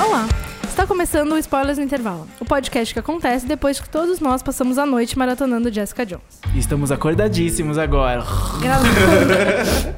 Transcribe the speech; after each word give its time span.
Olá! 0.00 0.26
Está 0.64 0.86
começando 0.86 1.32
o 1.32 1.38
Spoilers 1.38 1.78
no 1.78 1.84
Intervalo, 1.84 2.26
o 2.40 2.44
podcast 2.44 2.94
que 2.94 3.00
acontece 3.00 3.46
depois 3.46 3.80
que 3.80 3.88
todos 3.88 4.20
nós 4.20 4.42
passamos 4.42 4.78
a 4.78 4.86
noite 4.86 5.18
maratonando 5.18 5.72
Jessica 5.72 6.06
Jones. 6.06 6.40
Estamos 6.54 6.90
acordadíssimos 6.92 7.76
agora. 7.78 8.24
Gravando, 8.60 8.88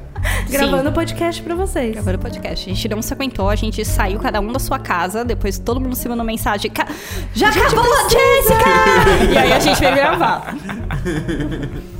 Gravando 0.51 0.89
o 0.89 0.93
podcast 0.93 1.41
pra 1.41 1.55
vocês. 1.55 1.93
Gravando 1.93 2.17
o 2.17 2.21
podcast. 2.21 2.69
A 2.69 2.73
gente 2.73 2.89
não 2.89 3.01
se 3.01 3.13
aguentou, 3.13 3.49
a 3.49 3.55
gente 3.55 3.83
saiu 3.85 4.19
cada 4.19 4.39
um 4.39 4.51
da 4.51 4.59
sua 4.59 4.77
casa, 4.79 5.23
depois 5.23 5.57
todo 5.57 5.79
mundo 5.79 5.95
se 5.95 6.07
mandou 6.09 6.25
mensagem. 6.25 6.69
"Ca- 6.69 6.87
Já 7.33 7.49
acabou, 7.49 7.83
Jessica! 8.09 9.31
e 9.33 9.37
aí 9.37 9.53
a 9.53 9.59
gente 9.59 9.79
veio 9.79 9.95
gravar. 9.95 10.55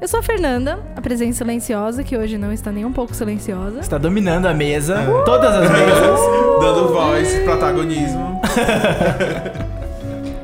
Eu 0.00 0.06
sou 0.06 0.20
a 0.20 0.22
Fernanda, 0.22 0.78
a 0.94 1.00
presença 1.00 1.38
silenciosa, 1.38 2.04
que 2.04 2.16
hoje 2.16 2.38
não 2.38 2.52
está 2.52 2.70
nem 2.70 2.84
um 2.84 2.92
pouco 2.92 3.12
silenciosa. 3.12 3.80
Está 3.80 3.98
dominando 3.98 4.46
a 4.46 4.54
mesa, 4.54 4.96
todas 5.24 5.52
as 5.52 5.68
mesas. 5.68 6.20
Dando 6.60 6.92
voz, 6.92 7.34
protagonismo. 7.44 8.40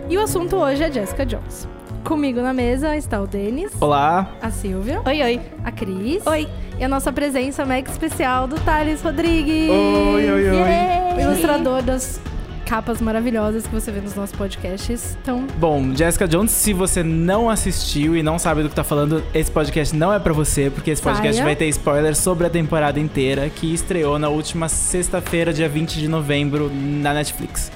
E 0.08 0.16
o 0.18 0.20
assunto 0.22 0.56
hoje 0.56 0.82
é 0.84 0.92
Jessica 0.92 1.24
Jones. 1.24 1.66
Comigo 2.04 2.40
na 2.40 2.52
mesa 2.52 2.94
está 2.96 3.20
o 3.20 3.26
Denis, 3.26 3.72
Olá. 3.80 4.28
a 4.40 4.50
Silvia, 4.50 5.00
Oi, 5.06 5.22
oi. 5.22 5.40
a 5.64 5.72
Cris 5.72 6.24
Oi. 6.26 6.46
E 6.78 6.84
a 6.84 6.88
nossa 6.88 7.12
presença 7.12 7.64
mega 7.64 7.90
especial 7.90 8.46
do 8.46 8.56
Thales 8.56 9.00
Rodrigues. 9.02 9.70
Oi, 9.70 10.30
oi, 10.30 10.50
oi. 10.50 11.16
O 11.16 11.20
ilustrador 11.20 11.82
das 11.82 12.20
capas 12.64 13.00
maravilhosas 13.00 13.66
que 13.66 13.72
você 13.72 13.92
vê 13.92 14.00
nos 14.00 14.14
nossos 14.14 14.34
podcasts. 14.34 15.16
Então, 15.22 15.46
Bom, 15.58 15.94
Jessica 15.94 16.26
Jones, 16.26 16.50
se 16.50 16.72
você 16.72 17.02
não 17.02 17.48
assistiu 17.50 18.16
e 18.16 18.22
não 18.22 18.38
sabe 18.38 18.62
do 18.62 18.68
que 18.68 18.74
tá 18.74 18.82
falando, 18.82 19.22
esse 19.34 19.50
podcast 19.50 19.94
não 19.94 20.12
é 20.12 20.18
pra 20.18 20.32
você, 20.32 20.70
porque 20.70 20.90
esse 20.90 21.02
podcast 21.02 21.36
Saia. 21.36 21.44
vai 21.44 21.54
ter 21.54 21.68
spoilers 21.68 22.18
sobre 22.18 22.46
a 22.46 22.50
temporada 22.50 22.98
inteira, 22.98 23.48
que 23.50 23.72
estreou 23.72 24.18
na 24.18 24.28
última 24.28 24.68
sexta-feira, 24.68 25.52
dia 25.52 25.68
20 25.68 25.98
de 25.98 26.08
novembro, 26.08 26.70
na 26.72 27.12
Netflix. 27.12 27.70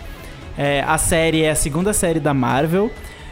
É, 0.57 0.83
a 0.87 0.99
série 0.99 1.43
é 1.43 1.51
a 1.51 1.55
segunda 1.55 1.93
série 1.93 2.19
da 2.19 2.35
Marvel. 2.35 2.91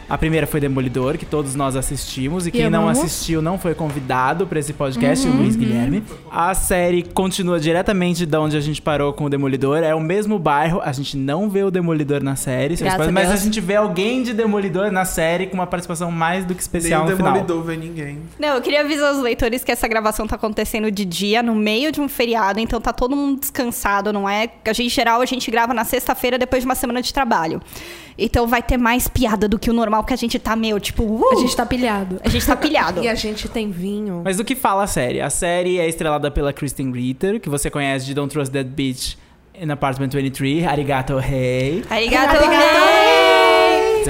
A 0.09 0.17
primeira 0.17 0.47
foi 0.47 0.61
Demolidor, 0.61 1.19
que 1.19 1.27
todos 1.27 1.55
nós 1.55 1.75
assistimos. 1.75 2.47
E 2.47 2.51
quem 2.51 2.71
não 2.71 2.83
amamos. 2.83 3.01
assistiu 3.01 3.43
não 3.43 3.59
foi 3.59 3.75
convidado 3.75 4.47
pra 4.47 4.59
esse 4.59 4.73
podcast, 4.73 5.27
o 5.27 5.33
Luiz 5.33 5.57
Guilherme. 5.57 6.05
A 6.31 6.55
série 6.55 7.03
continua 7.03 7.59
diretamente 7.59 8.25
da 8.25 8.41
onde 8.41 8.57
a 8.57 8.61
gente 8.61 8.81
parou 8.81 9.13
com 9.13 9.25
o 9.25 9.31
Demolidor. 9.31 9.79
É 9.79 9.95
o 9.95 10.01
mesmo 10.01 10.39
bairro. 10.39 10.81
A 10.83 10.93
gente 10.93 11.17
não 11.17 11.51
vê 11.51 11.65
o 11.65 11.71
Demolidor 11.71 12.23
na 12.23 12.37
série, 12.37 12.77
Graças 12.77 12.97
pais, 12.99 13.09
a 13.09 13.13
mas 13.13 13.31
a 13.31 13.37
gente 13.37 13.61
vê 13.61 13.75
alguém 13.77 14.23
de 14.23 14.33
Demolidor 14.33 14.93
na 14.93 15.05
série 15.05 15.47
com 15.47 15.55
uma 15.55 15.67
participação 15.67 16.11
mais 16.13 16.45
do 16.45 16.55
que 16.55 16.61
Nem 16.61 16.61
especial 16.61 17.05
o 17.05 17.11
no 17.11 17.17
final. 17.17 17.33
Demolidor 17.33 17.63
vê 17.65 17.77
ninguém. 17.77 18.19
Não, 18.39 18.55
eu 18.57 18.63
queria 18.63 18.83
avisar 18.83 19.13
os 19.13 19.21
leitores 19.21 19.65
que 19.65 19.73
essa 19.73 19.89
gravação 19.89 20.27
tá 20.27 20.37
acontecendo 20.37 20.91
de 20.91 21.05
dia, 21.05 21.43
no 21.43 21.55
meio 21.55 21.91
de 21.91 22.01
um 22.01 22.09
feriado, 22.09 22.61
então 22.61 22.81
tá 22.81 22.93
todo 22.93 23.17
mundo 23.17 23.41
descansado, 23.41 24.13
não 24.13 24.29
é? 24.29 24.49
A 24.65 24.73
gente, 24.73 24.87
em 24.87 24.91
geral, 24.91 25.21
a 25.21 25.27
gente 25.27 25.51
grava 25.51 25.75
na 25.75 25.85
sexta-feira 25.85 26.39
depois 26.39 26.63
de 26.63 26.67
uma 26.67 26.75
semana 26.75 27.03
de 27.03 27.13
trabalho. 27.13 27.61
Então 28.19 28.47
vai 28.47 28.63
ter 28.63 28.77
mais 28.77 29.09
piada 29.09 29.47
do 29.49 29.59
que 29.59 29.71
o 29.71 29.73
normal, 29.73 30.03
porque 30.03 30.15
a 30.15 30.17
gente 30.17 30.39
tá 30.39 30.57
meio, 30.57 30.81
tipo, 30.81 31.03
uh, 31.05 31.33
a 31.33 31.37
gente 31.37 31.55
tá 31.55 31.67
pilhado. 31.67 32.21
a 32.25 32.29
gente 32.29 32.47
tá 32.47 32.57
pilhado. 32.57 33.03
E 33.07 33.09
a 33.09 33.15
gente 33.15 33.49
tem 33.49 33.71
vinho. 33.71 34.23
Mas 34.25 34.39
do 34.39 34.45
que 34.45 34.57
fala 34.57 34.85
a 34.85 34.87
série? 34.87 35.21
A 35.21 35.31
série 35.31 35.79
é 35.79 35.89
estrelada 35.89 36.31
pela 36.31 36.53
Kristen 36.53 36.91
Ritter, 36.93 37.41
que 37.41 37.49
você 37.49 37.71
conhece 37.71 38.07
de 38.07 38.15
Don't 38.15 38.33
Trust 38.33 38.53
That 38.53 38.69
Bitch 38.71 39.17
in 39.61 39.71
Apartment 39.71 40.09
23, 40.11 40.67
Arigato 40.67 41.19
Hey. 41.19 41.83
Arigato, 41.89 42.37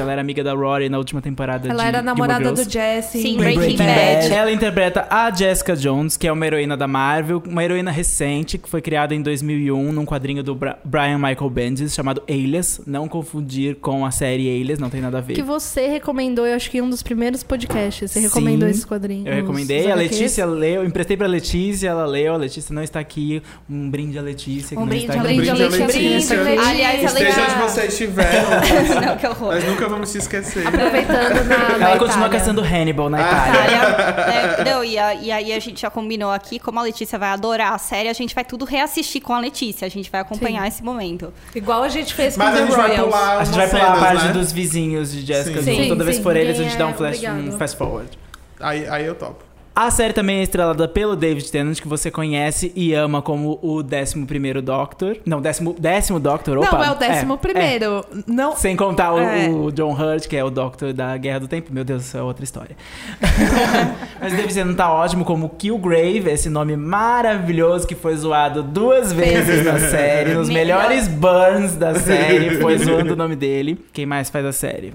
Ela 0.01 0.13
era 0.13 0.21
amiga 0.21 0.43
da 0.45 0.53
Rory 0.55 0.89
na 0.89 0.99
última 0.99 1.21
temporada 1.23 1.69
Ela 1.69 1.83
de 1.83 1.89
era 1.89 2.03
namorada 2.03 2.53
do. 2.53 2.69
Jesse. 2.69 3.21
Sim, 3.23 3.35
em 3.35 3.37
Breaking 3.37 3.77
Bad. 3.77 4.33
Ela 4.33 4.51
interpreta 4.53 5.07
a 5.11 5.31
Jessica 5.35 5.77
Jones, 5.77 6.17
que 6.17 6.27
é 6.27 6.33
uma 6.33 6.47
heroína 6.47 6.77
da 6.77 6.87
Marvel, 6.89 7.43
uma 7.47 7.63
heroína 7.65 7.91
recente 7.91 8.59
que 8.59 8.69
foi 8.69 8.81
criada 8.83 9.15
em 9.15 9.23
2001 9.23 9.93
num 9.93 10.05
quadrinho 10.05 10.43
do 10.43 10.55
Bra- 10.55 10.79
Brian 10.85 11.19
Michael 11.19 11.51
Bendis 11.51 11.95
chamado 11.95 12.23
Alias. 12.29 12.81
Não 12.87 13.09
confundir 13.09 13.77
com 13.77 14.05
a 14.05 14.11
série 14.11 14.49
Alias, 14.61 14.79
não 14.79 14.91
tem 14.91 15.01
nada 15.01 15.19
a 15.19 15.21
ver. 15.21 15.35
Que 15.35 15.43
você 15.43 15.87
recomendou, 15.89 16.47
eu 16.47 16.55
acho 16.57 16.71
que 16.71 16.79
em 16.79 16.83
um 16.83 16.91
dos 16.91 17.03
primeiros 17.03 17.43
podcasts. 17.43 18.11
Você 18.11 18.21
recomendou 18.21 18.69
Sim, 18.69 18.75
esse 18.75 18.87
quadrinho. 18.87 19.27
Eu 19.29 19.35
recomendei, 19.35 19.91
a 19.91 19.95
Letícia 19.95 20.45
leu, 20.45 20.85
emprestei 20.85 21.17
pra 21.17 21.27
Letícia, 21.27 21.89
ela 21.89 22.07
leu, 22.07 22.35
a 22.35 22.37
Letícia 22.37 22.75
não 22.75 22.83
está 22.83 23.01
aqui. 23.01 23.43
Um 23.71 23.89
brinde 23.91 24.19
à 24.19 24.23
Letícia. 24.23 24.79
Um 24.79 24.87
brinde 24.87 25.11
a 25.11 25.21
a 25.21 25.23
Letícia. 25.23 25.55
Letícia. 25.87 26.43
Brinde 26.45 26.59
a 26.61 26.69
Aliás, 26.69 26.99
ela 27.05 27.07
Esteja 27.21 27.43
onde 27.43 27.55
você 27.73 27.87
estiver, 27.87 28.27
Não, 29.07 29.17
que 29.17 29.27
horror. 29.27 29.55
nós 29.55 29.65
nunca 29.65 29.86
vamos 29.89 30.09
se 30.09 30.19
esquecer. 30.19 30.67
Aproveitando 30.67 31.45
na, 31.45 31.79
na 31.79 31.89
Ela 31.91 31.99
continua 31.99 32.27
Itália. 32.27 32.39
caçando 32.39 32.61
Hannibal 32.63 33.11
na 33.11 33.19
Ah. 33.19 33.49
Itália. 33.49 33.77
Itália. 33.77 34.65
né? 34.65 34.71
Não, 34.71 34.85
e, 34.85 34.99
a- 34.99 35.15
e 35.15 35.33
aí 35.33 35.53
a 35.53 35.59
gente 35.59 35.81
já 35.81 35.91
combinou 35.91 36.31
aqui, 36.31 36.59
como 36.59 36.79
a 36.79 36.83
Letícia 36.83 37.19
vai 37.19 37.29
adorar 37.31 37.73
a 37.73 37.79
série, 37.79 38.09
a 38.09 38.13
gente 38.13 38.35
vai 38.35 38.45
tudo 38.45 38.65
reassistir 38.65 39.21
com 39.23 39.33
a 39.33 39.41
Letícia. 39.41 39.87
A 39.87 39.91
gente 39.91 40.11
vai 40.11 40.21
acompanhar 40.21 40.67
esse 40.69 40.83
momento. 40.83 41.33
Igual 41.55 41.83
a 41.83 41.89
gente 41.89 42.13
fez 42.15 42.35
com 42.37 42.43
Mas 42.43 42.55
a 42.55 42.59
gente 42.59 42.71
vai 42.77 42.89
Royals. 42.89 43.05
pular 43.05 43.39
A 43.39 43.45
gente 43.45 43.57
vai 43.57 43.69
pular 43.69 43.93
a 43.93 43.97
parte 44.01 44.25
né? 44.27 44.33
dos 44.33 44.53
vizinhos 44.53 45.13
de 45.13 45.25
Jessica 45.25 45.63
Sim. 45.63 45.83
Sim, 45.83 45.89
Toda 45.89 46.05
vez 46.05 46.17
sim, 46.17 46.23
que 46.23 46.29
for 46.29 46.37
eles, 46.37 46.59
a 46.59 46.63
gente 46.63 46.77
dá 46.77 46.87
um 46.87 46.91
é 46.91 46.95
flash, 46.95 47.23
um 47.25 47.53
fast 47.59 47.77
forward. 47.77 48.19
Aí, 48.61 48.89
aí 48.89 49.05
eu 49.05 49.15
topo. 49.15 49.45
A 49.79 49.91
série 49.91 50.15
também 50.15 50.39
é 50.39 50.43
estrelada 50.43 50.89
pelo 50.89 51.15
David 51.15 51.53
Tennant, 51.53 51.79
que 51.79 51.87
você 51.87 52.11
conhece 52.11 52.73
e 52.75 52.95
ama 52.95 53.21
como 53.21 53.59
o 53.61 53.85
11º 53.85 54.63
Doctor. 54.63 55.19
Não, 55.27 55.39
décimo, 55.39 55.77
décimo 55.79 56.19
Doctor, 56.19 56.57
opa. 56.57 56.79
Não, 56.79 56.83
é 56.85 56.91
o 56.93 56.95
décimo 56.95 57.37
primeiro. 57.37 58.03
Não. 58.27 58.53
é. 58.55 58.57
Sem 58.57 58.75
contar 58.75 59.13
o, 59.13 59.19
É. 59.21 59.51
o 59.51 59.71
John 59.71 59.93
Hurt, 59.93 60.29
que 60.29 60.35
é 60.37 60.43
o 60.43 60.49
Doctor 60.49 60.95
da 60.95 61.15
Guerra 61.19 61.41
do 61.41 61.47
Tempo. 61.49 61.75
Meu 61.75 61.85
Deus, 61.85 62.07
isso 62.07 62.17
é 62.17 62.23
outra 62.23 62.43
história. 62.43 62.75
Mas 64.19 64.33
o 64.33 64.37
David 64.37 64.55
Tennant 64.55 64.77
tá 64.79 64.91
ótimo 64.91 65.27
como 65.27 65.51
Killgrave, 65.51 66.31
esse 66.31 66.49
nome 66.49 66.75
maravilhoso 66.75 67.87
que 67.87 67.95
foi 67.95 68.17
zoado 68.17 68.63
duas 68.63 69.13
vezes 69.13 69.63
na 69.63 69.79
série. 69.79 70.33
Nos 70.33 70.49
Melhor. 70.49 70.89
melhores 70.89 71.07
burns 71.07 71.75
da 71.75 71.95
série, 71.95 72.63
foi 72.63 72.79
zoando 72.81 73.13
o 73.13 73.17
nome 73.17 73.37
dele. 73.37 73.79
Quem 73.93 74.07
mais 74.07 74.31
faz 74.31 74.47
a 74.47 74.53
série? 74.53 74.95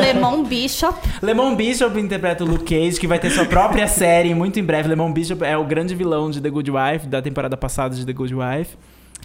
Lemon 0.00 0.44
Bishop. 0.44 0.96
Lemon 1.20 1.56
Bishop 1.56 1.98
interpreta 1.98 2.44
o 2.44 2.46
Luke 2.46 2.64
Cage, 2.72 3.00
que 3.00 3.08
vai 3.08 3.18
ter 3.18 3.30
sua 3.30 3.46
própria 3.46 3.88
série 3.96 4.34
muito 4.34 4.58
em 4.60 4.64
breve. 4.64 4.88
Lemon 4.88 5.12
Bishop 5.12 5.44
é 5.44 5.56
o 5.56 5.64
grande 5.64 5.94
vilão 5.94 6.30
de 6.30 6.40
The 6.40 6.50
Good 6.50 6.70
Wife, 6.70 7.06
da 7.06 7.22
temporada 7.22 7.56
passada 7.56 7.94
de 7.94 8.04
The 8.04 8.12
Good 8.12 8.34
Wife. 8.34 8.76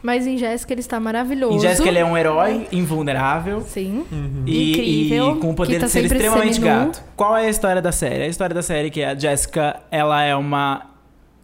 Mas 0.01 0.25
em 0.25 0.35
Jéssica 0.37 0.73
ele 0.73 0.79
está 0.81 0.99
maravilhoso. 0.99 1.57
Em 1.57 1.59
Jessica 1.59 1.87
ele 1.87 1.99
é 1.99 2.05
um 2.05 2.17
herói 2.17 2.67
invulnerável. 2.71 3.61
Sim. 3.61 4.03
E, 4.47 4.71
Incrível. 4.71 5.35
e 5.35 5.39
com 5.39 5.51
o 5.51 5.53
poder 5.53 5.79
tá 5.79 5.85
de 5.85 5.91
ser 5.91 6.05
extremamente 6.05 6.55
seminu. 6.55 6.85
gato. 6.85 7.03
Qual 7.15 7.37
é 7.37 7.45
a 7.45 7.49
história 7.49 7.81
da 7.81 7.91
série? 7.91 8.23
A 8.23 8.27
história 8.27 8.53
da 8.53 8.63
série 8.63 8.87
é 8.87 8.89
que 8.89 9.03
a 9.03 9.13
Jessica, 9.13 9.79
ela 9.91 10.23
é 10.23 10.35
uma 10.35 10.90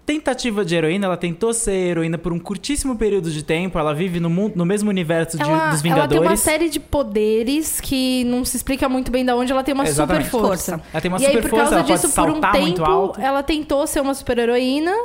tentativa 0.07 0.63
de 0.63 0.73
heroína, 0.73 1.06
ela 1.06 1.18
tentou 1.18 1.53
ser 1.53 1.73
heroína 1.73 2.18
por 2.18 2.31
um 2.31 2.40
curtíssimo 2.40 2.95
período 2.95 3.29
de 3.29 3.44
tempo, 3.44 3.78
ela 3.78 3.94
vive 3.94 4.22
no, 4.22 4.29
mundo, 4.29 4.53
no 4.56 4.66
mesmo 4.66 4.90
universo 4.90 5.35
de- 5.38 5.44
Ela, 5.44 5.57
dos 5.57 5.66
ela 5.66 5.75
Vingadores. 5.84 6.09
tem 6.22 6.29
uma 6.29 6.38
série 6.38 6.69
de 6.69 6.79
poderes 6.79 7.81
que 7.81 8.23
não 8.23 8.45
se 8.45 8.56
explica 8.56 8.88
muito 8.88 9.12
bem 9.12 9.25
de 9.25 9.31
onde 9.34 9.51
ela 9.51 9.66
tem 9.66 9.73
uma 9.73 9.84
Exatamente. 9.84 10.29
super 10.29 10.40
força. 10.47 10.81
Ela 10.94 11.01
tem 11.01 11.12
uma 11.12 11.19
e 11.19 11.25
aí, 11.25 11.31
super 11.34 11.41
por 11.41 11.50
força, 11.50 11.63
causa 11.66 11.75
ela 11.75 11.84
disso, 11.84 12.16
pode 12.16 12.16
por 12.16 12.29
um 12.29 12.34
saltar 12.41 12.51
tempo, 12.53 12.66
muito 12.68 12.85
alto. 12.85 13.19
ela 13.19 13.44
tentou 13.44 13.85
ser 13.85 14.00
uma 14.00 14.13
super 14.13 14.38
heroína. 14.38 14.95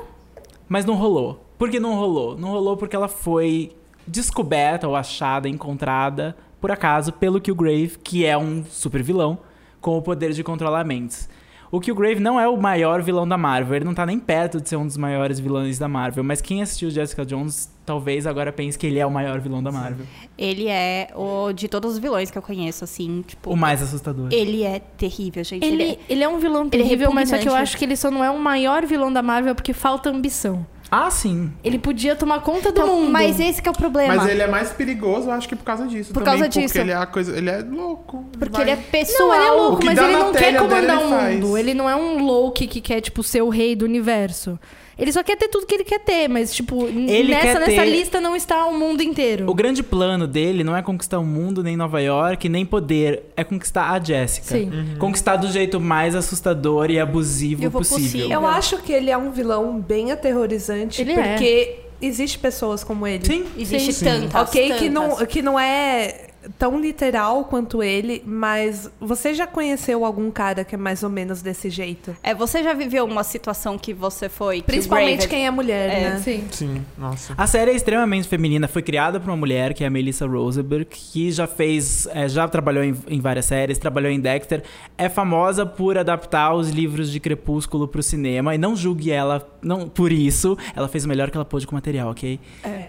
Mas 0.68 0.84
não 0.84 0.94
rolou. 0.94 1.44
Por 1.58 1.68
que 1.68 1.80
não 1.80 1.96
rolou? 1.96 2.38
Não 2.38 2.50
rolou 2.50 2.76
porque 2.76 2.94
ela 2.94 3.08
foi 3.08 3.72
descoberta 4.06 4.86
ou 4.86 4.94
achada, 4.94 5.48
encontrada, 5.48 6.36
por 6.60 6.70
acaso, 6.70 7.12
pelo 7.12 7.40
Killgrave, 7.40 7.98
que 8.04 8.24
é 8.24 8.38
um 8.38 8.64
super 8.70 9.02
vilão 9.02 9.38
com 9.80 9.98
o 9.98 10.02
poder 10.02 10.32
de 10.32 10.44
controlar 10.44 10.84
mentes. 10.84 11.28
O 11.72 11.80
Killgrave 11.80 12.20
não 12.20 12.38
é 12.38 12.46
o 12.46 12.54
maior 12.54 13.00
vilão 13.00 13.26
da 13.26 13.38
Marvel, 13.38 13.76
ele 13.76 13.86
não 13.86 13.94
tá 13.94 14.04
nem 14.04 14.18
perto 14.18 14.60
de 14.60 14.68
ser 14.68 14.76
um 14.76 14.86
dos 14.86 14.98
maiores 14.98 15.40
vilões 15.40 15.78
da 15.78 15.88
Marvel, 15.88 16.22
mas 16.22 16.42
quem 16.42 16.60
assistiu 16.60 16.90
Jessica 16.90 17.24
Jones 17.24 17.72
talvez 17.86 18.26
agora 18.26 18.52
pense 18.52 18.78
que 18.78 18.86
ele 18.86 18.98
é 18.98 19.06
o 19.06 19.10
maior 19.10 19.40
vilão 19.40 19.62
da 19.62 19.72
Marvel. 19.72 20.04
Ele 20.36 20.68
é 20.68 21.08
o 21.16 21.50
de 21.50 21.68
todos 21.68 21.92
os 21.94 21.98
vilões 21.98 22.30
que 22.30 22.36
eu 22.36 22.42
conheço, 22.42 22.84
assim, 22.84 23.24
tipo. 23.26 23.50
O 23.50 23.56
mais 23.56 23.80
assustador. 23.82 24.28
Ele 24.30 24.62
é 24.64 24.80
terrível, 24.80 25.42
gente. 25.42 25.64
Ele, 25.64 25.82
Ele, 25.82 25.98
ele 26.10 26.22
é 26.22 26.28
um 26.28 26.38
vilão 26.38 26.68
ele 26.70 26.82
é 26.82 26.84
terrível, 26.84 27.10
mas 27.10 27.30
só 27.30 27.38
que 27.38 27.48
eu 27.48 27.54
acho 27.54 27.74
que 27.78 27.86
ele 27.86 27.96
só 27.96 28.10
não 28.10 28.22
é 28.22 28.30
o 28.30 28.38
maior 28.38 28.84
vilão 28.84 29.10
da 29.10 29.22
Marvel 29.22 29.54
porque 29.54 29.72
falta 29.72 30.10
ambição. 30.10 30.66
Ah, 30.94 31.10
sim. 31.10 31.50
Ele 31.64 31.78
podia 31.78 32.14
tomar 32.14 32.40
conta 32.40 32.70
do 32.70 32.82
Então, 32.82 32.86
mundo. 33.00 33.10
Mas 33.10 33.40
esse 33.40 33.62
que 33.62 33.66
é 33.66 33.70
o 33.72 33.74
problema. 33.74 34.14
Mas 34.14 34.28
ele 34.28 34.42
é 34.42 34.46
mais 34.46 34.72
perigoso, 34.72 35.28
eu 35.28 35.32
acho 35.32 35.48
que 35.48 35.56
por 35.56 35.64
causa 35.64 35.86
disso 35.86 36.12
Por 36.12 36.22
também. 36.22 36.40
causa 36.40 36.44
porque 36.50 36.60
disso. 36.66 36.78
ele 36.78 36.90
é 36.90 36.94
a 36.96 37.06
coisa. 37.06 37.34
Ele 37.34 37.48
é 37.48 37.60
louco. 37.62 38.26
Porque 38.38 38.52
vai- 38.52 38.60
ele 38.60 38.70
é 38.72 38.76
pessoal. 38.76 39.28
Não, 39.30 39.34
ele 39.34 39.44
é 39.46 39.50
louco, 39.52 39.84
mas 39.86 39.98
ele 39.98 40.12
não 40.12 40.32
quer 40.32 40.58
comandar 40.58 40.98
o 41.02 41.08
mundo. 41.08 41.56
Ele 41.56 41.72
não 41.72 41.88
é 41.88 41.96
um 41.96 42.22
Loki 42.26 42.66
que 42.66 42.82
quer, 42.82 43.00
tipo, 43.00 43.22
ser 43.22 43.40
o 43.40 43.48
rei 43.48 43.74
do 43.74 43.86
universo. 43.86 44.58
Ele 44.98 45.10
só 45.12 45.22
quer 45.22 45.36
ter 45.36 45.48
tudo 45.48 45.66
que 45.66 45.74
ele 45.74 45.84
quer 45.84 46.00
ter, 46.00 46.28
mas, 46.28 46.52
tipo, 46.54 46.86
Ele 46.86 47.24
nessa, 47.34 47.58
nessa 47.60 47.70
ter- 47.82 47.86
lista 47.86 48.20
não 48.20 48.36
está 48.36 48.66
o 48.66 48.78
mundo 48.78 49.02
inteiro. 49.02 49.50
O 49.50 49.54
grande 49.54 49.82
plano 49.82 50.26
dele 50.26 50.62
não 50.62 50.76
é 50.76 50.82
conquistar 50.82 51.18
o 51.18 51.24
mundo, 51.24 51.62
nem 51.62 51.76
Nova 51.76 52.00
York, 52.00 52.48
nem 52.48 52.64
poder. 52.66 53.24
É 53.36 53.42
conquistar 53.44 53.90
a 53.90 53.98
Jessica. 54.02 54.46
Sim. 54.48 54.70
Conquistar 54.98 55.36
do 55.36 55.48
jeito 55.50 55.80
mais 55.80 56.14
assustador 56.14 56.90
e 56.90 57.00
abusivo 57.00 57.70
possível. 57.70 58.02
possível. 58.02 58.30
Eu 58.30 58.46
acho 58.46 58.78
que 58.78 58.92
ele 58.92 59.10
é 59.10 59.16
um 59.16 59.30
vilão 59.30 59.80
bem 59.80 60.12
aterrorizante, 60.12 61.00
Ele 61.02 61.12
é. 61.12 61.22
porque 61.32 61.76
existe 62.00 62.38
pessoas 62.38 62.84
como 62.84 63.06
ele. 63.06 63.24
Sim. 63.24 63.44
Existe 63.56 63.92
Sim. 63.92 64.04
tantas. 64.04 64.48
Ok, 64.48 64.72
que 64.74 64.88
não, 64.88 65.10
tantas. 65.10 65.26
que 65.28 65.40
não 65.42 65.58
é 65.58 66.28
tão 66.58 66.80
literal 66.80 67.44
quanto 67.44 67.82
ele, 67.82 68.22
mas 68.26 68.90
você 69.00 69.32
já 69.34 69.46
conheceu 69.46 70.04
algum 70.04 70.30
cara 70.30 70.64
que 70.64 70.74
é 70.74 70.78
mais 70.78 71.02
ou 71.02 71.10
menos 71.10 71.42
desse 71.42 71.70
jeito? 71.70 72.16
É, 72.22 72.34
você 72.34 72.62
já 72.62 72.72
viveu 72.74 73.04
uma 73.04 73.24
situação 73.24 73.78
que 73.78 73.92
você 73.94 74.28
foi. 74.28 74.62
Principalmente 74.62 75.28
quem 75.28 75.46
é 75.46 75.50
mulher, 75.50 75.90
É, 75.90 76.10
né? 76.10 76.18
Sim. 76.18 76.44
Sim, 76.50 76.84
nossa. 76.98 77.34
A 77.36 77.46
série 77.46 77.70
é 77.70 77.74
extremamente 77.74 78.28
feminina, 78.28 78.66
foi 78.68 78.82
criada 78.82 79.20
por 79.20 79.28
uma 79.30 79.36
mulher, 79.36 79.74
que 79.74 79.84
é 79.84 79.86
a 79.86 79.90
Melissa 79.90 80.26
Rosenberg, 80.26 80.84
que 80.86 81.30
já 81.30 81.46
fez, 81.46 82.06
é, 82.12 82.28
já 82.28 82.46
trabalhou 82.48 82.82
em, 82.84 82.94
em 83.08 83.20
várias 83.20 83.46
séries, 83.46 83.78
trabalhou 83.78 84.10
em 84.10 84.20
Dexter, 84.20 84.62
é 84.98 85.08
famosa 85.08 85.64
por 85.64 85.96
adaptar 85.98 86.54
os 86.54 86.70
livros 86.70 87.10
de 87.10 87.20
Crepúsculo 87.20 87.86
pro 87.86 88.02
cinema, 88.02 88.54
e 88.54 88.58
não 88.58 88.74
julgue 88.74 89.10
ela 89.10 89.46
não 89.62 89.88
por 89.88 90.10
isso, 90.10 90.56
ela 90.74 90.88
fez 90.88 91.04
o 91.04 91.08
melhor 91.08 91.30
que 91.30 91.36
ela 91.36 91.44
pôde 91.44 91.66
com 91.66 91.72
o 91.72 91.76
material, 91.76 92.10
ok? 92.10 92.38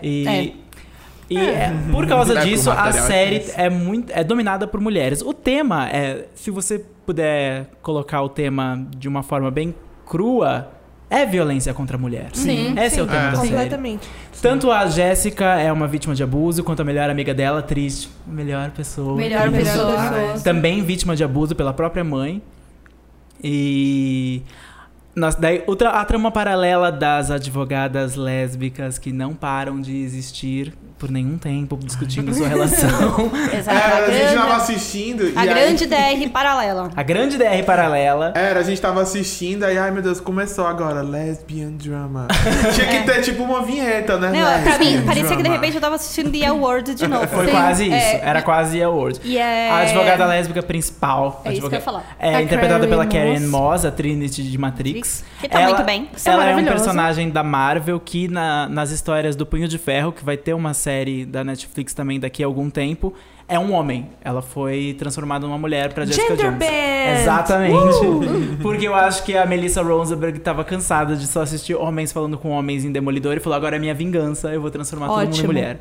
E, 0.02 0.28
É. 0.28 0.44
e 0.44 0.63
é, 1.38 1.74
por 1.92 2.08
causa 2.08 2.40
É, 2.40 2.44
disso, 2.44 2.72
a 2.72 2.90
é 2.90 2.92
série 2.94 3.46
é 3.56 3.70
muito 3.70 4.12
é 4.12 4.24
dominada 4.24 4.68
por 4.68 4.80
mulheres. 4.80 5.22
O 5.22 5.34
tema 5.34 5.90
é, 5.90 6.26
se 6.36 6.52
você 6.52 6.84
puder 7.06 7.70
colocar 7.82 8.22
o 8.22 8.30
tema 8.30 8.86
de 8.98 9.08
uma 9.08 9.24
forma 9.24 9.52
bem 9.52 9.74
crua, 10.06 10.70
é 11.10 11.26
violência 11.26 11.74
contra 11.74 11.96
a 11.96 12.00
mulher. 12.00 12.30
Sim, 12.34 12.74
Esse 12.80 13.00
é 13.00 13.04
o 13.04 13.06
sim, 13.06 13.12
tema 13.12 13.30
da 13.32 13.36
série. 13.36 13.50
Completamente. 13.50 14.08
Tanto 14.42 14.72
a 14.72 14.88
Jéssica 14.88 15.46
é 15.60 15.72
uma 15.72 15.88
vítima 15.88 16.16
de 16.16 16.24
abuso, 16.24 16.64
quanto 16.64 16.82
a 16.82 16.86
melhor 16.86 17.10
amiga 17.10 17.34
dela, 17.34 17.62
triste. 17.62 18.10
Melhor 18.26 18.72
pessoa. 18.72 19.16
Melhor 19.16 19.48
Incrível. 19.48 19.74
pessoa. 19.74 20.40
Também 20.44 20.84
vítima 20.84 21.16
de 21.16 21.24
abuso 21.24 21.56
pela 21.56 21.72
própria 21.74 22.04
mãe. 22.04 22.42
E. 23.44 24.42
Nós, 25.16 25.36
daí, 25.36 25.64
outra, 25.68 25.90
a 25.92 26.06
trama 26.06 26.32
paralela 26.32 26.92
das 26.92 27.30
advogadas 27.30 28.16
lésbicas 28.16 28.98
que 28.98 29.12
não 29.14 29.34
param 29.36 29.80
de 29.80 29.96
existir 30.04 30.74
por 30.98 31.12
nenhum 31.12 31.38
tempo 31.38 31.78
discutindo 31.84 32.34
sua 32.34 32.48
relação. 32.50 33.30
Exato. 33.54 33.78
É, 33.78 34.06
a 34.06 34.06
gente 34.10 34.20
grande- 34.20 34.36
tava 34.36 34.56
assistindo 34.56 35.24
e 35.28 35.38
a 35.38 35.42
aí- 35.42 35.50
grande 35.50 35.86
DR 35.86 36.30
paralela. 36.32 36.90
A 36.96 37.04
grande 37.04 37.38
DR 37.38 37.62
paralela. 37.66 38.32
Era, 38.36 38.62
a 38.62 38.64
gente 38.64 38.80
tava 38.80 39.02
assistindo, 39.02 39.64
aí, 39.66 39.78
ai 39.78 39.92
meu 39.92 40.02
Deus, 40.02 40.22
começou 40.22 40.66
agora, 40.66 41.02
lesbian 41.02 41.72
drama. 41.74 42.28
Tinha 42.74 42.88
que 42.88 43.04
ter 43.06 43.22
tipo 43.22 43.44
uma 43.44 43.62
vinheta, 43.64 44.18
né? 44.18 44.32
Não, 44.32 44.64
pra 44.64 44.80
mim, 44.80 45.02
parecia 45.06 45.30
que 45.32 45.36
de 45.36 45.44
drama. 45.44 45.56
repente 45.58 45.76
eu 45.76 45.82
tava 45.82 45.96
assistindo 45.96 46.32
The 46.32 46.46
Award 46.48 46.96
de 46.96 47.06
novo. 47.08 47.28
Foi 47.28 47.46
Sim. 47.48 47.52
quase 47.52 47.84
isso. 47.86 47.94
É, 47.96 48.22
Era 48.24 48.42
quase 48.42 48.82
a 48.82 48.90
Word. 48.90 49.20
E 49.26 49.38
é... 49.38 49.70
A 49.72 49.78
advogada 49.80 50.26
lésbica 50.26 50.64
principal. 50.64 51.42
É 51.44 51.52
isso 51.52 51.62
que 51.62 51.68
eu 51.76 51.80
ia 51.80 51.82
falar. 51.82 52.16
É 52.18 52.36
A 52.36 52.42
interpretada 52.42 52.88
pela 52.88 53.06
Karen 53.06 53.34
Karen 53.34 53.40
Moss. 53.42 53.52
Moss, 53.52 53.86
a 53.86 53.92
Trinity 53.92 54.42
de 54.42 54.58
Matrix. 54.58 55.03
Que 55.40 55.48
tá 55.50 55.62
muito 55.62 55.84
bem. 55.84 56.10
Isso 56.16 56.30
é 56.30 56.32
ela 56.34 56.46
é 56.50 56.56
um 56.56 56.64
personagem 56.66 57.30
da 57.30 57.44
Marvel 57.44 58.00
que 58.00 58.28
na- 58.28 58.68
nas 58.70 58.92
histórias 58.92 59.36
do 59.36 59.46
Punho 59.46 59.68
de 59.68 59.78
Ferro, 59.78 60.12
que 60.12 60.24
vai 60.24 60.38
ter 60.38 60.54
uma 60.54 60.74
série 60.74 61.26
da 61.26 61.44
Netflix 61.44 61.94
também 61.94 62.20
daqui 62.20 62.44
a 62.44 62.46
algum 62.46 62.70
tempo, 62.70 63.14
é 63.48 63.60
um 63.60 63.74
homem. 63.74 64.10
Ela 64.24 64.42
foi 64.42 64.96
transformada 64.98 65.46
numa 65.46 65.58
mulher 65.58 65.92
pra 65.94 66.06
Jessica 66.06 66.30
Gender 66.36 66.46
Jones. 66.46 66.60
band! 66.60 67.22
Exatamente. 67.22 68.58
Porque 68.62 68.88
eu 68.88 68.96
acho 68.96 69.24
que 69.24 69.36
a 69.38 69.46
Melissa 69.46 69.82
Rosenberg 69.82 70.40
tava 70.40 70.64
cansada 70.64 71.16
de 71.16 71.28
só 71.28 71.42
assistir 71.42 71.76
homens 71.76 72.12
falando 72.12 72.38
com 72.38 72.50
homens 72.50 72.86
em 72.86 72.92
Demolidor 72.92 73.36
e 73.36 73.40
falou: 73.40 73.58
agora 73.58 73.76
é 73.76 73.80
minha 73.80 73.94
vingança, 73.94 74.50
eu 74.54 74.62
vou 74.62 74.72
transformar 74.72 75.08
todo 75.08 75.18
mundo 75.18 75.26
em 75.26 75.30
Ótimo. 75.30 75.48
mulher. 75.48 75.80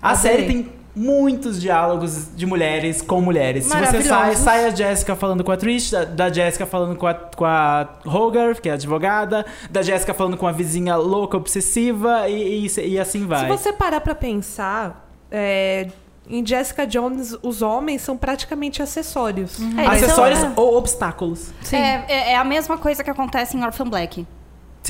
A 0.00 0.10
Adorei. 0.10 0.30
série 0.30 0.46
tem 0.46 0.68
muitos 0.98 1.60
diálogos 1.60 2.28
de 2.34 2.44
mulheres 2.44 3.00
com 3.00 3.20
mulheres. 3.20 3.64
Se 3.66 3.76
você 3.76 4.02
sai, 4.02 4.34
sai 4.36 4.64
a 4.66 4.70
Jessica 4.70 5.14
falando 5.14 5.44
com 5.44 5.52
a 5.52 5.56
Trish, 5.56 5.92
da, 5.92 6.04
da 6.04 6.32
Jessica 6.32 6.66
falando 6.66 6.96
com 6.96 7.06
a, 7.06 7.14
com 7.14 7.44
a 7.44 7.88
Hogarth, 8.04 8.60
que 8.60 8.68
é 8.68 8.72
a 8.72 8.74
advogada, 8.74 9.46
da 9.70 9.80
Jessica 9.82 10.12
falando 10.12 10.36
com 10.36 10.46
a 10.46 10.52
vizinha 10.52 10.96
louca, 10.96 11.36
obsessiva, 11.36 12.28
e, 12.28 12.66
e, 12.66 12.80
e 12.88 12.98
assim 12.98 13.26
vai. 13.26 13.40
Se 13.42 13.46
você 13.46 13.72
parar 13.72 14.00
pra 14.00 14.14
pensar, 14.14 15.08
é, 15.30 15.88
em 16.28 16.44
Jessica 16.44 16.86
Jones, 16.86 17.36
os 17.42 17.62
homens 17.62 18.02
são 18.02 18.16
praticamente 18.16 18.82
acessórios. 18.82 19.58
É, 19.60 19.86
eles 19.86 20.02
Acessórios 20.02 20.38
são- 20.40 20.52
ou 20.56 20.76
obstáculos. 20.76 21.50
Sim. 21.62 21.76
É, 21.76 22.04
é- 22.08 22.32
é 22.32 22.36
a 22.36 22.44
mesma 22.44 22.76
coisa 22.76 23.02
que 23.04 23.10
acontece 23.10 23.56
em 23.56 23.64
Orphan 23.64 23.86
Black. 23.88 24.26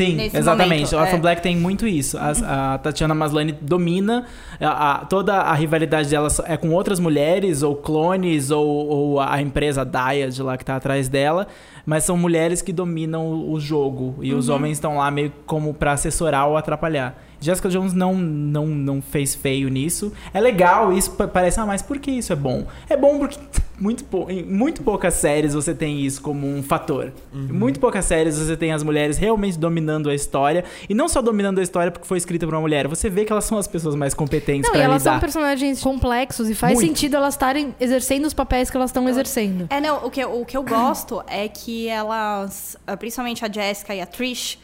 Sim, 0.06 0.14
Nesse 0.16 0.36
exatamente. 0.36 0.68
momento, 0.82 0.92
O 0.96 0.98
Orphan 1.00 1.16
é. 1.16 1.20
Black 1.20 1.42
tem 1.42 1.56
muito 1.56 1.86
isso. 1.86 2.16
A, 2.18 2.74
a 2.74 2.78
Tatiana 2.78 3.14
Maslany 3.14 3.52
domina 3.52 4.24
a- 4.60 4.92
a- 4.92 5.04
toda 5.06 5.34
a 5.34 5.52
rivalidade 5.54 6.08
dela 6.08 6.28
é 6.44 6.56
com 6.56 6.70
outras 6.70 7.00
mulheres, 7.00 7.62
ou 7.62 7.74
clones, 7.74 8.50
ou, 8.50 8.66
ou 8.66 9.20
a 9.20 9.42
empresa 9.42 9.84
Dyad 9.84 10.38
lá 10.42 10.56
que 10.56 10.64
tá 10.64 10.76
atrás 10.76 11.08
dela. 11.08 11.46
Mas 11.84 12.04
são 12.04 12.16
mulheres 12.16 12.62
que 12.62 12.72
dominam 12.72 13.26
o, 13.26 13.52
o 13.52 13.60
jogo. 13.60 14.14
E 14.22 14.32
Uhum. 14.32 14.38
os 14.38 14.48
homens 14.48 14.72
estão 14.76 14.98
lá 14.98 15.10
meio 15.10 15.32
como 15.46 15.74
pra 15.74 15.92
assessorar 15.92 16.46
ou 16.48 16.56
atrapalhar. 16.56 17.20
Jessica 17.40 17.68
Jones 17.68 17.92
não, 17.92 18.14
não, 18.14 18.66
não 18.66 19.00
fez 19.02 19.34
feio 19.34 19.68
nisso. 19.68 20.12
É 20.34 20.40
legal, 20.40 20.92
isso 20.92 21.12
pa- 21.12 21.28
parece, 21.28 21.60
ah, 21.60 21.66
mas 21.66 21.82
por 21.82 21.98
que 21.98 22.10
isso 22.10 22.32
é 22.32 22.36
bom? 22.36 22.66
É 22.88 22.96
bom 22.96 23.18
porque 23.18 23.38
muito 23.78 24.02
pou- 24.04 24.28
em 24.30 24.42
muito 24.42 24.82
poucas 24.82 25.14
séries 25.14 25.54
você 25.54 25.72
tem 25.74 26.00
isso 26.00 26.20
como 26.20 26.46
um 26.48 26.62
fator. 26.62 27.12
Em 27.32 27.52
muito 27.52 27.78
poucas 27.78 28.04
séries 28.04 28.36
você 28.38 28.56
tem 28.56 28.72
as 28.72 28.82
mulheres 28.82 29.18
realmente 29.18 29.56
dominando 29.58 30.10
a 30.10 30.14
história. 30.14 30.64
E 30.88 30.94
não 30.94 31.08
só 31.08 31.22
dominando 31.22 31.58
a 31.60 31.62
história 31.62 31.92
porque 31.92 32.06
foi 32.08 32.18
escrita 32.18 32.44
por 32.46 32.54
uma 32.54 32.60
mulher. 32.60 32.88
Você 32.88 33.08
vê 33.08 33.24
que 33.24 33.30
elas 33.32 33.44
são 33.44 33.56
as 33.56 33.68
pessoas 33.68 33.94
mais 33.94 34.14
competentes 34.14 34.68
Não, 34.68 34.74
e 34.74 34.78
pra 34.78 34.82
elas 34.82 35.02
são 35.02 35.12
lidar. 35.12 35.20
personagens 35.20 35.80
complexos 35.82 36.50
e 36.50 36.54
faz 36.54 36.74
Muito. 36.74 36.88
sentido 36.88 37.16
elas 37.16 37.34
estarem 37.34 37.74
exercendo 37.80 38.24
os 38.24 38.34
papéis 38.34 38.68
que 38.70 38.76
elas 38.76 38.90
estão 38.90 39.08
exercendo. 39.08 39.66
É, 39.70 39.80
não, 39.80 40.04
o 40.04 40.10
que, 40.10 40.24
o 40.24 40.44
que 40.44 40.56
eu 40.56 40.62
gosto 40.64 41.22
é 41.28 41.46
que 41.48 41.88
elas, 41.88 42.76
ah, 42.86 42.96
principalmente 42.96 43.44
a 43.44 43.50
Jessica 43.52 43.94
e 43.94 44.00
a 44.00 44.06
Trish, 44.06 44.58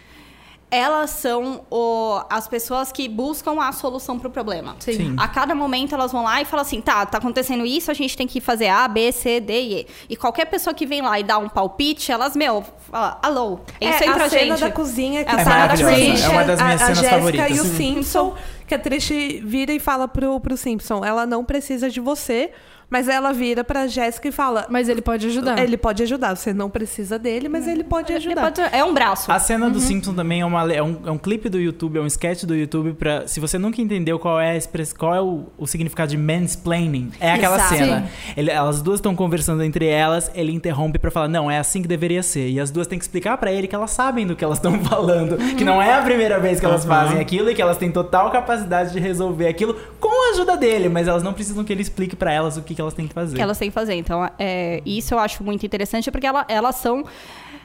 elas 0.75 1.11
são 1.11 1.62
o- 1.71 2.21
as 2.29 2.49
pessoas 2.49 2.91
que 2.91 3.09
buscam 3.09 3.61
a 3.61 3.71
solução 3.73 4.19
pro 4.19 4.31
problema. 4.31 4.76
Sim. 4.81 4.93
Sim. 4.93 5.17
A 5.19 5.29
cada 5.29 5.55
momento 5.55 5.94
elas 5.94 6.11
vão 6.12 6.25
lá 6.25 6.41
e 6.43 6.44
falam 6.44 6.62
assim: 6.65 6.81
tá, 6.81 7.05
tá 7.06 7.19
acontecendo 7.19 7.65
isso, 7.65 7.91
a 7.91 7.94
gente 7.94 8.17
tem 8.17 8.26
que 8.26 8.41
fazer 8.41 8.69
A, 8.69 8.87
B, 8.88 9.12
C, 9.12 9.41
D 9.41 9.53
e 9.62 9.75
E. 9.81 9.87
E 10.11 10.17
qualquer 10.17 10.47
pessoa 10.47 10.73
que 10.75 10.87
vem 10.87 11.03
lá 11.03 11.19
e 11.19 11.23
dá 11.23 11.38
um 11.38 11.49
palpite, 11.49 12.11
elas, 12.11 12.35
meu, 12.37 12.65
fala, 12.91 13.19
alô, 13.23 13.61
é 13.81 13.91
isso 13.91 14.03
É, 14.05 14.06
entre 14.09 14.23
a 14.23 14.26
a 14.26 14.29
cena 14.31 14.44
gente. 14.56 14.61
da 14.61 14.71
cozinha 14.71 15.25
que 15.25 15.31
É 15.31 15.44
tá 15.44 15.65
a 15.65 15.69
Trish, 15.69 16.23
É 16.25 16.29
uma 16.29 16.44
das 16.44 16.61
minhas 16.61 16.81
a, 16.82 16.85
a 16.85 16.87
cenas 16.87 16.99
Jéssica 16.99 17.11
favoritas. 17.17 17.56
e 17.56 17.61
o 17.61 17.65
Sim. 17.65 17.77
Simpson, 17.94 18.35
que 18.67 18.75
a 18.75 18.79
Trish 18.79 19.11
vira 19.43 19.73
e 19.73 19.79
fala 19.79 20.09
pro, 20.09 20.41
pro 20.41 20.56
Simpson, 20.56 21.05
ela 21.05 21.27
não 21.27 21.44
precisa 21.44 21.88
de 21.91 22.00
você, 22.00 22.50
mas 22.91 23.09
ela 23.09 23.33
vira 23.33 23.65
pra 23.65 23.87
Jéssica 23.87 24.29
e 24.29 24.33
fala, 24.33 24.67
Mas 24.71 24.89
ele 24.89 25.01
pode 25.03 25.27
ajudar. 25.27 25.59
ele 25.59 25.77
pode 25.77 26.03
ajudar, 26.03 26.35
você 26.37 26.53
não 26.53 26.69
precisa 26.71 27.19
dele, 27.19 27.49
mas 27.49 27.67
ele 27.67 27.85
pode 27.85 28.13
Ele 28.13 28.19
ajudar. 28.19 28.43
pode- 28.43 28.61
é 28.61 28.85
um 28.85 28.93
braço. 28.95 29.31
A 29.31 29.39
cena 29.39 29.69
do 29.71 29.81
Simpson 29.81 30.15
também 30.15 30.41
é, 30.41 30.45
uma, 30.47 30.73
é, 30.73 30.83
um, 30.83 30.99
é 31.07 31.11
um 31.11 31.19
clipe 31.19 31.49
do 31.49 31.59
YouTube, 31.61 31.99
é 31.99 32.01
um 32.03 32.07
sketch 32.07 32.45
do 32.45 32.55
YouTube 32.55 32.93
pra. 32.95 33.27
Se 33.27 33.41
você 33.41 33.59
nunca 33.59 33.81
entendeu 33.81 34.19
qual 34.19 34.41
é, 34.41 34.51
a 34.53 34.57
express, 34.57 34.93
qual 34.93 35.15
é 35.15 35.21
o, 35.21 35.45
o 35.59 35.67
significado 35.67 36.11
de 36.11 36.17
mansplaining, 36.19 37.11
é 37.21 37.33
aquela 37.33 37.57
Exato. 37.57 37.75
cena. 37.77 38.09
Ele- 38.37 38.51
elas 38.51 38.81
duas 38.83 38.99
estão 38.99 39.15
conversando 39.15 39.63
entre 39.63 39.87
elas, 39.87 40.31
ele 40.35 40.53
interrompe 40.53 40.99
pra 40.99 41.11
falar, 41.11 41.29
não, 41.29 41.51
é 41.51 41.58
assim 41.58 41.82
que 41.82 41.89
deveria 41.89 42.23
ser. 42.23 42.49
E 42.51 42.61
as 42.61 42.70
duas 42.70 42.87
têm 42.87 42.99
que 42.99 43.05
explicar 43.05 43.37
pra 43.39 43.51
ele 43.53 43.67
que 43.67 43.75
elas 43.75 43.91
sabem 43.91 44.27
do 44.27 44.37
que 44.37 44.44
elas 44.44 44.58
estão 44.58 44.79
falando. 44.85 45.37
Que 45.56 45.65
não 45.65 45.81
é 45.81 45.94
a 45.94 46.03
primeira 46.03 46.39
vez 46.39 46.61
que 46.61 46.67
elas 46.67 46.82
Uhum. 46.85 46.89
fazem 46.91 47.20
aquilo 47.20 47.51
e 47.51 47.55
que 47.55 47.63
elas 47.63 47.77
têm 47.77 47.91
total 47.91 48.31
capacidade 48.31 48.93
de 48.93 48.99
resolver 49.01 49.49
aquilo 49.49 49.75
com 50.01 50.08
a 50.29 50.35
ajuda 50.35 50.56
dele, 50.56 50.89
mas 50.89 51.08
elas 51.08 51.23
não 51.23 51.32
precisam 51.32 51.65
que 51.65 51.73
ele 51.73 51.82
explique 51.82 52.15
pra 52.17 52.32
elas 52.32 52.56
o 52.56 52.63
que, 52.63 52.74
que 52.75 52.81
elas 52.81 52.95
têm 52.95 53.07
que 53.09 53.15
fazer. 53.15 53.37
que 53.37 53.43
elas 53.43 53.59
têm 53.59 53.69
que 53.69 53.75
fazer. 53.75 53.95
Então, 53.95 54.29
é, 54.39 54.83
isso 54.85 55.15
eu 55.15 55.19
acho 55.19 55.43
muito 55.45 55.65
interessante 55.65 56.11
porque 56.11 56.27
ela- 56.27 56.45
elas 56.49 56.77
são 56.77 57.05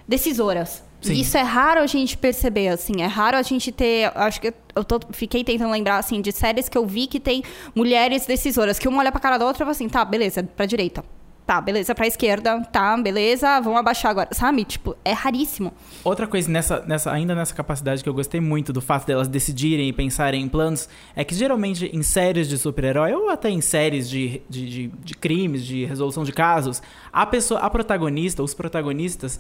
decisoras. 0.08 0.84
Sim. 1.01 1.13
Isso 1.13 1.38
é 1.38 1.42
raro 1.42 1.80
a 1.80 1.88
gente 1.88 2.18
perceber, 2.18 2.68
assim. 2.68 3.01
É 3.01 3.06
raro 3.06 3.38
a 3.38 3.42
gente 3.42 3.72
ter. 3.72 4.12
Acho 4.16 4.42
que 4.42 4.54
eu 4.75 4.84
tô- 4.84 5.00
fiquei 5.12 5.44
tentando 5.46 5.72
lembrar, 5.72 5.98
assim, 5.98 6.22
de 6.22 6.32
séries 6.34 6.68
que 6.68 6.78
eu 6.78 6.86
vi 6.86 7.08
que 7.08 7.22
tem 7.22 7.42
mulheres 7.74 8.25
decisoras. 8.25 8.78
Que 8.78 8.88
uma 8.88 9.00
olha 9.00 9.12
pra 9.12 9.22
cara 9.22 9.38
da 9.38 9.46
outra 9.46 9.63
e 9.63 9.66
fala 9.66 9.72
assim: 9.72 9.88
tá, 9.88 10.04
beleza, 10.04 10.44
pra 10.44 10.66
direita. 10.66 11.04
Tá, 11.50 11.60
beleza, 11.60 11.96
pra 11.96 12.06
esquerda. 12.06 12.62
Tá, 12.72 12.96
beleza, 12.96 13.60
vamos 13.60 13.79
abaixar 13.79 14.12
agora. 14.12 14.29
Sabe? 14.34 14.63
Tipo, 14.63 14.96
é 15.03 15.13
raríssimo. 15.13 15.74
Outra 16.03 16.27
coisa 16.27 16.48
nessa, 16.48 16.86
nessa, 16.86 17.12
ainda 17.12 17.34
nessa 17.34 17.56
capacidade 17.56 18.03
que 18.03 18.08
eu 18.08 18.13
gostei 18.13 18.39
muito 18.39 18.72
do 18.72 18.79
fato 18.79 19.08
delas 19.08 19.27
decidirem 19.27 19.89
e 19.89 19.91
pensarem 19.91 20.44
em 20.44 20.48
planos 20.48 20.88
é 21.15 21.24
que 21.24 21.34
geralmente 21.34 21.89
em 21.91 22.03
séries 22.03 22.48
de 22.48 22.56
super-herói 22.56 23.13
ou 23.13 23.32
até 23.32 23.50
em 23.50 23.62
séries 23.62 24.08
de, 24.08 24.44
de, 24.48 24.70
de, 24.70 24.88
de 25.03 25.13
crimes, 25.15 25.65
de 25.65 25.86
resolução 25.86 26.24
de 26.24 26.32
casos, 26.32 26.84
a 27.12 27.25
pessoa, 27.25 27.62
a 27.62 27.70
protagonista, 27.72 28.44
os 28.44 28.53
protagonistas 28.53 29.39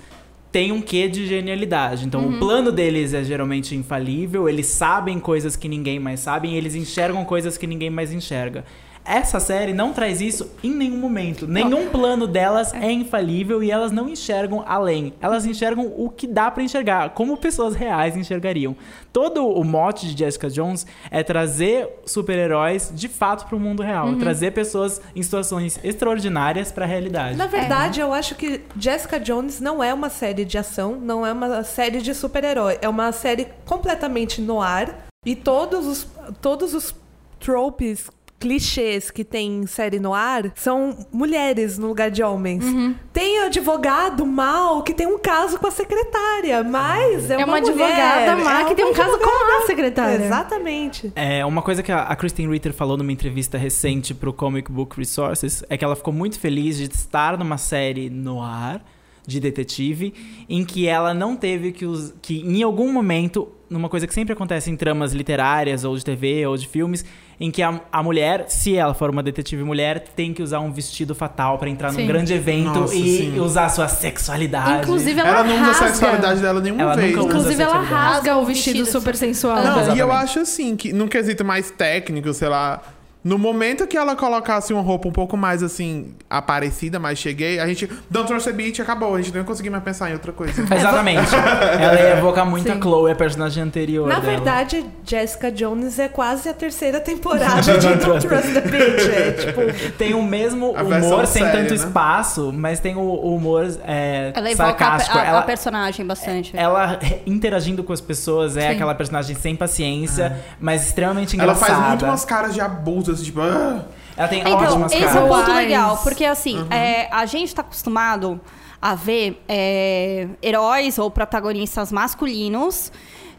têm 0.51 0.71
um 0.71 0.81
quê 0.81 1.07
de 1.07 1.27
genialidade. 1.27 2.07
Então 2.07 2.27
o 2.27 2.39
plano 2.39 2.71
deles 2.71 3.13
é 3.13 3.23
geralmente 3.23 3.75
infalível, 3.75 4.49
eles 4.49 4.65
sabem 4.65 5.19
coisas 5.19 5.55
que 5.55 5.69
ninguém 5.69 5.99
mais 5.99 6.21
sabe, 6.21 6.47
e 6.47 6.55
eles 6.55 6.73
enxergam 6.73 7.23
coisas 7.23 7.55
que 7.55 7.67
ninguém 7.67 7.91
mais 7.91 8.11
enxerga. 8.11 8.65
Essa 9.09 9.39
série 9.39 9.73
não 9.73 9.91
traz 9.91 10.21
isso 10.21 10.51
em 10.63 10.69
nenhum 10.69 10.97
momento. 10.97 11.47
Nenhum 11.47 11.89
plano 11.89 12.27
delas 12.27 12.71
é 12.75 12.91
infalível 12.91 13.63
e 13.63 13.71
elas 13.71 13.91
não 13.91 14.07
enxergam 14.07 14.63
além. 14.67 15.15
Elas 15.19 15.47
enxergam 15.47 15.91
o 15.97 16.11
que 16.11 16.27
dá 16.27 16.51
pra 16.51 16.61
enxergar, 16.61 17.09
como 17.09 17.35
pessoas 17.35 17.73
reais 17.73 18.15
enxergariam. 18.15 18.75
Todo 19.11 19.47
o 19.47 19.63
mote 19.63 20.07
de 20.07 20.15
Jessica 20.15 20.47
Jones 20.47 20.85
é 21.09 21.23
trazer 21.23 21.89
super-heróis 22.05 22.91
de 22.93 23.07
fato 23.07 23.47
pro 23.47 23.59
mundo 23.59 23.81
real, 23.81 24.15
trazer 24.17 24.51
pessoas 24.51 25.01
em 25.15 25.23
situações 25.23 25.79
extraordinárias 25.83 26.71
pra 26.71 26.85
realidade. 26.85 27.35
Na 27.35 27.47
verdade, 27.47 27.99
eu 27.99 28.13
acho 28.13 28.35
que 28.35 28.61
Jessica 28.77 29.19
Jones 29.19 29.59
não 29.59 29.83
é 29.83 29.91
uma 29.91 30.11
série 30.11 30.45
de 30.45 30.55
ação, 30.55 30.99
não 31.01 31.25
é 31.25 31.33
uma 31.33 31.63
série 31.63 31.99
de 31.99 32.13
super-herói. 32.13 32.77
É 32.79 32.87
uma 32.87 33.11
série 33.11 33.47
completamente 33.65 34.39
no 34.39 34.61
ar. 34.61 35.07
E 35.25 35.35
todos 35.35 35.87
os, 35.87 36.07
todos 36.39 36.75
os 36.75 36.93
tropes 37.39 38.09
clichês 38.39 39.11
que 39.11 39.23
tem 39.23 39.57
em 39.61 39.67
série 39.67 39.99
no 39.99 40.13
ar 40.13 40.51
são 40.55 41.05
mulheres 41.11 41.77
no 41.77 41.87
lugar 41.87 42.09
de 42.09 42.23
homens. 42.23 42.63
Uhum. 42.63 42.95
Tem 43.11 43.39
advogado 43.41 44.25
mal 44.25 44.81
que 44.81 44.93
tem 44.93 45.05
um 45.07 45.19
caso 45.19 45.59
com 45.59 45.67
a 45.67 45.71
secretária, 45.71 46.63
mas 46.63 47.29
é, 47.29 47.33
É 47.33 47.37
uma 47.45 47.59
mulher, 47.59 47.69
advogada 47.69 48.35
má 48.37 48.61
é 48.61 48.65
que 48.65 48.75
tem 48.75 48.85
um 48.85 48.89
uma 48.89 48.95
caso 48.97 49.17
com 49.19 49.63
a 49.63 49.65
secretária. 49.67 50.25
Exatamente. 50.25 51.11
É, 51.15 51.45
uma 51.45 51.61
coisa 51.61 51.83
que 51.83 51.91
a, 51.91 52.03
a 52.03 52.15
Kristen 52.15 52.49
Ritter 52.49 52.73
falou 52.73 52.95
numa 52.97 53.11
entrevista 53.11 53.57
recente 53.57 54.13
pro 54.13 54.31
Comic 54.31 54.71
Book 54.71 54.97
Resources 54.97 55.63
é 55.69 55.77
que 55.77 55.83
ela 55.83 55.95
ficou 55.95 56.13
muito 56.13 56.39
feliz 56.39 56.77
de 56.77 56.85
estar 56.85 57.37
numa 57.37 57.57
série 57.57 58.09
no 58.09 58.41
ar 58.41 58.81
de 59.27 59.39
detetive 59.39 60.13
em 60.47 60.63
que 60.65 60.87
ela 60.87 61.13
não 61.13 61.35
teve 61.35 61.71
que, 61.71 61.85
us- 61.85 62.13
que 62.21 62.39
em 62.39 62.63
algum 62.63 62.91
momento, 62.91 63.47
numa 63.69 63.87
coisa 63.89 64.07
que 64.07 64.13
sempre 64.13 64.33
acontece 64.33 64.71
em 64.71 64.75
tramas 64.75 65.13
literárias 65.13 65.83
ou 65.83 65.95
de 65.95 66.03
TV 66.03 66.45
ou 66.47 66.57
de 66.57 66.67
filmes, 66.67 67.05
em 67.39 67.51
que 67.51 67.61
a, 67.61 67.79
a 67.91 68.03
mulher, 68.03 68.45
se 68.49 68.75
ela 68.75 68.93
for 68.93 69.09
uma 69.09 69.23
detetive 69.23 69.63
mulher, 69.63 69.99
tem 70.15 70.33
que 70.33 70.41
usar 70.43 70.59
um 70.59 70.71
vestido 70.71 71.13
fatal 71.15 71.57
pra 71.57 71.69
entrar 71.69 71.91
Sim. 71.91 72.01
num 72.01 72.07
grande 72.07 72.33
evento 72.33 72.79
Nossa, 72.81 72.95
e 72.95 73.17
sim. 73.31 73.39
usar 73.39 73.69
sua 73.69 73.87
sexualidade. 73.87 74.83
Inclusive, 74.83 75.19
ela, 75.19 75.29
Ela 75.29 75.43
não 75.43 75.53
usa 75.55 75.63
a 75.63 75.67
rasga. 75.71 75.87
sexualidade 75.87 76.41
dela 76.41 76.59
nenhuma 76.59 76.81
Ela 76.81 76.95
vez. 76.95 77.15
Inclusive, 77.17 77.63
ela 77.63 77.79
rasga 77.81 78.35
o 78.37 78.45
vestido 78.45 78.79
vestido. 78.79 78.99
super 78.99 79.15
sensual. 79.15 79.63
Não, 79.63 79.95
e 79.95 79.99
eu 79.99 80.11
acho 80.11 80.39
assim, 80.39 80.75
que 80.75 80.91
num 80.91 81.07
quesito 81.07 81.45
mais 81.45 81.71
técnico, 81.71 82.33
sei 82.33 82.49
lá. 82.49 82.81
No 83.21 83.37
momento 83.37 83.85
que 83.85 83.97
ela 83.97 84.15
colocasse 84.15 84.71
uma 84.71 84.81
roupa 84.81 85.09
um 85.09 85.11
pouco 85.11 85.35
mais 85.35 85.61
assim, 85.61 86.13
aparecida, 86.29 86.99
mais 86.99 87.19
cheguei, 87.19 87.59
a 87.59 87.67
gente. 87.67 87.85
Don't 88.09 88.25
Trust 88.27 88.47
the 88.49 88.53
Beat 88.55 88.79
acabou, 88.79 89.13
a 89.15 89.21
gente 89.21 89.35
não 89.37 89.43
conseguiu 89.43 89.73
mais 89.73 89.83
pensar 89.83 90.09
em 90.09 90.13
outra 90.13 90.31
coisa. 90.31 90.61
Exatamente. 90.73 91.27
ela 91.35 91.99
ia 91.99 92.17
evocar 92.17 92.45
muito 92.45 92.71
a 92.71 92.75
Sim. 92.75 92.81
Chloe, 92.81 93.11
a 93.11 93.15
personagem 93.15 93.61
anterior 93.61 94.07
Na 94.07 94.19
dela. 94.19 94.25
verdade, 94.35 94.85
Jessica 95.03 95.51
Jones 95.51 95.99
é 95.99 96.07
quase 96.07 96.47
a 96.47 96.53
terceira 96.53 97.01
temporada 97.01 97.61
de 97.61 97.71
Don't 98.05 98.25
Trust 98.25 98.53
the 98.53 98.61
Bitch. 98.61 99.07
É, 99.09 99.31
tipo, 99.33 99.91
Tem 99.97 100.13
o 100.13 100.23
mesmo 100.23 100.73
A 100.77 100.81
humor, 100.83 101.27
sem 101.27 101.43
séria, 101.43 101.59
tanto 101.59 101.71
né? 101.71 101.75
espaço, 101.75 102.53
mas 102.53 102.79
tem 102.79 102.95
o, 102.95 102.99
o 103.01 103.35
humor 103.35 103.67
é, 103.85 104.31
Ela 104.33 104.47
a, 104.49 104.55
sarcástico. 104.55 105.17
a- 105.17 105.21
a 105.21 105.25
ela, 105.25 105.41
personagem 105.41 106.05
bastante. 106.05 106.55
ela 106.55 106.97
re- 107.01 107.21
interagindo 107.25 107.83
com 107.83 107.91
as 107.91 107.99
pessoas 107.99 108.55
é 108.55 108.61
Sim. 108.61 108.75
aquela 108.75 108.95
personagem 108.95 109.35
sem 109.35 109.57
paciência, 109.57 110.37
mas 110.57 110.85
extremamente 110.87 111.35
Ela 111.35 111.51
engraçada. 111.51 111.73
faz 111.73 111.87
muito 111.89 112.05
umas 112.05 112.23
caras 112.23 112.53
de 112.53 112.61
abuso, 112.61 113.08
assim, 113.11 113.23
tipo. 113.23 113.41
"Ah". 113.41 113.85
Ela 114.17 114.27
tem 114.27 114.41
Então, 114.41 114.53
ótimas 114.55 114.91
esse 114.91 115.03
é 115.17 115.21
um 115.21 115.27
ponto 115.29 115.51
legal, 115.53 115.97
porque 116.03 116.25
assim, 116.25 116.65
é, 116.69 117.07
a 117.09 117.25
gente 117.25 117.55
tá 117.55 117.61
acostumado 117.61 118.39
a 118.81 118.93
ver 118.95 119.41
é, 119.47 120.27
heróis 120.43 120.97
ou 120.97 121.09
protagonistas 121.09 121.91
masculinos 121.91 122.91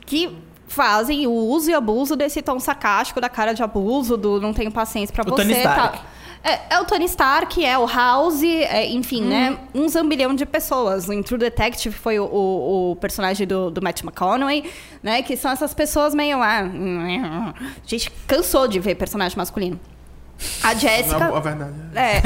que 0.06 0.36
fazem 0.66 1.26
o 1.26 1.32
uso 1.32 1.70
e 1.70 1.74
abuso 1.74 2.16
desse 2.16 2.40
tom 2.40 2.58
sarcástico 2.60 3.20
da 3.20 3.28
cara 3.28 3.52
de 3.52 3.62
abuso, 3.62 4.16
do 4.16 4.40
não 4.40 4.54
tenho 4.54 4.70
paciência 4.70 5.12
pra 5.12 5.22
O 5.26 5.30
você. 5.30 5.42
Tony 5.42 5.52
Stark. 5.54 5.98
Tá. 5.98 6.04
É, 6.42 6.74
é 6.74 6.80
o 6.80 6.84
Tony 6.86 7.04
Stark, 7.04 7.62
é 7.64 7.78
o 7.78 7.86
House, 7.86 8.42
é, 8.42 8.86
enfim, 8.88 9.22
né? 9.22 9.58
Uhum. 9.74 9.84
Um 9.84 9.88
zambilhão 9.88 10.34
de 10.34 10.46
pessoas. 10.46 11.08
Em 11.08 11.22
True 11.22 11.38
Detective 11.38 11.94
foi 11.94 12.18
o, 12.18 12.24
o- 12.24 12.90
o 12.92 12.96
personagem 12.96 13.46
do, 13.46 13.70
do 13.70 13.82
Matt 13.82 14.02
McConaughey, 14.02 14.70
né? 15.02 15.22
Que 15.22 15.36
são 15.36 15.50
essas 15.50 15.74
pessoas 15.74 16.14
meio. 16.14 16.40
Ah, 16.42 16.60
a 16.60 17.54
gente 17.86 18.10
cansou 18.26 18.66
de 18.66 18.80
ver 18.80 18.94
personagem 18.94 19.36
masculino. 19.36 19.78
A 20.62 20.72
Jessica. 20.74 21.18
Na 21.18 21.36
a 21.36 21.40
verdade. 21.40 21.74
É. 21.94 22.20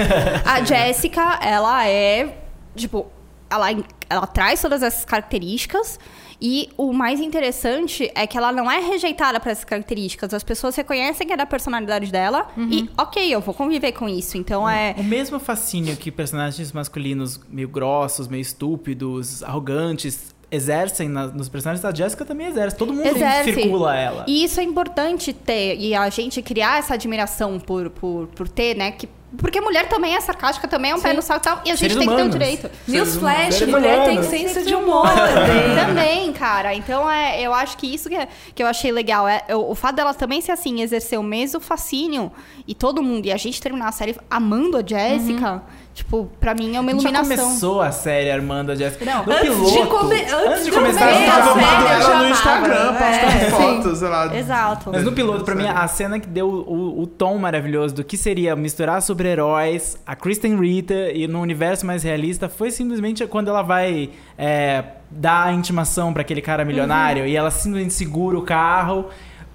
A 0.48 0.62
Jéssica, 0.64 1.38
ela 1.42 1.88
é, 1.88 2.36
tipo, 2.76 3.06
ela, 3.50 3.68
ela 4.10 4.26
traz 4.26 4.60
todas 4.62 4.82
essas 4.82 5.04
características. 5.04 5.98
E 6.40 6.68
o 6.76 6.92
mais 6.92 7.20
interessante 7.20 8.10
é 8.14 8.26
que 8.26 8.36
ela 8.36 8.52
não 8.52 8.70
é 8.70 8.80
rejeitada 8.80 9.38
por 9.40 9.50
essas 9.50 9.64
características. 9.64 10.34
As 10.34 10.42
pessoas 10.42 10.74
reconhecem 10.76 11.26
que 11.26 11.32
é 11.32 11.36
da 11.36 11.46
personalidade 11.46 12.10
dela 12.10 12.48
e, 12.56 12.90
ok, 12.98 13.32
eu 13.34 13.40
vou 13.40 13.54
conviver 13.54 13.92
com 13.92 14.08
isso. 14.08 14.36
Então 14.36 14.68
é. 14.68 14.94
O 14.98 15.04
mesmo 15.04 15.38
fascínio 15.38 15.96
que 15.96 16.10
personagens 16.10 16.72
masculinos 16.72 17.40
meio 17.48 17.68
grossos, 17.68 18.26
meio 18.28 18.42
estúpidos, 18.42 19.42
arrogantes 19.42 20.34
exercem 20.50 21.08
na- 21.08 21.28
nos 21.28 21.48
personagens 21.48 21.82
da 21.82 21.92
Jessica 21.94 22.24
também 22.24 22.46
exerce. 22.48 22.76
Todo 22.76 22.92
mundo 22.92 23.06
Exerce. 23.06 23.52
circula 23.54 23.96
ela. 23.96 24.24
E 24.28 24.44
isso 24.44 24.60
é 24.60 24.62
importante 24.62 25.32
ter, 25.32 25.76
e 25.78 25.94
a 25.94 26.08
gente 26.10 26.42
criar 26.42 26.78
essa 26.78 26.94
admiração 26.94 27.58
por, 27.58 27.90
por, 27.90 28.26
por 28.28 28.48
ter, 28.48 28.76
né? 28.76 28.92
Que, 28.92 29.08
porque 29.38 29.60
mulher 29.60 29.88
também 29.88 30.14
é 30.14 30.20
sarcástica, 30.20 30.66
também 30.68 30.90
é 30.92 30.94
um 30.94 31.00
pé 31.00 31.12
no 31.12 31.22
saco 31.22 31.40
e 31.40 31.44
tal, 31.48 31.56
e 31.64 31.70
a 31.70 31.74
gente 31.74 31.92
Seres 31.92 31.96
tem 31.96 32.08
que 32.08 32.14
ter 32.14 32.22
o 32.22 32.24
humanos. 32.26 32.32
direito. 32.32 32.70
Newsflash, 32.88 33.66
mulher 33.66 34.04
tem 34.04 34.18
humanos. 34.18 34.26
senso 34.26 34.62
de 34.66 34.74
humor 34.74 35.08
também. 35.08 35.74
Também, 35.84 36.32
cara. 36.32 36.74
Então, 36.74 37.10
é, 37.10 37.40
eu 37.40 37.52
acho 37.52 37.76
que 37.76 37.92
isso 37.92 38.08
que, 38.08 38.14
é- 38.16 38.28
que 38.54 38.62
eu 38.62 38.66
achei 38.66 38.90
legal. 38.92 39.26
É, 39.28 39.42
o, 39.50 39.70
o 39.70 39.74
fato 39.74 39.96
dela 39.96 40.14
também 40.14 40.40
ser 40.40 40.52
assim, 40.52 40.80
exercer 40.80 41.18
o 41.18 41.22
mesmo 41.22 41.60
fascínio 41.60 42.30
e 42.66 42.74
todo 42.74 43.02
mundo, 43.02 43.26
e 43.26 43.32
a 43.32 43.36
gente 43.36 43.60
terminar 43.60 43.88
a 43.88 43.92
série 43.92 44.16
amando 44.30 44.76
a 44.76 44.82
Jéssica, 44.86 45.62
tipo, 45.94 46.28
pra 46.38 46.54
mim 46.54 46.76
é 46.76 46.80
uma 46.80 46.90
A 46.90 46.94
gente 46.94 47.02
já 47.04 47.08
iluminação. 47.10 47.44
começou 47.46 47.80
a 47.80 47.90
série 47.92 48.30
Armando 48.30 48.72
a 48.72 48.74
Jessica. 48.74 49.04
Não, 49.04 49.24
no 49.24 49.32
antes 49.32 49.48
de 49.48 49.56
piloto, 49.72 49.86
come- 49.88 50.24
antes 50.32 50.64
de 50.66 50.70
começar 50.72 51.08
a 51.08 51.12
Tava 51.24 51.50
amando 51.52 51.66
eu 51.84 51.88
ela 51.88 52.18
no. 52.24 52.28
Instagram, 52.30 52.86
postando 52.94 53.44
É, 53.44 53.50
fotos, 53.50 53.98
sei 53.98 54.08
lá. 54.08 54.36
Exato. 54.36 54.90
Mas 54.92 55.04
no 55.04 55.12
piloto, 55.12 55.44
pra 55.44 55.54
mim, 55.54 55.66
a 55.66 55.86
cena 55.88 56.18
que 56.20 56.26
deu 56.26 56.48
o, 56.48 57.00
o 57.02 57.06
tom 57.06 57.38
maravilhoso 57.38 57.94
do 57.94 58.04
que 58.04 58.16
seria 58.16 58.54
misturar 58.56 59.00
super-heróis, 59.00 59.96
a 60.06 60.14
Kristen 60.16 60.58
Ritter 60.58 61.16
e 61.16 61.26
no 61.28 61.40
universo 61.40 61.86
mais 61.86 62.02
realista 62.02 62.48
foi 62.48 62.70
simplesmente 62.70 63.24
quando 63.26 63.48
ela 63.48 63.62
vai 63.62 64.10
é, 64.36 64.84
dar 65.10 65.46
a 65.46 65.52
intimação 65.52 66.12
pra 66.12 66.22
aquele 66.22 66.42
cara 66.42 66.64
milionário 66.64 67.26
e 67.26 67.36
ela 67.36 67.50
simplesmente 67.50 67.94
segura 67.94 68.36
o 68.38 68.42
carro. 68.42 69.06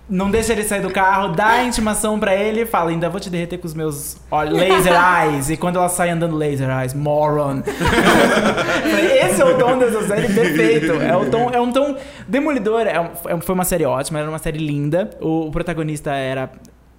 Não 0.10 0.32
deixa 0.32 0.54
ele 0.54 0.64
sair 0.64 0.82
do 0.82 0.90
carro, 0.90 1.34
dá 1.36 1.50
a 1.50 1.64
intimação 1.64 2.20
pra 2.20 2.36
ele 2.36 2.62
e 2.62 2.66
fala: 2.66 2.90
Ainda 2.90 3.10
vou 3.10 3.20
te 3.20 3.30
derreter 3.30 3.60
com 3.60 3.68
os 3.68 3.76
meus 3.76 4.18
olhos, 4.32 4.58
laser 4.58 4.94
eyes. 4.94 5.50
E 5.52 5.58
quando 5.58 5.76
ela 5.76 5.88
sai 5.88 6.10
andando, 6.10 6.36
laser 6.36 6.68
eyes, 6.70 6.96
moron. 6.96 7.62
Esse 9.24 9.42
é 9.42 9.46
o 9.46 9.58
tom 9.58 9.78
dessa 9.78 10.08
série 10.08 10.34
perfeito. 10.34 10.94
É, 10.94 11.16
o 11.16 11.30
tom, 11.30 11.52
é 11.52 11.62
um 11.62 11.72
tom 11.72 11.96
demolidor. 12.28 12.82
É 12.82 12.96
é 13.28 13.40
foi 13.42 13.54
uma 13.54 13.66
série 13.66 13.86
ótima, 13.86 14.20
era 14.20 14.28
uma 14.30 14.40
série 14.40 14.58
linda. 14.58 15.12
O, 15.22 15.48
o 15.48 15.52
protagonista 15.52 16.12
era. 16.12 16.50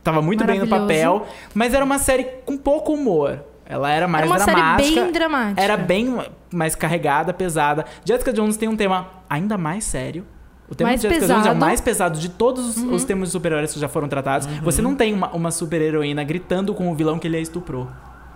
Tava 0.05 0.23
muito 0.23 0.45
bem 0.45 0.59
no 0.59 0.67
papel, 0.69 1.27
mas 1.53 1.75
era 1.75 1.85
uma 1.85 1.99
série 1.99 2.25
com 2.47 2.57
pouco 2.57 2.93
humor. 2.95 3.41
Ela 3.67 3.91
era 3.91 4.09
mais 4.09 4.25
Era 4.25 4.33
uma 4.33 4.39
série 4.39 4.57
dramática. 4.57 5.01
bem 5.01 5.13
dramática. 5.13 5.61
Era 5.63 5.77
bem 5.77 6.19
mais 6.53 6.75
carregada, 6.75 7.33
pesada. 7.33 7.85
Jessica 8.05 8.33
Jones 8.33 8.57
tem 8.57 8.69
um 8.69 8.77
tema 8.77 9.09
ainda 9.29 9.57
mais 9.59 9.85
sério. 9.85 10.27
O 10.71 10.75
tema 10.75 10.91
Mais 10.91 11.01
de 11.01 11.09
Jessica 11.09 11.27
Jones 11.27 11.33
é 11.33 11.35
o 11.35 11.43
pesado. 11.43 11.55
Uhum. 11.55 11.67
mais 11.67 11.81
pesado 11.81 12.19
de 12.21 12.29
todos 12.29 12.77
os, 12.77 12.83
os 12.85 13.05
temas 13.05 13.29
de 13.29 13.33
super-heróis 13.33 13.73
que 13.73 13.81
já 13.81 13.89
foram 13.89 14.07
tratados. 14.09 14.47
Você 14.63 14.81
não 14.81 14.95
tem 14.95 15.13
uma, 15.13 15.29
uma 15.31 15.51
super-heroína 15.51 16.23
gritando 16.23 16.73
com 16.75 16.91
o 16.91 16.95
vilão 16.95 17.19
que 17.19 17.27
ele 17.27 17.37
a 17.37 17.41
estuprou. 17.41 17.89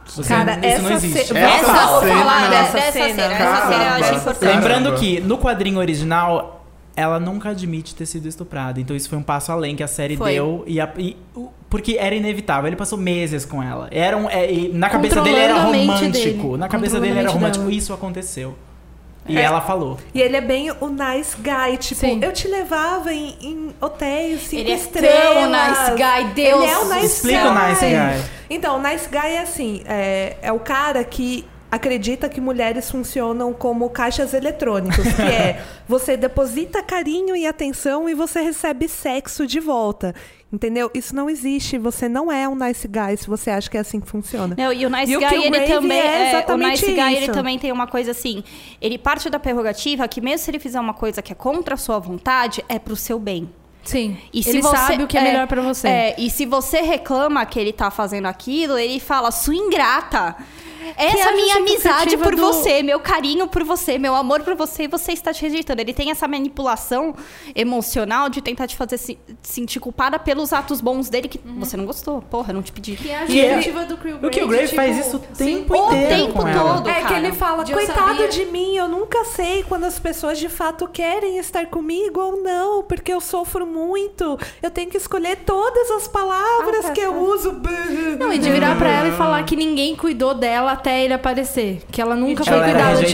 Você- 0.07 0.29
Cara, 0.29 0.55
isso 0.57 0.67
essa 0.67 0.83
não 0.83 0.93
existe. 0.93 1.27
ce- 1.29 1.37
Essa 1.37 1.71
Essa, 1.71 1.87
vou 1.87 2.01
cena- 2.01 2.15
falar 2.19 2.51
dessa, 2.51 2.73
Dessa 2.73 2.93
cena. 2.93 3.15
cena. 3.15 3.35
Essa 3.35 3.67
cena 3.69 3.85
eu 3.85 4.05
acho 4.05 4.15
importante. 4.15 4.55
Lembrando 4.55 4.95
que 4.97 5.21
no 5.21 5.39
quadrinho 5.39 5.79
original 5.79 6.67
ela 6.97 7.19
nunca 7.19 7.49
admite 7.51 7.95
ter 7.95 8.05
sido 8.07 8.27
estuprada. 8.29 8.81
Então 8.81 8.95
isso 8.95 9.09
foi 9.09 9.17
um 9.19 9.23
passo 9.23 9.51
além 9.51 9.75
que 9.75 9.83
a 9.83 9.89
série 9.89 10.17
Foi. 10.17 10.33
deu. 10.35 10.63
E, 10.67 10.81
a- 10.81 10.93
e- 10.99 11.17
porque 11.71 11.97
era 11.99 12.15
inevitável. 12.15 12.67
Ele 12.69 12.77
passou 12.77 12.99
meses 12.99 13.45
com 13.47 13.63
ela. 13.63 13.89
Era 13.91 14.17
um, 14.17 14.29
é, 14.29 14.53
e 14.53 14.69
na 14.73 14.91
cabeça 14.91 15.21
dele 15.23 15.37
era 15.39 15.55
romântico. 15.63 16.11
dele. 16.13 16.57
Na 16.59 16.69
cabeça 16.69 17.01
dele 17.01 17.19
era 17.21 17.31
romântico. 17.31 17.65
dela. 17.65 17.75
Isso 17.77 17.93
aconteceu. 17.93 18.55
E 19.27 19.39
É. 19.39 19.43
ela 19.43 19.61
falou. 19.61 19.99
E 20.13 20.21
ele 20.21 20.37
é 20.37 20.41
bem 20.41 20.71
o 20.81 20.89
nice 20.89 21.35
guy, 21.39 21.77
tipo, 21.79 22.01
Sim. 22.01 22.21
eu 22.23 22.33
te 22.33 22.47
levava 22.47 23.13
em, 23.13 23.37
em 23.41 23.75
hotéis 23.81 24.43
cinco 24.43 24.63
Ele 24.63 24.73
é 24.73 24.75
estrelas. 24.75 25.35
tão 25.35 25.51
nice 25.51 25.91
guy, 25.93 26.35
Deus. 26.35 26.63
Ele 26.63 26.71
é 26.73 26.79
o 26.79 26.85
nice 26.95 27.07
Explica 27.07 27.41
guy. 27.41 27.49
o 27.49 27.69
nice 27.69 27.85
guy. 27.87 28.31
Então, 28.51 28.77
o 28.79 28.83
nice 28.83 29.09
guy 29.09 29.19
é 29.35 29.39
assim, 29.41 29.83
é, 29.87 30.37
é 30.43 30.53
o 30.53 30.61
cara 30.61 31.03
que 31.03 31.47
acredita 31.71 32.29
que 32.29 32.41
mulheres 32.41 32.89
funcionam 32.89 33.53
como 33.53 33.91
caixas 33.91 34.33
eletrônicos, 34.33 35.03
que 35.13 35.23
é 35.23 35.61
você 35.89 36.17
deposita 36.17 36.81
carinho 36.83 37.35
e 37.35 37.47
atenção 37.47 38.09
e 38.09 38.15
você 38.15 38.41
recebe 38.43 38.87
sexo 38.89 39.45
de 39.47 39.59
volta. 39.59 40.15
Entendeu? 40.55 40.89
Isso 40.95 41.17
não 41.17 41.29
existe. 41.29 41.77
Você 41.79 42.09
não 42.09 42.31
é 42.31 42.49
um 42.49 42.55
nice 42.55 42.87
guy 42.87 43.17
se 43.17 43.27
você 43.27 43.51
acha 43.51 43.69
que 43.69 43.77
é 43.77 43.81
assim 43.81 43.99
que 43.99 44.07
funciona. 44.09 44.55
Não, 44.57 44.73
e 44.73 44.87
o 44.87 44.89
Nice 44.91 45.11
E 45.11 45.17
o 45.17 45.19
Guy, 45.19 45.27
ele 45.27 45.41
Killgrave 45.43 45.73
também. 45.73 45.99
é 45.99 46.45
é, 46.47 46.53
o 46.53 46.57
Nice 46.57 46.87
Guy, 46.87 47.15
ele 47.17 47.25
isso. 47.25 47.33
também 47.33 47.59
tem 47.59 47.73
uma 47.73 47.89
coisa 47.89 48.13
assim. 48.13 48.45
Ele 48.81 48.97
parte 48.97 49.29
da 49.29 49.41
prerrogativa 49.41 50.07
que, 50.07 50.21
mesmo 50.21 50.45
se 50.45 50.51
ele 50.53 50.61
fizer 50.61 50.79
uma 50.79 50.95
coisa 50.95 51.21
que 51.21 51.33
é 51.33 51.35
contra 51.35 51.75
a 51.75 51.77
sua 51.77 51.99
vontade, 51.99 52.65
é 52.69 52.79
pro 52.79 52.95
seu 52.95 53.19
bem. 53.19 53.51
Sim. 53.83 54.17
E 54.33 54.43
se 54.45 54.51
ele 54.51 54.63
você- 54.63 54.77
sabe 54.77 55.03
o 55.03 55.07
que 55.09 55.19
é, 55.19 55.23
melhor 55.23 55.47
pra 55.49 55.61
você. 55.61 55.89
É, 55.89 56.15
e 56.19 56.31
se 56.31 56.47
você 56.47 56.81
reclama 56.83 57.45
que 57.45 57.59
ele 57.59 57.73
tá 57.73 57.91
fazendo 57.91 58.27
aquilo, 58.27 58.79
ele 58.79 59.01
fala, 59.01 59.33
sua 59.33 59.55
ingrata. 59.57 60.37
Essa 60.97 61.31
é 61.31 61.33
minha 61.33 61.57
amizade 61.57 62.17
por 62.17 62.35
do- 62.35 62.43
você, 62.43 62.83
meu 62.83 63.01
carinho 63.01 63.47
por 63.49 63.65
você, 63.65 63.99
meu 63.99 64.15
amor 64.15 64.41
por 64.43 64.55
você, 64.55 64.85
e 64.85 64.89
você 64.89 65.13
está 65.13 65.33
te 65.33 65.43
rejeitando. 65.43 65.81
Ele 65.81 65.93
tem 65.93 66.11
essa 66.11 66.27
manipulação 66.29 67.15
emocional 67.55 68.29
de 68.29 68.41
tentar 68.43 68.67
te 68.67 68.77
fazer 68.77 68.99
se 68.99 69.19
sentir 69.43 69.81
culpada 69.81 70.19
pelos 70.19 70.53
atos 70.53 70.81
bons 70.81 71.09
dele 71.09 71.29
que 71.29 71.41
você 71.59 71.77
não 71.77 71.87
gostou. 71.87 72.23
Porra, 72.23 72.53
não 72.53 72.63
te 72.63 72.73
pedi. 72.73 72.97
Que 72.97 73.11
é 73.11 73.17
a 73.19 73.23
é- 73.25 73.27
justificativa 73.27 73.85
do 73.85 73.97
Kilgrave. 73.97 74.27
O 74.27 74.31
Kilgrave 74.31 74.65
tipo, 74.65 74.77
faz 74.77 75.07
isso 75.07 75.17
o 75.17 75.21
tempo 75.21 75.73
o 75.75 75.87
inteiro 75.87 76.09
tempo 76.27 76.33
com 76.41 76.49
ela. 76.49 76.75
todo. 76.77 76.89
É 76.89 76.95
que 76.95 77.03
cara. 77.03 77.19
ele 77.19 77.33
fala, 77.33 77.65
coitado 77.65 78.29
de 78.29 78.45
mim, 78.47 78.77
eu 78.77 78.89
nunca 78.89 79.25
sei 79.25 79.63
quando 79.65 79.85
as 79.85 79.99
pessoas 79.99 80.39
de 80.39 80.49
fato 80.49 80.87
querem 80.89 81.39
estar 81.39 81.67
comigo 81.67 82.21
ou 82.21 82.43
não, 82.43 82.83
porque 82.83 83.13
eu 83.13 83.21
sofro 83.21 83.67
muito. 83.67 84.39
Eu 84.63 84.71
tenho 84.71 84.91
que 84.91 84.97
escolher 84.97 85.37
todas 85.45 85.91
as 85.93 86.09
palavras 86.09 86.85
Ah, 86.85 86.89
tá 86.89 86.93
que 86.93 87.01
eu 87.01 87.13
certo. 87.13 87.27
uso. 87.31 87.61
Não, 88.19 88.33
e 88.33 88.39
de 88.39 88.51
virar 88.51 88.77
pra 88.77 88.89
ela 88.91 89.09
e 89.09 89.13
falar 89.13 89.43
que 89.45 89.57
ninguém 89.57 89.95
cuidou 89.97 90.35
dela 90.35 90.74
até 90.75 91.03
ele 91.05 91.15
aparecer. 91.15 91.83
Que 91.91 92.01
ela 92.01 92.15
nunca 92.15 92.45
foi 92.45 92.53
Ela 92.53 92.69
era 92.69 92.97
cuidada. 92.97 93.05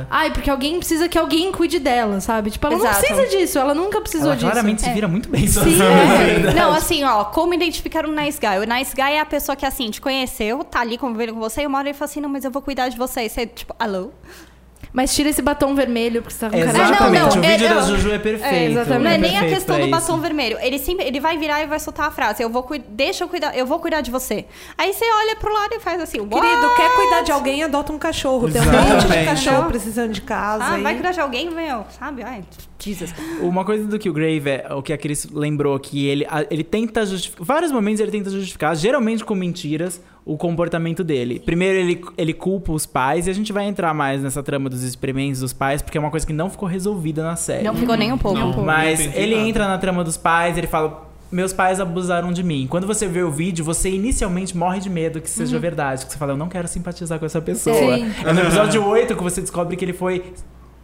Tipo, 0.00 0.06
ai, 0.10 0.30
porque 0.32 0.50
alguém 0.50 0.78
precisa 0.78 1.08
que 1.08 1.18
alguém 1.18 1.52
cuide 1.52 1.78
dela, 1.78 2.20
sabe? 2.20 2.50
Tipo, 2.50 2.66
ela 2.66 2.76
Exato. 2.76 2.94
não 2.94 3.00
precisa 3.00 3.36
disso, 3.36 3.58
ela 3.58 3.74
nunca 3.74 4.00
precisou 4.00 4.28
Ela 4.28 4.36
disso. 4.36 4.50
claramente 4.50 4.82
se 4.82 4.90
vira 4.90 5.06
muito 5.06 5.28
bem 5.28 5.46
sozinha. 5.46 5.76
Sim, 5.76 5.82
é. 5.82 6.24
verdade. 6.34 6.56
Não, 6.56 6.72
assim, 6.72 7.04
ó, 7.04 7.24
como 7.24 7.54
identificar 7.54 8.06
um 8.06 8.12
nice 8.12 8.38
guy? 8.40 8.58
O 8.58 8.64
nice 8.74 8.94
guy 8.94 9.12
é 9.12 9.20
a 9.20 9.26
pessoa 9.26 9.54
que, 9.54 9.66
assim, 9.66 9.90
te 9.90 10.00
conheceu, 10.00 10.64
tá 10.64 10.80
ali 10.80 10.96
convivendo 10.96 11.34
com 11.34 11.40
você, 11.40 11.62
e 11.62 11.66
uma 11.66 11.78
hora 11.78 11.88
ele 11.88 11.96
fala 11.96 12.10
assim, 12.10 12.20
não, 12.20 12.28
mas 12.28 12.44
eu 12.44 12.50
vou 12.50 12.62
cuidar 12.62 12.88
de 12.88 12.96
você. 12.96 13.22
E 13.22 13.28
você, 13.28 13.46
tipo, 13.46 13.74
alô? 13.78 14.10
Mas 14.92 15.14
tira 15.14 15.28
esse 15.28 15.40
batom 15.40 15.74
vermelho, 15.74 16.20
porque 16.20 16.34
você 16.34 16.40
tá 16.40 16.50
com 16.50 16.58
cara 16.58 16.72
de 16.72 16.78
Exatamente, 16.80 17.12
não, 17.20 17.20
não, 17.20 17.28
o 17.28 17.40
vídeo 17.42 17.66
é- 17.66 17.74
da 17.74 17.80
é- 17.80 17.82
Juju 17.84 18.10
é 18.12 18.18
perfeito. 18.18 18.54
É, 18.54 18.64
exatamente. 18.66 19.02
Não 19.04 19.10
é 19.10 19.14
é 19.14 19.18
nem 19.18 19.38
a 19.38 19.42
questão 19.48 19.76
pra 19.76 19.84
do 19.86 19.90
isso. 19.90 20.00
batom 20.08 20.20
vermelho. 20.20 20.58
Ele 20.60 20.78
sempre, 20.80 21.06
ele 21.06 21.20
vai 21.20 21.38
virar 21.38 21.62
e 21.62 21.66
vai 21.66 21.78
soltar 21.78 22.08
a 22.08 22.10
frase, 22.10 22.42
eu 22.42 22.50
vou 22.50 22.62
cuidar, 22.64 22.86
deixa 22.88 23.22
eu 23.22 23.28
cuidar, 23.28 23.56
eu 23.56 23.64
vou 23.66 23.78
cuidar 23.78 24.00
de 24.00 24.10
você. 24.10 24.46
Aí 24.76 24.92
você 24.92 25.04
olha 25.04 25.36
pro 25.36 25.52
lado 25.52 25.74
e 25.74 25.80
faz 25.80 26.00
assim, 26.00 26.18
Querido, 26.26 26.36
"What?" 26.36 26.76
quer 26.76 26.94
cuidar 26.96 27.20
de 27.22 27.30
alguém, 27.30 27.62
adota 27.62 27.92
um 27.92 27.98
cachorro. 27.98 28.50
Tem 28.50 28.60
um 28.60 28.64
monte 28.64 28.72
de 28.74 28.88
Exatamente. 28.96 29.24
cachorro 29.26 29.68
precisando 29.70 30.12
de 30.12 30.22
casa. 30.22 30.64
Ah, 30.64 30.74
aí. 30.74 30.82
vai 30.82 30.94
cuidar 30.94 31.12
de 31.12 31.20
alguém, 31.20 31.50
meu, 31.50 31.84
sabe? 31.98 32.22
Ai, 32.24 32.42
Jesus. 32.78 33.14
Uma 33.40 33.64
coisa 33.64 33.86
do 33.86 33.98
Killgrave 33.98 34.48
é 34.50 34.74
o 34.74 34.82
que 34.82 34.92
a 34.92 34.98
Cris 34.98 35.26
lembrou 35.30 35.78
que 35.78 36.06
ele, 36.08 36.26
ele 36.50 36.64
tenta 36.64 37.06
justificar. 37.06 37.44
Vários 37.46 37.70
momentos 37.70 38.00
ele 38.00 38.10
tenta 38.10 38.30
justificar, 38.30 38.74
geralmente 38.74 39.24
com 39.24 39.34
mentiras, 39.34 40.00
o 40.24 40.36
comportamento 40.36 41.02
dele. 41.02 41.40
Primeiro 41.40 41.78
ele, 41.78 42.04
ele 42.16 42.32
culpa 42.32 42.72
os 42.72 42.86
pais, 42.86 43.26
e 43.26 43.30
a 43.30 43.32
gente 43.32 43.52
vai 43.52 43.64
entrar 43.64 43.94
mais 43.94 44.22
nessa 44.22 44.42
trama 44.42 44.68
dos 44.68 44.82
experimentos 44.82 45.40
dos 45.40 45.52
pais, 45.52 45.82
porque 45.82 45.98
é 45.98 46.00
uma 46.00 46.10
coisa 46.10 46.26
que 46.26 46.32
não 46.32 46.50
ficou 46.50 46.68
resolvida 46.68 47.22
na 47.22 47.36
série. 47.36 47.64
Não 47.64 47.74
ficou 47.74 47.96
nem 47.96 48.12
um 48.12 48.18
pouco. 48.18 48.38
Não. 48.38 48.64
Mas 48.64 49.04
Não 49.04 49.12
ele 49.12 49.36
nada. 49.36 49.48
entra 49.48 49.68
na 49.68 49.78
trama 49.78 50.04
dos 50.04 50.16
pais, 50.16 50.56
ele 50.56 50.66
fala. 50.66 51.08
Meus 51.32 51.52
pais 51.52 51.78
abusaram 51.78 52.32
de 52.32 52.42
mim. 52.42 52.66
Quando 52.68 52.88
você 52.88 53.06
vê 53.06 53.22
o 53.22 53.30
vídeo, 53.30 53.64
você 53.64 53.88
inicialmente 53.88 54.56
morre 54.56 54.80
de 54.80 54.90
medo 54.90 55.20
que 55.20 55.30
seja 55.30 55.60
verdade. 55.60 56.04
Que 56.04 56.10
você 56.10 56.18
fala, 56.18 56.32
eu 56.32 56.36
não 56.36 56.48
quero 56.48 56.66
simpatizar 56.66 57.20
com 57.20 57.24
essa 57.24 57.40
pessoa. 57.40 57.76
Sim. 57.76 58.12
É 58.24 58.32
no 58.32 58.40
episódio 58.40 58.84
8 58.84 59.14
que 59.14 59.22
você 59.22 59.40
descobre 59.40 59.76
que 59.76 59.84
ele 59.84 59.92
foi 59.92 60.24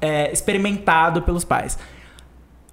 é, 0.01 0.33
experimentado 0.33 1.21
pelos 1.23 1.45
pais. 1.45 1.77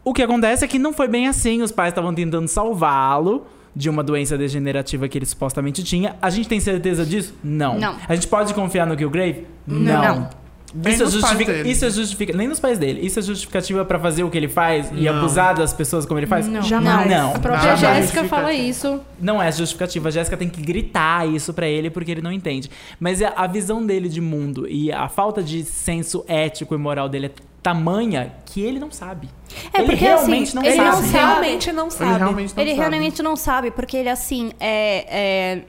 O 0.03 0.13
que 0.13 0.21
acontece 0.21 0.63
é 0.63 0.67
que 0.67 0.77
não 0.77 0.93
foi 0.93 1.07
bem 1.07 1.27
assim. 1.27 1.63
Os 1.63 1.71
pais 1.71 1.89
estavam 1.89 2.13
tentando 2.13 2.47
salvá-lo 2.47 3.47
de 3.75 3.89
uma 3.89 4.03
doença 4.03 4.37
degenerativa 4.37 5.07
que 5.07 5.17
ele 5.17 5.25
supostamente 5.25 5.83
tinha. 5.83 6.15
A 6.21 6.29
gente 6.29 6.47
tem 6.47 6.59
certeza 6.59 7.05
disso? 7.05 7.33
Não. 7.43 7.79
Não. 7.79 7.95
A 8.07 8.15
gente 8.15 8.27
pode 8.27 8.53
confiar 8.53 8.85
no 8.85 8.95
Killgrave? 8.95 9.47
Não. 9.65 10.29
Nem 10.75 10.91
Isso, 10.91 11.03
pais 11.03 11.13
justifica, 11.13 11.51
isso 11.67 11.85
é 11.85 11.89
justifica, 11.91 12.33
nem 12.35 12.47
nos 12.47 12.59
pais 12.59 12.79
dele. 12.79 12.99
Isso 13.05 13.19
é 13.19 13.21
justificativa 13.21 13.85
pra 13.85 13.99
fazer 13.99 14.23
o 14.23 14.29
que 14.31 14.35
ele 14.35 14.47
faz 14.47 14.89
e 14.91 15.03
Não. 15.03 15.17
abusar 15.19 15.53
das 15.53 15.71
pessoas 15.71 16.03
como 16.03 16.19
ele 16.19 16.25
faz? 16.25 16.47
Não. 16.47 16.63
Jamais. 16.63 17.07
Não. 17.11 17.35
A 17.35 17.39
própria 17.39 17.75
Jamais 17.75 18.05
Jéssica 18.07 18.23
fala 18.23 18.51
isso. 18.51 18.99
Não 19.21 19.39
é 19.39 19.51
justificativa. 19.51 20.07
A 20.09 20.11
Jéssica 20.11 20.35
tem 20.35 20.49
que 20.49 20.63
gritar 20.63 21.27
isso 21.29 21.53
pra 21.53 21.67
ele 21.67 21.91
porque 21.91 22.09
ele 22.09 22.23
não 22.23 22.31
entende. 22.31 22.71
Mas 22.99 23.21
é 23.21 23.31
a 23.35 23.45
visão 23.45 23.85
dele 23.85 24.09
de 24.09 24.19
mundo 24.19 24.67
e 24.67 24.91
a 24.91 25.07
falta 25.07 25.43
de 25.43 25.63
senso 25.63 26.25
ético 26.27 26.73
e 26.73 26.77
moral 26.79 27.07
dele 27.07 27.27
é 27.27 27.31
tamanha 27.63 28.35
que 28.45 28.61
ele 28.61 28.77
não 28.77 28.91
sabe. 28.91 29.29
É, 29.73 29.79
ele 29.79 29.87
porque, 29.87 30.03
realmente 30.03 30.49
assim, 30.49 30.55
não 30.55 30.63
ele 30.63 30.75
sabe. 30.75 30.89
não 30.89 31.01
sabe. 31.01 31.11
realmente 31.17 31.71
não 31.71 31.83
Ele 31.85 31.91
sabe. 31.91 32.17
realmente 32.19 32.53
não 32.55 32.61
ele 32.63 32.71
sabe. 32.75 32.79
realmente 32.89 33.23
não 33.23 33.35
sabe, 33.35 33.71
porque 33.71 33.97
ele, 33.97 34.09
assim, 34.09 34.51
é, 34.59 35.05
é- 35.09 35.65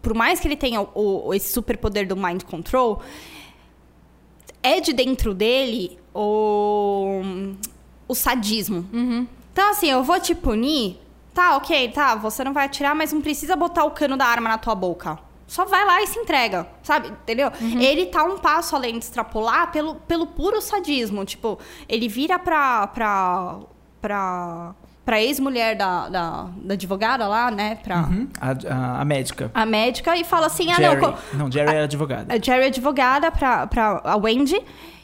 por 0.00 0.14
mais 0.14 0.38
que 0.38 0.46
ele 0.48 0.56
tenha 0.56 0.80
o, 0.80 0.88
o- 1.28 1.34
esse 1.34 1.52
superpoder 1.52 2.06
do 2.06 2.16
mind 2.16 2.42
control, 2.44 3.02
é 4.62 4.80
de 4.80 4.92
dentro 4.92 5.34
dele 5.34 5.98
o, 6.14 7.22
o 8.08 8.14
sadismo. 8.14 8.86
Então, 9.52 9.70
assim, 9.70 9.90
eu 9.90 10.02
vou 10.02 10.18
te 10.20 10.34
punir, 10.34 10.98
tá, 11.32 11.56
ok, 11.56 11.88
tá, 11.90 12.14
você 12.14 12.42
não 12.44 12.52
vai 12.52 12.66
atirar, 12.66 12.94
mas 12.94 13.12
não 13.12 13.20
precisa 13.20 13.56
botar 13.56 13.84
o 13.84 13.90
cano 13.90 14.16
da 14.16 14.24
arma 14.26 14.48
na 14.48 14.58
tua 14.58 14.74
boca. 14.74 15.18
Só 15.46 15.64
vai 15.66 15.84
lá 15.84 16.02
e 16.02 16.06
se 16.06 16.18
entrega, 16.18 16.66
sabe? 16.82 17.08
Entendeu? 17.08 17.50
Ele 17.60 18.06
tá 18.06 18.24
um 18.24 18.38
passo 18.38 18.74
além 18.74 18.98
de 18.98 19.04
extrapolar 19.04 19.70
pelo, 19.72 19.96
pelo 19.96 20.26
puro 20.26 20.60
sadismo. 20.60 21.24
Tipo, 21.24 21.58
ele 21.88 22.08
vira 22.08 22.38
pra. 22.38 22.86
pra. 22.88 23.56
pra, 24.00 24.74
pra 25.04 25.22
ex-mulher 25.22 25.76
da, 25.76 26.08
da, 26.08 26.46
da 26.56 26.74
advogada 26.74 27.26
lá, 27.28 27.50
né? 27.50 27.76
Pra 27.82 28.00
Uhum. 28.02 28.28
A, 28.40 28.50
a- 28.50 29.00
a 29.00 29.04
médica. 29.04 29.50
a 29.54 29.66
médica 29.66 30.16
e 30.16 30.24
fala 30.24 30.46
assim: 30.46 30.70
ah, 30.72 30.76
Jerry. 30.76 31.00
não. 31.00 31.12
co- 31.12 31.18
Não, 31.34 31.52
Jerry 31.52 31.74
é 31.76 31.82
advogada. 31.82 32.34
a 32.34 32.38
Jerry 32.42 32.64
é 32.64 32.66
advogada 32.68 33.30
pra, 33.30 33.66
pra 33.66 34.00
a 34.04 34.16
Wendy. 34.16 34.60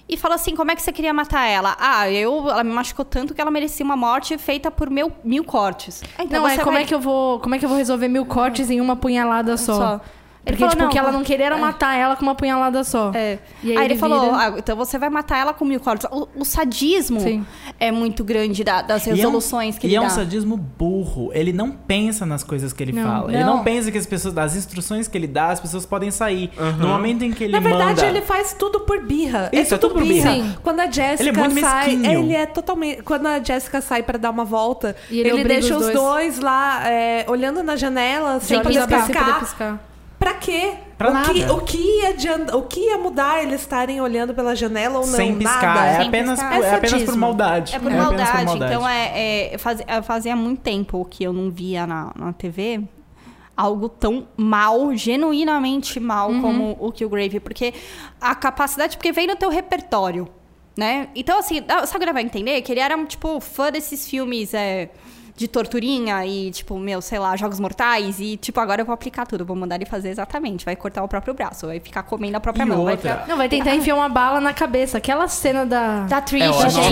E 0.08 0.16
fala 0.16 0.34
assim, 0.34 0.56
como 0.56 0.72
é 0.72 0.74
que 0.74 0.82
você 0.82 0.90
queria 0.90 1.14
matar 1.14 1.46
ela? 1.46 1.76
Ah, 1.78 2.10
eu, 2.10 2.50
ela 2.50 2.64
me 2.64 2.72
machucou 2.72 3.04
tanto 3.04 3.32
que 3.32 3.40
ela 3.40 3.50
merecia 3.50 3.84
uma 3.86 3.94
morte 3.96 4.36
feita 4.38 4.68
por 4.68 4.90
mil, 4.90 5.12
mil 5.22 5.44
cortes. 5.44 6.02
Ah, 6.18 6.24
então 6.24 6.42
não, 6.42 6.48
é 6.48 6.58
como 6.58 6.72
vai- 6.72 6.82
é 6.82 6.84
que 6.84 6.92
eu 6.92 6.98
vou. 6.98 7.38
Como 7.38 7.54
é 7.54 7.58
que 7.60 7.64
eu 7.64 7.68
vou 7.68 7.78
resolver 7.78 8.08
mil 8.08 8.26
cortes 8.26 8.70
em 8.70 8.80
uma 8.80 8.96
punhalada 8.96 9.56
só? 9.56 9.74
Só. 9.76 10.00
Ele 10.46 10.56
Porque, 10.56 10.58
falou, 10.58 10.70
tipo, 10.70 10.84
o 10.86 10.88
que 10.88 10.96
não, 10.96 11.02
ela 11.04 11.12
não 11.12 11.22
queria 11.22 11.46
era 11.46 11.56
é. 11.58 11.60
matar 11.60 11.94
ela 11.96 12.16
com 12.16 12.22
uma 12.22 12.34
punhalada 12.34 12.82
só. 12.82 13.12
É. 13.14 13.38
E 13.62 13.72
aí 13.72 13.76
aí, 13.76 13.84
ele, 13.84 13.92
ele 13.92 14.00
falou, 14.00 14.20
vira- 14.22 14.36
ah, 14.36 14.54
então 14.58 14.74
você 14.74 14.98
vai 14.98 15.10
matar 15.10 15.36
ela 15.38 15.52
com 15.52 15.66
mil 15.66 15.78
cortes. 15.78 16.06
O, 16.10 16.26
o 16.34 16.44
sadismo 16.46 17.20
Sim. 17.20 17.44
é 17.78 17.92
muito 17.92 18.24
grande 18.24 18.64
da- 18.64 18.80
das 18.80 19.04
E 19.06 19.10
é 19.10 19.12
um- 19.12 19.16
resoluções 19.16 19.78
que 19.78 19.86
e 19.86 19.90
ele 19.90 19.96
é 19.96 20.00
um 20.00 20.04
dá. 20.04 20.10
sadismo 20.10 20.56
burro. 20.56 21.30
Ele 21.34 21.52
não 21.52 21.70
pensa 21.70 22.24
nas 22.24 22.42
coisas 22.42 22.72
que 22.72 22.82
ele 22.82 22.92
Não. 22.92 23.02
fala. 23.02 23.30
Ele 23.32 23.44
Não. 23.44 23.56
não 23.58 23.64
pensa 23.64 23.92
que 23.92 23.98
as 23.98 24.06
pessoas, 24.06 24.32
das 24.32 24.56
instruções 24.56 25.06
que 25.06 25.16
ele 25.18 25.26
dá, 25.26 25.48
as 25.50 25.60
pessoas 25.60 25.84
podem 25.84 26.10
sair. 26.10 26.50
No 26.78 26.88
momento 26.88 27.22
em 27.22 27.32
que 27.32 27.44
ele 27.44 27.52
Na 27.52 27.60
verdade, 27.60 28.00
manda... 28.00 28.06
ele 28.06 28.22
faz 28.22 28.54
tudo 28.58 28.80
por 28.80 28.98
birra. 29.02 29.50
Isso, 29.52 29.74
é 29.74 29.78
tudo 29.78 29.92
por 29.94 30.02
birra. 30.02 30.32
Sim. 30.32 30.56
Quando 30.62 30.80
a 30.80 30.84
Ele 30.84 30.92
Jéssica 30.94 31.28
é 31.28 31.32
muito 31.48 31.60
sai, 31.60 31.96
mesquinho. 31.96 32.18
ele 32.24 32.34
é 32.34 32.46
totalmente. 32.46 33.02
Quando 33.02 33.26
a 33.26 33.38
Jéssica 33.42 33.80
sai 33.82 34.02
pra 34.02 34.16
dar 34.16 34.30
uma 34.30 34.44
volta, 34.46 34.96
E 35.10 35.20
ele 35.20 35.30
ele, 35.30 35.44
deixa 35.44 35.74
os 35.76 35.82
dois. 35.82 35.94
dois, 35.94 36.38
lá 36.38 36.88
é, 36.88 37.26
olhando 37.28 37.62
na 37.62 37.76
janela, 37.76 38.40
sem 38.40 38.56
sem 38.56 38.62
poder 38.62 38.86
piscar. 38.86 39.40
piscar. 39.40 39.89
Pra 40.20 40.34
quê? 40.34 40.74
Pra 40.98 41.08
o, 41.08 41.22
que, 41.32 41.40
nada. 41.40 41.54
o, 41.54 41.60
que 41.62 41.78
ia 41.78 42.08
adianta- 42.10 42.54
o 42.56 42.62
que 42.64 42.78
ia 42.78 42.98
mudar 42.98 43.42
eles 43.42 43.62
estarem 43.62 44.00
olhando 44.02 44.34
pela 44.34 44.54
janela 44.54 44.98
ou 44.98 45.06
não? 45.06 45.14
sem 45.16 45.34
piscar. 45.38 45.74
Nada. 45.74 45.86
É, 45.86 45.96
Sem 45.96 46.08
apenas, 46.08 46.38
piscar. 46.38 46.56
por- 46.56 46.64
É 46.64 46.68
é 46.68 46.74
apenas 46.74 47.02
por 47.04 47.16
maldade. 47.16 47.74
É 47.74 47.78
por 47.78 47.90
apenas 47.90 48.44
maldade. 48.44 48.72
Então, 48.74 48.86
é, 48.88 49.52
é, 49.54 49.58
faz- 49.58 49.82
é, 49.86 50.02
fazia 50.02 50.36
muito 50.36 50.60
tempo 50.60 51.04
que 51.10 51.24
eu 51.24 51.32
não 51.32 51.50
via 51.50 51.86
na, 51.86 52.12
na 52.14 52.32
TV 52.34 52.82
algo 53.56 53.88
tão 53.88 54.28
mal, 54.36 54.94
genuinamente 54.94 55.98
mal, 55.98 56.28
como 56.40 56.76
o 56.78 56.92
Killgrave. 56.92 57.40
Porque 57.40 57.72
a 58.20 58.34
capacidade... 58.34 58.96
Porque 58.98 59.12
vem 59.12 59.26
no 59.26 59.36
teu 59.36 59.48
repertório, 59.50 60.28
né? 60.76 61.08
Então, 61.14 61.38
assim, 61.38 61.62
sabe 61.86 62.04
o 62.04 62.06
que 62.08 62.12
vai 62.12 62.22
entender? 62.22 62.60
Que 62.62 62.72
ele 62.72 62.80
era, 62.80 63.02
tipo, 63.06 63.40
fã 63.40 63.70
desses 63.72 64.06
filmes... 64.08 64.52
É, 64.54 64.90
de 65.40 65.48
torturinha 65.48 66.26
e, 66.26 66.50
tipo, 66.50 66.78
meu, 66.78 67.00
sei 67.00 67.18
lá, 67.18 67.34
jogos 67.34 67.58
mortais. 67.58 68.20
E, 68.20 68.36
tipo, 68.36 68.60
agora 68.60 68.82
eu 68.82 68.84
vou 68.84 68.92
aplicar 68.92 69.26
tudo. 69.26 69.42
Vou 69.42 69.56
mandar 69.56 69.76
ele 69.76 69.86
fazer 69.86 70.10
exatamente. 70.10 70.66
Vai 70.66 70.76
cortar 70.76 71.02
o 71.02 71.08
próprio 71.08 71.32
braço. 71.32 71.66
Vai 71.66 71.80
ficar 71.80 72.02
comendo 72.02 72.36
a 72.36 72.40
própria 72.40 72.62
E 72.62 72.66
mão. 72.66 72.84
Vai 72.84 72.98
ficar... 72.98 73.24
Não, 73.26 73.38
vai 73.38 73.48
tentar 73.48 73.74
enfiar 73.74 73.94
uma 73.94 74.08
bala 74.10 74.38
na 74.38 74.52
cabeça. 74.52 74.98
Aquela 74.98 75.26
cena 75.28 75.64
da. 75.64 76.00
Da 76.06 76.20
Trish, 76.20 76.42
É. 76.42 76.46
É 76.46 76.50
ótimo. 76.50 76.82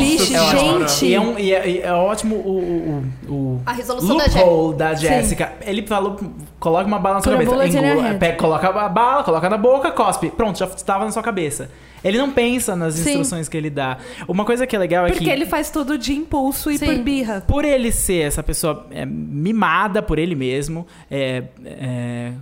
gente. 0.89 1.05
E 1.07 1.15
é, 1.15 1.21
um- 1.21 1.39
e 1.39 1.53
é- 1.53 1.69
e 1.69 1.79
é 1.83 1.93
ótimo 1.93 2.37
o, 2.37 3.03
o, 3.29 3.33
o 3.35 3.63
A 3.67 3.73
resolução 3.73 4.17
da 4.17 4.25
loophole 4.25 4.77
da 4.79 4.95
Jéssica. 4.95 5.53
Ele 5.61 5.87
falou, 5.87 6.19
coloca 6.59 6.87
uma 6.87 6.99
bala 6.99 7.17
na 7.17 7.21
sua 7.23 7.33
cabeça. 7.33 7.51
Engula- 7.77 8.15
pega- 8.15 8.37
coloca 8.39 8.67
a 8.69 8.89
bala, 8.89 9.25
coloca 9.25 9.51
na 9.51 9.59
boca, 9.59 9.91
cospe. 9.93 10.31
Pronto, 10.31 10.59
já 10.59 10.65
estava 10.65 11.05
na 11.05 11.11
sua 11.13 11.23
cabeça. 11.23 11.69
Ele 12.05 12.17
não 12.17 12.31
pensa 12.31 12.77
nas 12.77 12.95
Sim. 12.95 13.11
instruções 13.11 13.49
que 13.49 13.57
ele 13.57 13.69
dá. 13.71 13.99
Uma 14.29 14.45
coisa 14.45 14.65
que 14.69 14.77
é 14.77 14.79
legal 14.79 15.05
é 15.05 15.09
Porque 15.11 15.25
que... 15.25 15.31
ele 15.31 15.45
faz 15.45 15.69
tudo 15.69 15.99
de 15.99 16.13
impulso 16.13 16.71
e 16.71 16.79
Sim. 16.79 16.87
por 16.87 16.95
birra. 16.99 17.43
por 17.45 17.65
ele 17.65 17.91
ser 17.91 18.31
essa 18.39 18.43
pessoa 18.43 18.87
é, 18.93 19.05
mimada 19.05 20.01
por 20.01 20.17
ele 20.19 20.35
mesmo, 20.37 20.87
é, 21.11 21.43
é, 21.65 22.33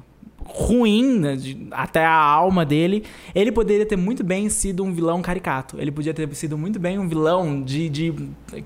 ruim 0.45 1.19
né, 1.19 1.37
de- 1.37 1.67
até 1.71 2.05
a 2.05 2.15
alma 2.15 2.65
dele, 2.67 3.03
ele 3.35 3.51
poderia 3.51 3.87
ter 3.87 3.97
muito 3.97 4.23
bem 4.23 4.49
sido 4.51 4.85
um 4.85 4.93
vilão 4.93 5.23
caricato. 5.23 5.77
Ele 5.81 5.91
podia 5.91 6.13
ter 6.13 6.33
sido 6.35 6.57
muito 6.59 6.79
bem 6.79 6.99
um 6.99 7.09
vilão 7.09 7.63
de, 7.63 7.89
de 7.89 8.15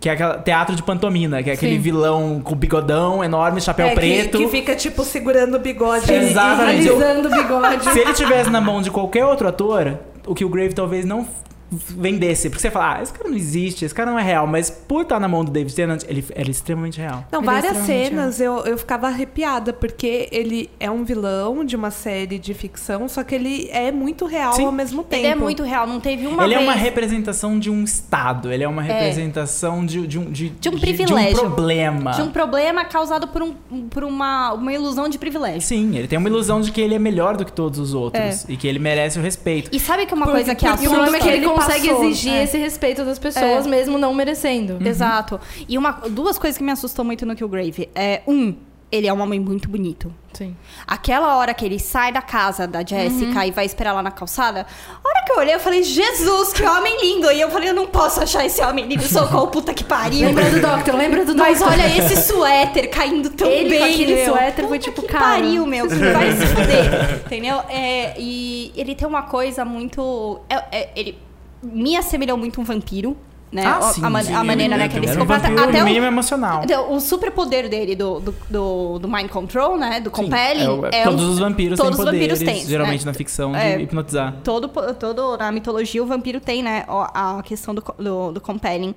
que 0.00 0.08
é 0.08 0.12
aquela 0.12 0.38
teatro 0.38 0.74
de 0.74 0.82
pantomina, 0.82 1.40
que 1.42 1.50
é 1.50 1.52
aquele 1.52 1.76
Sim. 1.76 1.80
vilão 1.80 2.40
com 2.42 2.54
bigodão 2.56 3.22
enorme, 3.22 3.60
chapéu 3.60 3.86
É, 3.86 3.90
que- 3.90 3.96
preto. 3.96 4.38
Que, 4.38 4.48
fica, 4.48 4.74
tipo, 4.74 5.04
segurando 5.04 5.56
o 5.56 5.60
bigode. 5.60 6.12
Exatamente. 6.12 6.86
E, 6.86 6.90
o 6.90 6.96
bigode. 7.30 7.84
Se 7.92 7.98
ele 8.00 8.12
tivesse 8.12 8.50
na 8.50 8.60
mão 8.60 8.82
de 8.82 8.90
qualquer 8.90 9.24
outro 9.24 9.46
ator, 9.48 9.98
o 10.26 10.34
que 10.34 10.44
o 10.44 10.48
Grave 10.48 10.74
talvez 10.74 11.04
não 11.04 11.26
vendesse. 11.70 12.48
Porque 12.48 12.60
você 12.62 12.70
fala, 12.70 12.96
ah, 12.98 13.02
esse 13.02 13.12
cara 13.12 13.28
não 13.28 13.36
existe, 13.36 13.84
esse 13.84 13.94
cara 13.94 14.10
não 14.10 14.18
é 14.18 14.22
real. 14.22 14.46
Mas 14.46 14.70
por 14.70 15.02
estar 15.02 15.20
na 15.20 15.28
mão 15.28 15.44
do 15.44 15.50
David 15.50 15.74
Tennant, 15.74 16.02
ele 16.08 16.24
era 16.34 16.50
extremamente 16.50 16.98
real. 17.00 17.24
Não, 17.30 17.40
Ele 17.40 17.48
é 17.48 17.52
várias 17.52 17.76
extremamente 17.78 18.08
cenas 18.08 18.40
eu, 18.40 18.58
eu 18.64 18.78
ficava 18.78 19.06
arrepiada, 19.06 19.72
porque 19.72 20.28
ele 20.32 20.70
é 20.80 20.90
um 20.90 21.04
vilão 21.04 21.64
de 21.64 21.76
uma 21.76 21.90
série 21.90 22.38
de 22.38 22.52
ficção, 22.54 23.08
só 23.08 23.22
que 23.22 23.34
ele 23.34 23.68
é 23.72 23.92
muito 23.92 24.26
real 24.26 24.52
Sim. 24.54 24.66
ao 24.66 24.72
mesmo 24.72 25.02
tempo. 25.04 25.22
Ele 25.22 25.26
é 25.32 25.34
muito 25.34 25.62
real, 25.62 25.86
não 25.86 26.00
teve 26.00 26.26
uma 26.26 26.44
ele 26.44 26.54
vez... 26.54 26.66
é 26.66 26.70
uma 26.70 26.74
representação 26.76 27.58
de 27.58 27.70
um 27.70 27.84
estado, 27.84 28.52
ele 28.52 28.64
é 28.64 28.68
uma 28.68 28.82
representação 28.82 29.84
de, 29.84 30.06
de 30.06 30.18
um, 30.18 30.30
de, 30.30 30.48
De 30.50 30.68
um 30.68 30.78
privilégio. 30.78 31.34
De 31.34 31.40
um 31.40 31.50
problema. 31.50 32.10
De 32.12 32.22
um 32.22 32.30
problema 32.30 32.84
causado 32.84 33.28
por, 33.28 33.42
um, 33.42 33.54
por 33.88 34.04
uma, 34.04 34.52
uma 34.52 34.72
ilusão 34.72 35.08
de 35.08 35.18
privilégio. 35.18 35.60
Sim, 35.60 35.96
ele 35.96 36.08
tem 36.08 36.18
uma 36.18 36.28
ilusão 36.28 36.60
de 36.60 36.72
que 36.72 36.80
ele 36.80 36.94
é 36.94 36.98
melhor 36.98 37.36
do 37.36 37.44
que 37.44 37.52
todos 37.52 37.78
os 37.78 37.94
outros 37.94 38.44
e 38.48 38.56
que 38.56 38.66
ele 38.66 38.78
merece 38.78 39.18
o 39.18 39.22
respeito. 39.22 39.70
E 39.72 39.78
sabe 39.80 40.06
que 40.06 40.14
uma 40.14 40.26
Porque- 40.26 40.38
coisa 40.38 40.54
que 40.54 40.66
porque 40.66 40.84
E 40.84 40.88
o 40.88 40.90
assusta... 40.92 40.94
problema 40.94 41.16
é 41.16 41.20
que 41.20 41.28
ele, 41.28 41.36
Ele 41.38 41.46
consegue 41.66 41.88
passou, 41.88 42.04
exigir 42.04 42.32
é. 42.34 42.42
esse 42.44 42.58
respeito 42.58 43.04
das 43.04 43.18
pessoas, 43.18 43.66
É. 43.66 43.68
mesmo 43.68 43.98
não 43.98 44.12
merecendo. 44.14 44.78
Exato. 44.86 45.40
E 45.68 45.76
uma, 45.78 45.92
duas 46.10 46.38
coisas 46.38 46.56
que 46.58 46.64
me 46.64 46.72
assustam 46.72 47.04
muito 47.04 47.24
no 47.26 47.34
Killgrave. 47.36 47.88
É, 47.94 48.22
um, 48.26 48.54
ele 48.92 49.06
é 49.06 49.12
um 49.12 49.20
homem 49.20 49.38
muito 49.38 49.68
bonito. 49.68 50.12
Sim. 50.32 50.56
Aquela 50.86 51.36
hora 51.36 51.54
que 51.54 51.64
ele 51.64 51.78
sai 51.78 52.10
da 52.12 52.22
casa 52.22 52.66
da 52.66 52.84
Jessica 52.84 53.46
e 53.46 53.50
vai 53.52 53.64
esperar 53.64 53.92
lá 53.92 54.02
na 54.02 54.10
calçada, 54.10 54.66
a 54.88 55.08
hora 55.08 55.24
que 55.24 55.32
eu 55.32 55.38
olhei, 55.38 55.54
eu 55.54 55.60
falei, 55.60 55.82
Jesus, 55.84 56.52
que 56.52 56.62
homem 56.64 57.00
lindo! 57.00 57.30
E 57.30 57.40
eu 57.40 57.50
falei, 57.50 57.68
eu 57.68 57.74
não 57.74 57.86
posso 57.86 58.20
achar 58.20 58.44
esse 58.44 58.60
homem 58.62 58.86
lindo, 58.86 59.02
socorro, 59.04 59.46
puta 59.48 59.72
que 59.72 59.84
pariu. 59.84 60.26
Lembra 60.26 60.50
do 60.50 60.60
Doctor, 60.60 60.96
lembra 60.96 61.24
do 61.24 61.34
Doctor. 61.34 61.46
Mas 61.50 61.62
olha 61.62 61.86
esse 61.98 62.16
suéter 62.22 62.90
caindo 62.90 63.30
tão 63.30 63.48
Ele 63.48 63.70
bem, 63.70 63.82
aquele 63.94 64.14
meu. 64.16 64.32
suéter 64.32 64.66
foi 64.66 64.78
tipo, 64.80 65.02
que 65.02 65.08
cara. 65.08 65.24
pariu, 65.24 65.66
meu, 65.66 65.86
que 65.86 65.94
vai 65.94 66.32
se 66.32 66.46
fuder. 66.46 67.22
Entendeu? 67.26 67.60
É, 67.68 68.14
e 68.18 68.72
ele 68.76 68.94
tem 68.96 69.06
uma 69.06 69.22
coisa 69.22 69.64
muito... 69.64 70.40
é- 70.48 70.64
é- 70.80 70.90
ele 70.96 71.16
me 71.62 71.96
assemelhou 71.96 72.36
muito 72.38 72.60
um 72.60 72.64
vampiro, 72.64 73.16
né? 73.52 73.64
Ah, 73.66 73.78
a, 73.78 73.82
sim, 73.92 74.04
a 74.04 74.08
man- 74.10 74.22
sim, 74.22 74.32
a 74.32 74.44
maneira 74.44 74.76
né, 74.76 74.88
que 74.88 74.96
ele 74.96 75.08
se 75.08 75.16
um 75.16 75.20
comporta. 75.20 75.48
vampiro, 75.48 75.68
Até 75.68 75.82
o- 75.82 75.84
mínimo 75.84 76.06
emocional. 76.06 76.62
O 76.88 77.00
superpoder 77.00 77.68
dele, 77.68 77.96
do, 77.96 78.20
do, 78.20 78.34
do, 78.48 78.98
do 79.00 79.08
Mind 79.08 79.28
Control, 79.28 79.76
né? 79.76 80.00
Do 80.00 80.04
Sim, 80.10 80.22
Compelling. 80.22 80.62
é 80.64 80.70
o- 80.70 80.86
é 80.86 81.02
todos 81.04 81.24
um- 81.24 81.30
os 81.32 81.38
vampiros 81.38 81.76
todos 81.78 81.96
têm 81.96 82.04
os 82.06 82.10
vampiros 82.12 82.38
poderes, 82.38 82.60
têm, 82.62 82.68
geralmente 82.70 83.04
né? 83.04 83.10
na 83.10 83.14
ficção, 83.14 83.52
de 83.52 83.58
É. 83.58 83.80
hipnotizar. 83.80 84.36
Todo, 84.44 84.68
todo, 84.94 85.36
na 85.36 85.50
mitologia, 85.50 86.02
o 86.02 86.06
vampiro 86.06 86.38
tem, 86.40 86.62
né? 86.62 86.84
A 86.88 87.42
questão 87.44 87.74
do, 87.74 87.82
do, 87.98 88.32
do 88.32 88.40
Compelling. 88.40 88.94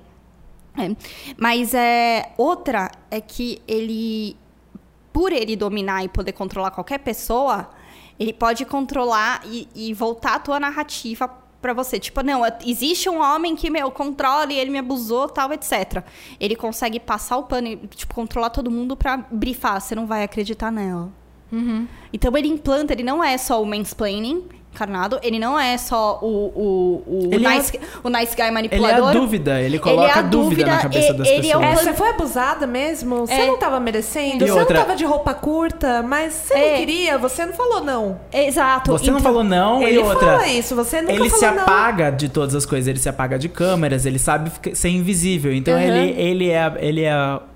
É. 0.78 0.90
Mas 1.36 1.74
é, 1.74 2.32
outra 2.38 2.90
é 3.10 3.20
que 3.20 3.60
ele, 3.66 4.36
por 5.12 5.32
ele 5.32 5.54
dominar 5.56 6.04
e 6.04 6.08
poder 6.08 6.32
controlar 6.32 6.70
qualquer 6.70 6.98
pessoa, 6.98 7.70
ele 8.18 8.32
pode 8.32 8.64
controlar 8.64 9.40
e, 9.46 9.68
e 9.74 9.92
voltar 9.94 10.34
a 10.36 10.38
tua 10.38 10.58
narrativa 10.60 11.28
pra 11.64 11.72
você. 11.72 11.98
Tipo, 11.98 12.20
não, 12.22 12.42
existe 12.66 13.08
um 13.08 13.22
homem 13.22 13.56
que, 13.56 13.70
meu, 13.70 13.90
controla 13.90 14.52
e 14.52 14.58
ele 14.58 14.70
me 14.70 14.76
abusou, 14.76 15.30
tal, 15.30 15.50
etc. 15.50 16.04
Ele 16.38 16.54
consegue 16.54 17.00
passar 17.00 17.38
o 17.38 17.44
pano 17.44 17.68
e, 17.68 17.76
tipo, 17.86 18.14
controlar 18.14 18.50
todo 18.50 18.70
mundo 18.70 18.94
pra 18.94 19.16
brifar. 19.16 19.80
Você 19.80 19.94
não 19.94 20.06
vai 20.06 20.24
acreditar 20.24 20.70
nela. 20.70 21.10
Então 22.12 22.36
ele 22.36 22.48
implanta, 22.48 22.92
ele 22.92 23.02
não 23.02 23.24
é 23.24 23.38
só 23.38 23.62
o 23.62 23.64
mansplaining 23.64 24.46
encarnado, 24.74 25.18
ele 25.22 25.38
não 25.38 25.58
é 25.58 25.78
só 25.78 26.18
o, 26.20 26.26
o, 26.26 27.02
o, 27.06 27.30
Ele 27.32 27.46
é- 27.46 27.56
nice, 27.56 27.80
o 28.02 28.08
nice 28.10 28.34
guy 28.34 28.42
Ele 28.42 28.48
é 28.48 28.50
manipulador. 28.50 29.08
a 29.08 29.12
dúvida, 29.12 29.60
ele 29.60 29.78
coloca 29.78 30.18
a 30.18 30.22
dúvida, 30.22 30.66
na 30.66 30.78
cabeça 30.78 31.12
e- 31.12 31.16
das 31.16 31.28
ele 31.28 31.48
é 31.48 31.56
pessoas. 31.56 31.64
É, 31.64 31.76
você 31.76 31.92
foi 31.94 32.08
abusada 32.10 32.66
mesmo? 32.66 33.20
Você 33.26 33.32
É. 33.32 33.46
não 33.46 33.56
tava 33.58 33.78
merecendo? 33.80 34.44
E 34.44 34.48
você 34.48 34.58
outra- 34.58 34.78
não 34.78 34.84
tava 34.86 34.96
de 34.96 35.04
roupa 35.04 35.32
curta, 35.32 36.02
mas 36.02 36.32
você 36.34 36.54
É. 36.54 36.70
não 36.72 36.78
queria, 36.78 37.18
você 37.18 37.46
não 37.46 37.52
falou 37.54 37.80
não. 37.82 38.20
Exato. 38.32 38.90
Você 38.92 39.10
não 39.10 39.18
então- 39.18 39.20
falou 39.32 39.44
não 39.44 39.82
Ele 39.82 39.96
e 39.96 39.98
outra. 39.98 40.26
fala 40.38 40.46
isso, 40.48 40.74
você 40.74 41.00
nunca 41.00 41.12
ele 41.14 41.30
se 41.30 41.46
não. 41.50 41.62
apaga 41.62 42.10
de 42.10 42.28
todas 42.28 42.54
as 42.54 42.66
coisas, 42.66 42.88
ele 42.88 42.98
se 42.98 43.08
apaga 43.08 43.38
de 43.38 43.48
câmeras, 43.48 44.04
ele 44.04 44.18
sabe 44.18 44.50
ser 44.74 44.88
invisível. 44.88 45.52
Então 45.54 45.74
Uhum. 45.74 45.80
ele, 45.80 46.20
ele 46.20 46.50
é, 46.50 46.72
ele 46.78 47.02
é 47.04 47.14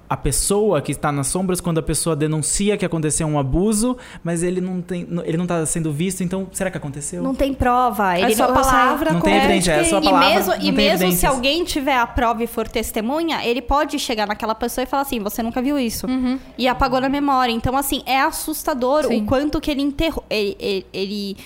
a, 0.08 0.16
pessoa 0.16 0.80
que 0.80 0.92
está 0.92 1.10
nas 1.12 1.26
sombras 1.26 1.60
quando 1.60 1.78
a 1.78 1.82
pessoa 1.82 2.14
denuncia 2.16 2.76
que 2.76 2.84
aconteceu 2.84 3.26
um 3.26 3.38
abuso, 3.38 3.96
mas 4.22 4.42
ele 4.42 4.60
não 4.60 4.80
tem, 4.80 5.06
ele 5.24 5.36
não 5.36 5.44
está 5.44 5.64
sendo 5.66 5.92
visto. 5.92 6.22
Então 6.22 6.46
será 6.52 6.70
que 6.70 6.76
aconteceu? 6.76 7.22
Não 7.22 7.34
tem 7.34 7.54
prova. 7.54 8.18
Ele 8.18 8.32
É 8.32 8.36
só 8.36 8.48
não 8.48 8.54
palavra 8.54 9.12
Não 9.12 9.20
tem 9.20 9.38
com 9.38 9.44
evidência, 9.44 9.72
é 9.72 9.84
só 9.84 9.98
E 9.98 10.04
palavra, 10.04 10.28
mesmo, 10.28 10.52
não 10.52 10.62
e 10.62 10.72
mesmo 10.72 11.12
se 11.12 11.26
alguém 11.26 11.64
tiver 11.64 11.96
a 11.96 12.06
prova 12.06 12.42
e 12.42 12.46
for 12.46 12.68
testemunha, 12.68 13.44
ele 13.44 13.62
pode 13.62 13.98
chegar 13.98 14.26
naquela 14.26 14.54
pessoa 14.54 14.82
e 14.82 14.86
falar 14.86 15.02
assim: 15.02 15.20
você 15.20 15.42
nunca 15.42 15.60
viu 15.62 15.78
isso. 15.78 16.06
E 16.56 16.66
apagou 16.68 17.00
na 17.00 17.08
memória. 17.08 17.52
Então, 17.52 17.76
assim, 17.76 18.02
é 18.06 18.20
assustador 18.20 19.04
Sim. 19.06 19.22
o 19.22 19.26
quanto 19.26 19.60
que 19.60 19.70
ele 19.70 19.82
enterrou. 19.82 20.24
Ele. 20.30 20.56
ele, 20.58 20.86
ele- 20.92 21.36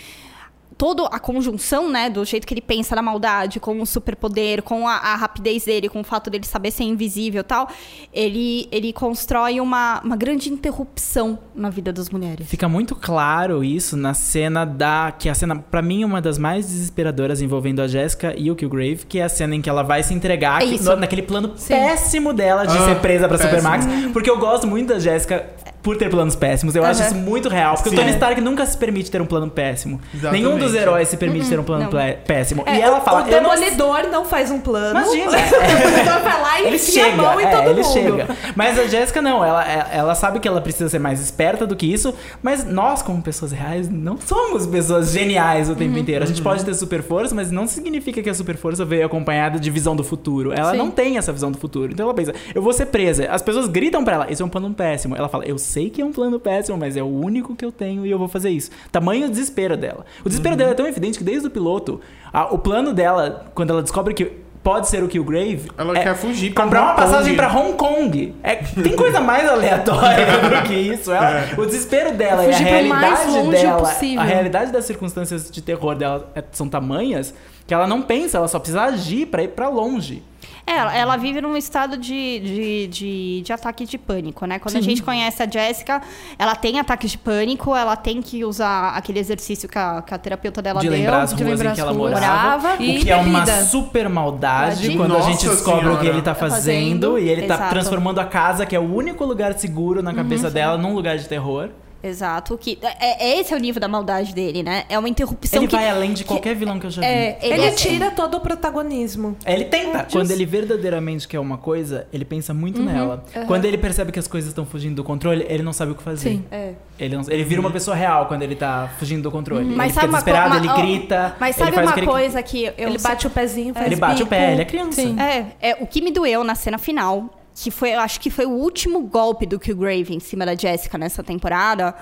Toda 0.83 1.07
a 1.07 1.21
conjunção, 1.21 1.89
né, 1.89 2.11
do 2.11 2.25
jeito 2.25 2.45
que 2.45 2.53
ele 2.53 2.61
pensa 2.61 2.97
na 2.97 3.03
maldade, 3.03 3.61
com 3.61 3.81
o 3.81 3.87
superpoder, 3.87 4.65
com 4.65 4.89
a, 4.89 4.95
a 4.97 5.15
rapidez 5.15 5.65
dele, 5.65 5.89
com 5.89 6.01
o 6.01 6.03
fato 6.05 6.29
dele 6.29 6.45
saber 6.45 6.73
ser 6.73 6.83
invisível 6.83 7.43
e 7.43 7.45
tal, 7.45 7.69
ele, 8.13 8.69
ele 8.73 8.93
constrói 8.93 9.61
uma, 9.61 10.01
uma 10.05 10.17
grande 10.17 10.51
interrupção 10.53 11.39
na 11.55 11.71
vida 11.71 11.93
das 11.93 12.11
mulheres. 12.11 12.49
Fica 12.49 12.69
muito 12.69 12.97
claro 12.97 13.63
isso 13.63 13.97
na 13.97 14.13
cena 14.13 14.65
da. 14.65 15.13
Que 15.17 15.29
é 15.29 15.31
a 15.33 15.35
cena, 15.37 15.55
pra 15.55 15.81
mim, 15.81 16.03
uma 16.03 16.21
das 16.21 16.37
mais 16.37 16.67
desesperadoras 16.67 17.41
envolvendo 17.41 17.81
a 17.81 17.87
Jessica 17.87 18.35
e 18.37 18.51
o 18.51 18.57
Killgrave, 18.57 19.07
que 19.09 19.21
é 19.21 19.23
a 19.23 19.29
cena 19.29 19.55
em 19.55 19.63
que 19.63 19.71
ela 19.71 19.85
vai 19.85 20.03
se 20.03 20.13
entregar 20.13 20.63
É 20.63 20.67
que- 20.67 20.83
no- 20.83 20.97
naquele 20.97 21.23
plano 21.23 21.53
Sim. 21.55 21.75
péssimo 21.75 22.33
dela 22.33 22.67
de 22.67 22.77
Ah, 22.77 22.87
ser 22.87 22.97
presa 23.01 23.29
pra 23.29 23.39
péssimo. 23.39 23.57
Supermax. 23.61 23.87
Porque 24.13 24.29
eu 24.29 24.37
gosto 24.37 24.67
muito 24.67 24.89
da 24.89 24.99
Jéssica 24.99 25.47
por 25.83 25.97
ter 25.97 26.09
planos 26.11 26.37
péssimos. 26.37 26.75
Eu 26.77 26.85
acho 26.85 27.01
Aham. 27.01 27.11
isso 27.11 27.19
muito 27.19 27.49
real. 27.49 27.75
Porque 27.75 27.91
Sim. 27.91 27.97
o 27.97 27.99
Tony 27.99 28.11
Stark 28.13 28.41
nunca 28.41 28.65
se 28.67 28.77
permite 28.77 29.11
ter 29.11 29.21
um 29.21 29.27
plano 29.27 29.51
péssimo. 29.51 30.01
Exatamente. 30.15 30.43
Nenhum 30.45 30.59
dos 30.59 30.75
heróis 30.75 31.09
se 31.09 31.17
permite 31.17 31.49
ter 31.49 31.59
um 31.59 31.65
plano 31.65 31.85
não. 31.91 31.91
péssimo. 32.27 32.63
É, 32.67 32.77
e 32.77 32.81
ela 32.81 33.01
fala. 33.01 33.25
O 33.25 33.29
"Eu 33.29 33.43
não 33.43 33.51
demolidor 33.55 34.09
não, 34.11 34.25
faz 34.25 34.51
um 34.51 34.61
plano. 34.61 35.01
Imagina. 35.01 35.33
O 35.63 35.67
demolidor 35.83 36.21
vai 36.23 36.41
lá 36.43 36.61
e 36.61 36.67
ele 36.67 36.77
enfia 36.77 37.03
a 37.03 37.11
chega, 37.11 37.23
mão 37.23 37.41
em 37.41 37.45
é, 37.45 37.51
todo 37.51 37.71
ele 37.71 37.83
mundo. 37.83 37.93
chega. 37.93 38.27
Mas 38.55 38.79
a 38.79 38.87
Jéssica 38.87 39.21
não, 39.23 39.45
ela, 39.45 39.65
é- 39.65 39.89
ela 39.93 40.15
sabe 40.15 40.39
que 40.41 40.47
ela 40.49 40.61
precisa 40.61 40.89
ser 40.89 40.99
mais 40.99 41.21
esperta 41.21 41.67
do 41.67 41.75
que 41.77 41.93
isso, 41.93 42.15
mas 42.43 42.65
nós, 42.65 43.03
como 43.03 43.21
pessoas 43.23 43.53
reais, 43.53 43.89
não 43.89 44.17
somos 44.19 44.67
pessoas 44.67 45.11
geniais 45.13 45.69
o 45.69 45.73
Uhum. 45.73 45.79
tempo 45.79 45.99
inteiro. 45.99 46.23
A 46.25 46.27
gente 46.27 46.43
pode 46.43 46.65
ter 46.65 46.75
super 46.75 47.03
força, 47.03 47.35
mas 47.35 47.51
não 47.51 47.67
significa 47.67 48.23
que 48.23 48.31
a 48.31 48.35
super 48.35 48.57
força 48.57 48.85
veio 48.85 49.05
acompanhada 49.07 49.59
de 49.59 49.71
visão 49.71 49.95
do 49.97 50.05
futuro. 50.05 50.53
Ela 50.53 50.73
Sim. 50.73 50.77
não 50.79 50.91
tem 50.91 51.19
essa 51.19 51.33
visão 51.33 51.51
do 51.51 51.59
futuro. 51.59 51.93
Então 51.93 52.05
ela 52.07 52.15
pensa, 52.15 52.33
eu 52.55 52.63
vou 52.63 52.73
ser 52.73 52.87
presa. 52.87 53.27
As 53.31 53.43
pessoas 53.43 53.67
gritam 53.67 54.05
pra 54.05 54.15
ela, 54.15 54.27
isso 54.31 54.43
é 54.43 54.47
um 54.47 54.49
plano 54.49 54.73
péssimo. 54.73 55.17
Ela 55.17 55.29
fala, 55.29 55.45
eu 55.45 55.59
sei 55.73 55.89
que 55.91 56.01
é 56.03 56.05
um 56.05 56.13
plano 56.13 56.39
péssimo, 56.39 56.77
mas 56.77 56.97
é 56.97 57.03
o 57.03 57.07
único 57.07 57.57
que 57.57 57.65
eu 57.65 57.73
tenho 57.73 58.05
e 58.07 58.11
eu 58.11 58.19
vou 58.19 58.29
fazer 58.29 58.51
isso. 58.51 58.71
Tamanho 58.91 59.27
o 59.27 59.31
desespero 59.31 59.77
dela. 59.77 60.05
O 60.25 60.29
desespero 60.29 60.55
dela 60.57 60.73
é 60.73 60.75
tão 60.75 60.87
evidente 60.87 61.19
que 61.19 61.25
desde 61.25 61.47
o 61.49 61.51
piloto, 61.51 62.01
a- 62.33 62.53
o 62.53 62.59
plano 62.59 62.93
dela, 62.93 63.47
quando 63.55 63.71
ela 63.71 63.83
descobre 63.83 64.13
que 64.15 64.43
pode 64.63 64.87
ser 64.89 65.03
o 65.03 65.09
Killgrave, 65.09 65.71
Ela 65.77 65.99
é 65.99 66.03
quer 66.05 66.15
fugir 66.15 66.53
pra 66.55 66.63
comprar 66.65 66.83
uma 66.83 66.91
Hong 66.93 66.97
Kong. 67.01 67.11
passagem 67.11 67.35
pra 67.37 67.53
Hong 67.53 67.73
Kong. 67.73 68.35
É, 68.45 68.55
tem 68.57 68.95
coisa 68.95 69.21
mais 69.21 69.49
aleatória 69.49 70.25
do 70.63 70.69
que 70.69 70.75
isso. 70.75 71.11
Ela- 71.11 71.49
O 71.59 71.67
desespero 71.67 72.13
dela 72.17 72.45
e 72.45 72.53
a 72.53 72.57
realidade 72.57 73.31
longe 73.31 73.51
dela, 73.51 73.79
possível. 73.81 74.21
a 74.21 74.25
realidade 74.25 74.71
das 74.71 74.85
circunstâncias 74.85 75.51
de 75.51 75.61
terror 75.63 75.97
dela 75.97 76.31
é- 76.35 76.45
são 76.53 76.69
tamanhas 76.69 77.35
que 77.67 77.75
ela 77.75 77.87
não 77.89 78.03
pensa, 78.03 78.39
ela 78.39 78.47
só 78.49 78.59
precisa 78.61 78.83
agir 78.83 79.27
pra 79.27 79.43
ir 79.43 79.49
pra 79.49 79.69
longe. 79.69 80.23
É, 80.67 80.73
ela, 80.77 80.97
ela 80.97 81.17
vive 81.17 81.41
num 81.41 81.57
estado 81.57 81.97
de, 81.97 82.39
de, 82.41 82.87
de, 82.87 83.43
de 83.43 83.53
ataque 83.53 83.85
de 83.85 83.99
pânico, 83.99 84.47
né? 84.47 84.59
Quando 84.61 84.77
a 84.77 84.79
Sim. 84.79 84.89
gente 84.91 85.03
conhece 85.03 85.43
a 85.43 85.49
Jéssica, 85.51 86.01
ela 86.39 86.55
tem 86.55 86.79
ataques 86.79 87.11
de 87.11 87.19
pânico, 87.19 87.75
ela 87.75 87.97
tem 87.97 88.23
que 88.23 88.45
usar 88.45 88.91
aquele 88.97 89.19
exercício 89.19 89.69
que 89.69 89.77
a, 89.77 90.03
que 90.03 90.15
a 90.15 90.19
terapeuta 90.19 90.63
dela 90.63 90.81
de 90.81 90.89
deu. 90.89 90.97
lembrar 90.99 91.23
as 91.23 91.35
de 91.35 91.43
ruas 91.43 91.59
lembrar 91.59 91.73
em 91.73 91.75
que 91.75 91.81
ela 91.81 91.93
morava. 91.93 92.21
Morava. 92.21 92.77
O 92.79 92.83
E 92.83 92.99
que 93.01 93.11
é 93.11 93.17
uma 93.17 93.41
bebida. 93.41 93.65
super 93.65 94.09
maldade 94.09 94.87
Pode. 94.87 94.97
quando 94.97 95.17
a 95.17 95.21
gente 95.23 95.45
Nossa 95.45 95.57
descobre 95.57 95.87
o 95.89 95.91
que 95.97 96.01
Senhora. 96.01 96.09
ele 96.09 96.23
tá 96.23 96.33
Tá 96.33 96.35
fazendo, 96.37 97.07
fazendo, 97.09 97.19
e 97.19 97.29
ele 97.29 97.43
tá 97.47 97.55
exato. 97.55 97.71
transformando 97.71 98.21
a 98.21 98.25
casa, 98.25 98.65
que 98.65 98.75
é 98.77 98.79
o 98.81 98.95
único 98.95 99.25
lugar 99.25 99.53
seguro 99.55 100.03
na 100.03 100.15
cabeça 100.15 100.49
dela, 100.51 100.79
num 100.79 100.95
lugar 100.95 101.19
de 101.19 101.29
terror. 101.29 101.69
Exato. 102.03 102.59
Que, 102.59 102.79
é, 102.83 103.37
é- 103.37 103.41
esse 103.41 103.53
é 103.53 103.57
o 103.57 103.61
nível 103.61 103.81
da 103.81 103.89
maldade 103.89 104.35
dele, 104.35 104.63
né? 104.63 104.85
É 104.89 104.99
uma 104.99 105.09
interrupção 105.09 105.61
ele 105.61 105.69
que... 105.69 105.77
vai 105.77 105.89
além 105.89 106.13
de 106.13 106.25
qualquer 106.25 106.55
vilão 106.57 106.79
que 106.81 106.87
eu 106.87 106.91
já 106.91 107.01
vi. 107.01 107.07
é, 107.07 107.39
ele, 107.43 107.55
Ele 107.55 107.65
é- 107.67 107.71
tira 107.73 108.11
todo 108.11 108.37
o 108.37 108.41
protagonismo. 108.41 109.37
Ele 109.47 109.65
tenta. 109.67 110.07
Quando 110.11 110.31
ele 110.31 110.45
verdadeiramente 110.45 111.29
quer 111.29 111.39
uma 111.39 111.59
coisa, 111.59 112.07
ele 112.13 112.25
pensa 112.25 112.53
muito 112.55 112.79
Uhum. 112.81 112.87
nela. 112.87 113.25
Quando 113.47 113.65
ele 113.65 113.79
percebe 113.79 114.11
que 114.13 114.19
as 114.19 114.27
coisas 114.27 114.49
estão 114.49 114.65
fugindo 114.67 114.97
do 114.97 115.05
controle, 115.05 115.45
ele 115.49 115.63
não 115.63 115.73
sabe 115.73 115.93
o 115.93 115.95
que 115.95 116.03
fazer. 116.03 116.31
Sim. 116.31 116.45
é. 116.51 116.73
Ele, 116.99 117.17
não- 117.17 117.25
ele 117.29 117.43
vira 117.45 117.61
uma 117.61 117.71
pessoa 117.71 117.97
real 117.97 118.27
quando 118.27 118.43
ele 118.43 118.55
tá 118.55 118.91
fugindo 118.99 119.23
do 119.23 119.31
controle. 119.31 119.65
Mas 119.65 119.77
ele 119.77 119.89
fica 119.89 120.01
sabe 120.01 120.09
uma 120.13 120.19
desesperado, 120.19 120.57
ele 120.57 120.67
uma- 120.69 120.75
ó, 120.75 120.81
grita. 120.81 121.37
Mas 121.41 121.57
ele 121.59 121.65
sabe 121.71 121.87
uma 121.87 121.93
que 121.93 122.01
ele- 122.01 122.07
coisa 122.07 122.43
que 122.43 122.65
eu 122.65 122.89
ele 122.89 122.99
bate 122.99 123.27
o 123.27 123.31
pezinho, 123.31 123.75
faz 123.75 123.87
Ele 123.87 123.97
bate 123.97 124.23
o 124.23 124.27
pé, 124.27 124.39
bico. 124.41 124.53
ele 124.53 124.63
é 124.63 124.65
criança. 124.65 125.03
Sim. 125.03 125.17
É, 125.21 125.47
é, 125.61 125.77
o 125.81 125.87
que 125.87 126.01
me 126.01 126.11
doeu 126.13 126.45
na 126.45 126.55
cena 126.55 126.79
final, 126.79 127.31
que 127.55 127.71
foi, 127.71 127.95
eu 127.95 128.01
acho 128.01 128.19
que 128.21 128.31
foi 128.31 128.47
o 128.47 128.51
último 128.51 129.01
golpe 129.03 129.45
do 129.47 129.59
Killgrave 129.61 130.15
em 130.15 130.21
cima 130.21 130.45
da 130.47 130.55
Jessica 130.55 130.97
nessa 130.97 131.23
temporada, 131.23 131.95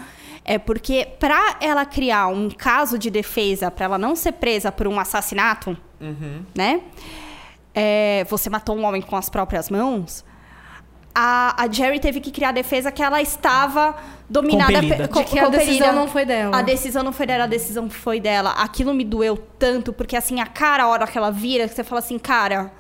é 0.45 0.59
porque 0.59 1.09
pra 1.19 1.57
ela 1.61 1.85
criar 1.85 2.29
um 2.29 2.49
caso 2.51 2.99
de 2.99 3.11
defesa, 3.11 3.71
pra 3.71 3.85
ela 3.87 3.99
não 3.99 4.15
ser 4.17 4.33
presa 4.33 4.71
por 4.73 4.87
um 4.87 4.99
assassinato, 5.01 5.77
né? 6.55 6.81
É, 7.75 8.25
você 8.29 8.49
matou 8.51 8.77
um 8.77 8.85
homem 8.85 9.01
com 9.03 9.17
as 9.17 9.29
próprias 9.29 9.71
mãos. 9.71 10.25
a, 11.15 11.65
a 11.65 11.71
Jerry 11.71 11.99
teve 12.01 12.21
que 12.21 12.31
criar 12.31 12.51
a 12.51 12.53
defesa 12.53 12.91
que 12.93 13.03
ela 13.03 13.21
estava 13.21 13.95
dominada 14.29 14.73
Compelida. 14.73 15.09
pe- 15.09 15.15
De 15.19 15.25
que 15.25 15.39
a 15.39 15.49
decisão 15.49 15.93
não 15.95 16.09
foi 16.09 16.25
dela. 16.25 16.57
A 16.57 16.63
decisão 16.63 17.03
não 17.03 17.13
foi 17.13 17.27
dela, 17.27 17.45
a 17.45 17.47
decisão 17.49 17.91
foi 17.91 18.21
dela. 18.21 18.51
Aquilo 18.53 18.95
me 18.95 19.05
doeu 19.05 19.37
tanto, 19.59 19.93
porque 19.93 20.17
assim, 20.17 20.41
a 20.41 20.47
cara, 20.47 20.85
a 20.85 20.89
hora 20.89 21.07
que 21.07 21.19
ela 21.19 21.31
vira, 21.31 21.69
que 21.69 21.75
você 21.75 21.83
fala 21.85 21.99
assim, 21.99 22.19
cara. 22.19 22.73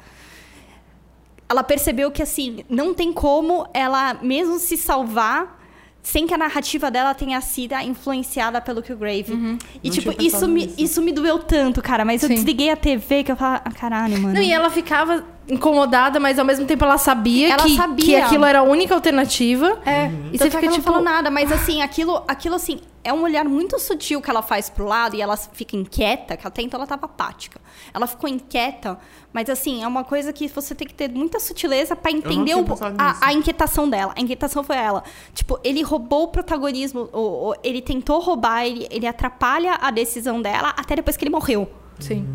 Ela 1.50 1.64
percebeu 1.64 2.10
que, 2.10 2.22
assim, 2.22 2.64
não 2.68 2.94
tem 2.94 3.12
como 3.12 3.66
ela 3.74 4.14
mesmo 4.22 4.58
se 4.60 4.76
salvar 4.76 5.58
sem 6.02 6.26
que 6.26 6.32
a 6.32 6.38
narrativa 6.38 6.90
dela 6.90 7.12
tenha 7.12 7.38
sido 7.42 7.74
influenciada 7.74 8.58
pelo 8.60 8.80
Killgrave. 8.82 9.32
Uhum. 9.32 9.58
E, 9.84 9.88
Não 9.88 9.94
tipo, 9.94 10.22
isso 10.22 10.48
me, 10.48 10.64
nisso. 10.64 10.74
isso 10.78 11.02
me 11.02 11.12
doeu 11.12 11.38
tanto, 11.40 11.82
cara. 11.82 12.06
Mas 12.06 12.22
eu 12.22 12.28
Sim. 12.28 12.36
desliguei 12.36 12.70
a 12.70 12.76
TV 12.76 13.22
que 13.22 13.30
eu 13.32 13.36
falava, 13.36 13.60
ah, 13.64 13.70
caralho, 13.72 14.18
mano. 14.18 14.32
Não, 14.34 14.40
e 14.40 14.50
ela 14.50 14.70
ficava 14.70 15.22
incomodada, 15.46 16.18
mas 16.18 16.38
ao 16.38 16.44
mesmo 16.44 16.64
tempo 16.64 16.84
ela 16.84 16.96
sabia, 16.96 17.52
Ela 17.52 17.64
que, 17.64 17.76
sabia. 17.76 18.04
que 18.04 18.16
aquilo 18.16 18.44
era 18.46 18.60
a 18.60 18.62
única 18.62 18.94
alternativa. 18.94 19.78
É, 19.84 20.06
E 20.32 20.38
tanto 20.38 20.38
você 20.38 20.44
é 20.46 20.50
fica 20.50 20.58
que 20.60 20.66
ela 20.66 20.74
tipo. 20.76 20.86
não 20.88 20.92
falou 20.94 21.02
nada, 21.02 21.30
mas 21.30 21.52
assim, 21.52 21.82
aquilo, 21.82 22.22
aquilo 22.26 22.54
assim, 22.54 22.80
é 23.02 23.12
um 23.12 23.22
olhar 23.22 23.44
muito 23.44 23.78
sutil 23.78 24.20
que 24.20 24.28
ela 24.30 24.42
faz 24.42 24.68
pro 24.68 24.84
lado 24.84 25.16
e 25.16 25.22
ela 25.22 25.36
fica 25.36 25.74
inquieta, 25.76 26.36
que 26.36 26.46
até 26.46 26.60
então 26.62 26.78
ela 26.78 26.86
tava 26.86 27.06
apática. 27.06 27.60
Ela 27.94 28.06
ficou 28.06 28.28
inquieta, 28.28 28.98
mas 29.32 29.48
assim, 29.48 29.82
é 29.82 29.86
uma 29.86 30.04
coisa 30.04 30.32
que 30.32 30.48
você 30.48 30.74
tem 30.74 30.86
que 30.86 30.92
ter 30.94 31.08
muita 31.10 31.40
sutileza 31.40 31.96
pra 31.96 32.10
entender 32.10 32.54
o- 32.54 32.64
a, 32.98 33.28
a 33.28 33.32
inquietação 33.32 33.88
dela. 33.88 34.12
A 34.16 34.20
inquietação 34.20 34.62
foi 34.62 34.76
ela. 34.76 35.02
Tipo, 35.32 35.58
ele 35.64 35.82
roubou 35.82 36.24
o 36.24 36.28
protagonismo, 36.28 37.08
ou, 37.12 37.30
ou 37.32 37.56
ele 37.64 37.80
tentou 37.80 38.20
roubar, 38.20 38.64
ele, 38.66 38.86
ele 38.90 39.06
atrapalha 39.06 39.78
a 39.80 39.90
decisão 39.90 40.42
dela 40.42 40.74
até 40.76 40.94
depois 40.96 41.16
que 41.16 41.24
ele 41.24 41.30
morreu. 41.32 41.70
Sim. 41.98 42.28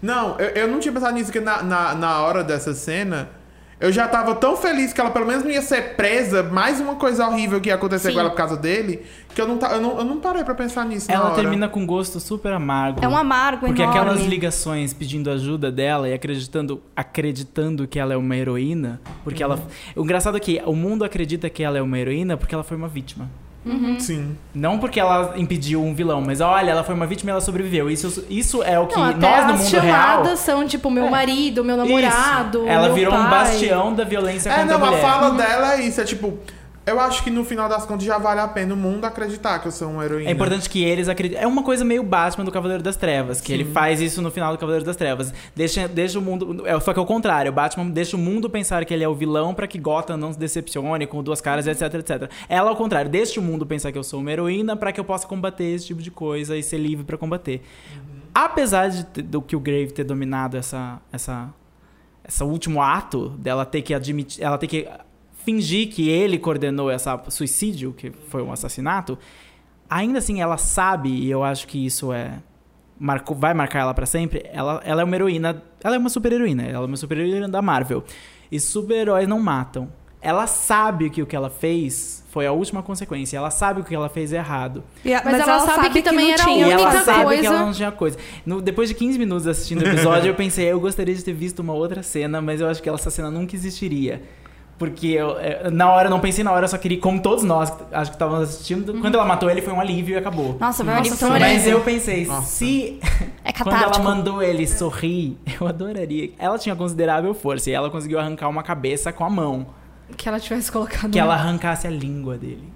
Não, 0.00 0.38
eu, 0.38 0.48
eu 0.50 0.68
não 0.68 0.78
tinha 0.78 0.92
pensado 0.92 1.12
nisso, 1.14 1.30
que 1.32 1.40
na, 1.40 1.62
na, 1.62 1.94
na 1.94 2.22
hora 2.22 2.44
dessa 2.44 2.72
cena, 2.72 3.30
eu 3.80 3.92
já 3.92 4.08
tava 4.08 4.34
tão 4.34 4.56
feliz 4.56 4.92
que 4.92 5.00
ela 5.00 5.10
pelo 5.10 5.26
menos 5.26 5.44
não 5.44 5.50
ia 5.50 5.62
ser 5.62 5.94
presa, 5.94 6.42
mais 6.42 6.80
uma 6.80 6.96
coisa 6.96 7.26
horrível 7.26 7.60
que 7.60 7.68
ia 7.68 7.74
acontecer 7.76 8.08
Sim. 8.08 8.14
com 8.14 8.20
ela 8.20 8.30
por 8.30 8.36
causa 8.36 8.56
dele, 8.56 9.02
que 9.34 9.40
eu 9.40 9.46
não, 9.46 9.56
ta- 9.56 9.70
eu 9.72 9.80
não, 9.80 9.98
eu 9.98 10.04
não 10.04 10.18
parei 10.18 10.42
pra 10.42 10.54
pensar 10.54 10.84
nisso 10.84 11.06
na 11.08 11.14
Ela 11.14 11.26
hora. 11.26 11.34
termina 11.36 11.68
com 11.68 11.86
gosto 11.86 12.18
super 12.18 12.52
amargo. 12.52 12.98
É 13.02 13.06
um 13.08 13.16
amargo 13.16 13.66
Porque 13.66 13.82
enorme. 13.82 14.00
aquelas 14.00 14.24
ligações 14.26 14.92
pedindo 14.92 15.30
ajuda 15.30 15.70
dela 15.70 16.08
e 16.08 16.12
acreditando, 16.12 16.82
acreditando 16.96 17.86
que 17.86 17.98
ela 17.98 18.12
é 18.14 18.16
uma 18.16 18.36
heroína, 18.36 19.00
porque 19.22 19.42
ela. 19.42 19.60
O 19.94 20.02
engraçado 20.02 20.36
é 20.36 20.40
que 20.40 20.60
o 20.66 20.74
mundo 20.74 21.04
acredita 21.04 21.48
que 21.48 21.62
ela 21.62 21.78
é 21.78 21.82
uma 21.82 21.98
heroína 21.98 22.36
porque 22.36 22.54
ela 22.54 22.64
foi 22.64 22.76
uma 22.76 22.88
vítima. 22.88 23.28
Sim. 23.98 24.36
Não 24.54 24.78
porque 24.78 24.98
ela 25.00 25.34
impediu 25.36 25.82
um 25.82 25.94
vilão, 25.94 26.20
mas 26.20 26.40
olha, 26.40 26.70
ela 26.70 26.82
foi 26.84 26.94
uma 26.94 27.06
vítima 27.06 27.30
e 27.30 27.32
ela 27.32 27.40
sobreviveu. 27.40 27.90
Isso, 27.90 28.24
isso 28.30 28.62
é 28.62 28.78
o 28.78 28.86
que 28.86 28.96
Não, 28.98 29.12
nós 29.16 29.46
no 29.46 29.52
as 29.54 29.60
mundo 29.60 29.70
real. 29.80 29.82
chamadas 30.14 30.38
são 30.40 30.66
tipo 30.66 30.90
meu 30.90 31.08
marido, 31.10 31.64
meu 31.64 31.76
namorado. 31.76 32.58
Isso. 32.60 32.68
Ela 32.68 32.86
meu 32.86 32.94
virou 32.94 33.14
um 33.14 33.18
pai. 33.18 33.30
bastião 33.30 33.94
da 33.94 34.04
violência 34.04 34.50
É, 34.50 34.60
contra 34.60 34.74
a 34.74 34.78
não, 34.78 34.86
a 34.86 34.90
mulher. 34.90 35.02
fala 35.02 35.30
dela 35.32 35.74
é 35.74 35.82
isso, 35.82 36.00
é 36.00 36.04
tipo... 36.04 36.38
Eu 36.88 36.98
acho 36.98 37.22
que 37.22 37.30
no 37.30 37.44
final 37.44 37.68
das 37.68 37.84
contas 37.84 38.04
já 38.04 38.16
vale 38.16 38.40
a 38.40 38.48
pena 38.48 38.72
o 38.72 38.76
mundo 38.76 39.04
acreditar 39.04 39.58
que 39.58 39.68
eu 39.68 39.72
sou 39.72 39.90
uma 39.90 40.04
heroína. 40.04 40.30
É 40.30 40.32
importante 40.32 40.70
que 40.70 40.82
eles 40.82 41.06
acreditem. 41.06 41.42
É 41.42 41.46
uma 41.46 41.62
coisa 41.62 41.84
meio 41.84 42.02
Batman 42.02 42.46
do 42.46 42.50
Cavaleiro 42.50 42.82
das 42.82 42.96
Trevas, 42.96 43.42
que 43.42 43.52
ele 43.52 43.66
faz 43.66 44.00
isso 44.00 44.22
no 44.22 44.30
final 44.30 44.52
do 44.52 44.58
Cavaleiro 44.58 44.86
das 44.86 44.96
Trevas. 44.96 45.34
Deixa, 45.54 45.86
deixa 45.86 46.18
o 46.18 46.22
mundo. 46.22 46.66
É, 46.66 46.80
só 46.80 46.94
que 46.94 46.98
é 46.98 47.02
o 47.02 47.06
contrário. 47.06 47.50
O 47.50 47.54
Batman 47.54 47.90
deixa 47.90 48.16
o 48.16 48.18
mundo 48.18 48.48
pensar 48.48 48.84
que 48.86 48.94
ele 48.94 49.04
é 49.04 49.08
o 49.08 49.14
vilão 49.14 49.52
pra 49.52 49.66
que 49.66 49.78
Gotham 49.78 50.16
não 50.16 50.32
se 50.32 50.38
decepcione 50.38 51.06
com 51.06 51.22
duas 51.22 51.42
caras, 51.42 51.66
etc, 51.66 51.92
etc. 51.94 52.30
Ela, 52.48 52.70
ao 52.70 52.76
contrário, 52.76 53.10
deixa 53.10 53.38
o 53.38 53.42
mundo 53.42 53.66
pensar 53.66 53.92
que 53.92 53.98
eu 53.98 54.04
sou 54.04 54.20
uma 54.20 54.32
heroína 54.32 54.74
pra 54.74 54.90
que 54.90 54.98
eu 54.98 55.04
possa 55.04 55.26
combater 55.26 55.64
esse 55.64 55.88
tipo 55.88 56.00
de 56.00 56.10
coisa 56.10 56.56
e 56.56 56.62
ser 56.62 56.78
livre 56.78 57.04
pra 57.04 57.18
combater. 57.18 57.60
Apesar 58.34 58.88
de, 58.88 59.22
do 59.22 59.42
que 59.42 59.54
o 59.54 59.60
Grave 59.60 59.92
ter 59.92 60.04
dominado 60.04 60.56
essa, 60.56 61.00
essa, 61.12 61.52
esse 62.26 62.42
último 62.42 62.80
ato 62.80 63.28
dela 63.30 63.66
ter 63.66 63.82
que 63.82 63.92
admitir, 63.92 64.42
ela 64.42 64.56
ter 64.56 64.66
que 64.66 64.88
fingir 65.48 65.88
que 65.88 66.10
ele 66.10 66.38
coordenou 66.38 66.90
esse 66.90 67.08
suicídio, 67.30 67.94
que 67.96 68.10
foi 68.28 68.42
um 68.42 68.52
assassinato, 68.52 69.18
ainda 69.88 70.18
assim 70.18 70.42
ela 70.42 70.58
sabe, 70.58 71.08
e 71.08 71.30
eu 71.30 71.42
acho 71.42 71.66
que 71.66 71.86
isso 71.86 72.12
é 72.12 72.32
marcou, 73.00 73.34
vai 73.36 73.54
marcar 73.54 73.78
ela 73.80 73.94
pra 73.94 74.04
sempre, 74.04 74.44
ela, 74.52 74.82
ela 74.84 75.00
é 75.00 75.04
uma 75.04 75.14
heroína, 75.16 75.62
ela 75.82 75.94
é 75.96 75.98
uma 75.98 76.10
super 76.10 76.32
heroína, 76.32 76.64
ela 76.64 76.84
é 76.84 76.86
uma 76.86 76.96
super 76.96 77.16
heroína 77.16 77.48
da 77.48 77.62
Marvel. 77.62 78.04
E 78.50 78.58
super-heróis 78.58 79.28
não 79.28 79.38
matam. 79.40 79.88
Ela 80.20 80.46
sabe 80.48 81.10
que 81.10 81.22
o 81.22 81.26
que 81.26 81.36
ela 81.36 81.48
fez 81.50 82.24
foi 82.30 82.44
a 82.46 82.50
última 82.52 82.82
consequência, 82.82 83.36
ela 83.36 83.50
sabe 83.50 83.80
que 83.82 83.86
o 83.86 83.88
que 83.90 83.94
ela 83.94 84.08
fez 84.08 84.32
é 84.32 84.36
errado. 84.38 84.82
E 85.04 85.14
a- 85.14 85.22
Mas 85.24 85.34
ela 85.40 85.60
sabe 85.60 85.90
que 85.90 86.02
também 86.02 86.26
não 86.26 86.32
era 86.34 86.42
a 86.42 86.46
tinha 86.46 86.66
E 86.66 86.70
ela 86.72 86.82
única 86.88 87.04
sabe 87.04 87.24
coisa- 87.24 87.40
que 87.40 87.46
ela 87.46 87.58
não 87.60 87.72
tinha 87.72 87.92
coisa. 87.92 88.18
No- 88.44 88.60
depois 88.60 88.88
de 88.88 88.94
15 88.96 89.18
minutos 89.18 89.46
assistindo 89.46 89.82
o 89.82 89.86
episódio, 89.86 90.28
eu 90.30 90.34
pensei, 90.34 90.66
eu 90.66 90.80
gostaria 90.80 91.14
de 91.14 91.22
ter 91.22 91.32
visto 91.34 91.60
uma 91.60 91.72
outra 91.72 92.02
cena, 92.02 92.40
mas 92.42 92.60
eu 92.60 92.68
acho 92.68 92.82
que 92.82 92.88
essa 92.90 93.10
cena 93.10 93.30
nunca 93.30 93.54
existiria. 93.54 94.22
Porque 94.78 95.08
eu, 95.08 95.36
é, 95.40 95.68
na 95.70 95.90
hora, 95.92 96.06
eu 96.06 96.10
não 96.10 96.20
pensei 96.20 96.44
na 96.44 96.52
hora, 96.52 96.64
eu 96.64 96.68
só 96.68 96.78
queria, 96.78 97.00
como 97.00 97.20
todos 97.20 97.42
nós, 97.42 97.72
acho 97.90 98.10
que 98.12 98.14
estávamos 98.14 98.48
assistindo, 98.48 98.94
quando 99.00 99.16
ela 99.16 99.24
matou 99.24 99.50
ele 99.50 99.60
foi 99.60 99.72
um 99.72 99.80
alívio 99.80 100.14
e 100.14 100.18
acabou. 100.18 100.56
Nossa, 100.60 100.84
foi 100.84 100.94
Mas 100.94 101.22
alívio. 101.22 101.70
eu 101.72 101.80
pensei, 101.80 102.26
Nossa. 102.26 102.46
se 102.46 103.00
É 103.44 103.52
quando 103.58 103.70
ela 103.74 103.78
catártico. 103.86 104.04
mandou 104.04 104.40
ele 104.40 104.66
sorrir, 104.68 105.36
eu 105.60 105.66
adoraria. 105.66 106.30
Ela 106.38 106.56
tinha 106.58 106.76
considerável 106.76 107.34
força 107.34 107.68
e 107.68 107.72
ela 107.72 107.90
conseguiu 107.90 108.20
arrancar 108.20 108.48
uma 108.48 108.62
cabeça 108.62 109.12
com 109.12 109.24
a 109.24 109.30
mão. 109.30 109.66
Que 110.16 110.28
ela 110.28 110.38
tivesse 110.38 110.70
colocado. 110.70 111.10
Que 111.10 111.18
ela 111.18 111.34
arrancasse 111.34 111.86
a 111.86 111.90
língua 111.90 112.38
dele. 112.38 112.72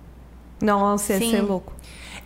Nossa, 0.61 1.13
ia 1.15 1.19
Sim. 1.21 1.31
ser 1.31 1.41
louco. 1.43 1.73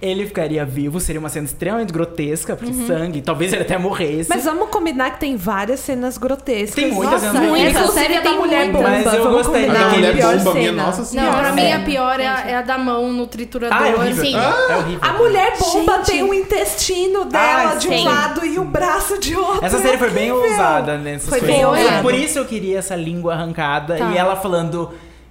Ele 0.00 0.26
ficaria 0.26 0.62
vivo, 0.62 1.00
seria 1.00 1.18
uma 1.18 1.30
cena 1.30 1.46
extremamente 1.46 1.90
grotesca, 1.90 2.54
porque 2.54 2.70
sangue, 2.87 3.22
talvez 3.22 3.50
ele 3.54 3.62
até 3.62 3.78
morresse. 3.78 4.28
Mas 4.28 4.44
vamos 4.44 4.68
combinar 4.68 5.12
que 5.12 5.20
tem 5.20 5.37
várias 5.37 5.80
cenas 5.80 6.18
grotescas. 6.18 6.74
Tem 6.74 6.92
muitas 6.92 7.22
Nossa, 7.22 7.32
cenas 7.32 7.48
grotescas. 7.48 7.82
Inclusive 7.82 8.04
Essa 8.04 8.18
a 8.18 8.22
da 8.22 8.28
série 8.28 8.38
mulher 8.38 8.72
bomba. 8.72 8.88
Mas 8.90 9.06
eu 9.14 9.22
vamos 9.22 9.46
gostei. 9.46 9.66
Da 9.68 9.78
é 9.78 9.88
mulher 9.88 10.14
pior 10.16 10.37
bomba, 10.37 10.52
minha 10.54 10.66
cena. 10.70 10.82
nossa 10.87 10.98
Não, 10.98 11.04
senhora. 11.06 11.38
pra 11.38 11.52
mim 11.52 11.62
É. 11.62 11.72
a 11.72 11.80
pior 11.80 12.20
é 12.20 12.26
a, 12.26 12.40
é 12.46 12.54
a 12.56 12.62
da 12.62 12.76
mão 12.76 13.11
no 13.11 13.26
triturador. 13.26 13.78
Ah, 13.80 13.88
é 13.88 13.94
horrível. 13.94 14.24
Sim. 14.24 14.37
É 14.37 14.76
horrível. 14.76 14.98
A 15.00 15.12
mulher 15.14 15.52
bomba 15.59 15.92
Gente. 15.96 16.06
tem 16.06 16.22
o 16.22 16.35
intestino 16.35 17.24
dela 17.24 17.70
Ai, 17.70 17.78
de 17.78 17.88
um 17.88 18.04
lado 18.04 18.44
e 18.44 18.59
o 18.59 18.64
braço 18.64 19.18
de 19.18 19.35
outro. 19.35 19.64
Essa 19.64 19.78
série 19.78 19.96
foi 19.96 20.11
bem 20.11 20.30
horrível. 20.30 20.50
ousada 20.50 20.98
nessas 20.98 21.28
Foi 21.30 21.40
bem 21.40 21.62
É, 21.62 21.66
ousada. 21.66 22.02
Por 22.02 22.12
isso 22.12 22.38
eu 22.38 22.44
queria 22.44 22.78
essa 22.80 22.94
língua 22.94 23.32
arrancada 23.32 23.96
Tá. 23.96 24.11
e 24.12 24.18
ela 24.18 24.37
falando: 24.37 24.90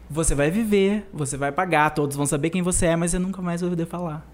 você 0.10 0.34
vai 0.34 0.50
viver, 0.50 1.08
você 1.14 1.38
vai 1.38 1.52
pagar, 1.52 1.92
todos 1.92 2.16
vão 2.18 2.26
saber 2.26 2.50
quem 2.50 2.64
você 2.64 2.88
é, 2.88 2.96
mas 2.96 3.14
eu 3.14 3.20
nunca 3.20 3.44
mais 3.44 3.62
vou 3.62 3.70
poder 3.70 3.86
falar. 3.86 4.26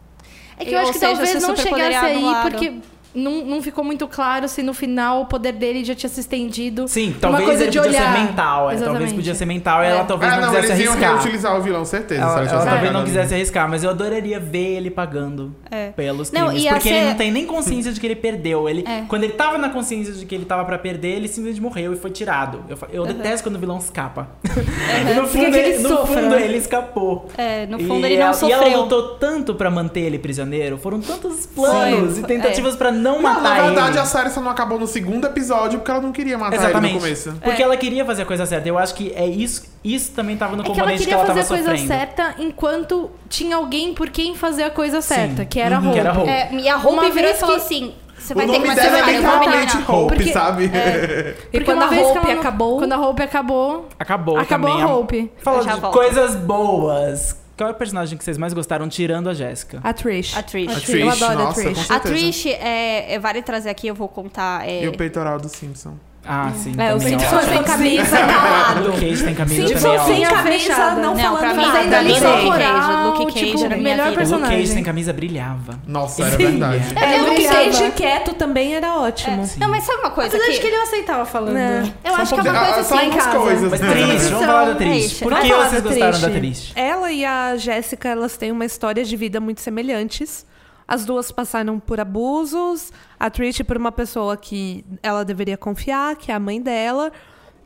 É 0.62 0.66
que 0.66 0.74
eu 0.76 0.78
Ou 0.78 0.84
acho 0.84 0.94
que 0.94 1.00
seja, 1.00 1.14
talvez 1.16 1.42
não 1.42 1.56
chegasse 1.56 2.06
aí, 2.06 2.24
porque 2.44 2.74
não, 3.14 3.46
não 3.46 3.62
ficou 3.62 3.84
muito 3.84 4.08
claro 4.08 4.48
se 4.48 4.62
no 4.64 4.74
final 4.74 5.22
o 5.22 5.26
poder 5.26 5.52
dele 5.54 5.84
já 5.84 5.94
tinha 5.96 6.10
se 6.10 6.20
estendido. 6.20 6.88
Sim, 6.88 7.16
talvez 7.20 7.46
coisa 7.46 7.64
ele 7.64 7.72
de 7.72 7.78
podia 7.80 7.92
olhar. 8.00 8.14
ser 8.14 8.20
mental. 8.22 8.72
é, 8.72 8.76
Talvez 8.78 9.14
podia 9.14 9.36
ser 9.36 9.46
mental 9.46 9.84
e 9.84 9.88
ela 9.88 10.04
talvez 10.04 10.32
Ah, 10.32 10.36
não 10.38 10.42
não, 10.48 10.50
quisesse 10.56 10.72
eles 10.74 10.84
iam 10.86 10.94
arriscar. 10.94 11.14
reutilizar 11.16 11.58
o 11.58 11.62
vilão, 11.62 11.86
certeza. 11.86 12.22
Ela, 12.22 12.42
ela 12.48 12.66
talvez 12.66 12.94
não 12.94 13.04
quisesse 13.04 13.34
arriscar, 13.34 13.70
mas 13.70 13.84
eu 13.84 13.90
adoraria 13.90 14.40
ver 14.40 14.78
ele 14.78 14.90
pagando 14.90 15.56
É. 15.70 15.90
pelos 15.90 16.32
Não, 16.32 16.48
crimes. 16.48 16.66
porque 16.68 16.90
ser- 16.90 16.96
ele 16.96 17.06
não 17.08 17.16
tem 17.16 17.32
nem 17.32 17.46
consciência 17.46 17.92
de 17.92 18.00
que 18.00 18.08
ele 18.08 18.16
perdeu. 18.16 18.68
Ele, 18.70 18.84
É. 18.88 19.04
Quando 19.08 19.24
ele 19.24 19.34
tava 19.34 19.58
na 19.58 19.70
consciência 19.70 20.14
de 20.14 20.26
que 20.26 20.34
ele 20.36 20.46
tava 20.46 20.64
pra 20.66 20.78
perder, 20.78 21.16
ele 21.18 21.28
simplesmente 21.28 21.62
morreu 21.62 21.94
e 21.94 21.96
foi 21.98 22.12
tirado. 22.12 22.64
Eu, 22.70 22.78
eu 22.92 23.06
detesto 23.06 23.48
quando 23.48 23.56
o 23.56 23.60
vilão 23.60 23.78
escapa. 23.78 24.30
e 24.44 25.14
no, 25.16 25.28
fundo, 25.28 25.46
ele, 25.46 25.58
ele 25.58 25.80
no 25.80 25.90
sofra, 25.90 26.22
fundo 26.22 26.36
né? 26.36 26.44
ele 26.46 26.58
escapou. 26.58 27.28
É, 27.38 27.66
no 27.66 27.78
fundo 27.80 28.06
E 28.08 28.12
ele 28.14 28.20
não 28.20 28.28
ela- 28.28 28.38
E 28.48 28.52
ela 28.52 28.64
sofreu. 28.64 28.82
lutou 28.84 29.16
tanto 29.16 29.54
pra 29.56 29.70
manter 29.70 30.02
ele 30.02 30.18
prisioneiro. 30.20 30.78
Foram 30.78 31.00
tantos 31.02 31.46
planos 31.46 32.14
Sim. 32.16 32.22
e 32.22 32.24
tentativas 32.24 32.76
pra 32.76 32.92
não 33.02 33.16
Não, 33.16 33.22
matar 33.22 33.42
na 33.42 33.62
verdade, 33.64 33.90
ele. 33.92 34.00
a 34.00 34.06
série 34.06 34.30
só 34.30 34.40
não 34.42 34.52
acabou 34.52 34.80
no 34.80 34.88
segundo 34.88 35.26
episódio 35.28 35.80
porque 35.80 35.92
ela 35.92 36.02
não 36.02 36.12
queria 36.12 36.38
matar 36.38 36.56
Exatamente. 36.56 36.86
ele 36.86 36.94
no 36.94 37.00
começo. 37.02 37.34
Porque 37.44 37.62
ela 37.64 37.76
queria 37.78 38.06
fazer 38.06 38.22
a 38.22 38.26
coisa 38.26 38.46
certa. 38.46 38.68
Eu 38.70 38.78
acho 38.78 38.94
que 38.96 39.12
é 39.16 39.26
isso, 39.26 39.64
isso 39.84 40.12
também 40.12 40.38
tava 40.38 40.56
no 40.56 40.62
É 40.62 40.66
que 40.66 40.72
ela 40.72 40.80
componente 40.80 41.00
queria 41.04 41.16
ela 41.16 41.26
fazer 41.26 41.40
a 41.42 41.46
coisa 41.46 41.64
sofrendo. 41.64 41.88
certa 41.88 42.36
enquanto 42.40 43.12
tinha 43.28 43.56
alguém 43.56 43.94
por 43.94 44.10
quem 44.10 44.36
fazer 44.36 44.64
a 44.64 44.70
coisa 44.70 45.02
certa, 45.02 45.42
Sim. 45.44 45.48
que 45.50 45.60
era 45.60 45.78
a 45.78 45.80
Uhum, 45.80 45.86
Hope. 45.88 45.94
que 45.94 46.00
era 46.00 46.10
a 46.12 46.18
Hope. 46.20 46.30
É, 46.30 46.50
e 46.54 46.70
a 46.70 46.78
Hope 46.78 46.88
Uma 46.88 47.10
virou 47.10 47.32
e 47.32 47.34
falou 47.34 47.56
que- 47.56 47.62
assim: 47.62 47.94
você 48.18 48.34
O 48.34 48.38
vai 48.38 48.46
ter 48.46 48.62
que 48.62 48.68
matar 48.68 48.82
dela 48.84 48.98
é 49.00 49.06
melhorar. 49.06 49.92
Hope, 49.92 50.16
Porque- 50.16 50.32
sabe? 50.32 50.66
E 50.66 50.70
Porque 51.52 51.62
quando 51.66 51.78
uma 51.78 51.86
a 51.86 51.90
que 51.90 52.00
Hope 52.04 52.28
não- 52.28 52.40
acabou. 52.40 52.78
Quando 52.78 52.94
a 52.94 52.98
Hope 53.00 53.24
acabou, 53.24 53.88
Acabou, 54.00 54.38
acabou 54.38 54.70
também. 54.70 54.84
a 54.84 54.88
Hope. 54.96 55.32
Fala 55.42 55.58
Eu 55.58 55.64
já 55.64 55.74
de 55.76 55.82
coisas 55.82 56.36
boas. 56.36 57.36
Qual 57.62 57.70
é 57.70 57.74
o 57.74 57.76
personagem 57.76 58.18
que 58.18 58.24
vocês 58.24 58.40
mais 58.40 58.54
gostaram, 58.54 58.90
tirando 58.90 59.30
a 59.30 59.36
Jéssica? 59.36 59.80
A 59.84 59.94
Trish. 59.94 60.36
A 60.36 60.42
Trish. 60.42 60.68
A 60.68 60.74
Eu 60.74 60.82
Trish, 60.82 61.24
adoro 61.24 61.40
a 61.40 61.44
nossa, 61.44 61.62
Trish. 61.62 61.88
com 61.88 61.94
A. 61.94 62.00
Trish, 62.00 62.46
é, 62.48 63.14
é, 63.14 63.20
vale 63.20 63.44
trazer 63.44 63.70
aqui, 63.70 63.86
eu 63.86 63.94
vou 63.94 64.08
contar. 64.08 64.68
É, 64.68 64.84
E 64.84 64.88
o 64.88 64.98
peitoral 64.98 65.40
do 65.40 65.48
Simpson. 65.48 65.94
Ah, 66.24 66.52
sim. 66.56 66.72
É, 66.78 66.90
também, 66.92 67.00
Simpsons 67.20 67.34
ó. 67.34 67.42
sem 67.50 67.64
camisa 67.64 68.18
calado. 68.18 68.84
Luke 68.88 69.00
Cage 69.00 69.24
tem 69.24 69.34
camisa 69.36 69.74
também, 69.80 69.98
ó. 69.98 70.06
sem 70.06 70.22
camisa, 70.24 70.92
não, 70.96 71.16
Não, 71.16 71.36
pra 71.38 71.50
falando 71.50 71.58
mim, 71.58 71.66
nada. 71.66 71.88
pra 71.88 71.98
ali 72.00 72.14
mim, 72.14 72.20
só 72.20 72.28
Luke 72.36 72.38
Cage, 72.48 72.52
coral, 72.52 73.10
Luke 73.18 73.34
Cage 73.34 73.46
tipo, 73.46 73.70
melhor 73.70 73.80
vida. 73.80 73.82
O 73.82 73.98
Luke 73.98 74.12
Cage 74.12 74.16
personagem. 74.16 74.66
sem 74.68 74.84
camisa 74.84 75.14
brilhava. 75.14 75.80
Nossa, 75.88 76.22
era 76.22 76.32
Sim. 76.32 76.38
verdade. 76.38 76.84
É, 76.96 77.16
É, 77.16 77.22
o 77.22 77.26
Luke. 77.30 77.48
Cage 77.48 77.92
quieto 77.96 78.34
também 78.36 78.76
era 78.76 78.96
ótimo. 78.98 79.50
Não, 79.58 79.68
mas 79.70 79.84
sabe 79.84 80.00
uma 80.00 80.12
coisa 80.12 80.30
Apesar 80.30 80.46
que... 80.46 80.54
de 80.54 80.60
que 80.62 80.68
ele 80.68 80.76
não 80.78 80.84
aceitava 80.84 81.26
falando. 81.26 81.58
É. 81.58 81.84
Eu 82.04 82.16
acho 82.16 82.34
que 82.36 82.40
é 82.40 82.44
uma 82.52 82.62
Ah, 82.62 82.66
coisa 82.66 82.84
só 82.84 82.96
assim... 82.96 83.06
algumas 83.06 83.26
casa. 83.26 83.38
coisas. 83.40 83.72
Mas 83.72 83.82
né? 83.82 83.92
triste, 83.92 84.30
vamos 84.32 84.46
falar 84.46 84.66
da 84.66 84.76
triste. 84.76 85.24
Por 85.24 85.34
que 85.40 85.48
vocês 85.54 85.82
gostaram 85.82 86.20
da 86.22 86.30
triste? 86.30 86.74
Ela 86.76 87.12
e 87.12 87.26
a 87.26 87.58
Jéssica, 87.58 88.10
elas 88.10 88.38
têm 88.38 88.52
uma 88.52 88.66
história 88.66 89.04
de 89.04 89.18
vida 89.18 89.40
muito 89.40 89.60
semelhantes. 89.62 90.46
As 90.92 91.06
duas 91.06 91.32
passaram 91.32 91.80
por 91.80 92.02
abusos. 92.02 92.92
A 93.18 93.30
Trish 93.30 93.62
por 93.62 93.78
uma 93.78 93.94
pessoa 93.94 94.36
que 94.36 94.84
ela 95.02 95.24
deveria 95.24 95.56
confiar, 95.56 96.18
que 96.18 96.34
é 96.34 96.36
a 96.36 96.40
mãe 96.40 96.62
dela. 96.62 97.14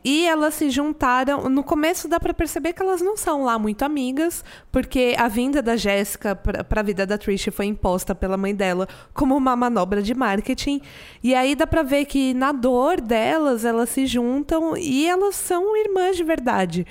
e 0.04 0.24
elas 0.28 0.54
se 0.54 0.70
juntaram. 0.70 1.48
No 1.48 1.64
começo 1.64 2.06
dá 2.06 2.20
pra 2.20 2.32
perceber 2.32 2.72
que 2.72 2.80
elas 2.80 3.00
não 3.00 3.16
são 3.16 3.42
lá 3.42 3.58
muito 3.58 3.82
amigas, 3.82 4.44
porque 4.70 5.16
a 5.18 5.26
vinda 5.26 5.60
da 5.60 5.74
Jéssica 5.74 6.36
pra, 6.36 6.62
pra 6.62 6.82
vida 6.82 7.04
da 7.04 7.18
Trish 7.18 7.48
foi 7.50 7.66
imposta 7.66 8.14
pela 8.14 8.36
mãe 8.36 8.54
dela 8.54 8.86
como 9.12 9.36
uma 9.36 9.56
manobra 9.56 10.00
de 10.00 10.14
marketing. 10.14 10.80
E 11.20 11.34
aí 11.34 11.56
dá 11.56 11.66
pra 11.66 11.82
ver 11.82 12.04
que 12.04 12.32
na 12.32 12.52
dor 12.52 13.00
delas, 13.00 13.64
elas 13.64 13.88
se 13.88 14.06
juntam 14.06 14.76
e 14.76 15.08
elas 15.08 15.34
são 15.34 15.76
irmãs 15.76 16.16
de 16.16 16.22
verdade. 16.22 16.86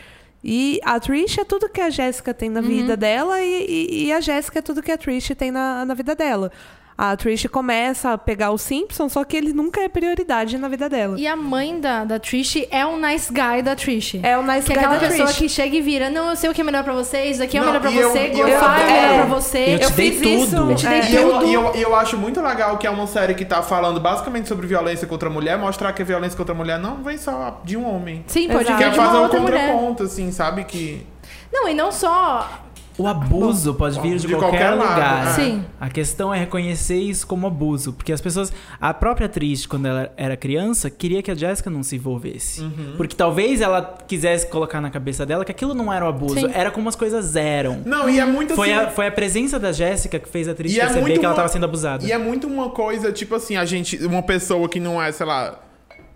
E 0.47 0.79
a 0.83 0.99
Trish 0.99 1.39
é 1.39 1.43
tudo 1.43 1.67
que 1.67 1.81
a 1.81 1.89
Jéssica 1.89 2.31
tem 2.31 2.49
na 2.51 2.61
vida 2.61 2.95
dela 2.95 3.41
e, 3.41 3.65
e- 3.67 4.05
e 4.05 4.13
a 4.13 4.21
Jéssica 4.21 4.59
é 4.59 4.61
tudo 4.61 4.83
que 4.83 4.91
a 4.91 4.97
Trish 4.97 5.29
tem 5.35 5.49
na, 5.49 5.83
na 5.83 5.95
vida 5.95 6.13
dela. 6.13 6.51
A 6.97 7.13
Trish 7.17 7.45
começa 7.49 8.13
a 8.13 8.17
pegar 8.17 8.51
o 8.51 8.57
Simpson, 8.57 9.09
só 9.09 9.25
que 9.25 9.35
ele 9.35 9.51
nunca 9.51 9.81
é 9.81 9.89
prioridade 9.89 10.57
na 10.57 10.69
vida 10.69 10.87
dela. 10.87 11.19
E 11.19 11.27
a 11.27 11.35
mãe 11.35 11.77
da, 11.81 12.05
da 12.05 12.17
Trish 12.19 12.65
é 12.71 12.85
um 12.85 12.97
nice 12.97 13.29
guy 13.33 13.61
da 13.61 13.75
Trish. 13.75 14.17
É 14.23 14.37
o 14.37 14.41
nice 14.41 14.65
Que 14.65 14.71
é 14.71 14.75
guy 14.75 14.85
aquela 14.85 14.99
da 15.01 15.07
pessoa 15.09 15.27
Trish. 15.27 15.37
que 15.39 15.49
chega 15.49 15.75
e 15.75 15.81
vira, 15.81 16.09
não, 16.09 16.29
eu 16.29 16.35
sei 16.37 16.49
o 16.49 16.53
que 16.53 16.61
é 16.61 16.63
melhor 16.63 16.85
pra 16.85 16.93
vocês, 16.93 17.31
isso 17.35 17.43
aqui 17.43 17.57
é 17.57 17.61
o 17.61 17.65
Não, 17.65 17.73
melhor 17.73 17.81
pra 17.81 17.91
eu- 17.91 18.09
você, 18.09 18.27
eu- 18.27 18.37
Gorfar 18.37 18.79
é 18.79 18.83
o 18.83 18.87
melhor 18.87 19.03
é, 19.03 19.17
pra 19.17 19.25
você. 19.25 19.73
eu 19.75 19.79
te 19.87 19.91
dei 19.93 20.11
fiz 20.13 20.49
tudo. 20.49 20.71
Eu 20.71 20.75
te 20.77 20.87
dei 20.87 20.99
é. 20.99 21.09
E 21.11 21.15
eu, 21.15 21.31
tudo. 21.33 21.45
e 21.45 21.53
eu, 21.53 21.75
e 21.75 21.81
eu 21.81 21.95
acho 21.95 22.17
muito 22.17 22.41
legal 22.41 22.77
que 22.77 22.87
é 22.87 22.89
uma 22.89 23.07
série 23.07 23.33
que 23.33 23.43
tá 23.43 23.61
falando 23.61 23.99
basicamente 23.99 24.47
sobre 24.47 24.65
violência 24.65 25.05
contra 25.05 25.27
a 25.27 25.31
mulher, 25.31 25.57
mostrar 25.57 25.91
que 25.91 26.01
a 26.01 26.05
violência 26.05 26.37
contra 26.37 26.55
a 26.55 26.57
mulher 26.57 26.79
não 26.79 27.03
vem 27.03 27.17
só 27.17 27.59
de 27.65 27.75
um 27.75 27.85
homem. 27.93 28.23
Sim, 28.27 28.47
pode 28.47 28.63
Exato. 28.69 28.77
vir 28.77 28.83
Quer 28.91 28.95
fazer 28.95 29.17
um 29.17 29.21
outra 29.23 29.39
mulher. 29.41 29.67
contraponto, 29.67 30.03
assim, 30.03 30.31
sabe? 30.31 30.63
Que. 30.63 31.05
Não, 31.51 31.67
e 31.67 31.73
não 31.73 31.91
só... 31.91 32.49
O 32.97 33.07
abuso 33.07 33.73
pode 33.73 33.99
vir 33.99 34.17
de, 34.17 34.25
de 34.25 34.33
qualquer, 34.35 34.49
qualquer 34.57 34.69
lado, 34.71 34.89
lugar. 34.93 35.27
é. 35.27 35.33
Sim. 35.33 35.65
A 35.81 35.89
questão 35.89 36.33
é 36.33 36.39
reconhecer 36.39 36.97
isso 36.97 37.27
como 37.27 37.45
abuso. 37.45 37.91
Porque 37.91 38.13
as 38.13 38.21
pessoas. 38.21 38.53
A 38.79 38.93
própria 38.93 39.27
Trish, 39.27 39.65
quando 39.65 39.85
ela 39.85 40.13
era 40.15 40.37
criança, 40.37 40.89
queria 40.89 41.21
que 41.21 41.29
a 41.29 41.35
Jessica 41.35 41.69
não 41.69 41.83
se 41.83 41.97
envolvesse. 41.97 42.61
Uhum. 42.61 42.93
Porque 42.95 43.13
talvez 43.13 43.59
ela 43.59 43.97
quisesse 44.07 44.47
colocar 44.47 44.79
na 44.79 44.89
cabeça 44.89 45.25
dela 45.25 45.43
que 45.43 45.51
aquilo 45.51 45.73
não 45.73 45.91
era 45.91 46.05
o 46.05 46.07
abuso, 46.07 46.39
Sim. 46.39 46.49
era 46.53 46.71
como 46.71 46.87
as 46.87 46.95
coisas 46.95 47.35
eram. 47.35 47.81
Não, 47.85 48.09
e 48.09 48.17
é 48.19 48.25
muito 48.25 48.55
Foi 48.55 48.71
assim. 48.71 48.85
a, 48.85 48.89
foi 48.91 49.07
a 49.07 49.11
presença 49.11 49.59
da 49.59 49.73
Jéssica 49.73 50.17
que 50.17 50.29
fez 50.29 50.47
a 50.47 50.53
Trish 50.55 50.73
E 50.75 50.79
é 50.79 50.83
perceber 50.85 51.01
muito 51.01 51.19
que 51.19 51.25
ela 51.25 51.33
uma- 51.33 51.37
estava 51.41 51.49
sendo 51.49 51.65
abusada. 51.65 52.05
E 52.05 52.11
é 52.13 52.17
muito 52.17 52.47
uma 52.47 52.69
coisa, 52.69 53.11
tipo 53.11 53.35
assim, 53.35 53.57
a 53.57 53.65
gente. 53.65 53.97
Uma 54.05 54.23
pessoa 54.23 54.69
que 54.69 54.79
não 54.79 55.01
é, 55.03 55.11
sei 55.11 55.25
lá. 55.25 55.59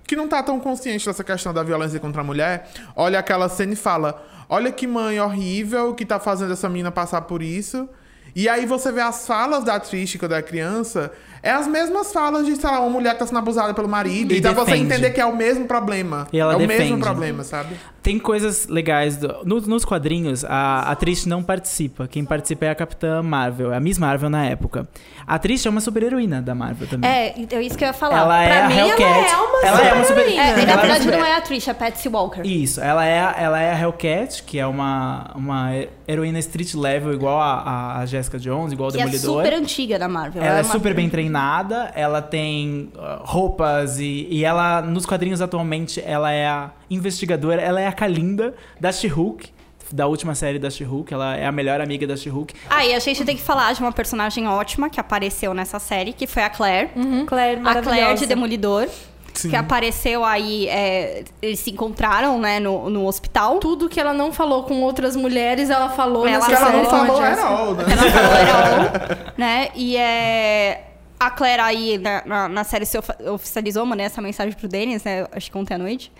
Que 0.07 0.15
não 0.15 0.27
tá 0.27 0.41
tão 0.41 0.59
consciente 0.59 1.05
dessa 1.05 1.23
questão 1.23 1.53
da 1.53 1.61
violência 1.61 1.99
contra 1.99 2.21
a 2.21 2.23
mulher, 2.23 2.69
olha 2.95 3.19
aquela 3.19 3.47
cena 3.49 3.73
e 3.73 3.75
fala: 3.75 4.25
Olha 4.49 4.71
que 4.71 4.87
mãe 4.87 5.19
horrível 5.19 5.93
que 5.93 6.03
tá 6.03 6.19
fazendo 6.19 6.51
essa 6.51 6.67
menina 6.67 6.91
passar 6.91 7.21
por 7.21 7.43
isso. 7.43 7.87
E 8.35 8.49
aí 8.49 8.65
você 8.65 8.91
vê 8.91 9.01
as 9.01 9.25
falas 9.27 9.63
da 9.63 9.79
Trish 9.79 10.17
quando 10.17 10.33
é 10.33 10.41
criança, 10.41 11.11
é 11.41 11.51
as 11.51 11.67
mesmas 11.67 12.11
falas 12.11 12.45
de, 12.45 12.55
sei 12.55 12.69
lá, 12.69 12.79
uma 12.79 12.89
mulher 12.89 13.13
que 13.13 13.19
tá 13.19 13.27
sendo 13.27 13.39
abusada 13.39 13.73
pelo 13.73 13.87
marido. 13.87 14.33
E 14.33 14.37
então 14.37 14.53
você 14.53 14.75
entender 14.75 15.11
que 15.11 15.21
é 15.21 15.25
o 15.25 15.35
mesmo 15.35 15.65
problema. 15.65 16.27
Ela 16.33 16.53
é 16.53 16.55
o 16.55 16.59
defende. 16.59 16.83
mesmo 16.83 16.99
problema, 16.99 17.43
sabe? 17.43 17.75
Tem 18.09 18.17
coisas 18.19 18.67
legais. 18.67 19.17
do- 19.17 19.41
no- 19.45 19.61
nos 19.61 19.85
quadrinhos, 19.85 20.43
a, 20.43 20.91
a 20.91 20.95
Trish 20.95 21.25
não 21.27 21.43
participa. 21.43 22.07
Quem 22.07 22.25
participa 22.25 22.65
é 22.65 22.69
a 22.71 22.75
Capitã 22.75 23.21
Marvel, 23.21 23.71
a 23.73 23.79
Miss 23.79 23.99
Marvel 23.99 24.29
na 24.31 24.45
época. 24.45 24.87
A 25.27 25.37
Trish 25.37 25.67
é 25.67 25.69
uma 25.69 25.79
super-heroína 25.79 26.41
da 26.41 26.55
Marvel 26.55 26.87
também. 26.87 27.07
É, 27.09 27.33
então 27.37 27.61
isso 27.61 27.77
que 27.77 27.83
eu 27.83 27.87
ia 27.87 27.93
falar. 27.93 28.17
Ela 28.17 28.27
pra 28.43 28.43
é 28.55 28.61
a 28.63 28.67
mim, 28.67 28.77
Hellcat. 28.79 29.01
ela 29.03 29.27
é 29.27 29.37
uma 29.37 29.67
ela 29.67 29.81
é 29.81 29.93
uma 29.93 30.03
super 30.03 30.23
super-heroína. 30.23 30.41
É, 30.41 30.47
e 30.47 30.51
ela 30.51 30.65
na 30.65 30.73
uma 30.73 30.81
verdade 30.81 31.03
super- 31.03 31.17
não 31.19 31.25
é 31.25 31.35
a 31.35 31.41
Trish, 31.41 31.67
é 31.67 31.71
a 31.71 31.75
Patsy 31.75 32.09
Walker. 32.09 32.41
Isso, 32.43 32.81
ela 32.81 33.05
é, 33.05 33.35
ela 33.37 33.59
é 33.61 33.71
a 33.73 33.79
Hellcat, 33.79 34.41
que 34.43 34.57
é 34.57 34.65
uma, 34.65 35.31
uma 35.35 35.69
heroína 36.07 36.39
street 36.39 36.73
level 36.73 37.13
igual 37.13 37.39
a, 37.39 37.97
a 37.99 38.05
Jessica 38.07 38.39
Jones, 38.39 38.71
igual 38.73 38.89
o 38.89 38.91
Que 38.91 39.01
é 39.01 39.05
Demolidor. 39.05 39.43
super 39.43 39.53
antiga 39.55 39.99
da 39.99 40.07
Marvel. 40.07 40.41
Ela 40.41 40.59
é 40.59 40.61
uma- 40.63 40.71
super 40.71 40.95
bem 40.95 41.09
treinada, 41.09 41.91
ela 41.95 42.21
tem 42.23 42.91
uh, 42.95 43.21
roupas 43.23 43.99
e, 43.99 44.27
e 44.31 44.43
ela, 44.43 44.81
nos 44.81 45.05
quadrinhos 45.05 45.41
atualmente, 45.41 46.01
ela 46.03 46.31
é 46.31 46.47
a 46.47 46.71
investigadora, 46.89 47.61
ela 47.61 47.79
é 47.79 47.87
a 47.87 47.91
Kalinda 47.91 48.55
da 48.79 48.91
She-Hulk, 48.91 49.51
da 49.91 50.07
última 50.07 50.35
série 50.35 50.59
da 50.59 50.69
She-Hulk, 50.69 51.13
ela 51.13 51.35
é 51.35 51.45
a 51.45 51.51
melhor 51.51 51.81
amiga 51.81 52.05
da 52.05 52.15
She-Hulk. 52.15 52.53
Ah, 52.69 52.85
e 52.85 52.93
a 52.93 52.99
gente 52.99 53.23
tem 53.25 53.35
que 53.35 53.41
falar 53.41 53.73
de 53.73 53.81
uma 53.81 53.91
personagem 53.91 54.47
ótima 54.47 54.89
que 54.89 54.99
apareceu 54.99 55.53
nessa 55.53 55.79
série, 55.79 56.13
que 56.13 56.27
foi 56.27 56.43
a 56.43 56.49
Claire. 56.49 56.89
Claire, 57.25 57.61
A. 57.65 57.81
Claire 57.81 58.19
de 58.19 58.25
Demolidor. 58.25 58.87
Sim. 59.33 59.51
Que 59.51 59.55
apareceu 59.55 60.25
aí, 60.25 60.67
é, 60.67 61.23
eles 61.41 61.59
se 61.59 61.71
encontraram, 61.71 62.37
né, 62.39 62.59
no, 62.59 62.89
no 62.89 63.07
hospital. 63.07 63.59
Tudo 63.59 63.87
que 63.87 63.99
ela 63.99 64.11
não 64.11 64.33
falou 64.33 64.63
com 64.63 64.81
outras 64.81 65.15
mulheres, 65.15 65.69
ela 65.69 65.89
falou 65.89 66.27
Ela 66.27 66.39
nessa 66.39 66.47
Que 66.49 66.55
ela 66.55 66.65
série 66.65 66.77
não 66.77 66.85
com 66.85 66.95
a 66.95 67.05
falou 67.05 67.23
era 67.23 67.45
all, 67.45 67.73
né? 67.73 67.83
Ela 67.89 68.11
falou 68.11 68.35
era 68.35 69.29
o, 69.35 69.39
né? 69.39 69.69
E 69.75 69.95
é. 69.95 70.88
A 71.19 71.29
Claire 71.29 71.61
aí 71.61 71.97
na, 71.97 72.23
na, 72.25 72.47
na 72.47 72.63
série 72.63 72.85
se 72.85 72.97
oficializou, 73.29 73.85
mandei 73.85 74.05
essa 74.05 74.21
mensagem 74.21 74.53
pro 74.53 74.69
Denis, 74.69 75.03
né? 75.03 75.27
Acho 75.33 75.51
que 75.51 75.57
ontem 75.57 75.73
à 75.73 75.77
noite. 75.77 76.11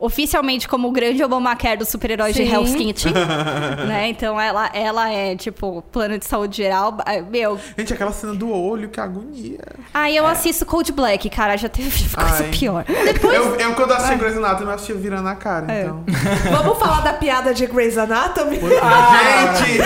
Oficialmente 0.00 0.66
como 0.66 0.88
o 0.88 0.90
grande 0.92 1.22
Obamacare 1.22 1.78
dos 1.78 1.88
super-heróis 1.88 2.34
de. 2.34 2.42
Hell's 2.42 2.74
Kitchen. 2.74 3.12
né? 3.86 4.08
Então 4.08 4.40
ela, 4.40 4.68
ela 4.74 5.10
é, 5.10 5.36
tipo, 5.36 5.82
plano 5.92 6.18
de 6.18 6.26
saúde 6.26 6.56
geral. 6.56 6.96
Ah, 7.06 7.20
Meu. 7.20 7.58
Gente, 7.78 7.92
aquela 7.94 8.10
cena 8.10 8.34
do 8.34 8.50
olho, 8.52 8.88
que 8.88 9.00
agonia. 9.00 9.60
Aí 9.94 10.16
eu 10.16 10.26
assisto 10.26 10.66
Cold 10.66 10.90
Black, 10.92 11.30
cara. 11.30 11.56
Já 11.56 11.68
teve 11.68 11.90
coisa 12.12 12.44
Ai. 12.44 12.50
pior. 12.50 12.84
Eu, 12.88 13.54
eu, 13.54 13.74
quando 13.74 13.92
assisti 13.92 14.16
Grey's 14.16 14.36
Anatomy, 14.36 14.66
eu 14.70 14.74
assistia 14.74 14.94
virando 14.96 15.28
a 15.28 15.36
cara, 15.36 15.72
É. 15.72 15.82
então. 15.82 16.04
Vamos 16.50 16.78
falar 16.78 17.00
da 17.02 17.12
piada 17.12 17.54
de 17.54 17.64
Grey's 17.66 17.96
Anatomy? 17.96 18.56
Gente! 18.56 19.78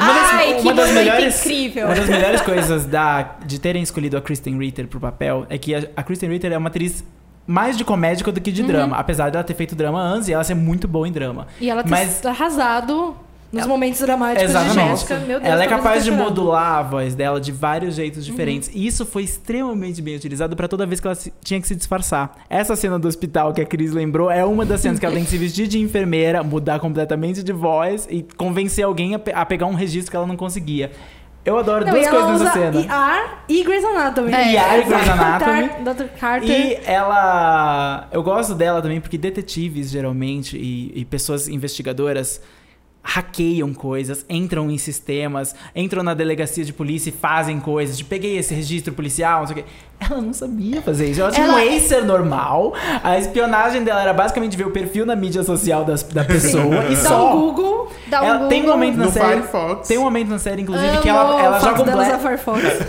Uma 0.00 0.14
das, 0.14 0.32
Ai, 0.32 0.54
que 0.54 0.62
uma 0.62 0.74
das 0.74 0.90
melhores, 0.90 1.40
incrível. 1.46 1.86
Uma 1.86 1.94
das 1.94 2.08
melhores 2.08 2.40
coisas 2.40 2.84
da, 2.86 3.36
de 3.44 3.60
terem 3.60 3.82
escolhido 3.92 4.16
a 4.16 4.20
Kristen 4.22 4.58
Ritter 4.58 4.86
pro 4.88 4.98
papel 4.98 5.46
é 5.48 5.58
que 5.58 5.74
a, 5.74 5.84
a 5.96 6.02
Kristen 6.02 6.28
Ritter 6.30 6.50
é 6.52 6.58
uma 6.58 6.68
atriz 6.68 7.04
mais 7.46 7.76
de 7.76 7.84
comédia 7.84 8.24
do 8.32 8.40
que 8.40 8.50
de 8.50 8.62
drama. 8.62 8.96
Apesar 8.96 9.30
dela 9.30 9.44
ter 9.44 9.54
feito 9.54 9.74
drama 9.76 10.00
antes 10.00 10.28
e 10.28 10.32
ela 10.32 10.42
ser 10.44 10.54
muito 10.54 10.88
boa 10.88 11.06
em 11.06 11.12
drama. 11.12 11.46
E 11.60 11.68
ela 11.68 11.82
ter 11.82 11.90
Mas 11.90 12.24
arrasado 12.24 13.14
nos 13.52 13.66
momentos 13.66 14.00
dramáticos 14.00 14.44
de 14.50 14.56
Exatamente. 14.56 14.88
Jéssica. 14.92 15.18
Meu 15.18 15.38
Deus, 15.38 15.52
ela 15.52 15.62
é 15.62 15.66
capaz 15.66 16.04
de 16.04 16.10
modular 16.10 16.78
a 16.78 16.82
voz 16.82 17.14
dela 17.14 17.38
de 17.38 17.52
vários 17.52 17.96
jeitos 17.96 18.24
diferentes. 18.24 18.70
E 18.72 18.86
isso 18.86 19.04
foi 19.04 19.24
extremamente 19.24 20.00
bem 20.00 20.16
utilizado 20.16 20.56
pra 20.56 20.66
toda 20.66 20.86
vez 20.86 21.00
que 21.00 21.06
ela 21.06 21.14
se- 21.14 21.32
tinha 21.44 21.60
que 21.60 21.68
se 21.68 21.74
disfarçar. 21.76 22.34
Essa 22.48 22.74
cena 22.76 22.98
do 22.98 23.06
hospital 23.06 23.52
que 23.52 23.60
a 23.60 23.66
Cris 23.66 23.92
lembrou 23.92 24.30
é 24.30 24.42
uma 24.42 24.64
das 24.64 24.80
cenas 24.80 24.98
que 24.98 25.04
ela 25.04 25.14
tem 25.14 25.24
que 25.24 25.28
se 25.30 25.36
vestir 25.36 25.66
de 25.68 25.78
enfermeira, 25.78 26.42
mudar 26.42 26.80
completamente 26.80 27.42
de 27.42 27.52
voz 27.52 28.08
e 28.10 28.22
convencer 28.38 28.84
alguém 28.86 29.14
a, 29.14 29.18
pe- 29.18 29.32
a 29.34 29.44
pegar 29.44 29.66
um 29.66 29.74
registro 29.74 30.10
que 30.10 30.16
ela 30.16 30.26
não 30.26 30.36
conseguia. 30.36 30.90
Eu 31.44 31.58
adoro 31.58 31.84
Não, 31.84 31.96
e 31.96 32.00
duas 32.00 32.08
coisas 32.08 32.40
nessa 32.40 32.44
usa 32.44 32.52
cena. 32.52 32.80
ER 32.80 33.30
e 33.48 33.64
Grey's 33.64 33.84
Anatomy. 33.84 34.32
É, 34.32 34.54
ER 34.54 34.80
e 34.80 34.84
Grey's 34.84 35.08
Anatomy. 35.08 35.68
Dr. 35.84 36.18
Carter. 36.18 36.50
E 36.50 36.74
ela. 36.84 38.08
Eu 38.12 38.22
gosto 38.22 38.54
dela 38.54 38.80
também 38.80 39.00
porque 39.00 39.18
detetives, 39.18 39.90
geralmente, 39.90 40.56
e, 40.56 40.92
e 40.94 41.04
pessoas 41.04 41.48
investigadoras 41.48 42.40
hackeiam 43.02 43.74
coisas, 43.74 44.24
entram 44.28 44.70
em 44.70 44.78
sistemas, 44.78 45.56
entram 45.74 46.04
na 46.04 46.14
delegacia 46.14 46.64
de 46.64 46.72
polícia 46.72 47.10
e 47.10 47.12
fazem 47.12 47.58
coisas. 47.58 47.98
De 47.98 48.04
peguei 48.04 48.38
esse 48.38 48.54
registro 48.54 48.92
policial, 48.94 49.40
não 49.40 49.46
sei 49.48 49.56
o 49.60 49.64
quê. 49.64 49.70
Ela 50.10 50.20
não 50.20 50.32
sabia 50.32 50.82
fazer 50.82 51.06
isso. 51.10 51.20
Ela 51.20 51.30
tinha 51.30 51.46
um 51.46 51.58
Ela- 51.58 51.76
acer 51.76 52.04
normal. 52.04 52.74
A 53.02 53.18
espionagem 53.18 53.84
dela 53.84 54.02
era 54.02 54.12
basicamente 54.12 54.56
ver 54.56 54.66
o 54.66 54.70
perfil 54.70 55.06
na 55.06 55.14
mídia 55.14 55.42
social 55.42 55.84
das, 55.84 56.02
da 56.02 56.24
pessoa 56.24 56.84
e 56.90 56.96
Dá 56.96 57.08
só. 57.08 57.34
um 57.34 57.40
Google. 57.40 57.92
Dá 58.08 58.20
um 58.20 58.24
Ela- 58.24 58.32
Google. 58.34 58.48
tem 58.48 58.62
um 58.62 58.66
momento 58.66 58.96
na 58.96 59.04
No 59.06 59.12
série. 59.12 59.26
Firefox. 59.34 59.88
Tem 59.88 59.98
um 59.98 60.02
momento 60.02 60.28
na 60.28 60.38
série, 60.38 60.62
inclusive, 60.62 60.88
Amo 60.88 61.00
que 61.02 61.08
ela, 61.08 61.42
ela 61.42 61.60
joga 61.60 61.82
um 61.82 61.84
blefe. 61.84 62.12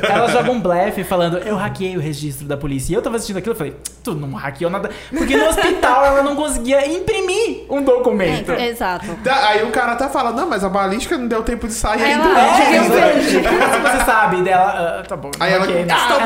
Ela 0.10 0.28
joga 0.30 0.52
um 0.52 0.60
blefe 0.60 1.04
falando, 1.04 1.38
eu 1.39 1.56
hackeei 1.56 1.95
o 1.97 1.99
registro 1.99 2.45
da 2.47 2.58
polícia. 2.58 2.91
E 2.93 2.95
eu 2.95 3.02
tava 3.02 3.15
assistindo 3.15 3.38
aquilo 3.38 3.56
e 3.56 3.58
falei, 3.58 3.76
tu 4.04 4.13
não 4.13 4.34
hackeou 4.34 4.69
nada. 4.71 4.89
Porque 5.10 5.36
no 5.38 5.47
hospital 5.47 6.06
ela 6.06 6.23
não 6.23 6.36
conseguia 6.36 6.88
imprimir 6.91 7.65
um 7.69 7.82
documento. 7.84 8.52
É, 8.52 8.67
exato. 8.69 9.06
Tá, 9.23 9.49
Aí 9.49 9.63
o 9.63 9.71
cara 9.71 9.93
até 9.93 10.08
fala, 10.10 10.32
não, 10.32 10.47
mas 10.49 10.63
a 10.63 10.69
balística 10.69 11.17
não 11.17 11.28
deu 11.28 11.43
tempo 11.43 11.67
de 11.67 11.73
sair 11.73 12.02
Aí 12.04 12.13
ainda. 12.13 12.23
ela- 12.26 12.34
não. 12.34 12.41
É, 12.41 12.78
eu 12.78 12.84
exatamente. 12.84 13.47
Como 13.47 13.82
você 13.82 14.06
sabe 14.06 14.41
dela? 14.41 14.99
ah, 14.99 15.04
tá 15.08 15.15
bom. 15.15 15.32
Aí 15.39 15.54
ela, 15.54 15.65
hackeei, 15.65 15.86
né? 15.86 15.95
estou 15.95 16.17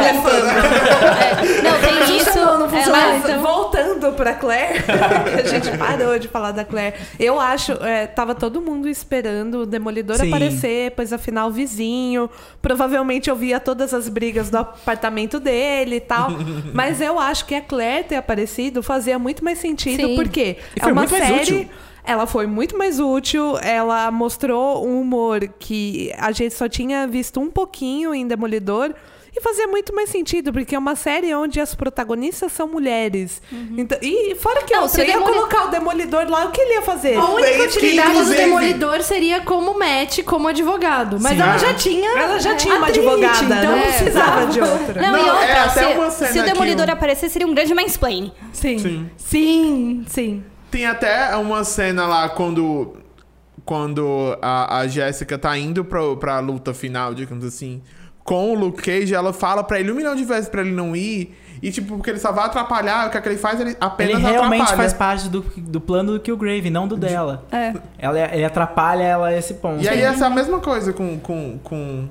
É. 0.78 1.62
Não, 1.62 1.80
tem 1.80 2.18
isso. 2.18 2.26
Funcionou, 2.28 2.60
não 2.60 2.70
funcionou. 2.70 3.00
ela- 3.00 3.20
Mas 3.20 3.42
voltando 3.42 4.14
pra 4.14 4.34
Claire, 4.34 4.84
que 4.84 4.92
a 5.42 5.44
gente 5.46 5.78
parou 5.78 6.18
de 6.20 6.28
falar 6.28 6.52
da 6.52 6.64
Claire. 6.64 6.96
Eu 7.20 7.40
acho, 7.40 7.72
é, 7.84 8.06
tava 8.08 8.36
todo 8.36 8.62
mundo 8.62 8.88
esperando 8.88 9.62
o 9.62 9.66
Demolidor 9.66 10.18
Sim. 10.18 10.28
aparecer, 10.28 10.92
pois 10.96 11.12
afinal 11.14 11.52
vizinho. 11.52 12.30
Provavelmente 12.62 13.30
eu 13.30 13.36
via 13.36 13.60
todas 13.60 13.94
as 13.94 14.10
brigas 14.10 14.50
do 14.50 14.58
apartamento 14.58 15.40
dele 15.40 15.96
e 15.98 16.02
tal. 16.02 16.30
Mas 16.74 17.02
eu 17.02 17.20
acho 17.20 17.46
que 17.46 17.56
a 17.56 17.62
Claire 17.62 18.04
ter 18.06 18.16
aparecido 18.16 18.84
fazia 18.84 19.18
muito 19.18 19.44
mais 19.44 19.58
sentido, 19.60 20.06
Sim. 20.08 20.16
porque 20.16 20.58
E 20.76 20.80
é 20.80 20.84
foi 20.84 20.92
uma 20.92 21.02
muito 21.02 21.12
mais 21.12 21.26
série. 21.26 21.42
útil. 21.42 21.70
Ela 22.04 22.26
foi 22.26 22.48
muito 22.48 22.78
mais 22.78 23.02
útil, 23.02 23.58
ela 23.62 24.10
mostrou 24.12 24.88
um 24.88 25.02
humor 25.02 25.42
que 25.60 26.14
a 26.18 26.32
gente 26.32 26.54
só 26.54 26.70
tinha 26.70 27.06
visto 27.06 27.38
um 27.40 27.52
pouquinho 27.52 28.14
em 28.16 28.26
Demolidor. 28.26 28.94
E 29.38 29.42
fazia 29.42 29.68
muito 29.68 29.94
mais 29.94 30.10
sentido, 30.10 30.52
porque 30.52 30.74
é 30.76 30.80
uma 30.80 30.96
série 30.96 31.32
onde 31.36 31.60
as 31.60 31.76
protagonistas 31.76 32.52
são 32.52 32.68
mulheres. 32.68 33.40
Então, 33.78 33.96
e 34.02 34.34
fora 34.34 34.64
que 34.64 34.74
Não, 34.74 34.82
outra, 34.82 35.06
ia 35.06 35.14
Demoli- 35.14 35.32
colocar 35.34 35.66
o 35.66 35.68
Demolidor 35.70 36.28
lá, 36.28 36.46
o 36.46 36.52
que 36.52 36.60
ele 36.60 36.74
ia 36.74 36.82
fazer? 36.82 37.16
A 37.16 37.26
única 37.26 37.52
Bem, 37.58 37.68
utilidade 37.68 38.08
do 38.08 38.14
inclusive- 38.16 38.38
Demolidor 38.38 39.04
seria 39.04 39.42
como 39.42 39.78
Matt, 39.78 40.24
como 40.24 40.48
advogado. 40.48 41.20
Mas 41.20 41.34
Sim. 41.36 41.42
ela 41.44 41.54
Ah. 41.54 41.58
já 41.60 41.74
tinha. 41.76 42.10
Ela 42.18 42.40
já 42.40 42.56
tinha 42.56 42.76
uma 42.78 42.88
atriz, 42.88 43.06
advogada, 43.06 43.44
então 43.44 43.72
não 43.72 43.78
é, 43.78 43.82
precisava 43.92 44.46
de 44.48 44.60
outra. 44.60 45.02
Não, 45.02 45.12
Não, 45.12 45.20
e 45.20 45.28
é 45.28 45.32
outra, 45.34 45.64
até 45.66 45.88
se, 45.92 45.98
uma 45.98 46.10
cena 46.10 46.32
se 46.32 46.40
o 46.40 46.44
que 46.44 46.50
Demolidor 46.52 46.90
aparecer, 46.90 47.30
seria 47.30 47.48
um 47.48 47.54
grande 47.54 47.74
mansplaining. 47.76 48.32
Sim. 48.52 48.80
Sim. 48.80 49.10
Sim, 49.18 50.06
sim. 50.08 50.44
Tem 50.72 50.88
até 50.88 51.36
uma 51.36 51.64
cena 51.64 52.08
lá 52.08 52.28
quando. 52.28 52.98
Quando 53.66 54.38
a, 54.42 54.78
a 54.80 54.88
Jéssica 54.88 55.38
tá 55.38 55.58
indo 55.58 55.84
pra, 55.84 56.16
pra 56.16 56.40
luta 56.40 56.74
final, 56.74 57.14
digamos 57.14 57.44
assim, 57.44 57.82
com 58.28 58.52
o 58.52 58.56
Luke 58.56 58.82
Cage, 58.82 59.16
ela 59.16 59.32
fala 59.32 59.64
pra 59.64 59.80
ele 59.80 59.90
um 59.90 59.96
milhão 59.96 60.14
de 60.14 60.26
vezes 60.26 60.50
pra 60.50 60.60
ele 60.60 60.72
não 60.72 60.94
ir. 60.94 61.34
E, 61.64 61.72
tipo, 61.72 61.96
porque 61.96 62.10
ele 62.10 62.20
só 62.20 62.32
vai 62.34 62.46
atrapalhar, 62.46 63.08
o 63.08 63.10
que, 63.10 63.18
é 63.18 63.22
que 63.22 63.30
ele 63.30 63.38
faz, 63.38 63.60
ele 63.62 63.70
Ele 63.70 63.78
apenas 63.80 64.22
realmente 64.22 64.64
atrapalha. 64.64 64.78
faz 64.78 64.94
parte 64.94 65.30
do, 65.30 65.42
do 65.56 65.80
plano 65.80 66.12
do 66.12 66.20
Killgrave, 66.20 66.70
não 66.70 66.90
do 66.90 66.98
dela. 66.98 67.46
É. 67.50 67.74
Ela, 67.98 68.36
ele 68.36 68.44
atrapalha 68.44 69.02
ela 69.02 69.28
a 69.28 69.38
esse 69.38 69.54
ponto. 69.56 69.82
E 69.82 69.88
aí 69.88 70.02
essa 70.02 70.26
é 70.26 70.28
a 70.28 70.30
mesma 70.30 70.60
coisa 70.60 70.92
com, 70.92 71.18
com, 71.18 71.58
com, 71.64 72.10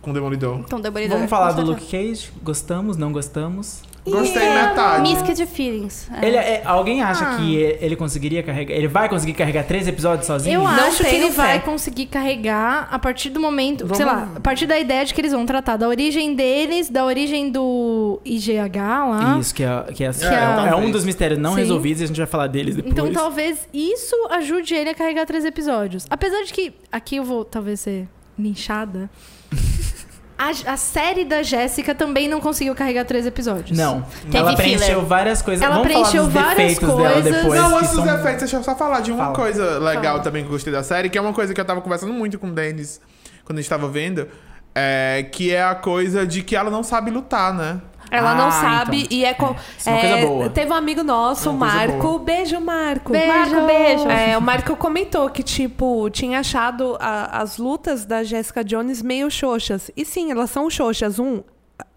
com 0.00 0.10
o 0.10 0.14
Demolidor. 0.14 0.60
Então, 0.60 0.80
Demolidor. 0.80 1.18
Vamos 1.18 1.30
falar 1.30 1.52
do. 1.52 1.62
Luke 1.62 1.84
Cage? 1.84 2.32
Gostamos, 2.42 2.96
não 2.96 3.12
gostamos? 3.12 3.82
Gostei 4.04 4.42
É, 4.42 4.68
metade. 4.68 5.02
Misca 5.02 5.34
de 5.34 5.44
feelings. 5.46 6.08
É. 6.20 6.26
Ele, 6.26 6.36
é- 6.36 6.62
alguém 6.64 7.02
acha 7.02 7.24
Ah. 7.24 7.36
que 7.36 7.54
ele 7.56 7.94
conseguiria 7.96 8.42
carregar. 8.42 8.74
Ele 8.74 8.88
vai 8.88 9.08
conseguir 9.08 9.34
carregar 9.34 9.64
três 9.64 9.86
episódios 9.86 10.26
sozinho? 10.26 10.54
Eu 10.54 10.60
Não 10.62 10.68
acho 10.68 11.04
que 11.04 11.14
ele 11.14 11.30
vai 11.30 11.58
fé. 11.58 11.64
conseguir 11.66 12.06
carregar 12.06 12.88
a 12.90 12.98
partir 12.98 13.28
do 13.30 13.38
momento, 13.38 13.82
Vamos- 13.82 13.96
sei 13.98 14.06
lá, 14.06 14.28
a 14.36 14.40
partir 14.40 14.66
da 14.66 14.78
ideia 14.78 15.04
de 15.04 15.12
que 15.12 15.20
eles 15.20 15.32
vão 15.32 15.44
tratar 15.44 15.76
da 15.76 15.86
origem 15.86 16.34
deles, 16.34 16.88
da 16.88 17.04
origem 17.04 17.50
do 17.50 18.20
IGH 18.24 19.04
lá. 19.06 19.38
Isso, 19.38 19.54
que 19.54 19.62
é, 19.62 19.82
que 19.94 20.02
é, 20.04 20.10
Que 20.12 20.24
é, 20.24 20.28
é- 20.28 20.68
é 20.70 20.74
um 20.76 20.90
dos 20.90 21.04
mistérios 21.04 21.38
não 21.38 21.52
Sim. 21.52 21.58
resolvidos 21.60 22.00
e 22.00 22.04
a 22.04 22.06
gente 22.06 22.16
vai 22.16 22.26
falar 22.26 22.46
deles 22.46 22.76
depois. 22.76 22.92
Então 22.92 23.12
talvez 23.12 23.68
isso 23.72 24.16
ajude 24.30 24.74
ele 24.74 24.90
a 24.90 24.94
carregar 24.94 25.26
três 25.26 25.44
episódios. 25.44 26.06
Apesar 26.08 26.42
de 26.44 26.52
que 26.52 26.72
aqui 26.90 27.16
eu 27.16 27.24
vou 27.24 27.44
talvez 27.44 27.80
ser 27.80 28.08
linchada. 28.38 29.10
A, 30.42 30.72
a 30.72 30.76
série 30.78 31.24
da 31.26 31.42
Jéssica 31.42 31.94
também 31.94 32.26
não 32.26 32.40
conseguiu 32.40 32.74
carregar 32.74 33.04
três 33.04 33.26
episódios. 33.26 33.76
Não. 33.76 34.00
Teve 34.22 34.38
ela 34.38 34.56
preencheu 34.56 34.86
filler. 34.88 35.04
várias 35.04 35.42
coisas. 35.42 35.62
Ela 35.62 35.74
Vamos 35.76 35.88
preencheu 35.88 36.10
falar 36.10 36.24
dos 36.24 36.32
várias 36.32 36.56
defeitos 36.56 36.88
dela 36.96 37.12
coisas. 37.12 37.34
depois. 37.34 37.60
Não, 37.60 37.76
antes 37.76 37.90
dos 37.90 38.04
são- 38.04 38.14
efeitos, 38.14 38.38
deixa 38.40 38.56
eu 38.56 38.62
só 38.62 38.74
falar 38.74 39.00
de 39.00 39.12
uma 39.12 39.24
Fala. 39.24 39.36
coisa 39.36 39.78
legal 39.78 40.02
Fala. 40.12 40.20
também 40.20 40.42
que 40.42 40.48
eu 40.48 40.52
gostei 40.52 40.72
da 40.72 40.82
série, 40.82 41.10
que 41.10 41.18
é 41.18 41.20
uma 41.20 41.34
coisa 41.34 41.52
que 41.52 41.60
eu 41.60 41.64
tava 41.64 41.82
conversando 41.82 42.12
muito 42.14 42.38
com 42.38 42.46
o 42.46 42.52
Denis 42.52 43.00
quando 43.44 43.58
a 43.58 43.60
gente 43.60 43.68
tava 43.68 43.86
vendo, 43.88 44.26
é, 44.74 45.26
que 45.30 45.52
é 45.54 45.62
a 45.62 45.74
coisa 45.74 46.26
de 46.26 46.42
que 46.42 46.56
ela 46.56 46.70
não 46.70 46.82
sabe 46.82 47.10
lutar, 47.10 47.52
né? 47.52 47.78
Ela 48.10 48.32
Ah, 48.32 48.34
não 48.34 48.50
sabe 48.50 49.02
então. 49.04 49.16
e 49.16 49.24
é 49.24 49.34
com. 49.34 49.54
É 49.86 49.90
uma 49.90 50.00
coisa 50.00 50.26
boa. 50.26 50.50
Teve 50.50 50.70
um 50.72 50.74
amigo 50.74 51.02
nosso, 51.02 51.48
É 51.48 51.52
o 51.52 51.54
Marco. 51.54 51.98
boa. 52.02 52.18
Beijo, 52.18 52.60
Marco. 52.60 53.12
Beijo. 53.12 53.28
Marco, 53.28 53.66
beijo. 53.66 54.08
É, 54.08 54.36
o 54.36 54.40
Marco 54.42 54.76
comentou 54.76 55.28
que, 55.30 55.42
tipo, 55.42 56.08
tinha 56.10 56.40
achado 56.40 56.96
a- 57.00 57.40
as 57.40 57.56
lutas 57.58 58.04
da 58.04 58.22
Jessica 58.24 58.64
Jones 58.64 59.00
meio 59.02 59.30
xoxas. 59.30 59.90
E 59.96 60.04
sim, 60.04 60.30
elas 60.30 60.50
são 60.50 60.68
xoxas. 60.68 61.18
Um, 61.18 61.42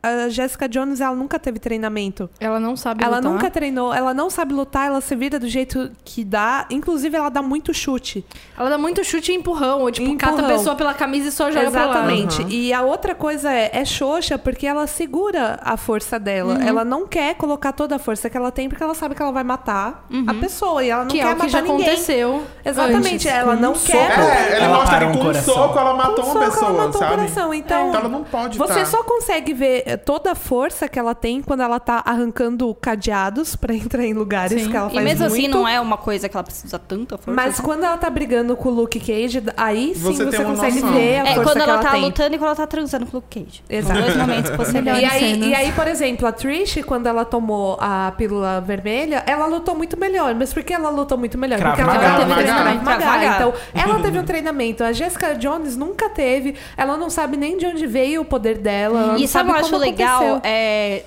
a 0.04 0.28
Jessica 0.30 0.68
Jones, 0.68 1.00
ela 1.00 1.16
nunca 1.16 1.40
teve 1.40 1.60
treinamento. 1.60 2.30
Ela 2.40 2.60
não 2.60 2.76
sabe 2.76 3.04
Ela 3.04 3.18
lutar. 3.18 3.32
nunca 3.32 3.50
treinou, 3.50 3.94
ela 3.94 4.14
não 4.14 4.30
sabe 4.30 4.54
lutar, 4.54 4.88
ela 4.88 5.00
se 5.00 5.16
vira 5.16 5.40
do 5.40 5.48
jeito 5.48 5.90
que 6.04 6.24
dá. 6.26 6.66
Inclusive, 6.70 7.16
ela 7.16 7.30
dá 7.30 7.42
muito 7.42 7.74
chute. 7.74 8.26
Ela 8.60 8.70
dá 8.72 8.78
muito 8.78 9.04
chute 9.04 9.32
e 9.32 9.36
empurrão. 9.36 9.82
Ou, 9.82 9.90
tipo, 9.92 10.16
cata 10.18 10.34
a 10.34 10.38
Empurrão. 10.40 10.58
pessoa 10.58 10.76
pela 10.76 10.94
camisa 10.94 11.30
e 11.30 11.32
só 11.32 11.50
joga 11.50 11.72
pra 11.72 11.86
lá. 11.86 11.92
Exatamente. 11.94 12.42
Aham. 12.42 12.50
E 12.52 12.74
a 12.74 12.82
outra 12.82 13.16
coisa 13.16 13.52
é, 13.52 13.70
é 13.74 13.86
xoxa 13.86 14.38
porque 14.38 14.68
ela 14.68 14.86
segura 14.88 15.58
a 15.64 15.78
força 15.78 16.20
dela. 16.20 16.56
Uhum. 16.56 16.62
Ela 16.68 16.84
não 16.84 17.08
quer 17.08 17.36
colocar 17.36 17.72
toda 17.72 17.96
a 17.96 18.00
força 18.00 18.30
que 18.30 18.36
ela 18.36 18.52
tem 18.52 18.68
porque 18.68 18.84
ela 18.84 18.94
sabe 18.94 19.16
que 19.16 19.22
ela 19.22 19.32
vai 19.32 19.44
matar 19.44 20.06
a 20.28 20.34
pessoa. 20.34 20.84
E 20.84 20.90
ela 20.90 21.04
não 21.06 21.12
Que 21.12 21.20
quer 21.20 21.24
é 21.24 21.28
o 21.28 21.30
que 21.32 21.36
matar 21.38 21.50
já 21.50 21.62
ninguém. 21.62 21.76
aconteceu. 21.88 22.44
Exatamente. 22.66 23.14
antes. 23.14 23.26
Ela 23.28 23.56
não 23.56 23.72
um 23.72 23.74
quer. 23.74 24.12
soco. 24.16 24.22
É, 24.22 24.56
ele 24.58 24.66
Ela 24.66 24.78
mostra 24.78 25.00
que 25.00 25.06
um 25.06 25.12
com 25.14 25.28
um 25.30 25.34
soco 25.34 25.80
ela 25.80 25.92
Com 25.92 25.98
matou 25.98 26.16
soco, 26.26 26.30
uma 26.38 26.44
ela 26.44 26.52
pessoa, 26.54 26.72
matou 26.74 26.90
o 26.90 26.94
sabe? 27.00 27.16
coração. 27.16 27.54
Então, 27.54 27.88
Então 27.90 28.00
ela 28.02 28.10
não 28.10 28.24
pode 28.24 28.58
Você 28.58 28.80
tá. 28.80 28.86
só 28.86 29.04
consegue 29.04 29.54
ver 29.54 29.93
toda 29.98 30.32
a 30.32 30.36
força 30.36 30.88
que 30.88 30.98
ela 31.00 31.14
tem 31.16 31.42
quando 31.42 31.62
ela 31.62 31.80
tá 31.80 32.02
arrancando 32.06 32.74
cadeados 32.76 33.56
pra 33.56 33.74
entrar 33.76 34.04
em 34.06 34.14
lugares 34.14 34.62
Sim. 34.64 34.70
que 34.70 34.78
ela 34.78 34.90
E 34.90 34.94
faz 34.94 35.04
mesmo 35.06 35.26
assim, 35.26 35.42
muito. 35.42 35.58
não 35.58 35.68
é 35.68 35.80
uma 35.80 35.98
coisa 35.98 36.28
que 36.30 36.36
ela 36.36 36.44
precisa 36.44 36.78
tanta 36.80 37.18
força. 37.18 37.32
Mas 37.36 37.56
assim. 37.56 37.64
quando 37.64 37.84
ela 37.84 37.98
tá 37.98 38.10
brigando 38.10 38.56
com 38.56 38.70
o 38.70 38.72
Luke 38.72 39.00
Cage, 39.00 39.44
aí 39.58 39.94
sim 39.96 40.02
Você 40.14 40.26
você, 40.26 40.44
consegue 40.44 40.80
noção. 40.82 40.94
ver 40.98 41.20
a 41.20 41.28
É, 41.30 41.36
força 41.36 41.44
quando 41.44 41.54
que 41.56 41.62
ela 41.62 41.74
ela 41.74 41.82
tá 41.84 41.92
tem. 41.92 42.02
lutando 42.02 42.36
e 42.36 42.38
quando 42.38 42.48
ela 42.48 42.56
tá 42.56 42.68
transando 42.68 43.06
com 43.06 43.18
o 43.18 43.20
Luke 43.20 43.40
Cage. 43.44 43.64
Exato. 43.70 44.00
Dois 44.02 44.16
momentos. 44.18 44.74
Melhor. 44.74 44.94
E 45.04 45.06
aí, 45.06 45.40
e 45.50 45.56
aí, 45.56 45.72
por 45.74 45.88
exemplo, 45.88 46.28
a 46.28 46.32
Trish, 46.32 46.82
quando 46.86 47.08
ela 47.08 47.26
tomou 47.26 47.78
a 47.82 48.14
pílula 48.18 48.62
vermelha, 48.62 49.24
ela 49.26 49.46
lutou 49.46 49.76
muito 49.76 49.98
melhor. 50.00 50.34
Mas 50.36 50.54
por 50.54 50.64
que 50.64 50.74
ela 50.74 50.90
lutou 50.90 51.18
muito 51.18 51.38
melhor? 51.38 51.60
Krav 51.60 51.76
Porque 51.76 51.82
ela 51.90 51.94
teve 52.18 52.34
Krav 52.34 52.44
treinamento. 52.44 53.36
Então, 53.36 53.54
ela 53.74 54.00
teve 54.00 54.20
um 54.20 54.24
treinamento. 54.24 54.84
A 54.84 54.92
Jessica 54.94 55.34
Jones 55.36 55.76
nunca 55.76 56.10
teve. 56.10 56.56
Ela 56.78 56.96
não 56.98 57.10
sabe 57.10 57.38
nem 57.38 57.58
de 57.58 57.66
onde 57.66 57.86
veio 57.86 58.22
o 58.22 58.26
poder 58.26 58.58
dela. 58.58 59.00
Ela 59.00 59.08
não 59.14 59.18
E 59.18 59.28
sabe 59.28 59.50
o 59.50 59.54
que 59.54 59.60
eu 59.60 59.66
acho 59.66 59.76
legal? 59.84 60.42
É, 60.44 61.04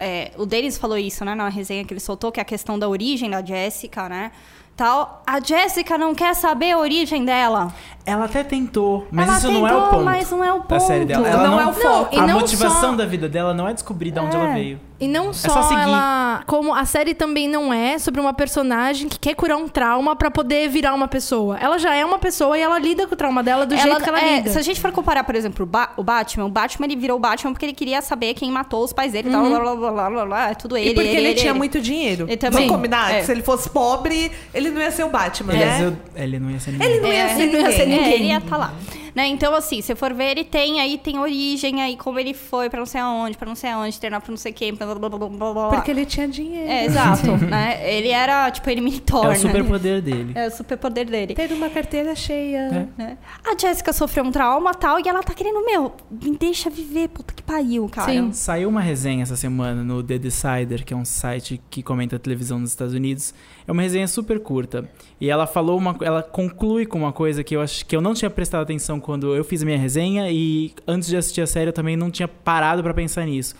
é, 0.00 0.30
o 0.36 0.44
Denis 0.46 0.76
falou 0.78 0.96
isso, 0.98 1.24
né, 1.24 1.34
na 1.34 1.48
resenha 1.48 1.84
que 1.84 1.92
ele 1.92 2.00
soltou, 2.00 2.30
que 2.30 2.40
é 2.40 2.42
a 2.42 2.44
questão 2.44 2.78
da 2.78 2.88
origem 2.88 3.30
da 3.30 3.42
Jessica, 3.44 4.08
né? 4.08 4.30
Tal. 4.76 5.22
A 5.26 5.40
Jessica 5.40 5.98
não 5.98 6.14
quer 6.14 6.34
saber 6.34 6.70
a 6.70 6.78
origem 6.78 7.24
dela. 7.24 7.74
Ela 8.06 8.26
até 8.26 8.44
tentou, 8.44 9.08
mas 9.10 9.26
Ela 9.28 9.38
isso 9.38 9.50
não 9.50 9.66
é 9.66 9.72
o 9.72 9.74
tentou, 9.74 9.90
ponto. 9.90 10.04
mas 10.04 10.30
não 10.30 10.44
é 10.44 10.52
o 10.52 10.60
Da 10.60 10.78
série 10.80 11.04
dela. 11.04 11.24
ponto. 11.24 11.34
Ela 11.34 11.48
Não 11.48 11.56
não, 11.56 11.60
é 11.60 11.66
o 11.66 11.72
foco. 11.72 12.14
e 12.14 12.18
A 12.18 12.26
não 12.28 12.34
motivação 12.40 12.90
só- 12.90 12.96
da 12.96 13.04
vida 13.04 13.28
dela 13.28 13.52
não 13.52 13.66
é 13.68 13.74
descobrir 13.74 14.12
de 14.12 14.20
onde 14.20 14.36
ela 14.36 14.52
veio. 14.54 14.80
E 15.00 15.06
não 15.06 15.32
só, 15.32 15.48
só 15.50 15.62
seguir. 15.62 15.82
ela. 15.82 16.42
Como 16.44 16.74
a 16.74 16.84
série 16.84 17.14
também 17.14 17.46
não 17.46 17.72
é 17.72 17.98
sobre 18.00 18.20
uma 18.20 18.32
personagem 18.32 19.08
que 19.08 19.16
quer 19.16 19.34
curar 19.34 19.56
um 19.56 19.68
trauma 19.68 20.16
pra 20.16 20.28
poder 20.28 20.68
virar 20.68 20.92
uma 20.92 21.06
pessoa. 21.06 21.56
Ela 21.60 21.78
já 21.78 21.94
é 21.94 22.04
uma 22.04 22.18
pessoa 22.18 22.58
e 22.58 22.60
ela 22.62 22.78
lida 22.80 23.06
com 23.06 23.14
o 23.14 23.16
trauma 23.16 23.40
dela 23.42 23.64
do 23.64 23.76
jeito 23.76 24.02
que 24.02 24.08
ela 24.08 24.20
é, 24.20 24.36
lida. 24.38 24.50
Se 24.50 24.58
a 24.58 24.62
gente 24.62 24.80
for 24.80 24.90
comparar, 24.90 25.22
por 25.22 25.36
exemplo, 25.36 25.62
o, 25.64 25.66
Ba- 25.68 25.92
o 25.96 26.02
Batman, 26.02 26.46
o 26.46 26.48
Batman 26.48 26.86
ele 26.86 26.96
virou 26.96 27.16
o 27.16 27.20
Batman 27.20 27.52
porque 27.52 27.64
ele 27.66 27.74
queria 27.74 28.02
saber 28.02 28.34
quem 28.34 28.50
matou 28.50 28.82
os 28.82 28.92
pais 28.92 29.12
dele, 29.12 29.30
tal, 29.30 29.44
blá, 29.46 29.60
blá, 29.60 29.76
blá, 29.76 29.90
blá, 29.92 30.10
blá, 30.10 30.26
blá, 30.26 30.50
é 30.50 30.54
tudo 30.54 30.76
ele. 30.76 30.90
E 30.90 30.94
porque 30.94 31.08
ele, 31.08 31.28
ele, 31.28 31.34
tinha 31.34 31.52
ele. 31.52 31.58
muito 31.58 31.80
dinheiro. 31.80 32.24
Ele 32.26 32.36
também. 32.36 32.58
Vamos 32.66 32.72
combinar? 32.74 33.12
É. 33.14 33.20
que 33.20 33.26
Se 33.26 33.30
ele 33.32 33.42
fosse 33.42 33.70
pobre, 33.70 34.32
ele 34.52 34.70
não 34.70 34.80
ia 34.80 34.90
ser 34.90 35.04
o 35.04 35.08
Batman, 35.10 35.52
Ele, 35.52 35.64
né? 35.64 35.70
ia 35.70 35.78
ser- 35.90 35.96
ele 36.16 36.38
não 36.40 36.50
ia 36.50 36.58
ser 36.58 36.70
ninguém. 36.72 36.88
Ele 36.90 37.00
não 37.00 37.12
ia 37.12 37.18
É, 37.22 37.28
ser 37.36 37.42
ele 37.42 37.52
não 37.52 37.60
ia 37.70 37.76
ser 37.76 37.86
ninguém. 37.86 38.04
É, 38.04 38.14
ele 38.16 38.24
ia 38.24 38.38
estar 38.38 38.56
lá. 38.56 38.72
Né? 39.14 39.26
Então, 39.28 39.54
assim, 39.54 39.80
se 39.80 39.94
for 39.94 40.12
ver, 40.12 40.30
ele 40.32 40.44
tem 40.44 40.80
aí, 40.80 40.98
tem 40.98 41.18
origem 41.18 41.82
aí, 41.82 41.96
como 41.96 42.18
ele 42.18 42.34
foi 42.34 42.68
pra 42.68 42.78
não 42.78 42.86
sei 42.86 43.00
aonde, 43.00 43.36
pra 43.36 43.48
não 43.48 43.54
sei 43.54 43.70
aonde, 43.70 43.98
treinar 43.98 44.20
pra 44.20 44.30
não 44.30 44.36
sei 44.36 44.52
quem, 44.52 44.74
blá, 44.74 44.94
blá, 44.94 45.08
blá, 45.08 45.18
blá, 45.28 45.52
blá. 45.52 45.68
Porque 45.70 45.90
ele 45.90 46.04
tinha 46.06 46.28
dinheiro. 46.28 46.68
É, 46.70 46.84
exato, 46.84 47.36
né? 47.46 47.80
Ele 47.92 48.08
era, 48.08 48.50
tipo, 48.50 48.68
ele 48.70 48.80
me 48.80 48.98
torna. 49.00 49.32
É 49.34 49.36
o 49.36 49.40
superpoder 49.40 50.02
dele. 50.02 50.32
É 50.34 50.46
o 50.46 50.50
superpoder 50.50 51.06
dele. 51.06 51.34
Ter 51.34 51.52
uma 51.52 51.70
carteira 51.70 52.14
cheia. 52.14 52.88
né? 52.96 53.18
A 53.44 53.56
Jéssica 53.58 53.92
sofreu 53.92 54.24
um 54.24 54.30
trauma 54.30 54.74
tal 54.74 54.98
e 55.00 55.08
ela 55.08 55.22
tá 55.22 55.34
querendo, 55.34 55.64
meu, 55.64 55.92
me 56.10 56.36
deixa 56.36 56.68
viver, 56.70 57.08
puta 57.08 57.32
que 57.34 57.42
pariu, 57.42 57.88
cara. 57.88 58.10
Sim. 58.12 58.32
Saiu 58.32 58.68
uma 58.68 58.80
resenha 58.80 59.22
essa 59.22 59.36
semana 59.36 59.82
no 59.82 60.02
The 60.02 60.18
Decider, 60.18 60.84
que 60.84 60.92
é 60.92 60.96
um 60.96 61.04
site 61.04 61.60
que 61.70 61.82
comenta 61.82 62.16
a 62.16 62.18
televisão 62.18 62.58
nos 62.58 62.70
Estados 62.70 62.94
Unidos. 62.94 63.34
É 63.66 63.72
uma 63.72 63.82
resenha 63.82 64.08
super 64.08 64.40
curta. 64.40 64.88
E 65.20 65.28
ela 65.28 65.46
falou 65.46 65.76
uma, 65.76 65.96
ela 66.02 66.22
conclui 66.22 66.86
com 66.86 66.98
uma 66.98 67.12
coisa 67.12 67.42
que 67.44 67.54
eu 67.56 67.60
acho 67.60 67.84
que 67.84 67.94
eu 67.94 68.00
não 68.00 68.14
tinha 68.14 68.30
prestado 68.30 68.62
atenção 68.62 69.00
quando 69.08 69.34
eu 69.34 69.42
fiz 69.42 69.62
a 69.62 69.64
minha 69.64 69.78
resenha 69.78 70.30
e 70.30 70.74
antes 70.86 71.08
de 71.08 71.16
assistir 71.16 71.40
a 71.40 71.46
série 71.46 71.70
eu 71.70 71.72
também 71.72 71.96
não 71.96 72.10
tinha 72.10 72.28
parado 72.28 72.82
pra 72.82 72.92
pensar 72.92 73.24
nisso. 73.24 73.56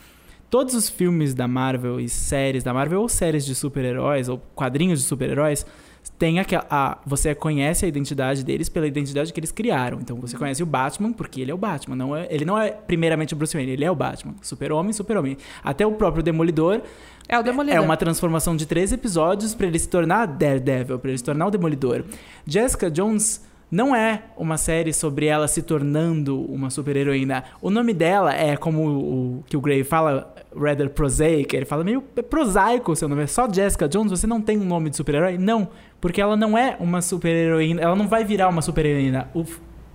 Todos 0.51 0.75
os 0.75 0.91
filmes 0.91 1.33
da 1.33 1.49
Marvel 1.49 1.99
e 1.99 2.07
séries 2.07 2.63
da 2.63 2.75
Marvel 2.75 3.01
ou 3.01 3.09
séries 3.09 3.47
de 3.47 3.55
super-heróis 3.55 4.29
ou 4.29 4.37
quadrinhos 4.55 5.01
de 5.01 5.07
super-heróis 5.07 5.65
tem 6.19 6.39
aquela, 6.39 6.67
a, 6.69 6.99
você 7.07 7.35
conhece 7.35 7.87
a 7.87 7.89
identidade 7.89 8.45
deles 8.45 8.69
pela 8.69 8.87
identidade 8.87 9.33
que 9.33 9.41
eles 9.41 9.51
criaram. 9.51 10.01
Então 10.03 10.19
você 10.21 10.37
conhece 10.37 10.63
o 10.63 10.67
Batman 10.67 11.15
porque 11.15 11.41
ele 11.41 11.51
é 11.51 11.55
o 11.55 11.59
Batman, 11.59 11.97
não 11.97 12.15
é, 12.15 12.27
ele 12.29 12.45
não 12.45 12.59
é 12.59 12.71
primeiramente 12.71 13.33
o 13.33 13.37
Bruce 13.37 13.57
Wayne, 13.57 13.73
ele 13.73 13.87
é 13.87 13.91
o 13.91 13.95
Batman, 13.95 14.35
Super-Homem, 14.43 14.93
Super-Homem. 14.93 15.39
Até 15.65 15.87
o 15.87 15.93
próprio 15.93 16.23
Demolidor 16.23 16.83
É 17.27 17.39
o 17.39 17.43
Demolidor. 17.43 17.75
é 17.75 17.81
uma 17.81 17.97
transformação 17.97 18.55
de 18.55 18.67
três 18.67 18.93
episódios 18.93 19.55
pra 19.55 19.67
ele 19.67 19.79
se 19.79 19.89
tornar 19.89 20.27
Daredevil, 20.27 20.99
pra 20.99 21.09
ele 21.11 21.17
se 21.17 21.25
tornar 21.25 21.47
o 21.47 21.51
Demolidor. 21.51 22.05
Jessica 22.47 22.91
Jones 22.91 23.48
não 23.71 23.95
é 23.95 24.23
uma 24.37 24.57
série 24.57 24.93
sobre 24.93 25.27
ela 25.27 25.47
se 25.47 25.63
tornando 25.63 26.41
uma 26.43 26.71
super-heroína. 26.71 27.45
O 27.61 27.71
nome 27.71 27.93
dela 27.93 28.35
é 28.35 28.57
como 28.57 28.83
o, 28.83 29.39
o 29.39 29.45
que 29.47 29.57
o 29.57 29.61
Gray 29.61 29.85
fala, 29.85 30.35
rather 30.57 30.89
prosaic. 30.91 31.55
Ele 31.55 31.67
fala 31.67 31.85
meio 31.85 32.01
prosaico 32.01 32.93
o 32.93 32.97
seu 32.97 33.09
nome. 33.09 33.23
É 33.23 33.27
só 33.27 33.49
Jessica 33.53 33.89
Jones, 33.89 34.11
você 34.11 34.27
não 34.27 34.41
tem 34.41 34.59
um 34.59 34.65
nome 34.65 34.91
de 34.91 34.97
super-herói? 34.97 35.37
Não, 35.37 35.69
porque 36.01 36.21
ela 36.21 36.37
não 36.37 36.57
é 36.57 36.77
uma 36.81 37.03
super-heroína. 37.03 37.83
Ela 37.83 37.95
não 37.95 38.09
vai 38.09 38.25
virar 38.25 38.49
uma 38.49 38.63
super-heroína. 38.63 39.29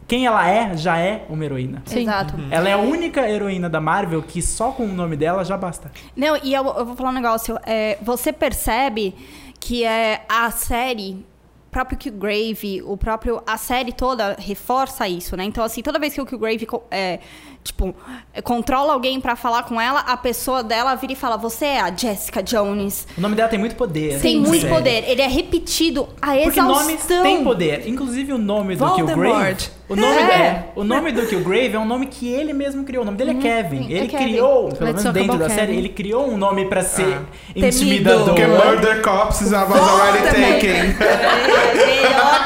Quem 0.07 0.25
ela 0.25 0.47
é, 0.47 0.75
já 0.77 0.97
é 0.97 1.25
uma 1.29 1.43
heroína. 1.43 1.81
Sim. 1.85 2.01
Exato. 2.01 2.35
Ela 2.51 2.69
é 2.69 2.73
a 2.73 2.77
única 2.77 3.27
heroína 3.27 3.69
da 3.69 3.79
Marvel 3.79 4.21
que 4.21 4.41
só 4.41 4.71
com 4.71 4.83
o 4.83 4.93
nome 4.93 5.15
dela 5.15 5.43
já 5.43 5.57
basta. 5.57 5.91
Não, 6.15 6.37
e 6.43 6.53
eu, 6.53 6.63
eu 6.65 6.85
vou 6.85 6.95
falar 6.95 7.09
um 7.09 7.13
negócio. 7.13 7.57
é, 7.65 7.97
você 8.01 8.31
percebe 8.31 9.15
que 9.59 9.85
é, 9.85 10.25
a 10.27 10.51
série, 10.51 11.25
próprio 11.73 11.97
Killgrave, 11.97 12.81
o 12.85 12.95
próprio, 12.95 13.41
a 13.45 13.57
série 13.57 13.91
toda 13.91 14.35
reforça 14.39 15.07
isso, 15.07 15.35
né? 15.35 15.43
Então, 15.43 15.63
assim, 15.63 15.81
toda 15.81 15.99
vez 15.99 16.13
que 16.13 16.21
o 16.21 16.25
Killgrave 16.25 16.65
co- 16.65 16.83
é, 16.89 17.19
tipo, 17.63 17.95
controla 18.43 18.93
alguém 18.93 19.19
pra 19.21 19.35
falar 19.35 19.63
com 19.63 19.79
ela, 19.79 20.01
a 20.01 20.17
pessoa 20.17 20.61
dela 20.63 20.95
vira 20.95 21.13
e 21.13 21.15
fala: 21.15 21.37
Você 21.37 21.65
é 21.65 21.79
a 21.81 21.95
Jessica 21.95 22.41
Jones. 22.43 23.07
O 23.17 23.21
nome 23.21 23.35
dela 23.35 23.49
tem 23.49 23.59
muito 23.59 23.75
poder. 23.75 24.19
Tem 24.21 24.37
muito 24.39 24.61
série. 24.61 24.73
poder. 24.73 25.03
Ele 25.07 25.21
é 25.21 25.27
repetido 25.27 26.07
a 26.21 26.27
Porque 26.33 26.59
exaustão. 26.59 26.65
nomes 26.67 27.05
têm 27.05 27.43
poder. 27.43 27.87
Inclusive 27.87 28.33
o 28.33 28.37
nome 28.37 28.75
do. 28.75 28.93
Killgrave. 28.95 29.69
O 29.89 29.95
nome, 29.95 30.15
É. 30.21 30.33
é, 30.33 30.63
o 30.75 30.83
nome 30.83 31.11
do 31.11 31.25
Killgrave 31.27 31.75
é 31.75 31.79
um 31.79 31.85
nome 31.85 32.07
que 32.07 32.27
ele 32.27 32.53
mesmo 32.53 32.83
criou. 32.85 33.03
O 33.03 33.05
nome 33.05 33.17
dele 33.17 33.31
é 33.31 33.35
Kevin. 33.35 33.93
é 33.93 33.97
Ele 33.97 34.07
Kevin. 34.07 34.23
criou, 34.23 34.69
pelo 34.69 34.85
Let's 34.91 35.03
menos 35.03 35.13
dentro 35.13 35.37
da 35.37 35.49
série, 35.49 35.67
Kevin. 35.67 35.77
ele 35.77 35.89
criou 35.89 36.27
um 36.29 36.37
nome 36.37 36.65
pra 36.65 36.81
ser 36.83 37.19
Ah. 37.19 37.21
intimidador. 37.55 38.23
Porque 38.25 38.45
Murder 38.47 39.01
Corpses 39.01 39.51
was 39.51 39.71
already 39.71 40.23
taken. 40.29 40.95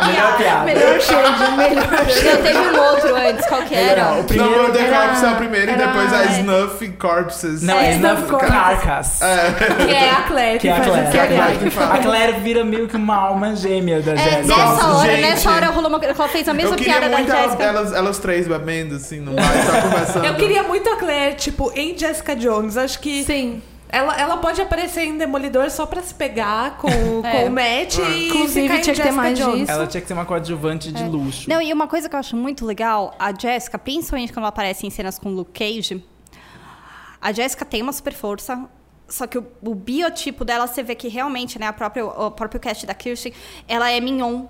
Melhor 0.07 0.37
piada. 0.37 0.63
Melhor 0.65 0.99
shade, 1.01 1.51
melhor 1.57 1.87
Não, 1.91 2.41
teve 2.43 2.59
um 2.59 2.81
outro 2.91 3.15
antes, 3.15 3.45
qual 3.47 3.61
que 3.63 3.75
Não, 3.75 3.81
era? 3.81 4.11
o 4.13 4.17
Não, 4.17 4.23
primeiro 4.23 4.63
Murder 4.63 4.89
Corpses 5.07 5.23
é 5.23 5.31
o 5.31 5.35
primeiro 5.35 5.71
e 5.71 5.75
depois 5.75 6.13
a 6.13 6.25
Snuff 6.25 6.87
Corpses. 6.99 7.61
Não, 7.63 7.79
é 7.79 7.87
É, 7.87 7.91
Snuff 7.95 8.23
Corpus. 8.23 8.47
Carcass. 8.49 9.19
Que 9.85 9.93
é 9.93 10.09
a 10.11 10.21
Claire 10.23 10.59
Que 10.59 10.67
é 10.67 10.71
a 10.71 10.75
faz 10.75 10.87
Claire. 10.87 11.07
essa 11.07 11.23
A 11.23 11.27
Claire 11.27 11.57
que 11.57 11.77
a 11.83 11.97
vira 12.39 12.63
meio 12.63 12.87
que 12.87 12.95
uma 12.95 13.15
alma 13.15 13.55
gêmea 13.55 14.01
da 14.01 14.13
É, 14.13 14.17
Jéssica. 14.17 14.41
nessa 14.55 14.87
hora, 14.87 15.11
gente. 15.11 15.21
nessa 15.21 15.51
hora 15.51 15.67
rolou 15.67 15.89
uma 15.89 15.99
ela 16.03 16.27
fez 16.29 16.47
a 16.47 16.53
mesma 16.53 16.75
piada 16.75 17.09
da 17.09 17.17
Jessica. 17.23 17.63
elas, 17.63 17.93
elas 17.93 18.17
três 18.19 18.47
bebendo, 18.47 18.95
assim, 18.95 19.19
no 19.19 19.33
bar, 19.33 19.43
só 19.65 19.81
conversando. 19.87 20.25
Eu 20.25 20.35
queria 20.35 20.63
muito 20.63 20.89
a 20.89 20.95
Claire, 20.97 21.35
tipo, 21.35 21.71
em 21.75 21.97
Jessica 21.97 22.35
Jones. 22.35 22.77
Acho 22.77 22.99
que 22.99 23.23
Sim. 23.23 23.61
Ela, 23.89 24.19
ela 24.19 24.37
pode 24.37 24.61
aparecer 24.61 25.03
em 25.05 25.17
Demolidor 25.17 25.69
só 25.71 25.85
pra 25.85 26.01
se 26.01 26.13
pegar 26.13 26.77
com, 26.77 26.87
É. 27.23 27.31
com 27.31 27.45
o 27.47 27.49
Matt 27.51 27.97
e 27.97 28.27
Inclusive, 28.27 28.61
ficar 28.67 28.77
em 28.77 28.81
tinha 28.81 28.95
que 28.95 29.01
ter 29.01 29.07
Jessica 29.07 29.11
mais 29.13 29.37
Jones. 29.39 29.59
disso. 29.59 29.71
Ela 29.71 29.87
tinha 29.87 30.01
que 30.01 30.07
ser 30.07 30.13
uma 30.13 30.25
coadjuvante 30.25 30.91
de 30.91 31.03
luxo. 31.03 31.49
Não, 31.49 31.61
e 31.61 31.71
uma 31.73 31.87
coisa 31.87 32.07
que 32.09 32.15
eu 32.15 32.19
acho 32.19 32.35
muito 32.35 32.65
legal, 32.65 33.15
a 33.17 33.33
Jessica, 33.33 33.77
principalmente 33.79 34.31
quando 34.33 34.39
ela 34.43 34.49
aparece 34.49 34.85
em 34.85 34.89
cenas 34.89 35.17
com 35.17 35.29
o 35.29 35.33
Luke 35.33 35.51
Cage, 35.53 36.03
a 37.21 37.31
Jessica 37.31 37.65
tem 37.65 37.81
uma 37.81 37.93
super 37.93 38.13
força, 38.13 38.65
só 39.07 39.25
que 39.25 39.37
o, 39.37 39.47
o 39.61 39.73
biotipo 39.73 40.43
dela, 40.45 40.67
você 40.67 40.83
vê 40.83 40.93
que 40.93 41.07
realmente, 41.07 41.57
né, 41.57 41.67
a 41.67 41.73
própria, 41.73 42.05
o 42.05 42.29
próprio 42.31 42.59
cast 42.59 42.85
da 42.85 42.93
Kirsten, 42.93 43.33
ela 43.67 43.89
é 43.89 43.99
mignon. 43.99 44.45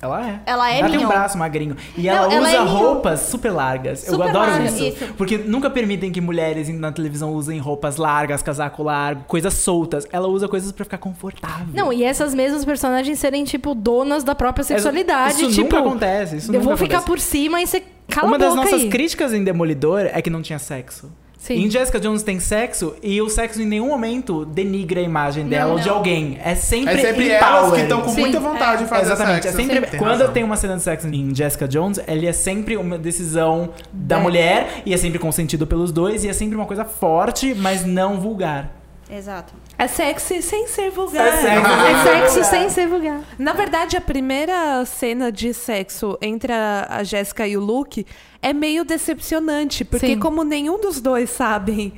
Ela 0.00 0.28
é. 0.28 0.40
Ela 0.44 0.72
é 0.72 0.80
Ela 0.80 0.90
tem 0.90 1.04
um 1.04 1.08
braço 1.08 1.38
magrinho. 1.38 1.76
E 1.96 2.02
Não, 2.06 2.12
ela, 2.12 2.32
ela 2.34 2.48
usa 2.48 2.56
é 2.56 2.60
roupas 2.60 3.20
super 3.20 3.50
largas. 3.50 4.04
eu 4.06 4.12
Super 4.14 4.28
adoro 4.28 4.50
largas, 4.50 4.74
isso, 4.74 4.84
isso. 5.04 5.14
Porque 5.14 5.38
nunca 5.38 5.70
permitem 5.70 6.12
que 6.12 6.20
mulheres 6.20 6.68
na 6.68 6.92
televisão 6.92 7.32
usem 7.32 7.58
roupas 7.58 7.96
largas, 7.96 8.42
casaco 8.42 8.82
largo, 8.82 9.24
coisas 9.24 9.54
soltas. 9.54 10.06
Ela 10.12 10.28
usa 10.28 10.46
coisas 10.48 10.70
pra 10.70 10.84
ficar 10.84 10.98
confortável. 10.98 11.68
Não, 11.72 11.92
e 11.92 12.04
essas 12.04 12.34
mesmas 12.34 12.64
personagens 12.64 13.18
serem, 13.18 13.44
tipo, 13.44 13.74
donas 13.74 14.22
da 14.22 14.34
própria 14.34 14.62
sexualidade. 14.64 15.34
Isso 15.42 15.48
tipo, 15.50 15.62
nunca 15.62 15.78
acontece. 15.78 16.36
Isso 16.36 16.48
eu 16.50 16.54
nunca 16.60 16.64
vou 16.66 16.76
ficar 16.76 16.98
acontece. 16.98 17.06
por 17.06 17.18
cima 17.20 17.62
e 17.62 17.66
você 17.66 17.82
cala 18.08 18.28
Uma 18.28 18.36
a 18.36 18.38
das 18.38 18.50
boca 18.50 18.62
nossas 18.64 18.82
aí. 18.82 18.88
críticas 18.90 19.32
em 19.32 19.42
Demolidor 19.42 20.00
é 20.12 20.20
que 20.20 20.28
não 20.30 20.42
tinha 20.42 20.58
sexo. 20.58 21.10
Sim. 21.46 21.64
Em 21.64 21.70
Jessica 21.70 22.00
Jones 22.00 22.22
tem 22.24 22.40
sexo 22.40 22.96
e 23.02 23.22
o 23.22 23.28
sexo 23.28 23.62
em 23.62 23.66
nenhum 23.66 23.86
momento 23.88 24.44
denigra 24.44 24.98
a 24.98 25.02
imagem 25.02 25.46
dela 25.46 25.74
ou 25.74 25.78
de 25.78 25.86
não. 25.86 25.96
alguém. 25.96 26.38
É 26.44 26.54
sempre 26.56 26.94
É 26.94 26.98
sempre 26.98 27.28
elas 27.30 27.72
que 27.72 27.80
estão 27.82 28.00
com 28.02 28.10
Sim. 28.10 28.20
muita 28.20 28.40
vontade 28.40 28.82
de 28.82 28.88
fazer 28.88 29.12
Exatamente. 29.12 29.46
É 29.46 29.52
sexo. 29.52 29.56
sempre, 29.56 29.80
Tem 29.90 29.98
quando 30.00 30.10
razão. 30.18 30.32
tem 30.32 30.42
uma 30.42 30.56
cena 30.56 30.76
de 30.76 30.82
sexo 30.82 31.06
em 31.06 31.32
Jessica 31.34 31.68
Jones, 31.68 32.00
ele 32.08 32.26
é 32.26 32.32
sempre 32.32 32.76
uma 32.76 32.98
decisão 32.98 33.70
da 33.92 34.18
mulher 34.18 34.82
e 34.84 34.92
é 34.92 34.96
sempre 34.96 35.18
consentido 35.20 35.66
pelos 35.66 35.92
dois 35.92 36.24
e 36.24 36.28
é 36.28 36.32
sempre 36.32 36.56
uma 36.56 36.66
coisa 36.66 36.84
forte, 36.84 37.54
mas 37.54 37.84
não 37.84 38.18
vulgar. 38.20 38.70
Exato. 39.08 39.54
É 39.78 39.86
sexy 39.86 40.42
sem 40.42 40.66
ser 40.66 40.90
vulgar. 40.90 41.26
É 41.26 41.36
sexy. 41.36 41.48
É 41.48 42.02
sexo 42.02 42.50
sem 42.50 42.68
ser 42.70 42.88
vulgar. 42.88 43.22
Na 43.38 43.52
verdade, 43.52 43.96
a 43.96 44.00
primeira 44.00 44.84
cena 44.84 45.30
de 45.30 45.54
sexo 45.54 46.18
entre 46.20 46.52
a, 46.52 46.86
a 46.90 47.04
Jéssica 47.04 47.46
e 47.46 47.56
o 47.56 47.60
Luke 47.60 48.06
é 48.42 48.52
meio 48.52 48.84
decepcionante, 48.84 49.84
porque 49.84 50.14
Sim. 50.14 50.18
como 50.18 50.42
nenhum 50.42 50.80
dos 50.80 51.00
dois 51.00 51.30
sabem 51.30 51.92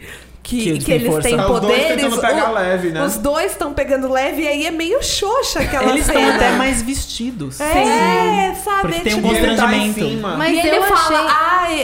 Que 0.48 0.62
que, 0.62 0.68
eles 0.70 0.78
que 0.84 0.90
têm 0.92 0.94
eles 0.94 1.22
têm 1.22 1.34
É, 1.34 1.42
os 1.42 1.46
dois 1.46 1.60
poderes, 1.60 2.02
tentando 2.02 2.20
pegar 2.22 2.50
leve, 2.52 2.88
né? 2.90 3.04
os 3.04 3.18
dois 3.18 3.50
estão 3.52 3.74
pegando 3.74 4.10
leve 4.10 4.42
e 4.44 4.48
aí 4.48 4.66
é 4.66 4.70
meio 4.70 5.02
xoxa 5.02 5.60
aquela 5.60 5.90
Eles 5.90 6.06
estão 6.06 6.26
até 6.26 6.52
mais 6.52 6.80
vestidos. 6.80 7.60
É, 7.60 8.54
sabe? 8.54 8.80
Porque 8.80 9.00
tem 9.00 9.14
um 9.14 9.16
tipo, 9.16 9.28
tá 9.28 9.34
em 9.34 9.46
constrangimento. 9.46 9.94
cima. 10.08 10.36
Mas 10.38 10.54
e 10.56 10.58
ele 10.66 10.76
eu 10.78 10.82
fala, 10.84 10.94
achei- 11.20 11.36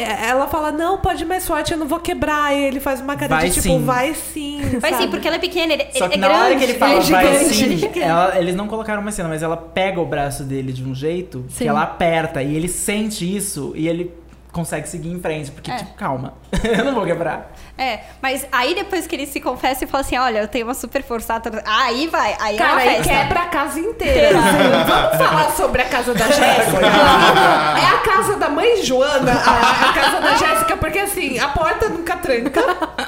ai, 0.02 0.28
ela 0.30 0.46
fala, 0.46 0.72
não, 0.72 0.96
pode 0.98 1.22
ir 1.24 1.26
mais 1.26 1.46
forte, 1.46 1.72
eu 1.72 1.78
não 1.78 1.86
vou 1.86 2.00
quebrar. 2.00 2.56
E 2.56 2.64
ele 2.64 2.80
faz 2.80 3.02
uma 3.02 3.14
cara 3.16 3.36
Vai 3.36 3.48
de 3.48 3.54
tipo, 3.54 3.62
sim. 3.68 3.84
vai 3.84 4.14
sim. 4.14 4.60
Vai 4.80 4.92
sim, 4.92 4.98
sabe? 5.00 5.08
porque 5.10 5.28
ela 5.28 5.36
é 5.36 5.40
pequena, 5.40 5.72
ele, 5.74 5.86
Só 5.92 6.08
que 6.08 6.14
é 6.14 6.16
na 6.16 6.28
grande. 6.28 6.42
hora 6.44 6.56
que 6.56 6.64
ele 6.64 6.74
fala 6.74 6.92
ele 6.94 7.00
é 7.06 7.10
vai 7.10 7.44
gigante. 7.52 7.92
sim, 7.92 8.00
ela- 8.00 8.38
eles 8.38 8.56
não 8.56 8.66
colocaram 8.66 9.02
uma 9.02 9.12
cena, 9.12 9.28
mas 9.28 9.42
ela 9.42 9.58
pega 9.58 10.00
o 10.00 10.06
braço 10.06 10.42
dele 10.42 10.72
de 10.72 10.82
um 10.82 10.94
jeito 10.94 11.44
Sim. 11.50 11.64
que 11.64 11.68
ela 11.68 11.82
aperta 11.82 12.42
e 12.42 12.56
ele 12.56 12.68
sente 12.68 13.24
isso 13.36 13.72
e 13.76 13.86
ele 13.88 14.10
consegue 14.52 14.88
seguir 14.88 15.10
em 15.10 15.18
frente. 15.20 15.50
Porque, 15.50 15.70
É. 15.70 15.76
tipo, 15.76 15.94
calma, 15.94 16.34
eu 16.62 16.84
não 16.84 16.94
vou 16.94 17.04
quebrar. 17.04 17.52
É, 17.76 18.00
mas 18.22 18.46
aí 18.52 18.72
depois 18.74 19.04
que 19.06 19.16
ele 19.16 19.26
se 19.26 19.40
confessa 19.40 19.82
e 19.84 19.86
fala 19.88 20.02
assim, 20.02 20.16
olha, 20.16 20.38
eu 20.38 20.46
tenho 20.48 20.64
uma 20.66 20.74
super 20.74 21.02
força. 21.02 21.42
Aí 21.66 22.06
vai, 22.06 22.36
aí 22.38 22.54
é 22.54 22.58
Cara, 22.58 22.72
uma 22.74 22.80
aí 22.82 23.02
quebra 23.02 23.40
a 23.40 23.46
casa 23.46 23.80
inteira. 23.80 24.38
assim. 24.38 24.86
Vamos 24.86 25.16
falar 25.28 25.50
sobre 25.56 25.82
a 25.82 25.84
casa 25.86 26.14
da 26.14 26.24
Jéssica? 26.26 26.86
é 26.86 27.86
a 27.86 27.98
casa 27.98 28.36
da 28.36 28.48
mãe 28.48 28.80
Joana, 28.82 29.32
a, 29.32 29.90
a 29.90 29.92
casa 29.92 30.20
da 30.20 30.34
Jéssica, 30.36 30.76
porque 30.76 30.98
assim, 31.00 31.38
a 31.40 31.48
porta 31.48 31.88
nunca 31.88 32.16
tranca. 32.16 32.60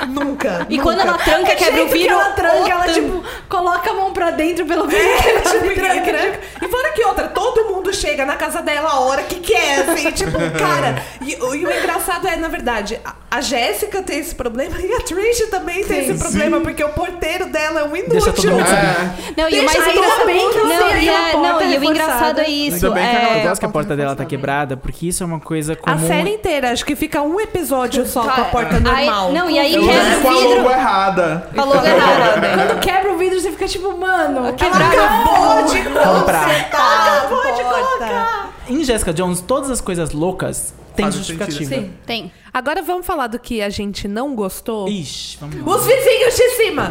Nunca. 0.09 0.67
E 0.69 0.77
nunca. 0.77 0.83
quando 0.83 1.01
ela 1.01 1.19
tranca, 1.19 1.53
O 1.53 1.57
quebra 1.57 1.83
o 1.85 1.87
que 1.89 1.93
vidro, 1.99 2.15
ela 2.15 2.31
tranca, 2.31 2.71
ela 2.71 2.89
tipo, 2.93 3.25
Coloca 3.49 3.91
a 3.91 3.95
mão 3.95 4.13
pra 4.13 4.31
dentro 4.33 4.67
pelo 4.67 4.87
menos. 4.89 5.25
é, 5.27 5.41
tipo, 5.43 5.75
tranca, 5.75 6.01
tranca. 6.03 6.41
E 6.63 6.69
fora 6.69 6.91
que 6.93 7.05
outra, 7.05 7.29
todo 7.29 7.67
mundo 7.73 7.95
chega 7.95 8.25
na 8.27 8.35
casa 8.35 8.61
dela 8.63 8.91
a 8.91 9.01
hora 9.01 9.23
que 9.23 9.37
quer, 9.37 9.89
assim, 9.89 10.11
tipo, 10.11 10.33
cara. 10.59 11.01
E, 11.21 11.37
o- 11.37 11.55
e 11.55 11.65
o 11.65 11.71
engraçado 11.73 12.27
é, 12.27 12.35
na 12.37 12.49
verdade, 12.49 13.01
a, 13.05 13.15
a 13.37 13.41
Jéssica 13.41 14.03
tem 14.03 14.19
esse 14.19 14.35
problema 14.35 14.79
e 14.81 14.93
a 14.93 15.01
Trish 15.01 15.49
também 15.51 15.85
tem 15.85 16.09
esse 16.09 16.19
problema, 16.23 16.61
porque 16.61 16.83
o 16.83 16.89
porteiro 16.91 17.47
dela 17.47 17.81
é 17.81 17.85
um 17.85 17.97
inútil. 17.97 18.21
Deixa 18.21 18.33
todo 18.33 18.51
mundo. 18.51 18.65
É. 18.67 19.33
Não, 19.37 19.49
e 19.49 19.61
o 19.61 19.65
mais 19.65 19.79
ainda 19.79 19.91
engraçado... 19.99 20.27
bem 20.27 20.51
que 20.51 20.59
ela 20.59 20.69
não, 20.69 20.97
e, 20.97 21.09
é- 21.09 21.31
porta 21.33 21.65
não, 21.65 21.73
e 21.73 21.79
o 21.79 21.85
engraçado 21.85 22.41
é 22.41 22.49
isso. 22.49 22.87
Ainda 22.87 22.91
bem 23.01 23.09
que 23.11 23.17
é... 23.17 23.39
Eu 23.45 23.49
gosto 23.49 23.61
que 23.61 23.67
a 23.67 23.69
porta 23.69 23.87
porta 23.87 23.97
dela 23.97 24.17
tá 24.17 24.25
quebrada, 24.25 24.77
porque 24.77 25.07
isso 25.07 25.23
é 25.23 25.27
uma 25.27 25.39
coisa 25.39 25.75
A 25.75 25.77
comum. 25.77 26.07
série 26.09 26.31
inteira, 26.31 26.73
acho 26.73 26.85
que 26.85 26.97
fica 26.97 27.21
um 27.23 27.39
episódio 27.39 28.07
só 28.07 28.23
com 28.23 28.41
a 28.41 28.45
porta 28.47 28.77
Aí- 28.77 28.81
normal. 29.07 29.33
não, 29.33 29.51
e 29.51 29.59
aí 29.59 29.75
Eu 29.75 29.83
quebra 29.87 30.03
usei 30.03 30.17
o 30.19 30.23
com 30.23 30.29
a 30.29 30.33
vidro... 30.33 30.57
logo 30.57 30.71
errada. 30.71 31.49
Falou 31.55 31.75
errado. 31.85 32.41
Quando 32.69 32.81
quebra 32.81 33.13
o 33.13 33.19
vidro, 33.19 33.41
você 33.41 33.51
fica 33.53 33.69
tipo, 33.69 33.97
mano, 33.97 34.53
Quebraram 34.55 34.87
acabou 34.87 35.65
de 35.67 35.83
Comprar. 35.85 36.71
Tá, 36.71 37.19
Acabou 37.19 37.43
de 37.55 37.63
porta. 37.63 37.87
colocar. 37.87 38.51
Em 38.69 38.83
Jessica 38.83 39.13
Jones, 39.13 39.41
todas 39.41 39.71
as 39.71 39.81
coisas 39.81 40.11
loucas 40.13 40.75
têm 40.97 41.11
justificativa. 41.13 41.75
Sim. 41.75 41.93
Tem. 42.07 42.33
Agora 42.57 42.81
vamos 42.81 43.05
falar 43.05 43.27
do 43.27 43.39
que 43.39 43.61
a 43.61 43.69
gente 43.69 44.09
não 44.09 44.35
gostou. 44.35 44.89
Ixi, 44.89 45.37
vamos 45.39 45.57
lá. 45.57 45.77
Os 45.77 45.87
vizinhos 45.87 46.35
de 46.35 46.49
cima. 46.53 46.91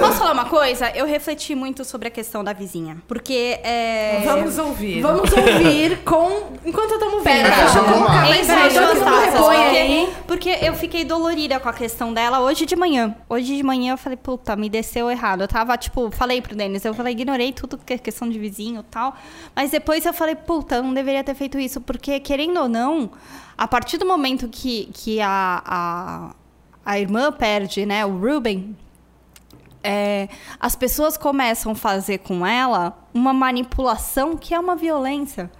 Posso 0.00 0.18
falar 0.18 0.32
uma 0.32 0.46
coisa? 0.46 0.90
Eu 0.90 1.06
refleti 1.06 1.54
muito 1.54 1.84
sobre 1.84 2.08
a 2.08 2.10
questão 2.10 2.42
da 2.42 2.52
vizinha. 2.52 2.96
Porque 3.06 3.60
é... 3.62 4.22
Vamos 4.24 4.58
ouvir. 4.58 5.00
Vamos 5.02 5.30
ouvir 5.32 5.98
com. 5.98 6.48
Enquanto 6.64 6.90
eu 6.90 6.98
tomo 6.98 7.20
vinho. 7.20 7.22
Pera, 7.22 7.48
Vamos 7.66 8.00
lá. 8.00 8.26
colocar 8.26 9.30
porque-. 9.30 10.12
Porque 10.26 10.58
eu 10.62 10.74
fiquei 10.74 11.04
dolorida 11.04 11.60
com 11.60 11.68
a 11.68 11.72
questão 11.72 12.12
dela 12.12 12.40
hoje 12.40 12.66
de 12.66 12.74
manhã. 12.74 13.14
Hoje 13.28 13.56
de 13.56 13.62
manhã 13.62 13.92
eu 13.92 13.96
falei, 13.96 14.18
puta, 14.20 14.56
me 14.56 14.68
desceu 14.68 15.08
errado. 15.08 15.42
Eu 15.42 15.48
tava, 15.48 15.76
tipo, 15.76 16.10
falei 16.10 16.42
pro 16.42 16.56
Denis, 16.56 16.84
eu 16.84 16.92
falei, 16.92 17.12
ignorei 17.12 17.52
tudo 17.52 17.78
que 17.78 17.92
é 17.92 17.98
questão 17.98 18.28
de 18.28 18.36
vizinho 18.36 18.80
e 18.80 18.90
tal. 18.90 19.14
Mas 19.54 19.70
depois 19.70 20.04
eu 20.04 20.12
falei, 20.12 20.34
puta, 20.34 20.74
eu 20.74 20.82
não 20.82 20.92
deveria 20.92 21.22
ter 21.22 21.36
feito 21.36 21.56
isso. 21.56 21.80
Porque, 21.80 22.18
querendo 22.18 22.58
ou 22.58 22.68
não, 22.68 23.12
a 23.56 23.68
partir 23.68 23.98
do 23.98 24.06
momento 24.06 24.48
que, 24.48 24.90
que 24.92 25.20
a, 25.20 25.62
a, 25.64 26.34
a 26.84 26.98
irmã 26.98 27.32
perde, 27.32 27.86
né, 27.86 28.04
o 28.04 28.18
Ruben, 28.18 28.76
é, 29.82 30.28
as 30.58 30.74
pessoas 30.74 31.16
começam 31.16 31.72
a 31.72 31.74
fazer 31.74 32.18
com 32.18 32.46
ela 32.46 32.96
uma 33.12 33.32
manipulação 33.32 34.36
que 34.36 34.54
é 34.54 34.58
uma 34.58 34.74
violência. 34.74 35.50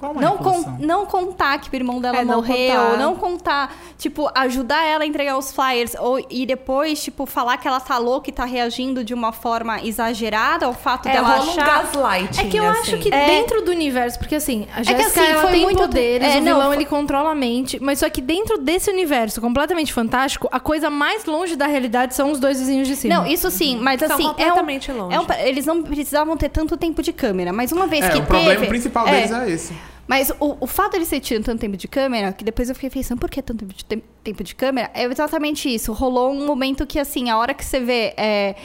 Qual 0.00 0.14
Não, 0.14 0.38
con- 0.38 0.76
não 0.78 1.04
contar 1.04 1.58
que 1.60 1.68
o 1.70 1.76
irmão 1.76 2.00
dela 2.00 2.16
É, 2.20 2.24
não 2.24 2.36
morreu, 2.36 2.80
contar. 2.80 2.96
não 2.96 3.14
contar, 3.16 3.76
tipo, 3.98 4.30
ajudar 4.34 4.82
ela 4.82 5.04
a 5.04 5.06
entregar 5.06 5.36
os 5.36 5.52
flyers, 5.52 5.94
ou, 6.00 6.18
e 6.30 6.46
depois, 6.46 7.02
tipo, 7.04 7.26
falar 7.26 7.58
que 7.58 7.68
ela 7.68 7.78
tá 7.80 7.98
louca 7.98 8.30
e 8.30 8.32
tá 8.32 8.46
reagindo 8.46 9.04
de 9.04 9.12
uma 9.12 9.30
forma 9.30 9.82
exagerada 9.84 10.64
ao 10.64 10.72
fato 10.72 11.06
É, 11.06 11.12
dela 11.12 11.28
rola 11.36 11.44
um 11.44 11.50
achar. 11.50 11.66
gaslighting, 11.82 12.40
É 12.40 12.48
que 12.48 12.56
eu 12.56 12.66
assim. 12.66 12.80
acho 12.80 12.96
que 12.98 13.12
É. 13.14 13.26
dentro 13.26 13.60
do 13.62 13.70
universo, 13.70 14.18
porque 14.18 14.36
assim, 14.36 14.66
a 14.74 14.78
que, 14.78 14.84
Jéssica 14.84 15.20
assim, 15.20 15.30
ela 15.32 15.42
foi 15.42 15.50
tem 15.52 15.62
muito- 15.64 15.78
poderes, 15.82 16.26
é, 16.26 16.30
o 16.30 16.34
não, 16.40 16.44
vilão 16.54 16.66
foi- 16.68 16.76
ele 16.76 16.84
controla 16.86 17.32
a 17.32 17.34
mente, 17.34 17.78
mas 17.78 17.98
só 17.98 18.08
que 18.08 18.22
dentro 18.22 18.56
desse 18.56 18.90
universo 18.90 19.38
completamente 19.38 19.92
fantástico, 19.92 20.48
a 20.50 20.58
coisa 20.58 20.88
mais 20.88 21.26
longe 21.26 21.56
da 21.56 21.66
realidade 21.66 22.14
são 22.14 22.30
os 22.32 22.40
dois 22.40 22.58
vizinhos 22.58 22.88
de 22.88 22.96
cima. 22.96 23.14
Não, 23.16 23.26
isso 23.26 23.50
sim, 23.50 23.78
mas 23.78 24.00
São 24.00 24.12
assim. 24.14 24.22
completamente 24.28 24.90
é 24.90 24.94
um, 24.94 24.96
longe. 24.96 25.14
é 25.14 25.20
um- 25.20 25.46
eles 25.46 25.66
não 25.66 25.82
precisavam 25.82 26.38
ter 26.38 26.48
tanto 26.48 26.74
tempo 26.74 27.02
de 27.02 27.12
câmera, 27.12 27.52
mas 27.52 27.70
uma 27.70 27.86
vez 27.86 28.06
É, 28.06 28.08
que 28.08 28.16
o 28.18 28.22
problema 28.22 28.54
teve- 28.54 28.66
principal 28.66 29.06
é, 29.06 29.10
deles 29.10 29.30
é 29.32 29.50
esse. 29.50 29.74
Mas 30.10 30.32
o, 30.40 30.56
o 30.58 30.66
fato 30.66 30.98
de 30.98 31.06
terem 31.06 31.20
tido 31.20 31.44
tanto 31.44 31.60
tempo 31.60 31.76
de 31.76 31.86
câmera, 31.86 32.32
que 32.32 32.42
depois 32.42 32.68
eu 32.68 32.74
fiquei 32.74 32.90
pensando, 32.90 33.20
por 33.20 33.30
que 33.30 33.40
tanto 33.40 33.60
tempo 33.60 33.72
de, 33.72 33.84
tem- 33.84 34.02
tempo 34.24 34.42
de 34.42 34.56
câmera? 34.56 34.90
É 34.92 35.04
exatamente 35.04 35.72
isso. 35.72 35.92
Rolou 35.92 36.32
um 36.32 36.44
momento 36.44 36.84
que, 36.84 36.98
assim, 36.98 37.30
a 37.30 37.38
hora 37.38 37.54
que 37.54 37.64
você 37.64 37.78
vê 37.78 38.12
é, 38.16 38.56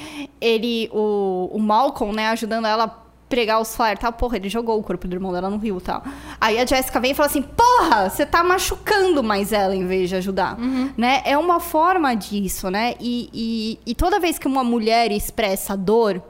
ele, 0.42 0.90
o, 0.92 1.52
o 1.54 1.60
Malcolm, 1.60 2.12
né, 2.16 2.30
ajudando 2.30 2.66
ela 2.66 2.88
pregar 3.30 3.62
os 3.62 3.76
flyers, 3.76 4.00
tá? 4.00 4.12
Porra, 4.12 4.38
ele 4.38 4.50
jogou 4.50 4.80
o 4.80 4.82
corpo 4.82 5.08
do 5.08 5.16
irmão 5.16 5.32
dela 5.32 5.48
no 5.48 5.58
rio, 5.58 5.80
tal. 5.80 6.02
Aí 6.42 6.58
a 6.58 6.66
Jéssica 6.66 7.00
vem 7.00 7.12
e 7.12 7.14
fala 7.14 7.28
assim, 7.28 7.44
porra, 7.44 8.10
você 8.10 8.26
tá 8.26 8.44
machucando 8.44 9.22
mais 9.24 9.52
ela 9.52 9.76
em 9.76 9.86
vez 9.86 10.10
de 10.10 10.16
ajudar, 10.16 10.58
né? 10.98 11.22
É 11.26 11.38
uma 11.38 11.60
forma 11.60 12.16
disso, 12.16 12.72
né? 12.72 12.96
E, 13.00 13.30
e, 13.32 13.80
e 13.86 13.94
toda 13.94 14.20
vez 14.20 14.40
que 14.40 14.48
uma 14.48 14.64
mulher 14.64 15.12
expressa 15.12 15.78
dor, 15.78 16.24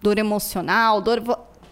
dor 0.00 0.16
emocional, 0.16 1.00
dor... 1.00 1.22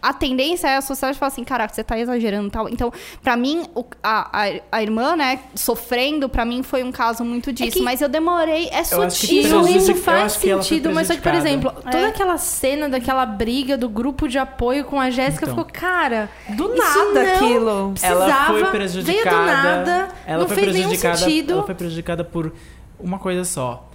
A 0.01 0.13
tendência 0.13 0.69
é 0.69 0.77
a 0.77 0.81
sociedade 0.81 1.19
falar 1.19 1.29
assim, 1.29 1.45
caraca, 1.45 1.73
você 1.75 1.83
tá 1.85 1.99
exagerando 1.99 2.49
e 2.49 2.51
tal. 2.51 2.69
Então, 2.69 2.93
pra 3.23 3.37
mim, 3.37 3.65
o- 3.75 3.85
a, 4.03 4.45
a, 4.47 4.61
a 4.73 4.83
irmã, 4.83 5.17
né, 5.17 5.41
sofrendo, 5.55 6.29
pra 6.29 6.45
mim 6.45 6.63
foi 6.63 6.83
um 6.83 6.93
caso 6.93 7.25
muito 7.25 7.53
disso. 7.53 7.79
que- 7.79 7.83
Mas 7.83 8.01
eu 8.01 8.09
demorei, 8.09 8.69
é 8.69 8.83
Eu 8.93 9.03
acho 9.03 9.21
que 9.27 9.43
sutil. 9.45 9.69
Isso, 9.69 9.95
faz 9.97 10.33
sentido, 10.33 10.93
mas 10.93 11.07
só 11.09 11.15
que, 11.15 11.21
por 11.23 11.35
exemplo, 11.35 11.71
toda 11.73 11.99
É. 11.99 12.07
aquela 12.07 12.39
cena 12.39 12.89
daquela 12.89 13.27
briga 13.27 13.77
do 13.77 13.89
grupo 13.89 14.29
de 14.29 14.39
apoio 14.39 14.85
com 14.85 15.01
a 15.01 15.11
Jéssica 15.11 15.45
Então. 15.47 15.57
ficou, 15.57 15.73
cara. 15.73 16.31
Do 16.51 16.75
nada 16.75 17.23
aquilo. 17.35 17.91
Precisava, 17.93 18.25
ela 18.25 18.45
foi 18.47 18.55
veio 18.61 18.71
prejudicada. 18.71 19.31
do 19.37 19.47
nada, 19.47 20.09
ela 20.27 20.41
não 20.41 20.47
foi 20.49 20.57
fez 20.57 20.67
nenhum 20.69 20.89
prejudicada. 20.89 21.17
sentido. 21.19 21.53
Ela 21.55 21.63
foi 21.65 21.75
prejudicada 21.75 22.25
por 22.25 22.53
uma 23.01 23.19
coisa 23.19 23.45
só. 23.45 23.88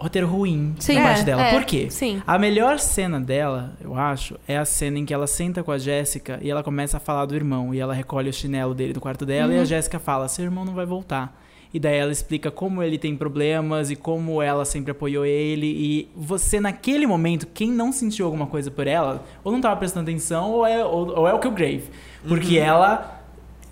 Roteiro 0.00 0.26
ruim 0.26 0.74
Sim. 0.78 0.94
da 0.94 1.02
parte 1.02 1.20
É, 1.20 1.24
dela. 1.24 1.42
é, 1.46 1.50
Por 1.52 1.64
quê? 1.64 1.88
sim. 1.90 2.22
A 2.26 2.38
melhor 2.38 2.78
cena 2.78 3.20
dela, 3.20 3.74
eu 3.80 3.94
acho, 3.94 4.36
é 4.48 4.56
a 4.56 4.64
cena 4.64 4.98
em 4.98 5.04
que 5.04 5.12
ela 5.12 5.26
senta 5.26 5.62
com 5.62 5.70
a 5.70 5.78
Jéssica 5.78 6.38
e 6.42 6.50
ela 6.50 6.62
começa 6.62 6.96
a 6.96 7.00
falar 7.00 7.26
do 7.26 7.34
irmão. 7.34 7.74
E 7.74 7.78
ela 7.80 7.92
recolhe 7.92 8.30
o 8.30 8.32
chinelo 8.32 8.74
dele 8.74 8.92
do 8.94 9.00
quarto 9.00 9.26
dela 9.26 9.52
e 9.52 9.56
Uhum. 9.56 9.62
a 9.62 9.64
Jéssica 9.64 9.98
fala: 9.98 10.26
seu 10.28 10.44
irmão 10.44 10.64
não 10.64 10.74
vai 10.74 10.86
voltar. 10.86 11.38
E 11.72 11.78
daí 11.78 11.98
ela 11.98 12.10
explica 12.10 12.50
como 12.50 12.82
ele 12.82 12.98
tem 12.98 13.14
problemas 13.14 13.92
e 13.92 13.94
como 13.96 14.42
ela 14.42 14.64
sempre 14.64 14.90
apoiou 14.90 15.24
ele. 15.24 15.66
E 15.68 16.08
você, 16.16 16.58
naquele 16.58 17.06
momento, 17.06 17.46
quem 17.46 17.70
não 17.70 17.92
sentiu 17.92 18.26
alguma 18.26 18.46
coisa 18.46 18.72
por 18.72 18.88
ela, 18.88 19.22
ou 19.44 19.52
não 19.52 19.60
tava 19.60 19.76
prestando 19.76 20.10
atenção, 20.10 20.50
ou 20.50 20.66
é, 20.66 20.84
ou, 20.84 21.16
ou 21.18 21.28
é 21.28 21.32
o 21.32 21.38
Killgrave. 21.38 21.84
Porque 22.26 22.58
ela 22.58 23.22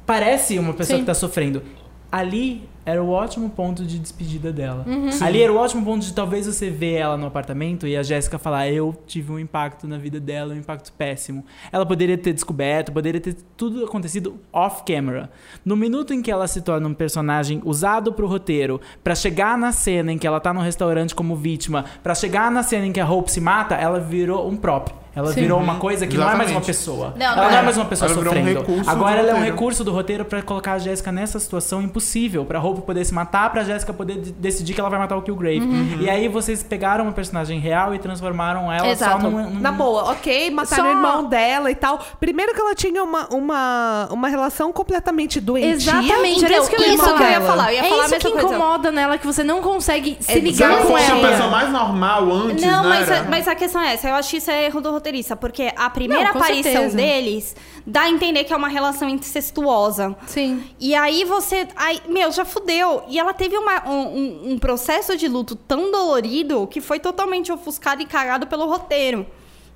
parece 0.07 0.59
uma 0.59 0.73
pessoa 0.75 0.97
Sim. 0.99 1.03
que 1.03 1.07
tá 1.07 1.15
sofrendo. 1.15 1.63
Ali 2.11 2.69
era 2.85 3.03
o 3.03 3.11
ótimo 3.11 3.51
ponto 3.51 3.85
de 3.85 3.99
despedida 3.99 4.53
dela. 4.53 4.85
Uhum. 4.87 5.11
Ali 5.21 5.43
era 5.43 5.53
o 5.53 5.57
ótimo 5.57 5.85
ponto 5.85 6.05
de 6.05 6.13
talvez 6.13 6.47
você 6.47 6.71
ver 6.71 6.95
ela 6.95 7.17
no 7.17 7.27
apartamento 7.27 7.87
e 7.87 7.97
a 7.97 8.03
Jéssica 8.03 8.39
falar: 8.39 8.69
Eu 8.69 8.97
tive 9.07 9.33
um 9.33 9.39
impacto 9.39 9.87
na 9.87 9.99
vida 9.99 10.19
dela, 10.19 10.55
um 10.55 10.57
impacto 10.57 10.93
péssimo. 10.93 11.45
Ela 11.71 11.85
poderia 11.85 12.17
ter 12.17 12.33
descoberto, 12.33 12.93
poderia 12.93 13.21
ter 13.21 13.37
tudo 13.57 13.85
acontecido 13.85 14.39
off-camera. 14.53 15.31
No 15.65 15.77
minuto 15.77 16.13
em 16.15 16.23
que 16.23 16.31
ela 16.31 16.47
se 16.47 16.61
torna 16.63 16.89
um 16.89 16.95
personagem 16.95 17.61
usado 17.65 18.13
pro 18.13 18.27
roteiro, 18.27 18.81
pra 19.03 19.15
chegar 19.15 19.57
na 19.59 19.73
cena 19.73 20.13
em 20.13 20.19
que 20.19 20.27
ela 20.27 20.41
tá 20.41 20.53
no 20.55 20.61
restaurante 20.61 21.15
como 21.15 21.37
vítima, 21.37 21.85
pra 22.03 22.15
chegar 22.15 22.51
na 22.51 22.63
cena 22.63 22.87
em 22.87 22.93
que 22.93 23.01
a 23.01 23.09
Hope 23.09 23.31
se 23.31 23.41
mata, 23.41 23.75
ela 23.75 24.01
virou 24.01 24.49
um 24.49 24.57
prop. 24.57 24.91
Ela 25.19 25.33
Sim. 25.33 25.41
virou 25.41 25.59
uma 25.59 25.77
coisa 25.77 26.07
que 26.07 26.17
não 26.17 26.31
é 26.31 26.37
mais 26.37 26.51
uma 26.51 26.61
Exatamente. 26.61 26.67
pessoa. 26.67 27.15
Não, 27.19 27.27
ela 27.27 27.37
não 27.37 27.43
não 27.51 27.57
é. 27.57 27.61
é 27.61 27.63
mais 27.63 27.77
uma 27.77 27.87
pessoa 27.87 28.09
Ela 28.09 28.21
um 28.21 28.23
sofrendo. 28.23 28.61
recurso 28.61 28.89
Agora 28.91 29.19
ela 29.19 29.31
é 29.31 29.35
um 29.35 29.43
recurso 29.43 29.83
do 29.83 29.91
roteiro 29.91 30.25
pra 30.25 30.43
colocar 30.43 30.75
a 30.75 30.79
Jéssica 30.79 31.11
nessa 31.11 31.41
situação 31.41 31.83
impossível, 31.83 32.45
pra 32.45 32.61
Hope 32.79 32.87
poder 32.87 33.05
se 33.05 33.13
matar, 33.13 33.51
pra 33.51 33.65
Jéssica 33.65 33.93
poder 33.93 34.21
de- 34.21 34.33
decidir 34.33 34.73
que 34.75 34.81
ela 34.81 34.89
vai 34.91 34.99
matar 34.99 35.17
o 35.17 35.23
Killgrave. 35.23 35.61
E 36.01 36.09
aí 36.09 36.29
vocês 36.29 36.63
pegaram 36.63 37.05
uma 37.05 37.13
personagem 37.13 37.59
real 37.59 37.95
e 37.95 37.99
transformaram 37.99 38.71
ela 38.73 38.89
Exato. 38.89 39.23
só 39.23 39.29
num, 39.31 39.51
num- 39.51 39.61
Na 39.61 39.73
boa, 39.73 40.11
ok, 40.13 40.51
mataram 40.51 40.85
Só- 40.85 40.89
o 40.89 40.93
irmão 40.95 41.25
dela 41.25 41.71
e 41.71 41.75
tal. 41.75 41.99
Primeiro 42.21 42.55
que 42.55 42.61
ela 42.61 42.75
tinha 42.75 43.03
uma, 43.03 43.27
uma, 43.29 44.09
uma 44.11 44.29
relação 44.29 44.73
completamente 44.73 45.41
doentia. 45.41 45.71
Exatamente, 45.73 46.45
era 46.45 46.55
Então, 46.55 46.63
isso 46.63 46.71
que 46.71 46.77
eu 46.77 46.81
ia 46.87 46.95
isso 46.95 47.05
falar. 47.05 47.19
que 47.19 47.25
eu 47.25 47.31
ia 47.31 47.41
falar, 47.41 47.73
eu 47.73 47.75
ia 47.75 47.87
é 47.87 47.89
falar 47.89 48.03
a 48.03 48.05
isso 48.07 48.15
mesma 48.15 48.31
que 48.31 48.37
coisa. 48.41 48.55
incomoda 48.57 48.93
nela, 48.93 49.19
que 49.19 49.27
você 49.27 49.43
não 49.45 49.61
consegue 49.61 50.17
se 50.21 50.33
É, 50.33 50.39
ligar 50.39 50.71
ela 50.73 50.83
com 50.83 50.89
uma 50.89 51.01
ela. 51.01 51.29
pessoa 51.29 51.51
mais 51.51 51.71
normal 51.73 52.33
antes, 52.33 52.65
Não, 52.65 52.83
né? 52.85 52.89
mas, 52.89 53.11
era? 53.11 53.21
a, 53.21 53.25
mas 53.31 53.49
a 53.49 53.55
questão 53.55 53.81
é 53.83 53.95
essa. 53.95 54.09
Eu 54.09 54.15
acho 54.15 54.31
que 54.31 54.37
isso 54.37 54.51
é 54.51 54.65
erro 54.67 54.81
do 54.81 54.91
roteirista. 54.91 55.35
Porque 55.37 55.73
a 55.77 55.91
primeira 55.91 56.25
Não, 56.25 56.31
aparição 56.31 56.73
certeza. 56.73 56.97
deles 56.97 57.57
dá 57.87 58.03
a 58.03 58.11
entender 58.11 58.45
que 58.45 58.53
é 58.53 58.57
uma 58.57 58.69
relação 58.69 59.09
incestuosa. 59.09 60.15
Sim. 60.27 60.63
E 60.79 60.95
aí 60.95 61.25
você. 61.25 61.67
Aí, 61.77 62.01
meu, 62.09 62.31
já 62.33 62.45
fudeu. 62.59 63.03
E 63.09 63.19
ela 63.19 63.33
teve 63.33 63.57
uma- 63.57 63.89
um, 63.89 64.53
um- 64.53 64.59
processo 64.59 65.17
de 65.17 65.29
luto 65.29 65.55
tão 65.57 65.91
dolorido 65.91 66.67
que 66.67 66.81
foi 66.81 66.99
totalmente 66.99 67.51
ofuscado 67.53 68.03
e 68.03 68.07
cagado 68.07 68.47
pelo 68.47 68.67
roteiro. 68.67 69.27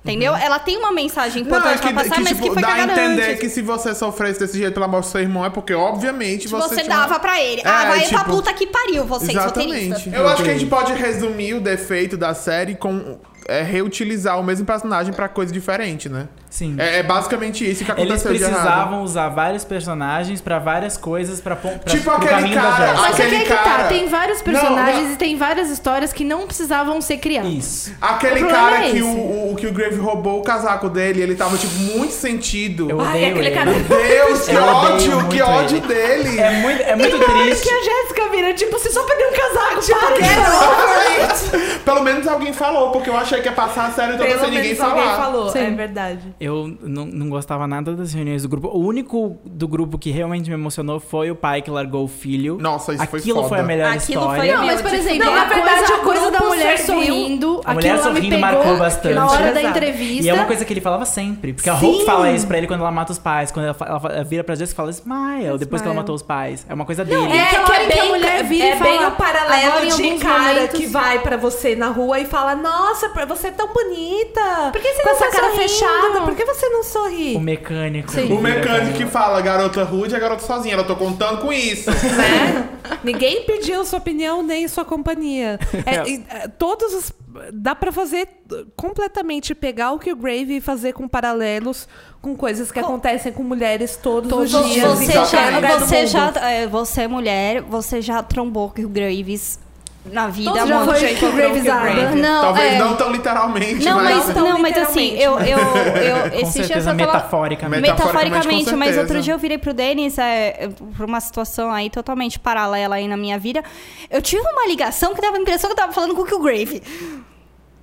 Entendeu? 0.05 0.35
Ela 0.35 0.59
tem 0.59 0.75
uma 0.77 0.91
mensagem 0.91 1.43
Uhum. 1.43 1.49
Não, 1.49 1.57
importante 1.59 1.79
é 1.79 1.87
que, 1.87 1.93
pra 1.93 2.03
passar, 2.03 2.15
que, 2.15 2.21
mas 2.23 2.29
tipo, 2.33 2.41
que 2.43 2.51
foi 2.53 2.61
dá 2.61 2.73
a 2.73 2.79
entender 2.83 3.23
antes. 3.23 3.39
que 3.39 3.47
se 3.49 3.61
você 3.61 3.95
sofresse 3.95 4.37
desse 4.37 4.57
jeito 4.57 4.73
pela 4.73 4.85
morte 4.85 5.05
do 5.05 5.11
seu 5.11 5.21
irmão 5.21 5.45
é 5.45 5.49
porque, 5.49 5.73
obviamente, 5.73 6.45
você, 6.49 6.67
você 6.75 6.81
tinha- 6.83 6.97
dava 6.97 7.17
pra 7.21 7.41
ele. 7.41 7.61
É, 7.61 7.67
ah, 7.69 7.85
vai 7.85 8.05
pra 8.09 8.19
tipo, 8.19 8.31
puta 8.31 8.51
que 8.51 8.67
pariu, 8.67 9.05
vocês, 9.05 9.29
Exatamente. 9.29 9.71
roteiristas. 9.91 10.13
Eu 10.13 10.27
acho 10.27 10.43
que 10.43 10.49
a 10.49 10.53
gente 10.57 10.65
pode 10.69 10.91
resumir 10.91 11.53
o 11.53 11.61
defeito 11.61 12.17
da 12.17 12.33
série 12.33 12.75
com 12.75 13.17
é, 13.47 13.61
reutilizar 13.61 14.39
o 14.39 14.43
mesmo 14.43 14.65
personagem 14.65 15.13
pra 15.13 15.27
coisa 15.27 15.51
diferente, 15.53 16.07
né? 16.09 16.27
Sim. 16.49 16.75
É, 16.77 16.99
é 16.99 17.03
basicamente 17.03 17.69
isso 17.69 17.83
que 17.83 17.91
Eles 17.91 18.03
aconteceu 18.03 18.33
de 18.33 18.43
errado. 18.43 18.53
precisavam 18.53 19.03
usar 19.03 19.29
vários 19.29 19.63
personagens 19.65 20.39
pra 20.39 20.59
várias 20.59 20.95
coisas 20.97 21.41
pra, 21.41 21.55
pra 21.55 21.71
Tipo 21.79 22.03
pro 22.03 22.13
aquele 22.13 22.53
cara-. 22.53 22.93
Mas 22.93 23.15
que 23.15 23.21
Aquele 23.23 23.35
aí 23.37 23.41
que 23.43 23.49
tá, 23.49 23.57
cara- 23.63 23.83
tem 23.85 24.07
vários 24.07 24.37
Não, 24.37 24.43
personagens 24.45 25.05
não. 25.07 25.13
e 25.13 25.15
tem 25.15 25.35
várias 25.35 25.69
histórias 25.71 26.13
que 26.13 26.23
não 26.23 26.45
precisavam 26.45 27.01
ser 27.01 27.17
criadas. 27.17 27.51
Isso. 27.51 27.93
Aquele 27.99 28.43
cara 28.45 28.85
é 28.87 28.91
que 28.91 29.01
o, 29.01 29.51
o, 29.51 29.55
que 29.55 29.65
o 29.67 29.73
Grave 29.73 29.95
roubou 29.97 30.39
o 30.39 30.43
casaco 30.43 30.89
dele, 30.89 31.21
ele 31.21 31.33
tava, 31.35 31.57
tipo, 31.57 31.73
muito 31.97 32.13
sentido. 32.13 32.89
Eu 32.89 33.01
Ai, 33.01 33.07
odeio 33.09 33.27
aquele 33.31 33.47
ele. 33.47 33.55
cara- 33.55 33.71
Meu 33.71 33.83
Deus, 33.83 34.45
que 34.47 34.55
ódio, 34.57 35.27
que 35.29 35.41
ódio 35.41 35.77
ele. 35.77 35.87
dele. 35.87 36.39
É 36.39 36.51
muito, 36.61 36.81
é 36.83 36.95
muito 36.95 37.17
Que 37.17 37.25
triste. 37.25 37.67
a 37.69 37.83
Jéssica 37.83 38.29
vira, 38.29 38.53
tipo, 38.53 38.71
você 38.77 38.91
só 38.91 39.01
perdeu 39.03 39.27
um 39.29 39.33
casaco, 39.33 39.81
Tipo, 39.81 39.99
para. 39.99 40.13
Pelo 41.83 42.01
menos 42.03 42.27
alguém 42.27 42.53
falou, 42.53 42.91
porque 42.91 43.09
eu 43.09 43.17
achei 43.33 43.41
que 43.41 43.49
ia 43.49 43.55
passar 43.55 43.87
a 43.87 43.91
série 43.91 44.13
toda 44.13 44.25
Pelo 44.25 44.39
sem 44.39 44.49
ninguém 44.49 44.63
menos 44.63 44.77
falar. 44.77 44.91
alguém 45.01 45.15
falou. 45.15 45.49
Sim. 45.49 45.59
É 45.59 45.69
verdade. 45.71 46.35
Eu 46.39 46.77
não, 46.81 47.05
não 47.05 47.29
gostava 47.29 47.67
nada 47.67 47.95
das 47.95 48.13
reuniões 48.13 48.43
do 48.43 48.49
grupo. 48.49 48.67
O 48.69 48.79
único 48.85 49.37
do 49.45 49.67
grupo 49.67 49.97
que 49.97 50.11
realmente 50.11 50.49
me 50.49 50.55
emocionou 50.55 50.99
foi 50.99 51.31
o 51.31 51.35
pai 51.35 51.61
que 51.61 51.69
largou 51.71 52.03
o 52.05 52.07
filho. 52.07 52.57
Nossa, 52.59 52.93
isso 52.93 53.05
foi 53.07 53.19
Aquilo 53.19 53.35
foda. 53.37 53.49
foi 53.49 53.59
a 53.59 53.63
melhor 53.63 53.87
Aquilo 53.93 54.21
história. 54.21 54.43
foi 54.43 54.51
Não, 54.53 54.65
mas 54.65 54.81
por 54.81 54.93
exemplo, 54.93 55.25
Não, 55.25 55.33
a 55.33 55.35
na 55.35 55.45
verdade, 55.45 55.77
coisa, 55.79 55.93
a 55.95 55.99
coisa 55.99 56.31
da 56.31 56.37
grupo 56.37 56.45
mulher 56.53 56.77
serviu- 56.77 57.05
sorrindo, 57.13 57.61
A 57.65 57.71
aquilo 57.71 57.73
mulher 57.75 57.93
me 57.95 58.01
sorrindo 58.03 58.29
pegou 58.35 58.39
marcou 58.39 58.77
bastante. 58.77 59.15
na 59.15 59.27
hora 59.29 59.51
da 59.53 59.59
Exato. 59.61 59.77
entrevista. 59.77 60.23
E 60.23 60.29
é 60.29 60.33
uma 60.33 60.45
coisa 60.45 60.65
que 60.65 60.73
ele 60.73 60.81
falava 60.81 61.05
sempre. 61.05 61.53
Porque 61.53 61.69
a 61.69 61.75
Sim. 61.77 61.85
Hope 61.85 62.05
fala 62.05 62.31
isso 62.31 62.47
pra 62.47 62.57
ele 62.57 62.67
quando 62.67 62.81
ela 62.81 62.91
mata 62.91 63.11
os 63.11 63.19
pais. 63.19 63.51
Quando 63.51 63.65
ela, 63.65 63.73
fa- 63.73 63.85
ela 63.85 63.99
fa- 63.99 64.09
ela 64.09 64.23
vira 64.23 64.43
pra 64.43 64.55
Jessica 64.55 64.73
e 64.73 64.77
fala 64.77 64.89
Smile, 64.91 65.57
depois 65.57 65.81
que 65.81 65.87
ela 65.87 65.93
Smile. 65.93 65.95
matou 65.95 66.15
os 66.15 66.21
pais. 66.21 66.65
É 66.69 66.73
uma 66.73 66.85
coisa 66.85 67.03
dele. 67.03 67.21
é 67.31 67.45
que 67.45 67.55
é 67.55 67.59
a 67.59 67.87
bem, 67.87 68.09
mulher 68.09 68.43
vira 68.43 68.65
e 68.65 68.69
é 68.69 68.75
fala, 68.75 68.89
bem 68.89 68.99
o 68.99 69.03
agora 69.07 69.15
paralelo 69.15 69.85
em 69.85 69.87
de 69.87 70.03
alguns 70.03 70.21
cara 70.23 70.53
momentos- 70.53 70.79
que 70.79 70.85
vai 70.87 71.19
pra 71.19 71.37
você 71.37 71.75
na 71.75 71.87
rua 71.87 72.19
e 72.19 72.25
fala: 72.25 72.55
Nossa, 72.55 73.09
você 73.25 73.47
é 73.47 73.51
tão 73.51 73.71
bonita. 73.73 74.69
Por 74.71 74.81
que 74.81 74.93
você 74.93 75.01
com 75.01 75.09
não 75.09 75.15
essa 75.15 75.25
tá 75.25 75.31
cara 75.31 75.43
sorrindo?" 75.51 75.69
fechada? 75.69 76.21
Por 76.21 76.35
que 76.35 76.45
você 76.45 76.69
não 76.69 76.83
sorri? 76.83 77.35
O 77.35 77.39
mecânico. 77.39 78.11
Sim. 78.11 78.27
que 78.27 78.33
O 78.33 78.41
pra 78.41 78.49
mecânico 78.49 78.97
que 78.97 79.05
fala 79.05 79.41
garota 79.41 79.83
rude 79.83 80.15
é 80.15 80.19
garota 80.19 80.43
sozinha. 80.43 80.75
Eu 80.75 80.85
tô 80.85 80.95
contando 80.95 81.41
com 81.41 81.51
isso. 81.51 81.89
né? 81.91 82.69
Ninguém 83.03 83.43
pediu 83.45 83.83
sua 83.85 83.99
opinião 83.99 84.41
nem 84.41 84.67
sua 84.67 84.85
companhia. 84.85 85.59
É, 85.85 86.09
e, 86.09 86.23
é, 86.29 86.47
todos 86.47 86.93
os. 86.93 87.13
Dá 87.51 87.75
pra 87.75 87.91
fazer 87.91 88.27
completamente 88.75 89.53
pegar 89.53 89.91
o 89.91 89.99
que 89.99 90.11
o 90.11 90.15
Grave 90.15 90.57
e 90.57 90.61
fazer 90.61 90.93
com 90.93 91.07
paralelos 91.07 91.87
com 92.21 92.35
coisas 92.35 92.71
que 92.71 92.79
acontecem 92.79 93.33
com 93.33 93.43
mulheres 93.43 93.97
todos, 94.01 94.29
Todos 94.29 94.53
os 94.53 94.69
dias. 94.69 94.99
Você 94.99 95.11
já, 95.11 95.77
você 95.77 96.07
já, 96.07 96.33
é, 96.49 96.67
você 96.67 97.01
é 97.01 97.07
mulher, 97.07 97.61
você 97.61 98.01
já 98.01 98.23
trombou 98.23 98.69
com 98.69 98.83
o 98.83 98.87
Graves 98.87 99.59
na 100.05 100.27
vida. 100.27 100.51
Todos 100.51 100.67
já 100.67 100.85
foi 100.85 101.11
encontrou 101.11 101.33
Gravesada. 101.33 101.79
com 101.81 101.91
o 101.91 101.95
Grave. 101.95 102.21
Não, 102.21 102.41
Talvez 102.41 102.73
é. 102.73 102.77
não 102.79 102.95
tão 102.95 103.11
literalmente, 103.11 103.85
Não, 103.85 103.95
mas, 104.03 104.25
mas... 104.25 104.35
não, 104.35 104.59
mas 104.59 104.77
assim, 104.77 105.15
eu, 105.17 105.39
eu, 105.39 105.57
eu 105.57 106.31
Com 106.31 106.37
dias 106.37 106.49
certeza, 106.49 106.91
eu 106.91 106.97
tava... 106.97 107.11
metaforicamente. 107.11 107.81
Metaforicamente, 107.81 108.75
mas 108.75 108.97
outro 108.97 109.21
dia 109.21 109.33
eu 109.33 109.37
virei 109.37 109.57
pro 109.57 109.73
Denis, 109.73 110.17
é, 110.17 110.69
por 110.97 111.05
uma 111.05 111.21
situação 111.21 111.71
aí 111.71 111.89
totalmente 111.89 112.39
paralela 112.39 112.95
aí 112.95 113.07
na 113.07 113.15
minha 113.17 113.37
vida. 113.39 113.63
Eu 114.09 114.21
tive 114.21 114.41
uma 114.41 114.67
ligação 114.67 115.13
que 115.15 115.21
dava 115.21 115.37
a 115.37 115.39
impressão 115.39 115.69
que 115.69 115.73
eu 115.73 115.77
tava 115.77 115.93
falando 115.93 116.15
com 116.15 116.21
o 116.21 116.25
Killgrave. 116.25 116.83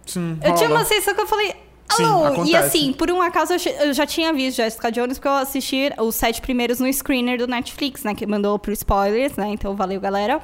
Sim, 0.07 0.39
Eu 0.43 0.55
tinha 0.55 0.68
rola. 0.68 0.81
uma 0.81 0.85
sensação 0.85 1.14
que 1.14 1.21
eu 1.21 1.27
falei. 1.27 1.55
Sim, 1.97 2.05
Alô! 2.05 2.45
e 2.45 2.55
assim, 2.57 2.93
por 2.93 3.11
um 3.11 3.20
acaso 3.20 3.53
eu, 3.55 3.59
eu 3.86 3.93
já 3.93 4.07
tinha 4.07 4.32
visto 4.32 4.57
Jessica 4.59 4.91
Jones, 4.93 5.18
porque 5.18 5.28
eu 5.28 5.32
assisti 5.32 5.91
os 5.99 6.14
sete 6.14 6.41
primeiros 6.41 6.78
no 6.80 6.93
screener 6.93 7.38
do 7.38 7.47
Netflix, 7.47 8.05
né? 8.05 8.14
Que 8.14 8.26
mandou 8.26 8.59
pro 8.59 8.72
spoilers, 8.72 9.34
né? 9.36 9.49
Então 9.51 9.74
valeu, 9.74 10.01
galera. 10.01 10.41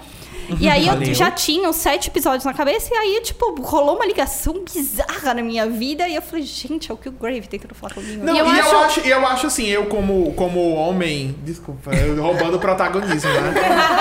E 0.61 0.68
aí 0.68 0.86
Valeu. 0.86 1.09
eu 1.09 1.14
já 1.14 1.28
tinha 1.30 1.68
os 1.68 1.74
sete 1.76 2.09
episódios 2.09 2.44
na 2.44 2.55
cabeça, 2.55 2.88
e 2.94 2.97
aí, 2.97 3.20
tipo, 3.22 3.61
rolou 3.62 3.97
uma 3.97 4.07
ligação 4.07 4.62
bizarra 4.72 5.34
na 5.34 5.42
minha 5.42 5.66
vida. 5.66 6.07
E 6.07 6.14
eu 6.14 6.22
falei, 6.22 6.44
gente, 6.44 6.88
é 6.88 6.94
o 6.94 6.97
que 6.97 7.09
o 7.09 7.12
Grave 7.12 7.49
tentando 7.49 7.74
falar 7.74 7.94
comigo. 7.94 8.24
Não, 8.24 8.32
E 8.32 8.36
e 8.36 8.40
eu 8.40 8.47
eu, 8.47 8.53
acho- 8.55 8.76
acho... 8.76 9.01
e 9.07 9.11
eu 9.11 9.26
acho 9.26 9.47
assim, 9.49 9.66
eu 9.66 9.86
como, 9.86 10.32
como 10.34 10.72
homem. 10.74 11.34
Desculpa, 11.42 11.90
eu 11.94 12.22
roubando 12.22 12.57
o 12.57 12.61
protagonismo, 12.61 13.28
né? 13.28 13.55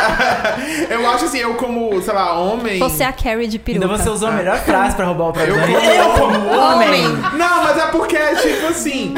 eu 0.89 1.09
acho 1.09 1.25
assim, 1.25 1.39
eu 1.39 1.55
como, 1.55 1.99
sei 2.01 2.13
lá, 2.13 2.37
homem. 2.39 2.77
Você 2.79 3.03
é 3.03 3.07
a 3.07 3.13
Carrie 3.13 3.47
de 3.47 3.57
peruca. 3.57 3.85
Ainda 3.85 3.97
você 3.97 4.09
usou 4.09 4.27
a 4.27 4.31
melhor 4.31 4.57
frase 4.59 4.95
pra 4.95 5.05
roubar 5.05 5.25
o 5.25 5.27
Eu 5.29 5.33
programa. 5.33 5.67
como- 5.67 5.85
Eu 5.95 6.09
como 6.11 6.59
homem. 6.59 7.03
Não, 7.37 7.63
mas 7.63 7.77
é 7.77 7.87
porque 7.87 8.15
é 8.15 8.35
tipo 8.35 8.67
assim. 8.67 9.13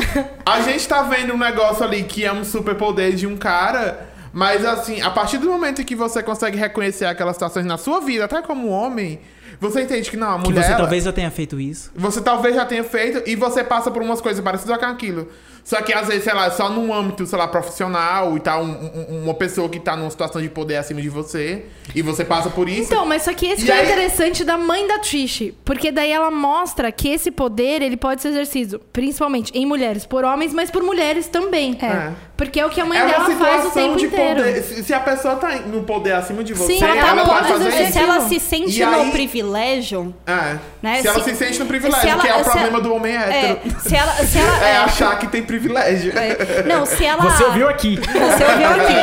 A 0.46 0.62
gente 0.62 0.88
tá 0.88 1.04
vendo 1.04 1.34
um 1.34 1.38
negócio 1.38 1.84
ali 1.84 2.04
que 2.04 2.24
é 2.26 2.32
um 2.34 2.44
superpoder 2.44 3.14
de 3.16 3.26
um 3.28 3.38
cara. 3.38 4.08
Mas 4.34 4.64
assim, 4.66 5.02
a 5.02 5.10
partir 5.10 5.38
do 5.38 5.48
momento 5.50 5.84
que 5.84 5.96
você 5.96 6.22
consegue 6.22 6.58
reconhecer 6.58 7.06
aquelas 7.06 7.36
situações 7.36 7.66
na 7.66 7.78
sua 7.78 8.00
vida, 8.02 8.26
até 8.26 8.42
como 8.42 8.68
homem, 8.70 9.20
Você 9.60 9.82
entende 9.82 10.12
que 10.12 10.18
não, 10.18 10.36
a 10.36 10.40
Que 10.40 10.50
mulher. 10.50 10.62
você 10.62 10.68
ela- 10.70 10.78
talvez 10.82 11.04
já 11.04 11.12
tenha 11.12 11.32
feito 11.32 11.60
isso. 11.60 11.92
Você 11.96 12.22
talvez 12.22 12.54
já 12.56 12.64
tenha 12.64 12.84
feito 12.84 13.28
e 13.28 13.36
você 13.36 13.64
passa 13.64 13.90
por 13.90 14.04
umas 14.04 14.22
coisas 14.22 14.44
parecidas 14.44 14.78
com 14.78 14.86
aquilo. 14.86 15.28
Só 15.68 15.82
que 15.82 15.92
às 15.94 16.08
vezes, 16.08 16.24
sei 16.24 16.34
lá, 16.34 16.50
só 16.50 16.70
num 16.70 16.94
âmbito, 16.94 17.26
sei 17.26 17.38
lá, 17.38 17.46
profissional 17.46 18.38
e 18.38 18.40
tal, 18.40 18.64
um- 18.64 19.06
um- 19.10 19.24
uma 19.26 19.34
pessoa 19.34 19.68
que 19.68 19.82
tá 19.82 19.98
numa 19.98 20.10
situação 20.10 20.42
de 20.42 20.48
poder 20.48 20.78
acima 20.78 21.02
de 21.02 21.10
você 21.10 21.66
e 21.94 22.02
você 22.02 22.24
passa 22.24 22.50
por 22.50 22.70
isso. 22.70 22.84
Então, 22.94 23.06
mas 23.06 23.24
só 23.24 23.34
que 23.34 23.46
esse 23.48 23.64
E 23.64 23.66
que 23.66 23.72
é 23.72 23.76
aí- 23.76 23.84
interessante 23.86 24.46
da 24.46 24.58
mãe 24.58 24.88
da 24.88 25.00
Trish. 25.00 25.54
Porque 25.66 25.92
daí 25.92 26.10
ela 26.10 26.32
mostra 26.32 26.90
que 26.90 27.10
esse 27.10 27.30
poder, 27.32 27.82
ele 27.82 27.98
pode 27.98 28.22
ser 28.22 28.30
exercido, 28.30 28.80
principalmente 28.94 29.52
em 29.54 29.66
mulheres, 29.66 30.06
por 30.06 30.24
homens, 30.24 30.54
mas 30.54 30.72
por 30.72 30.82
mulheres 30.84 31.28
também. 31.28 31.78
É. 31.82 32.14
Porque 32.38 32.60
é 32.62 32.66
o 32.66 32.70
que 32.70 32.80
a 32.80 32.86
mãe 32.86 32.98
é 33.00 33.06
dela 33.06 33.30
faz 33.32 33.66
o 33.66 33.72
tempo 33.72 33.98
de 33.98 34.06
inteiro. 34.06 34.36
poder. 34.44 34.62
Se, 34.64 34.84
se 34.86 34.94
a 34.94 35.00
pessoa 35.02 35.36
tá 35.36 35.50
no 35.66 35.84
poder 35.84 36.14
acima 36.14 36.46
de 36.46 36.54
você, 36.54 36.78
Sim, 36.78 36.84
ela 36.86 36.96
tá 36.96 37.08
ela 37.10 37.16
no 37.24 37.30
pode 37.30 37.48
fazer 37.50 37.68
exercer 37.68 37.84
isso. 37.90 37.94
Se 37.94 38.00
ela 38.00 38.22
se 38.22 38.40
sente 38.40 38.82
E 38.82 38.86
no 38.86 38.96
aí- 39.02 39.12
privilégio, 39.12 40.16
É. 40.26 40.58
Né, 40.82 41.02
Se 41.02 41.08
ela 41.08 41.20
se- 41.24 41.32
se 41.32 41.36
sente 41.36 41.60
no 41.60 41.66
privilégio, 41.66 42.02
se 42.02 42.08
ela- 42.08 42.22
que 42.22 42.28
é 42.30 42.36
o 42.36 42.38
se 42.38 42.44
problema 42.44 42.68
ela- 42.70 42.80
do 42.82 42.94
homem 42.94 43.16
hétero. 43.18 43.60
é, 43.66 43.80
se 43.90 43.96
ela, 43.96 44.14
se 44.14 44.38
ela 44.40 44.66
É 44.68 44.78
achar 44.78 45.18
que 45.20 45.28
tem 45.28 45.44
privilégio. 45.60 46.14
é, 46.18 46.64
não, 46.64 46.86
se 46.86 47.06
ela 47.06 47.24
Você 47.24 47.44
ouviu 47.44 47.68
aqui. 47.70 47.98
Você 47.98 48.44
ouviu 48.44 48.70
aqui, 48.70 48.94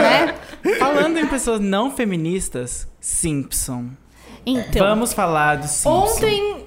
né? 0.00 0.34
Falando 0.78 1.18
em 1.18 1.26
pessoas 1.26 1.60
não 1.60 1.90
feministas, 1.90 2.88
Simpson. 3.00 3.90
Então, 4.46 4.86
Vamos 4.86 5.12
falar 5.12 5.56
do 5.56 5.66
Simpson. 5.66 5.90
Ontem 5.90 6.64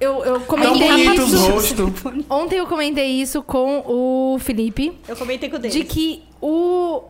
eu, 0.00 0.24
eu 0.24 0.40
comentei 0.40 1.14
isso. 1.14 1.92
Ontem 2.28 2.58
eu 2.58 2.66
comentei 2.66 3.06
isso 3.06 3.42
com 3.42 3.82
o 3.86 4.38
Felipe. 4.40 4.98
eu 5.08 5.16
comentei 5.16 5.48
com 5.48 5.56
o 5.56 5.58
De 5.58 5.68
dele. 5.68 5.84
que 5.84 6.24
o. 6.40 7.02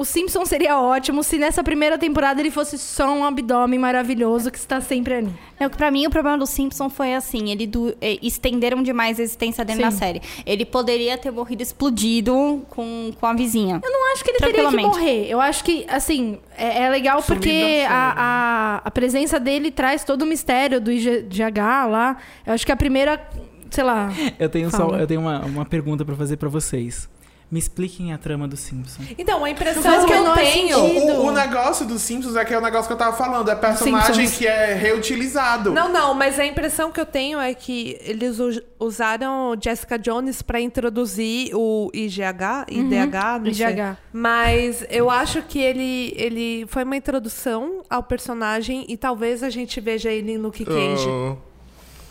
O 0.00 0.04
Simpson 0.04 0.44
seria 0.46 0.78
ótimo 0.78 1.24
se 1.24 1.38
nessa 1.38 1.64
primeira 1.64 1.98
temporada 1.98 2.40
ele 2.40 2.52
fosse 2.52 2.78
só 2.78 3.12
um 3.12 3.24
abdômen 3.24 3.80
maravilhoso 3.80 4.48
que 4.48 4.56
está 4.58 4.80
sempre 4.80 5.14
ali. 5.14 5.28
Não, 5.58 5.68
que 5.68 5.76
pra 5.76 5.90
mim 5.90 6.06
o 6.06 6.10
problema 6.10 6.38
do 6.38 6.46
Simpson 6.46 6.88
foi 6.88 7.14
assim, 7.14 7.50
ele 7.50 7.66
du- 7.66 7.92
eh, 8.00 8.16
estenderam 8.22 8.80
demais 8.80 9.18
a 9.18 9.24
existência 9.24 9.64
dele 9.64 9.80
na 9.82 9.90
série. 9.90 10.22
Ele 10.46 10.64
poderia 10.64 11.18
ter 11.18 11.32
morrido 11.32 11.64
explodido 11.64 12.62
com, 12.70 13.10
com 13.18 13.26
a 13.26 13.32
vizinha. 13.34 13.80
Eu 13.82 13.90
não 13.90 14.12
acho 14.12 14.22
que 14.22 14.30
ele 14.30 14.38
teria 14.38 14.68
que 14.70 14.76
morrer. 14.76 15.26
Eu 15.28 15.40
acho 15.40 15.64
que, 15.64 15.84
assim, 15.88 16.38
é, 16.56 16.84
é 16.84 16.90
legal 16.90 17.20
Sumido 17.20 17.42
porque 17.44 17.84
a, 17.88 18.14
a, 18.16 18.76
a 18.84 18.90
presença 18.92 19.40
dele 19.40 19.72
traz 19.72 20.04
todo 20.04 20.22
o 20.22 20.26
mistério 20.26 20.80
do 20.80 20.92
IGH 20.92 21.86
lá. 21.90 22.18
Eu 22.46 22.52
acho 22.52 22.64
que 22.64 22.70
a 22.70 22.76
primeira, 22.76 23.20
sei 23.68 23.82
lá. 23.82 24.12
Eu 24.38 24.48
tenho, 24.48 24.70
só, 24.70 24.76
Fala. 24.76 24.98
eu 25.00 25.06
tenho 25.08 25.20
uma, 25.22 25.40
uma 25.44 25.64
pergunta 25.64 26.04
pra 26.04 26.14
fazer 26.14 26.36
pra 26.36 26.48
vocês. 26.48 27.08
Me 27.50 27.58
expliquem 27.58 28.12
a 28.12 28.18
trama 28.18 28.46
do 28.46 28.58
Simpson. 28.58 29.02
Então, 29.16 29.38
a 29.38 29.40
Não 29.40 29.48
impressão 29.48 30.06
que 30.06 30.12
eu 30.12 30.20
menor 30.22 30.36
tenho. 30.36 30.78
O, 30.78 31.26
o 31.26 31.32
negócio 31.32 31.86
dos 31.86 32.02
Simpsons 32.02 32.36
é 32.36 32.44
que 32.44 32.52
é 32.52 32.58
o 32.58 32.60
negócio 32.60 32.86
que 32.86 32.92
eu 32.92 32.98
tava 32.98 33.16
falando. 33.16 33.50
É 33.50 33.54
personagem 33.54 34.26
Simpsons. 34.26 34.36
que 34.38 34.46
é 34.46 34.74
reutilizado. 34.74 35.72
Não, 35.72 35.90
não, 35.90 36.12
mas 36.12 36.38
a 36.38 36.44
impressão 36.44 36.92
que 36.92 37.00
eu 37.00 37.06
tenho 37.06 37.38
é 37.40 37.54
que 37.54 37.96
eles 38.02 38.36
usaram 38.78 39.56
Jessica 39.58 39.98
Jones 39.98 40.42
pra 40.42 40.60
introduzir 40.60 41.50
o 41.54 41.90
IGH, 41.94 42.66
IDH, 42.68 43.40
não 43.42 43.54
sei. 43.54 43.66
IGH. 43.66 43.96
Mas 44.12 44.84
eu 44.90 45.08
acho 45.08 45.40
que 45.42 45.58
ele, 45.58 46.12
ele 46.16 46.66
foi 46.68 46.84
uma 46.84 46.96
introdução 46.96 47.82
ao 47.88 48.02
personagem 48.02 48.84
e 48.88 48.96
talvez 48.96 49.42
a 49.42 49.48
gente 49.48 49.80
veja 49.80 50.10
ele 50.10 50.36
no 50.36 50.44
Luke 50.44 50.64
Cage. 50.64 51.08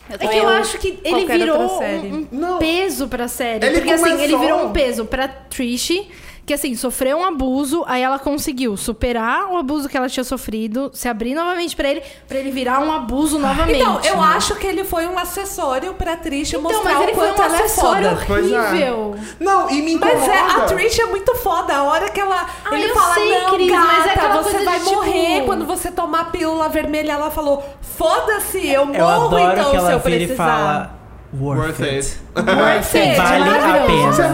É 0.10 0.18
que 0.28 0.38
eu 0.38 0.48
acho 0.48 0.78
que 0.78 1.00
ele 1.04 1.26
virou 1.26 1.82
um, 1.82 2.28
um 2.32 2.58
peso 2.58 3.08
pra 3.08 3.28
série. 3.28 3.66
Ele 3.66 3.78
porque 3.80 3.92
assim, 3.92 4.22
ele 4.22 4.38
virou 4.38 4.66
um 4.66 4.72
peso 4.72 5.06
pra 5.06 5.28
Trish, 5.28 6.08
que 6.48 6.54
assim, 6.54 6.74
sofreu 6.78 7.18
um 7.18 7.26
abuso, 7.26 7.84
aí 7.86 8.02
ela 8.02 8.18
conseguiu 8.18 8.78
superar 8.78 9.52
o 9.52 9.58
abuso 9.58 9.90
que 9.90 9.98
ela 9.98 10.08
tinha 10.08 10.24
sofrido, 10.24 10.90
se 10.94 11.10
abrir 11.10 11.36
novamente 11.36 11.76
pra 11.76 11.90
ele, 11.90 12.02
pra 12.26 12.38
ele 12.38 12.52
virar 12.52 12.80
um 12.80 12.90
abuso 12.90 13.38
novamente. 13.38 13.82
Então, 13.82 14.00
eu 14.02 14.16
né? 14.16 14.28
acho 14.38 14.56
que 14.56 14.66
ele 14.66 14.86
foi 14.86 15.06
um 15.08 15.20
acessório 15.20 15.94
pra 15.94 16.16
Trish 16.16 16.54
Então, 16.54 16.62
mostrar 16.62 16.94
mas 16.94 17.02
ele 17.04 17.12
o 17.12 17.16
foi 17.16 17.28
quanto 17.28 17.42
um 17.42 17.44
ela 17.44 17.54
é 17.58 17.60
acessório 17.64 18.10
foda. 18.16 18.34
É. 18.34 18.70
horrível. 18.70 19.16
Não, 19.42 19.70
e 19.70 19.82
me 19.82 19.94
incomoda. 19.96 20.18
Mas 20.20 20.30
é, 20.30 20.40
a 20.40 20.62
Trish 20.62 21.00
é 21.00 21.06
muito 21.08 21.36
foda. 21.36 21.76
A 21.76 21.84
hora 21.84 22.10
que 22.10 22.20
ela. 22.22 22.48
Ah, 22.64 22.74
ele 22.74 22.92
eu 22.92 22.94
fala, 22.96 23.14
sei, 23.16 23.40
não, 23.42 23.50
Cris, 23.54 23.70
gata, 23.72 23.86
mas 23.86 24.06
é 24.06 24.10
aquela 24.12 24.42
você 24.42 24.50
coisa 24.52 24.66
vai 24.66 24.80
de, 24.80 24.86
tipo- 24.86 24.96
morrer 24.96 25.46
quando 25.46 25.66
você 25.66 25.92
tomar 25.92 26.20
a 26.22 26.26
pílula 26.26 26.70
vermelha. 26.70 27.12
Ela 27.12 27.30
falou, 27.30 27.62
foda-se, 27.82 28.66
eu 28.70 28.86
morro 28.86 28.98
Eu 28.98 29.08
adoro 29.10 29.52
então 29.52 29.70
que 29.72 29.76
ela 29.76 29.88
se 29.88 29.94
eu 29.94 30.00
vira 30.00 30.16
e 30.16 30.20
precisar. 30.28 30.46
fala 30.46 30.97
Worth, 31.34 31.60
Worth 31.60 31.80
it. 31.82 31.90
it. 31.98 32.18
Worth 32.36 32.96
it, 32.96 33.18
Vale 33.18 33.44
a 33.44 33.86
pena. 33.86 33.98
É 33.98 34.08
maravilhosa. 34.08 34.28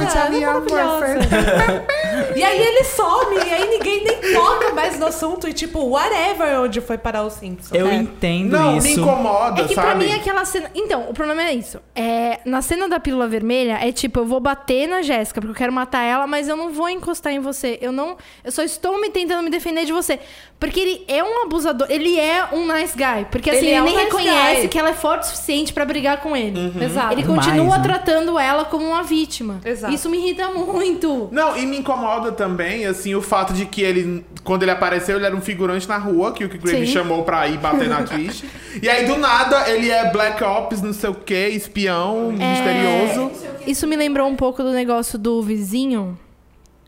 e 2.36 2.44
aí 2.44 2.62
ele 2.62 2.84
some, 2.84 3.36
e 3.36 3.54
aí 3.54 3.68
ninguém 3.70 4.04
nem 4.04 4.34
toca 4.34 4.74
mais 4.74 5.00
no 5.00 5.08
assunto. 5.08 5.48
E 5.48 5.54
tipo, 5.54 5.80
whatever 5.90 6.62
onde 6.62 6.82
foi 6.82 6.98
parar 6.98 7.24
o 7.24 7.30
Simpson. 7.30 7.76
Eu 7.76 7.88
É. 7.88 7.96
entendo 7.96 8.52
Não, 8.58 8.74
me 8.74 8.78
isso. 8.78 9.00
incomoda, 9.00 9.62
É 9.64 9.68
que 9.68 9.74
sabe? 9.76 9.88
pra 9.88 9.96
mim 9.96 10.12
aquela 10.14 10.46
cena. 10.46 10.70
Então, 10.76 11.10
o 11.10 11.14
problema 11.14 11.42
é 11.44 11.54
isso. 11.54 11.80
É, 11.96 12.40
na 12.46 12.62
cena 12.62 12.88
da 12.88 13.00
pílula 13.00 13.28
vermelha, 13.28 13.80
é 13.82 13.92
tipo, 13.92 14.20
eu 14.20 14.26
vou 14.26 14.40
bater 14.40 14.88
na 14.88 15.02
Jéssica, 15.02 15.42
porque 15.42 15.52
eu 15.52 15.58
quero 15.58 15.74
matar 15.74 16.04
ela, 16.04 16.28
mas 16.28 16.48
eu 16.48 16.56
não 16.56 16.72
vou 16.72 16.90
encostar 16.90 17.34
em 17.34 17.40
você. 17.40 17.78
Eu 17.82 17.92
não. 17.92 18.18
Eu 18.44 18.52
só 18.52 18.62
estou 18.64 19.00
me 19.02 19.10
tentando 19.10 19.42
me 19.44 19.50
defender 19.50 19.86
de 19.86 19.92
você. 19.94 20.20
Porque 20.60 20.80
ele 20.80 21.04
é 21.10 21.22
um 21.24 21.44
abusador, 21.44 21.88
ele 21.90 22.18
é 22.20 22.46
um 22.54 22.66
nice 22.72 22.94
guy. 22.96 23.26
Porque 23.30 23.50
assim, 23.50 23.60
Ele 23.60 23.68
ele, 23.70 23.76
é 23.76 23.82
um 23.82 23.86
nem 23.86 23.94
nice 23.96 24.06
reconhece 24.06 24.62
guy. 24.62 24.68
que 24.70 24.80
ela 24.80 24.90
é 24.92 24.94
forte 24.94 25.24
o 25.24 25.26
suficiente 25.26 25.74
pra 25.74 25.84
brigar 25.84 26.18
com 26.22 26.36
ele. 26.38 26.54
Exato. 26.86 27.14
Ele 27.14 27.22
Demais, 27.24 27.46
continua 27.46 27.78
né? 27.78 27.84
tratando 27.84 28.40
ela 28.40 28.66
como 28.66 28.86
uma 28.86 29.04
vítima. 29.04 29.60
Exato. 29.64 29.94
Isso 29.94 30.10
me 30.10 30.18
irrita 30.18 30.50
muito. 30.50 31.30
Não, 31.32 31.58
e 31.58 31.66
me 31.66 31.78
incomoda 31.78 32.32
também, 32.32 32.86
assim, 32.86 33.16
o 33.16 33.22
fato 33.22 33.54
de 33.54 33.66
que 33.66 33.82
ele, 33.82 34.26
quando 34.44 34.64
ele 34.64 34.72
apareceu, 34.72 35.18
ele 35.18 35.26
era 35.26 35.36
um 35.36 35.42
figurante 35.42 35.88
na 35.88 35.98
rua, 35.98 36.32
que 36.32 36.46
o 36.46 36.50
que 36.50 36.58
Grave 36.58 36.86
Sim. 36.86 36.94
chamou 36.94 37.24
pra 37.24 37.48
ir 37.48 37.58
bater 37.58 37.88
na 37.88 38.04
Trish. 38.04 38.44
e 38.82 38.90
aí, 38.90 39.06
do 39.06 39.18
nada, 39.18 39.70
ele 39.70 39.90
é 39.90 40.12
Black 40.12 40.44
Ops, 40.44 40.82
não 40.82 40.94
sei 40.94 41.10
o 41.10 41.16
quê, 41.16 41.50
espião, 41.50 42.32
misterioso. 42.32 43.32
Isso 43.66 43.88
me 43.88 43.96
lembrou 43.96 44.28
um 44.28 44.36
pouco 44.36 44.62
do 44.64 44.72
negócio 44.72 45.18
do 45.18 45.42
vizinho, 45.42 46.18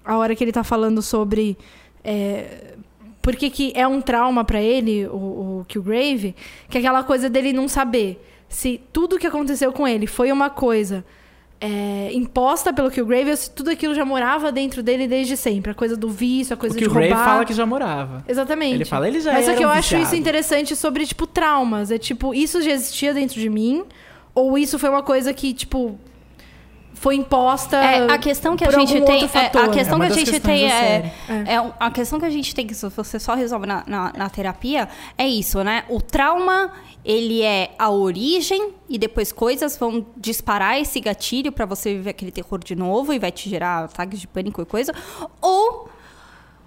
a 0.04 0.18
hora 0.18 0.36
que 0.36 0.44
ele 0.44 0.52
tá 0.52 0.64
falando 0.64 1.02
sobre. 1.02 1.58
É, 2.04 2.76
por 3.22 3.36
que, 3.36 3.74
é 3.76 3.88
um 3.88 4.02
trauma 4.02 4.44
pra 4.44 4.62
ele, 4.62 5.08
o, 5.08 5.62
o 5.62 5.66
Killgrave, 5.68 6.36
que 6.70 6.78
é 6.78 6.80
aquela 6.80 7.04
coisa 7.04 7.28
dele 7.28 7.52
não 7.52 7.68
saber 7.68 8.24
se 8.56 8.80
tudo 8.94 9.18
que 9.20 9.28
aconteceu 9.28 9.74
com 9.74 9.86
ele 9.86 10.08
foi 10.08 10.32
uma 10.32 10.50
coisa 10.50 11.04
é, 11.60 12.10
imposta 12.14 12.72
pelo 12.72 12.90
Killgrave 12.90 13.32
ou 13.32 13.36
se 13.36 13.52
tudo 13.52 13.70
aquilo 13.70 13.94
já 13.94 14.06
morava 14.06 14.50
dentro 14.50 14.82
dele 14.82 15.08
desde 15.10 15.36
sempre. 15.36 15.72
A 15.72 15.74
coisa 15.74 15.98
do 15.98 16.08
vício, 16.10 16.54
a 16.54 16.56
O 16.56 16.60
coisa 16.60 16.74
que 16.74 16.84
de 16.86 16.90
o 16.90 16.94
Gray 16.94 17.10
roubar. 17.10 17.26
fala 17.26 17.46
que 17.46 17.54
já 17.54 17.66
morava. 17.66 18.24
Exatamente. 18.26 18.76
Ele 18.76 18.86
fala, 18.86 19.10
ele 19.10 19.20
já 19.20 19.34
Mas 19.34 19.44
só 19.44 19.52
era 19.52 19.58
que 19.58 19.64
eu 19.66 19.68
um 19.68 19.72
acho 19.72 19.98
isso 19.98 20.16
interessante 20.16 20.74
sobre, 20.74 21.06
tipo, 21.06 21.28
traumas. 21.28 21.92
É 21.92 21.98
tipo, 21.98 22.34
isso 22.34 22.62
já 22.62 22.72
existia 22.72 23.14
dentro 23.14 23.40
de 23.42 23.50
mim? 23.50 23.84
Ou 24.34 24.58
isso 24.58 24.80
foi 24.80 24.90
uma 24.90 25.04
coisa 25.04 25.34
que, 25.34 25.54
tipo, 25.54 26.00
foi 26.96 27.16
imposta. 27.16 27.78
É, 27.78 28.12
a 28.12 28.18
questão 28.18 28.56
que 28.56 28.64
a 28.64 28.72
gente 28.72 29.00
tem. 29.02 29.24
é, 29.24 29.46
a 29.48 29.70
questão 29.70 30.02
É 30.02 30.08
que 30.08 30.14
a 30.14 30.16
gente 30.16 30.40
tem 30.40 30.72
é, 30.72 31.12
é 31.46 31.62
um- 31.62 31.72
A 31.80 31.92
questão 31.92 32.20
que 32.20 32.26
a 32.26 32.30
gente 32.30 32.56
tem, 32.56 32.66
que 32.66 32.74
se 32.74 32.88
você 32.90 33.20
só 33.20 33.36
resolve 33.36 33.68
na, 33.68 33.84
na, 33.86 34.14
na 34.14 34.30
terapia, 34.30 34.88
é 35.18 35.28
isso, 35.28 35.64
né? 35.64 35.84
O 35.90 36.02
trauma, 36.02 36.72
ele 37.04 37.42
é 37.42 37.72
a 37.78 37.90
origem 37.90 38.74
e 38.90 38.98
depois 38.98 39.32
coisas 39.32 39.78
vão 39.78 40.06
disparar 40.18 40.80
esse 40.80 41.00
gatilho 41.00 41.52
pra 41.52 41.66
você 41.66 41.94
viver 41.94 42.12
aquele 42.12 42.32
terror 42.32 42.60
de 42.64 42.76
novo 42.76 43.14
e 43.14 43.20
vai 43.20 43.32
te 43.32 43.50
gerar 43.50 43.84
ataques 43.86 44.20
de 44.20 44.28
pânico 44.28 44.62
e 44.62 44.66
coisa. 44.66 44.94
Ou. 45.42 45.90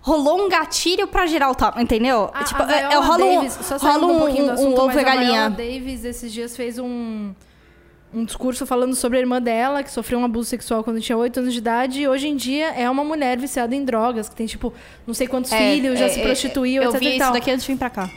Rolou 0.00 0.46
um 0.46 0.48
gatilho 0.48 1.08
pra 1.08 1.26
gerar 1.26 1.50
o 1.50 1.54
trauma, 1.56 1.82
entendeu? 1.82 2.30
A, 2.32 2.44
tipo, 2.44 2.62
a 2.62 2.72
é, 2.72 2.80
é, 2.82 2.94
rola 2.94 3.24
um, 3.24 3.34
Davis, 3.34 3.58
só 3.60 3.76
rola 3.76 4.06
um 4.06 4.10
um, 4.10 4.46
um, 4.46 4.50
assunto, 4.52 4.80
ovo 4.80 4.86
e 4.86 4.90
a 4.92 5.02
Viola 5.02 5.02
galinha. 5.02 5.50
Davis 5.50 6.04
esses 6.04 6.32
dias 6.32 6.56
fez 6.56 6.78
um, 6.78 7.34
um 8.12 8.24
discurso 8.24 8.64
falando 8.66 8.94
sobre 8.94 9.18
a 9.18 9.20
irmã 9.20 9.40
dela, 9.40 9.82
que 9.82 9.90
sofreu 9.90 10.18
um 10.18 10.24
abuso 10.24 10.48
sexual 10.48 10.82
quando 10.82 11.00
tinha 11.00 11.16
8 11.16 11.40
anos 11.40 11.52
de 11.52 11.58
idade, 11.58 12.00
e 12.00 12.08
hoje 12.08 12.26
em 12.28 12.36
dia 12.36 12.68
é 12.70 12.88
uma 12.88 13.04
mulher 13.04 13.38
viciada 13.38 13.74
em 13.74 13.84
drogas, 13.84 14.28
que 14.28 14.34
tem, 14.36 14.46
tipo, 14.46 14.72
não 15.06 15.12
sei 15.14 15.26
quantos 15.26 15.52
É, 15.52 15.74
filhos, 15.74 15.98
já 15.98 16.06
é, 16.06 16.08
se 16.08 16.20
é, 16.20 16.22
prostituiu, 16.22 16.82
Eu 16.82 16.90
etc 16.90 17.00
vi 17.00 17.06
e 17.06 17.10
isso 17.10 17.18
tal. 17.18 17.32
daqui 17.32 17.50
antes 17.50 17.66
de 17.66 17.72
vir 17.72 17.78
pra 17.78 17.90
cá. 17.90 18.10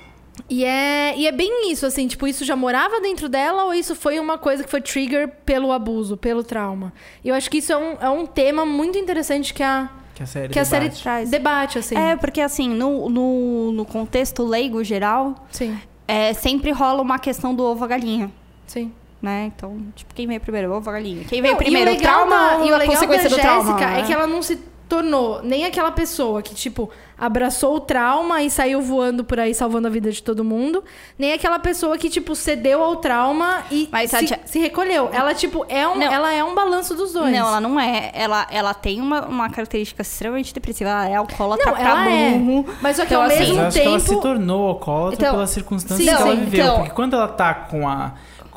E 0.50 0.64
é, 0.64 1.14
e 1.18 1.28
é 1.28 1.32
bem 1.32 1.70
isso, 1.72 1.86
assim, 1.86 2.08
tipo, 2.08 2.26
isso 2.26 2.46
já 2.46 2.56
morava 2.56 3.02
dentro 3.02 3.28
dela 3.28 3.66
ou 3.66 3.74
isso 3.74 3.94
foi 3.96 4.18
uma 4.18 4.38
coisa 4.38 4.64
que 4.64 4.70
foi 4.70 4.82
trigger 4.82 5.28
pelo 5.46 5.72
abuso, 5.74 6.16
pelo 6.16 6.42
trauma? 6.44 6.94
E 7.24 7.28
eu 7.30 7.36
acho 7.36 7.50
que 7.50 7.58
isso 7.58 7.72
é 7.74 7.78
um, 7.78 7.98
é 8.00 8.10
um 8.10 8.26
tema 8.26 8.66
muito 8.66 8.98
interessante 8.98 9.54
que 9.54 9.62
a, 9.62 9.90
Que 10.16 10.24
a 10.24 10.26
série 10.26 10.54
que 10.54 10.58
a 10.60 10.66
série 10.66 10.86
debate. 10.86 11.04
traz. 11.04 11.30
Debate, 11.30 11.80
assim. 11.80 11.98
É, 11.98 12.16
porque 12.16 12.40
assim, 12.40 12.70
no, 12.70 13.10
no, 13.10 13.72
no 13.74 13.86
contexto 13.86 14.42
leigo 14.44 14.84
geral, 14.86 15.36
Sim, 15.52 15.78
é, 16.08 16.34
sempre 16.34 16.72
rola 16.72 17.02
uma 17.02 17.20
questão 17.20 17.54
do 17.54 17.64
ovo 17.64 17.84
a 17.84 17.88
galinha. 17.88 18.32
sim. 18.66 18.92
Né? 19.22 19.52
Então, 19.56 19.78
tipo, 19.96 20.14
quem 20.16 20.26
veio 20.28 20.40
primeiro? 20.42 20.74
Ovo 20.74 20.90
a 20.90 20.94
galinha. 20.94 21.24
Quem 21.26 21.42
veio 21.42 21.54
Não, 21.54 21.60
primeiro? 21.60 21.92
e 21.92 21.94
O 21.94 21.98
legal 21.98 22.28
trauma 22.28 22.36
da- 22.58 22.66
e 22.66 22.72
o 22.72 22.76
a 22.76 22.78
legal 22.78 22.94
consequência 22.96 23.30
da 23.30 23.36
do 23.36 23.42
trauma? 23.42 23.64
Jéssica 23.64 23.88
né? 23.88 24.00
é 24.00 24.04
que 24.04 24.14
ela 24.14 24.26
não 24.26 24.42
se 24.42 24.56
tornou 24.90 25.40
nem 25.42 25.64
aquela 25.64 25.90
pessoa 25.90 26.42
que, 26.42 26.54
tipo, 26.54 26.90
abraçou 27.18 27.76
o 27.76 27.80
trauma 27.80 28.42
e 28.42 28.50
saiu 28.52 28.82
voando 28.82 29.24
por 29.24 29.40
aí 29.40 29.54
salvando 29.54 29.88
a 29.88 29.90
vida 29.90 30.12
de 30.12 30.22
todo 30.22 30.44
mundo, 30.44 30.84
nem 31.18 31.32
aquela 31.32 31.60
pessoa 31.60 31.98
que, 31.98 32.10
tipo, 32.10 32.36
cedeu 32.36 32.84
ao 32.84 32.98
trauma 32.98 33.64
e 33.72 33.88
Mas 33.90 34.10
se, 34.12 34.28
se 34.44 34.60
recolheu. 34.60 35.10
Ela, 35.14 35.34
tipo, 35.34 35.66
é 35.70 35.88
um, 35.88 35.96
Não. 35.96 36.12
ela 36.12 36.34
é 36.34 36.44
um 36.44 36.54
balanço 36.54 36.94
dos 36.94 37.14
dois. 37.14 37.32
Não, 37.32 37.48
ela 37.48 37.62
não 37.62 37.80
é. 37.80 38.12
Ela, 38.14 38.46
ela 38.52 38.74
tem 38.74 39.00
uma, 39.00 39.26
uma 39.28 39.50
característica 39.50 40.02
extremamente 40.02 40.54
depressiva. 40.54 40.90
Ela 40.90 41.08
é 41.10 41.16
alcoólatra 41.16 41.68
Não, 41.68 41.74
pra 41.78 41.90
ela 41.90 42.10
é. 42.10 42.32
burro. 42.34 42.66
Mas 42.82 42.98
só 42.98 43.04
que 43.06 43.14
Então, 43.14 43.22
ao 43.22 43.28
assim, 43.30 43.38
mesmo 43.40 43.72
que 43.72 43.80
ela 43.80 44.00
se 44.00 44.10
tempo. 44.10 44.22
tornou 44.22 44.68
alcoólatra 44.68 45.16
Então, 45.16 45.32
pelas 45.36 45.50
circunstâncias 45.52 46.00
sim, 46.10 46.16
que 46.18 46.22
ela 46.22 46.36
sim, 46.36 46.44
viveu. 46.44 46.66
então- 46.66 46.76
Porque 46.80 46.92
quando 46.92 47.16
ela 47.16 47.30
tá 47.30 47.54
com 47.54 47.88
a, 47.88 48.12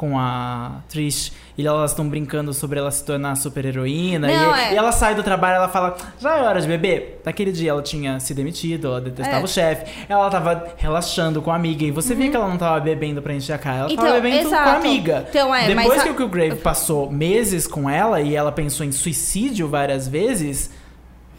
com 0.04 0.18
a 0.18 0.82
Trish 0.88 1.32
e 1.56 1.66
elas 1.66 1.92
estão 1.92 2.06
brincando 2.06 2.52
sobre 2.52 2.78
ela 2.78 2.90
se 2.90 3.02
tornar 3.04 3.36
super 3.36 3.64
heroína, 3.64 4.26
Não, 4.28 4.56
e, 4.56 4.60
é. 4.60 4.72
e 4.74 4.76
ela 4.76 4.92
sai 4.92 5.14
do 5.14 5.22
trabalho 5.22 5.56
ela 5.56 5.68
fala: 5.68 5.96
Já 6.20 6.36
é 6.36 6.42
hora 6.42 6.60
de 6.60 6.68
beber? 6.68 7.22
Naquele 7.24 7.52
dia 7.52 7.70
ela 7.70 7.80
tinha 7.82 8.20
se 8.20 8.34
demitido, 8.34 8.88
ela 8.88 9.00
detestava 9.00 9.40
É. 9.40 9.44
o 9.44 9.48
chefe, 9.48 10.04
ela 10.08 10.28
tava 10.28 10.74
relaxando 10.76 11.40
com 11.40 11.50
a 11.50 11.54
amiga. 11.54 11.84
E 11.84 11.90
você 11.90 12.14
via 12.14 12.28
que 12.30 12.36
ela 12.36 12.48
não 12.48 12.58
tava 12.58 12.78
bebendo 12.80 13.22
pra 13.22 13.32
encher 13.32 13.54
a 13.54 13.58
cara, 13.58 13.76
ela 13.78 13.92
Então, 13.92 14.04
tava 14.04 14.20
bebendo 14.20 14.48
com 14.50 14.54
a 14.54 14.60
exato. 14.62 14.76
amiga. 14.76 15.26
Então, 15.30 15.54
é, 15.54 15.66
Depois 15.66 16.02
que 16.02 16.10
o 16.10 16.14
Killgrave 16.14 16.56
passou 16.56 17.10
meses 17.10 17.66
com 17.66 17.88
ela 17.88 18.20
e 18.20 18.34
ela 18.34 18.52
pensou 18.52 18.84
em 18.84 18.92
suicídio 18.92 19.68
várias 19.68 20.06
vezes. 20.06 20.70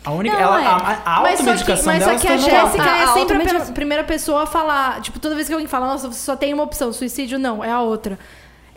A 0.03 0.11
única. 0.11 0.35
Não, 0.35 0.41
ela, 0.43 0.61
é. 0.61 0.65
a, 0.65 1.17
a 1.17 1.21
Mas 1.21 1.39
só 1.39 1.43
que, 1.43 1.49
automedicação 1.49 1.85
mas 1.93 2.05
dela 2.05 2.17
só 2.17 2.19
que 2.27 2.31
a 2.31 2.37
Jéssica 2.37 2.83
é 2.83 3.03
a 3.03 3.07
sempre 3.07 3.57
a 3.57 3.61
primeira 3.73 4.03
pessoa 4.03 4.43
a 4.43 4.45
falar. 4.45 5.01
Tipo, 5.01 5.19
toda 5.19 5.33
vez 5.35 5.47
que 5.47 5.53
alguém 5.53 5.67
fala, 5.67 5.87
nossa, 5.87 6.07
você 6.07 6.19
só 6.19 6.35
tem 6.35 6.53
uma 6.53 6.63
opção, 6.63 6.93
suicídio 6.93 7.39
não, 7.39 7.63
é 7.63 7.71
a 7.71 7.81
outra. 7.81 8.17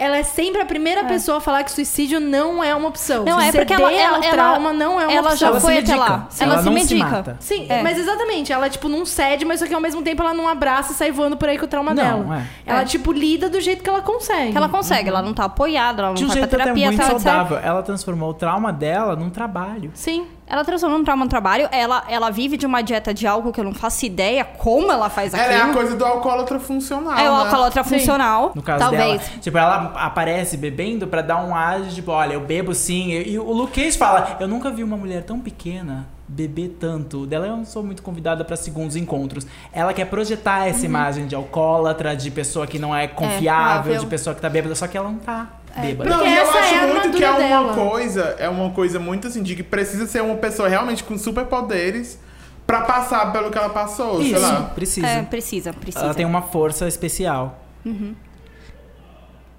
Ela 0.01 0.16
é 0.18 0.22
sempre 0.22 0.62
a 0.62 0.64
primeira 0.64 1.03
pessoa 1.07 1.38
a 1.38 1.40
falar 1.40 1.64
que 1.64 1.72
suicídio 1.72 2.20
não 2.20 2.62
é 2.62 2.72
uma 2.72 2.86
opção. 2.86 3.24
Não, 3.24 3.40
é 3.40 3.51
porque 3.51 3.72
ela, 3.72 3.92
ela, 3.92 4.18
ela- 4.24 4.30
trauma 4.32 4.72
não 4.72 4.92
é 5.01 5.05
uma 5.07 5.12
ela 5.12 5.20
opção. 5.32 5.36
já 5.36 5.46
Ela 5.49 5.57
se 5.59 5.66
foi 5.66 5.78
até 5.78 5.96
lá. 5.96 6.26
Sim, 6.30 6.44
ela, 6.44 6.53
ela 6.55 6.62
se 6.62 6.70
medica. 6.70 7.36
Sim, 7.40 7.66
É. 7.68 7.82
mas 7.82 7.99
exatamente. 7.99 8.53
Ela, 8.53 8.70
tipo, 8.70 8.88
não 8.88 9.05
cede, 9.05 9.44
mas 9.44 9.59
só 9.59 9.66
que 9.66 9.74
ao 9.74 9.80
mesmo 9.80 10.01
tempo 10.01 10.22
ela 10.22 10.32
não 10.32 10.46
abraça 10.46 10.92
e 10.92 10.94
sai 10.94 11.11
voando 11.11 11.36
por 11.36 11.49
aí 11.49 11.59
com 11.59 11.64
o 11.64 11.68
trauma 11.68 11.92
Não, 11.92 12.22
dela. 12.22 12.38
é. 12.38 12.70
Ela, 12.70 12.82
É. 12.82 12.84
tipo, 12.84 13.11
lida 13.11 13.51
do 13.51 13.61
jeito 13.61 13.82
que 13.82 13.90
ela 13.90 14.01
consegue. 14.01 14.53
Que 14.53 14.57
ela 14.57 14.68
consegue, 14.68 15.09
ela 15.09 15.20
não 15.20 15.34
tá 15.34 15.44
apoiada, 15.46 16.01
ela 16.01 16.09
não 16.11 16.14
De 16.14 16.24
um 16.24 16.28
vai 16.28 16.36
jeito 16.36 16.49
pra 16.49 16.57
até 16.59 16.64
terapia, 16.64 16.86
muito 16.86 17.01
tá, 17.01 17.07
etc. 17.12 17.20
saudável. 17.20 17.59
Ela 17.59 17.82
transformou 17.82 18.30
o 18.30 18.34
trauma 18.34 18.72
dela 18.72 19.16
num 19.16 19.30
trabalho. 19.30 19.90
Sim. 19.94 20.26
Ela 20.49 20.64
transformou 20.64 20.99
um 20.99 21.05
trauma 21.05 21.24
no 21.24 21.30
trabalho, 21.30 21.68
ela, 21.70 22.05
ela 22.09 22.30
vive 22.30 22.57
de 22.57 22.64
uma 22.64 22.80
dieta 22.80 23.12
de 23.12 23.26
álcool 23.26 23.53
que 23.53 23.61
eu 23.61 23.64
não 23.64 23.74
faço 23.74 24.07
ideia 24.07 24.44
como 24.44 24.90
ela 24.90 25.11
faz 25.11 25.34
Ela 25.34 25.42
aquilo. 25.42 25.59
é 25.61 25.70
a 25.70 25.74
coisa 25.74 25.96
do 25.96 26.05
alcoólatra 26.05 26.59
funcional. 26.59 27.18
É 27.18 27.30
o 27.30 27.34
né? 27.34 27.40
alcoólatra 27.40 27.84
Sim. 27.84 27.99
funcional. 27.99 28.53
No 28.55 28.62
caso 28.62 28.80
talvez. 28.80 29.20
dela. 29.20 29.40
Tipo, 29.40 29.59
ela 29.59 29.92
aparece 29.96 30.57
bebendo 30.57 31.07
pra 31.07 31.20
dar 31.20 31.44
um 31.44 31.55
ar 31.55 31.82
de 31.82 31.96
tipo, 31.96 32.11
olha, 32.11 32.32
eu 32.32 32.40
bebo 32.40 32.74
sim. 32.74 33.11
E, 33.11 33.32
e 33.32 33.38
o 33.38 33.66
Cage 33.66 33.99
fala, 33.99 34.36
eu 34.40 34.49
nunca 34.49 34.70
vi 34.70 34.82
uma 34.82 34.96
mulher 34.96 35.22
tão 35.24 35.38
pequena 35.38 36.07
beber 36.28 36.76
tanto. 36.78 37.26
Dela 37.26 37.46
eu 37.46 37.57
não 37.57 37.64
sou 37.64 37.82
muito 37.82 38.03
convidada 38.03 38.44
pra 38.44 38.57
segundos 38.57 38.96
encontros. 38.96 39.46
Ela 39.72 39.94
quer 39.94 40.05
projetar 40.05 40.68
essa 40.68 40.84
imagem 40.84 41.26
de 41.26 41.34
alcoólatra, 41.34 42.14
de 42.14 42.30
pessoa 42.30 42.66
que 42.66 42.78
não 42.78 42.94
é 42.94 43.07
confiável, 43.07 43.36
confiável. 43.82 44.01
de 44.01 44.07
pessoa 44.07 44.34
que 44.34 44.42
tá 44.42 44.49
bêbada, 44.49 44.74
só 44.74 44.86
que 44.86 44.96
ela 44.96 45.11
não 45.11 45.18
tá 45.18 45.57
bêbada. 45.79 46.11
Não, 46.11 46.26
e 46.26 46.37
eu 46.37 46.51
acho 46.51 46.74
é 46.74 46.87
muito 46.93 47.16
que 47.16 47.24
é 47.24 47.31
uma 47.31 47.39
dela. 47.39 47.74
coisa, 47.74 48.22
é 48.39 48.49
uma 48.49 48.70
coisa 48.70 48.99
muito 48.99 49.26
assim, 49.29 49.43
de 49.43 49.55
que 49.57 49.62
precisa 49.62 50.07
ser 50.07 50.22
uma 50.22 50.37
pessoa 50.37 50.68
realmente 50.68 51.03
com 51.05 51.16
superpoderes 51.16 52.18
pra 52.66 52.83
passar 52.83 53.33
pelo 53.33 53.51
que 53.51 53.57
ela 53.57 53.70
passou, 53.70 54.18
sei 54.22 54.33
Isso, 54.33 54.41
lá. 54.41 54.62
precisa. 54.74 55.07
É, 55.07 55.22
precisa, 55.22 55.72
precisa. 55.72 56.05
Ela 56.05 56.14
tem 56.14 56.26
uma 56.26 56.43
força 56.43 56.87
especial. 56.87 57.59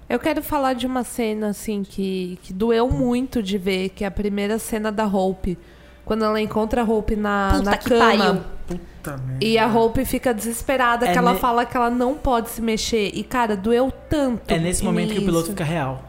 Eu 0.08 0.18
quero 0.18 0.42
falar 0.42 0.74
de 0.74 0.86
uma 0.86 1.04
cena, 1.04 1.48
assim, 1.50 1.82
que, 1.84 2.38
que 2.42 2.52
doeu 2.52 2.88
muito 2.90 3.42
de 3.42 3.56
ver, 3.58 3.90
que 3.90 4.02
é 4.02 4.06
a 4.06 4.10
primeira 4.10 4.58
cena 4.58 4.90
da 4.90 5.06
Hope. 5.06 5.56
Quando 6.04 6.24
ela 6.24 6.40
encontra 6.40 6.82
a 6.82 6.84
Hope 6.84 7.14
na, 7.14 7.52
Puta 7.56 7.70
na 7.70 7.76
que 7.76 7.88
cama. 7.88 8.44
pariu. 8.68 8.80
E 9.40 9.58
a 9.58 9.66
Hope 9.66 10.04
fica 10.04 10.32
desesperada, 10.34 11.06
É 11.08 11.12
que 11.12 11.18
ela 11.18 11.32
ne- 11.34 11.38
fala 11.38 11.64
que 11.64 11.76
ela 11.76 11.90
não 11.90 12.14
pode 12.14 12.50
se 12.50 12.60
mexer. 12.60 13.10
E, 13.14 13.22
cara, 13.24 13.56
doeu 13.56 13.90
tanto. 14.08 14.50
É 14.52 14.58
nesse 14.58 14.84
momento 14.84 15.12
que 15.12 15.18
o 15.18 15.24
piloto 15.24 15.48
fica 15.50 15.64
real. 15.64 16.02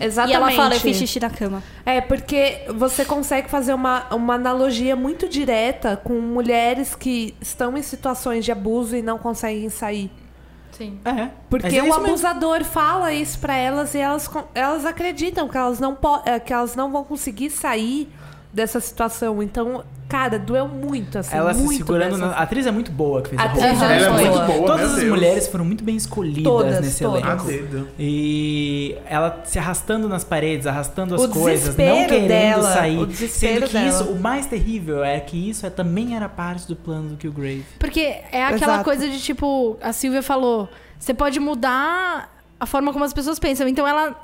Exatamente. 0.00 0.32
E 0.32 0.34
ela 0.34 0.50
fala, 0.52 0.74
eu 0.74 0.80
fiz 0.80 0.96
xixi 0.96 1.20
na 1.20 1.30
cama. 1.30 1.62
É, 1.86 2.00
porque 2.00 2.62
você 2.74 3.04
consegue 3.04 3.48
fazer 3.48 3.72
uma, 3.74 4.04
uma 4.14 4.34
analogia 4.34 4.96
muito 4.96 5.28
direta 5.28 5.96
com 5.96 6.14
mulheres 6.20 6.94
que 6.94 7.34
estão 7.40 7.76
em 7.76 7.82
situações 7.82 8.44
de 8.44 8.50
abuso 8.52 8.96
e 8.96 9.02
não 9.02 9.18
conseguem 9.18 9.68
sair. 9.68 10.10
Sim. 10.72 10.98
É. 11.04 11.28
Porque 11.50 11.66
é 11.66 11.82
o 11.82 11.86
isso 11.86 12.00
mesmo. 12.00 12.06
abusador 12.06 12.64
fala 12.64 13.12
isso 13.12 13.38
pra 13.38 13.54
elas 13.54 13.94
e 13.94 13.98
elas, 13.98 14.28
elas 14.54 14.86
acreditam 14.86 15.46
que 15.46 15.56
elas, 15.56 15.78
não 15.78 15.94
po- 15.94 16.22
eh, 16.24 16.40
que 16.40 16.50
elas 16.52 16.74
não 16.74 16.90
vão 16.90 17.04
conseguir 17.04 17.50
sair 17.50 18.10
dessa 18.52 18.80
situação. 18.80 19.42
Então, 19.42 19.82
cara, 20.08 20.38
doeu 20.38 20.68
muito, 20.68 21.18
assim. 21.18 21.34
Ela 21.34 21.54
se 21.54 21.60
muito 21.62 21.78
segurando. 21.78 22.10
dessa- 22.12 22.26
Na... 22.26 22.32
A 22.34 22.42
atriz 22.42 22.66
é 22.66 22.70
muito 22.70 22.90
boa 22.92 23.22
que 23.22 23.30
fez 23.30 23.40
a, 23.40 23.44
atriz 23.44 23.62
é 23.64 23.68
Ela 23.68 23.94
é 23.94 24.10
muito 24.10 24.30
boa. 24.32 24.46
boa, 24.46 24.66
Todas 24.66 24.90
as 24.90 24.96
Deus. 24.98 25.08
mulheres 25.08 25.48
foram 25.48 25.64
muito 25.64 25.82
bem 25.82 25.96
escolhidas 25.96 26.44
Todas, 26.44 26.80
nesse 26.80 27.02
todas. 27.02 27.48
Elenco. 27.48 27.88
E 27.98 28.96
ela 29.06 29.40
se 29.44 29.58
arrastando 29.58 30.08
nas 30.08 30.22
paredes, 30.24 30.66
arrastando 30.66 31.14
as 31.14 31.22
O 31.22 31.28
coisas, 31.30 31.68
não 31.76 32.06
querendo 32.06 32.28
dela, 32.28 32.72
sair. 32.74 32.98
o 32.98 33.06
desespero 33.06 33.54
Sendo 33.60 33.66
que 33.68 33.72
dela. 33.72 33.88
isso, 33.88 34.04
o 34.04 34.20
mais 34.20 34.46
terrível 34.46 35.02
é 35.02 35.18
que 35.20 35.48
isso 35.48 35.64
é, 35.64 35.70
também 35.70 36.14
era 36.14 36.28
parte 36.28 36.68
do 36.68 36.76
plano 36.76 37.10
do 37.10 37.16
Killgrave. 37.16 37.64
Porque 37.78 38.00
é 38.00 38.44
aquela 38.44 38.74
Exato. 38.74 38.84
coisa 38.84 39.08
de 39.08 39.18
tipo, 39.20 39.78
a 39.80 39.92
Silvia 39.94 40.22
falou, 40.22 40.68
você 40.98 41.14
pode 41.14 41.40
mudar 41.40 42.30
a 42.60 42.66
forma 42.66 42.92
como 42.92 43.04
as 43.04 43.12
pessoas 43.14 43.38
pensam. 43.38 43.66
Então 43.66 43.86
ela, 43.88 44.14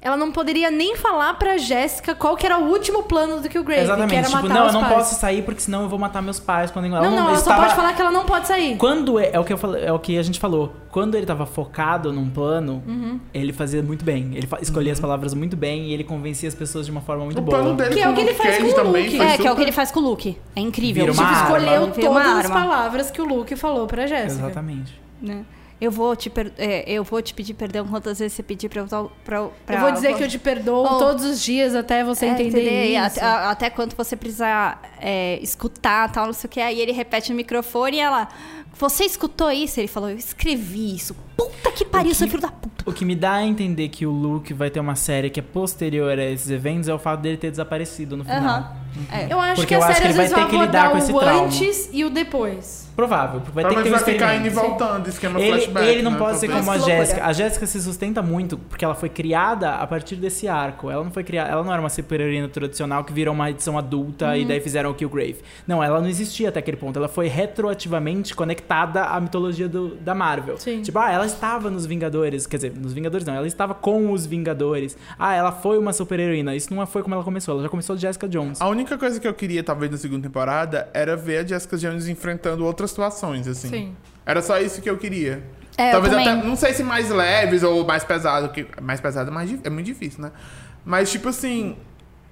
ela 0.00 0.16
não 0.16 0.30
poderia 0.30 0.70
nem 0.70 0.94
falar 0.96 1.34
pra 1.34 1.56
Jéssica 1.58 2.14
qual 2.14 2.36
que 2.36 2.46
era 2.46 2.56
o 2.56 2.68
último 2.70 3.02
plano 3.02 3.40
do 3.40 3.48
Killgrave, 3.48 3.82
Exatamente. 3.82 4.10
que 4.10 4.16
era 4.16 4.26
tipo, 4.28 4.42
matar 4.42 4.54
não, 4.54 4.66
os 4.66 4.74
eu 4.74 4.80
não 4.80 4.88
pais. 4.88 4.94
posso 5.02 5.14
sair 5.20 5.42
porque 5.42 5.60
senão 5.60 5.82
eu 5.82 5.88
vou 5.88 5.98
matar 5.98 6.22
meus 6.22 6.38
pais 6.38 6.70
quando 6.70 6.86
ela 6.86 7.00
Não, 7.02 7.10
não, 7.10 7.18
ela 7.28 7.34
só 7.34 7.40
estava- 7.40 7.62
pode 7.62 7.74
falar 7.74 7.92
que 7.94 8.00
ela 8.00 8.12
não 8.12 8.24
pode 8.24 8.46
sair. 8.46 8.76
Quando 8.76 9.18
é, 9.18 9.30
é 9.32 9.40
o 9.40 9.44
que 9.44 9.52
eu 9.52 9.58
falei, 9.58 9.84
é 9.84 9.92
o 9.92 9.98
que 9.98 10.16
a 10.16 10.22
gente 10.22 10.38
falou. 10.38 10.72
Quando 10.92 11.16
ele 11.16 11.26
tava 11.26 11.44
focado 11.46 12.12
num 12.12 12.30
plano, 12.30 12.82
Uhum. 12.86 13.18
ele 13.34 13.52
fazia 13.52 13.82
muito 13.82 14.04
bem. 14.04 14.30
Ele 14.34 14.48
escolhia 14.62 14.92
as 14.92 15.00
palavras 15.00 15.34
muito 15.34 15.56
bem 15.56 15.86
e 15.88 15.92
ele 15.94 16.04
convencia 16.04 16.48
as 16.48 16.54
pessoas 16.54 16.86
de 16.86 16.92
uma 16.92 17.00
forma 17.00 17.24
muito 17.24 17.38
O 17.38 17.42
boa. 17.42 17.58
plano 17.58 17.74
dele 17.76 17.94
Que 17.94 18.00
é 18.00 18.04
com 18.04 18.10
o 18.10 18.14
que 18.14 18.20
ele 18.20 18.30
Luke 18.30 18.42
faz 18.42 18.58
com 18.58 18.64
o 18.68 18.74
também 18.74 19.04
Luke. 19.04 19.16
É, 19.16 19.18
que 19.18 19.24
é 19.24 19.34
o 19.34 19.36
que 19.36 19.42
super- 19.48 19.62
ele 19.62 19.72
faz 19.72 19.90
com 19.90 20.00
o 20.00 20.02
Luke. 20.04 20.38
É 20.54 20.60
incrível. 20.60 21.06
Vira 21.06 21.12
uma 21.12 21.22
Tipo, 21.24 21.36
arma. 21.44 21.58
escolheu 21.58 21.82
Ele 21.82 21.92
vira 21.92 22.08
todas 22.08 22.26
as 22.44 22.50
palavras 22.50 23.10
que 23.10 23.20
o 23.20 23.24
Luke 23.24 23.56
falou 23.56 23.86
pra 23.88 24.06
Jéssica. 24.06 24.44
Exatamente. 24.46 24.98
né? 25.20 25.44
Eu 25.80 25.90
vou, 25.92 26.16
te 26.16 26.28
per- 26.28 26.52
é, 26.58 26.82
eu 26.90 27.04
vou 27.04 27.22
te 27.22 27.32
pedir 27.32 27.54
perdão 27.54 27.86
quantas 27.86 28.18
vezes 28.18 28.32
você 28.34 28.42
pedir 28.42 28.68
pra 28.68 28.80
eu... 28.80 28.86
Pra, 29.24 29.48
pra, 29.64 29.76
Eu 29.76 29.80
vou 29.80 29.92
dizer 29.92 30.16
que 30.16 30.24
eu 30.24 30.28
te 30.28 30.38
perdoo 30.38 30.84
Oh. 30.84 30.98
todos 30.98 31.24
os 31.24 31.40
dias 31.40 31.74
até 31.74 32.02
você 32.02 32.26
É, 32.26 32.30
entender 32.30 32.86
E 32.86 32.96
isso. 32.96 33.06
Até, 33.18 33.20
a- 33.24 33.50
até 33.50 33.70
quanto 33.70 33.94
você 33.96 34.16
precisa 34.16 34.76
é, 35.00 35.38
escutar, 35.40 36.10
tal, 36.10 36.26
não 36.26 36.32
sei 36.32 36.48
o 36.48 36.50
que. 36.50 36.60
Aí 36.60 36.80
ele 36.80 36.90
repete 36.92 37.30
no 37.30 37.36
microfone 37.36 37.96
e 37.98 38.00
ela... 38.00 38.28
Você 38.78 39.04
escutou 39.04 39.50
isso? 39.50 39.80
Ele 39.80 39.88
falou, 39.88 40.08
eu 40.10 40.16
escrevi 40.16 40.94
isso. 40.94 41.14
Puta 41.36 41.70
que 41.72 41.84
pariu, 41.84 42.14
seu 42.14 42.28
filho 42.28 42.40
da 42.42 42.48
puta. 42.48 42.68
O 42.86 42.92
que 42.92 43.04
me 43.04 43.14
dá 43.14 43.34
a 43.34 43.44
entender 43.46 43.88
que 43.88 44.06
o 44.06 44.10
Luke 44.10 44.52
vai 44.54 44.70
ter 44.70 44.80
uma 44.80 44.94
série 44.96 45.30
que 45.30 45.38
é 45.40 45.42
posterior 45.42 46.18
a 46.18 46.24
esses 46.24 46.50
eventos 46.50 46.88
é 46.88 46.94
o 46.94 46.98
fato 46.98 47.20
dele 47.20 47.36
ter 47.36 47.50
desaparecido 47.50 48.16
no 48.16 48.24
final. 48.24 48.38
Aham. 48.40 48.72
É. 49.12 49.32
Eu 49.32 49.38
acho 49.38 49.54
Porque 49.56 49.66
que 49.68 49.74
eu 49.74 49.82
a 49.82 49.86
acho 49.86 49.98
série 49.98 50.00
que 50.00 50.04
ele 50.06 50.10
às 50.12 50.16
vezes 50.16 50.32
vai 50.32 50.44
ter 50.44 50.50
que 50.50 50.58
lidar 50.66 50.90
com 50.90 50.98
esse 50.98 51.12
o 51.12 51.18
trauma. 51.20 51.44
antes 51.44 51.90
e 51.92 52.04
o 52.04 52.10
depois. 52.10 52.88
Provável, 52.96 53.40
porque 53.40 53.52
vai 53.54 53.64
ter 53.64 53.76
que 53.76 53.82
ter 53.84 53.88
um 53.88 53.92
vai 53.92 54.02
ficar 54.04 54.34
indo 54.34 54.46
e 54.46 54.50
voltando, 54.50 55.08
esquema 55.08 55.38
Ele, 55.38 55.52
flashback. 55.52 55.86
ele 55.86 56.02
não 56.02 56.10
né, 56.12 56.18
pode 56.18 56.38
ser 56.38 56.48
como 56.48 56.68
a 56.70 56.74
Que. 56.78 56.84
Jéssica. 56.84 57.24
A 57.24 57.32
Jéssica 57.32 57.66
se 57.66 57.80
sustenta 57.80 58.22
muito 58.22 58.58
porque 58.58 58.84
ela 58.84 58.96
foi 58.96 59.08
criada 59.08 59.74
a 59.74 59.86
partir 59.86 60.16
desse 60.16 60.48
arco. 60.48 60.90
Ela 60.90 61.04
não 61.04 61.12
foi 61.12 61.22
criada, 61.22 61.48
ela 61.50 61.62
não 61.62 61.70
era 61.72 61.80
uma 61.80 61.90
super-heroína 61.90 62.48
tradicional 62.48 63.04
que 63.04 63.12
virou 63.12 63.34
uma 63.34 63.50
edição 63.50 63.78
adulta 63.78 64.28
Uhum. 64.28 64.34
e 64.34 64.44
daí 64.46 64.60
fizeram 64.60 64.90
o 64.90 64.94
Killgrave. 64.94 65.36
Não, 65.64 65.84
ela 65.84 66.00
não 66.00 66.08
existia 66.08 66.48
até 66.48 66.58
aquele 66.58 66.76
ponto. 66.78 66.98
Ela 66.98 67.08
foi 67.08 67.28
retroativamente 67.28 68.34
conectada 68.34 68.67
à 68.74 69.20
mitologia 69.20 69.68
do- 69.68 69.94
da 69.96 70.14
Marvel. 70.14 70.58
Sim. 70.58 70.82
Tipo, 70.82 70.98
ah, 70.98 71.10
ela 71.10 71.26
estava 71.26 71.70
nos 71.70 71.86
Vingadores, 71.86 72.46
quer 72.46 72.56
dizer, 72.56 72.72
nos 72.76 72.92
Vingadores 72.92 73.26
não, 73.26 73.34
ela 73.34 73.46
estava 73.46 73.74
com 73.74 74.12
os 74.12 74.26
Vingadores. 74.26 74.96
Ah, 75.18 75.34
ela 75.34 75.52
foi 75.52 75.78
uma 75.78 75.92
super-heroína. 75.92 76.54
Isso 76.54 76.72
não 76.74 76.86
foi 76.86 77.02
como 77.02 77.14
ela 77.14 77.24
começou, 77.24 77.54
ela 77.54 77.62
já 77.62 77.68
começou 77.68 77.96
de 77.96 78.02
Jessica 78.02 78.28
Jones. 78.28 78.60
A 78.60 78.68
única 78.68 78.96
coisa 78.98 79.18
que 79.18 79.26
eu 79.26 79.34
queria, 79.34 79.62
talvez, 79.62 79.90
na 79.90 79.96
segunda 79.98 80.22
temporada, 80.22 80.88
era 80.92 81.16
ver 81.16 81.38
a 81.38 81.46
Jessica 81.46 81.76
Jones 81.76 82.08
enfrentando 82.08 82.64
outras 82.64 82.90
situações, 82.90 83.46
assim. 83.48 83.68
Sim. 83.68 83.96
Era 84.26 84.42
só 84.42 84.58
isso 84.60 84.82
que 84.82 84.90
eu 84.90 84.98
queria. 84.98 85.42
É, 85.76 85.92
talvez 85.92 86.12
até, 86.12 86.34
não 86.34 86.56
sei 86.56 86.74
se 86.74 86.82
mais 86.82 87.08
leves 87.08 87.62
ou 87.62 87.86
mais 87.86 88.02
pesado, 88.04 88.48
que 88.50 88.66
mais 88.82 89.00
pesado 89.00 89.30
é, 89.30 89.32
mais, 89.32 89.50
é 89.64 89.70
muito 89.70 89.86
difícil, 89.86 90.20
né? 90.22 90.32
Mas, 90.84 91.10
tipo 91.10 91.28
assim, 91.28 91.76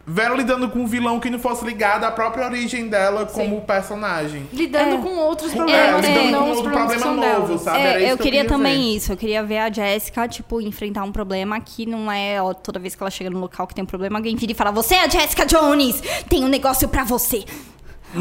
ver 0.07 0.23
ela 0.27 0.37
lidando 0.37 0.69
com 0.69 0.79
um 0.81 0.87
vilão 0.87 1.19
que 1.19 1.29
não 1.29 1.39
fosse 1.39 1.65
ligado 1.65 2.05
à 2.05 2.11
própria 2.13 2.47
origem 2.47 2.89
dela 2.89 3.27
como 3.27 3.61
personagem. 3.63 4.47
Lidando 4.53 4.97
É. 4.97 4.99
com 4.99 5.17
outros 5.19 5.53
É, 5.53 5.57
problemas, 5.57 6.07
lidando 6.07 6.21
que 6.27 6.31
não 6.31 6.43
com 6.45 6.51
outro 6.51 6.71
problema 6.71 7.07
novo, 7.07 7.47
dela. 7.47 7.59
sabe? 7.59 7.79
É, 7.79 7.89
isso 7.91 7.97
eu 7.99 8.17
que 8.17 8.23
eu 8.23 8.25
queria 8.25 8.45
também 8.45 8.75
ver. 8.93 8.97
isso. 8.97 9.13
Eu 9.13 9.17
queria 9.17 9.43
ver 9.43 9.59
a 9.59 9.71
Jéssica, 9.73 10.29
tipo, 10.29 10.61
enfrentar 10.61 11.03
um 11.03 11.11
problema 11.13 11.61
que 11.61 11.85
não 11.87 12.11
é 12.11 12.41
ó, 12.41 12.55
toda 12.55 12.79
vez 12.79 12.95
que 12.95 13.03
ela 13.03 13.11
chega 13.11 13.31
no 13.31 13.41
local 13.41 13.67
que 13.67 13.75
tem 13.75 13.83
um 13.83 13.87
problema, 13.87 14.19
alguém 14.19 14.37
vira 14.37 14.53
e 14.53 14.55
fala: 14.55 14.71
Você 14.71 14.95
é 14.95 15.05
a 15.05 15.09
Jessica 15.09 15.45
Jones! 15.45 16.01
Tem 16.29 16.45
um 16.45 16.49
negócio 16.49 16.89
pra 16.89 17.03
você! 17.03 17.45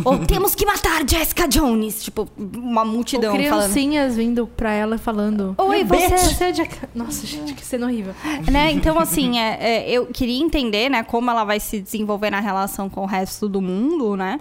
Ou 0.03 0.25
temos 0.25 0.53
que 0.55 0.65
matar 0.65 1.07
Jessica 1.07 1.47
Jones! 1.47 2.03
Tipo, 2.03 2.27
uma 2.37 2.81
Ou 2.81 2.87
multidão 2.87 3.31
falando. 3.33 3.45
criancinhas 3.47 4.15
vindo 4.15 4.45
pra 4.47 4.71
ela 4.73 4.97
falando. 4.97 5.55
Oi, 5.57 5.83
"Meu 5.83 5.87
você- 5.99 6.17
você 6.17 6.43
é 6.45 6.51
de... 6.51 6.69
Nossa, 6.93 7.25
gente, 7.25 7.53
que 7.53 7.63
cena 7.65 7.85
horrível. 7.85 8.13
né? 8.51 8.71
Então, 8.71 8.99
assim, 8.99 9.39
é, 9.39 9.57
é, 9.85 9.91
eu 9.91 10.07
queria 10.07 10.43
entender, 10.43 10.89
né, 10.89 11.03
como 11.03 11.29
ela 11.31 11.43
vai 11.43 11.59
se 11.59 11.79
desenvolver 11.79 12.29
na 12.29 12.39
relação 12.39 12.89
com 12.89 13.01
o 13.01 13.05
resto 13.05 13.47
do 13.47 13.61
mundo, 13.61 14.15
né? 14.17 14.39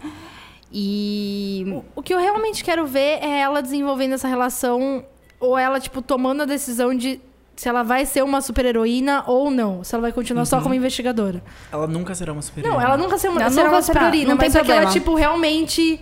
E. 0.73 1.81
O 1.95 2.03
que 2.03 2.13
eu 2.13 2.19
realmente 2.19 2.65
quero 2.65 2.87
ver 2.87 3.19
é 3.23 3.39
ela 3.41 3.63
desenvolvendo 3.63 4.15
essa 4.15 4.27
relação, 4.27 5.05
ou 5.39 5.57
ela, 5.57 5.79
tipo, 5.79 6.03
tomando 6.03 6.43
a 6.43 6.45
decisão 6.45 6.95
de 6.95 7.21
se 7.57 7.69
ela 7.69 7.83
vai 7.83 8.05
ser 8.07 8.23
uma 8.25 8.41
super-heroína 8.41 9.25
ou 9.27 9.51
não. 9.51 9.85
Se 9.85 9.95
ela 9.95 10.03
vai 10.03 10.13
continuar 10.13 10.45
só 10.45 10.61
como 10.61 10.75
investigadora. 10.75 11.43
Ela 11.73 11.87
nunca 11.87 12.15
será 12.15 12.33
uma 12.33 12.43
super 12.43 12.65
Não, 12.65 12.81
ela 12.81 12.97
nunca 12.97 13.17
ser 13.19 13.29
uma, 13.29 13.41
Ela 13.41 13.51
será 13.51 13.65
nunca 13.65 13.77
uma 13.77 13.83
será, 13.83 14.01
super-heroína, 14.01 14.35
mas 14.35 14.55
é 14.55 14.61
que 14.65 14.71
ela, 14.71 14.81
problema. 14.83 14.93
tipo, 14.93 15.15
realmente 15.15 16.01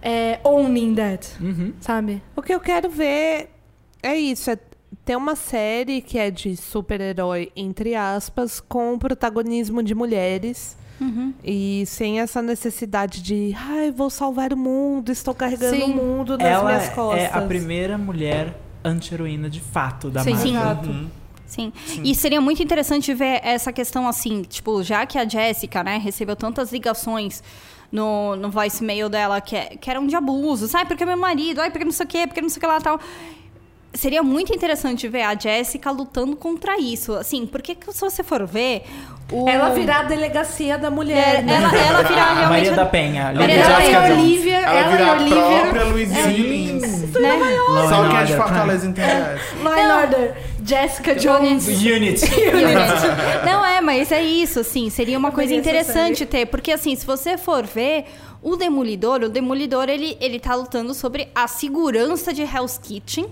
é, 0.00 0.38
owning 0.44 0.94
that, 0.94 1.28
Uhum. 1.40 1.72
sabe? 1.80 2.22
O 2.36 2.42
que 2.42 2.54
eu 2.54 2.60
quero 2.60 2.88
ver 2.90 3.50
é 4.02 4.16
isso. 4.16 4.50
É 4.50 4.58
ter 5.04 5.16
uma 5.16 5.34
série 5.34 6.00
que 6.00 6.18
é 6.18 6.30
de 6.30 6.56
super-herói, 6.56 7.50
entre 7.56 7.94
aspas, 7.94 8.60
com 8.60 8.98
protagonismo 8.98 9.82
de 9.82 9.94
mulheres. 9.94 10.76
Uhum. 11.00 11.34
E 11.42 11.84
sem 11.86 12.20
essa 12.20 12.40
necessidade 12.40 13.22
de, 13.22 13.56
ai, 13.58 13.90
vou 13.90 14.08
salvar 14.08 14.52
o 14.52 14.56
mundo, 14.56 15.10
estou 15.10 15.34
carregando 15.34 15.74
Sim. 15.74 15.82
o 15.84 15.88
mundo 15.88 16.38
nas 16.38 16.46
Ela 16.46 16.64
minhas 16.64 16.88
costas. 16.90 17.22
é 17.24 17.26
a 17.32 17.40
primeira 17.40 17.98
mulher 17.98 18.54
anti-heroína 18.84 19.48
de 19.50 19.60
fato 19.60 20.10
da 20.10 20.22
Sim. 20.22 20.52
Marvel. 20.54 20.84
Sim. 21.46 21.72
Sim. 21.84 22.00
E 22.02 22.14
seria 22.14 22.40
muito 22.40 22.62
interessante 22.62 23.12
ver 23.12 23.40
essa 23.44 23.70
questão 23.72 24.08
assim, 24.08 24.42
tipo, 24.42 24.82
já 24.82 25.04
que 25.04 25.18
a 25.18 25.28
Jéssica, 25.28 25.84
né, 25.84 25.98
recebeu 25.98 26.34
tantas 26.34 26.72
ligações 26.72 27.42
no, 27.90 28.34
no 28.36 28.50
voicemail 28.50 29.08
dela 29.10 29.38
que, 29.40 29.54
é- 29.54 29.76
que 29.76 29.90
eram 29.90 30.06
de 30.06 30.16
abuso, 30.16 30.66
sabe? 30.66 30.86
Porque 30.86 31.04
meu 31.04 31.16
marido, 31.18 31.60
ai, 31.60 31.70
porque 31.70 31.84
não 31.84 31.92
sei 31.92 32.06
o 32.06 32.08
quê, 32.08 32.26
porque 32.26 32.40
não 32.40 32.48
sei 32.48 32.56
o 32.56 32.60
que 32.60 32.66
lá 32.66 32.80
tal. 32.80 32.98
Seria 33.94 34.22
muito 34.22 34.54
interessante 34.54 35.06
ver 35.06 35.22
a 35.22 35.34
Jéssica 35.34 35.90
lutando 35.90 36.34
contra 36.34 36.78
isso. 36.80 37.12
Assim, 37.14 37.46
porque 37.46 37.74
que 37.74 37.92
se 37.92 38.00
você 38.00 38.22
for 38.22 38.46
ver. 38.46 38.84
O... 39.30 39.48
Ela 39.48 39.70
virar 39.70 40.00
a 40.00 40.02
delegacia 40.04 40.76
da 40.78 40.90
mulher, 40.90 41.36
É, 41.40 41.42
né? 41.42 41.54
ela, 41.56 41.74
ela 41.76 42.02
virar 42.02 42.22
A 42.22 42.34
realmente. 42.34 42.48
Maria 42.50 42.72
da 42.72 42.86
Penha. 42.86 43.32
Maria 43.34 43.56
da 43.58 43.64
Jessica 43.64 43.76
Penha, 43.82 44.00
Jones. 44.08 44.18
Olivia, 44.18 44.56
Ela, 44.58 44.70
ela, 44.80 44.90
virar 44.90 45.04
e 45.04 45.08
a 45.08 45.12
Olivia. 45.14 45.60
própria 45.62 45.84
Luizinha 45.84 46.26
Lins. 46.26 46.82
né? 47.12 47.30
Só 47.88 48.04
é 48.04 48.08
de 48.08 48.14
Order, 48.32 48.36
Fortaleza 48.36 48.86
entende 48.86 49.08
essa. 49.10 49.40
Law 49.62 49.72
and 49.72 49.96
Order, 50.02 50.34
Jessica 50.64 51.14
Jones. 51.14 51.66
Unit. 51.80 52.24
Unit. 52.24 52.26
Não 53.46 53.64
é, 53.64 53.80
mas 53.80 54.10
é 54.12 54.22
isso, 54.22 54.60
assim, 54.60 54.90
seria 54.90 55.18
uma 55.18 55.30
coisa 55.32 55.54
veria 55.54 55.80
essa 55.80 55.90
interessante 55.92 56.26
ter, 56.26 56.46
porque 56.46 56.72
assim, 56.72 56.94
se 56.96 57.06
você 57.06 57.38
for 57.38 57.64
ver 57.64 58.04
o 58.42 58.56
Demolidor, 58.56 59.22
o 59.22 59.28
Demolidor 59.28 59.88
ele 59.88 60.16
ele 60.20 60.38
tá 60.40 60.54
lutando 60.54 60.92
sobre 60.94 61.28
a 61.34 61.46
segurança 61.48 62.32
de 62.34 62.42
Hell's 62.42 62.76
Kitchen, 62.76 63.26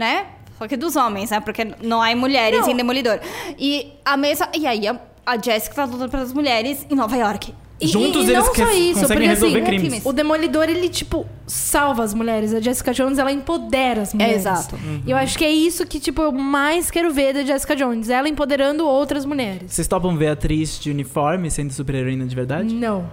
né? 0.00 0.26
Só 0.58 0.66
que 0.66 0.76
dos 0.76 0.96
homens, 0.96 1.30
né? 1.30 1.40
Porque 1.40 1.66
não 1.82 2.02
há 2.02 2.14
mulheres 2.16 2.60
Não. 2.60 2.70
em 2.70 2.76
Demolidor. 2.76 3.20
E 3.58 3.92
a 4.04 4.16
mesma 4.16 4.48
e 4.58 4.66
aí 4.66 4.88
a, 4.88 4.98
a 5.24 5.38
Jessica 5.38 5.74
tá 5.74 5.84
lutando 5.84 6.10
pelas 6.10 6.32
mulheres 6.32 6.86
em 6.90 6.94
Nova 6.94 7.16
York. 7.16 7.54
E, 7.80 7.86
Juntos 7.86 8.24
e, 8.24 8.28
e 8.28 8.32
eles 8.34 8.44
não 8.46 8.54
só 8.54 8.70
isso, 8.72 9.00
conseguem 9.00 9.06
porque 9.06 9.26
resolver 9.26 9.60
assim, 9.60 9.66
crimes. 9.66 10.02
o 10.04 10.12
Demolidor, 10.12 10.68
ele, 10.68 10.90
tipo, 10.90 11.26
salva 11.46 12.02
as 12.02 12.12
mulheres. 12.12 12.52
A 12.52 12.60
Jessica 12.60 12.92
Jones, 12.92 13.18
ela 13.18 13.32
empodera 13.32 14.02
as 14.02 14.12
mulheres. 14.12 14.36
exato. 14.36 14.78
E 15.06 15.10
eu 15.10 15.16
acho 15.16 15.38
que 15.38 15.44
é 15.46 15.50
isso 15.50 15.86
que, 15.86 15.98
tipo, 15.98 16.20
eu 16.20 16.30
mais 16.30 16.90
quero 16.90 17.10
ver 17.10 17.32
da 17.32 17.42
Jessica 17.42 17.74
Jones. 17.74 18.10
Ela 18.10 18.28
empoderando 18.28 18.86
outras 18.86 19.24
mulheres. 19.24 19.72
Vocês 19.72 19.88
topam 19.88 20.14
ver 20.14 20.26
a 20.28 20.32
atriz 20.32 20.78
de 20.78 20.90
uniforme 20.90 21.50
sendo 21.50 21.72
super-heroína 21.72 22.26
de 22.26 22.36
verdade? 22.36 22.74
Não. 22.74 23.08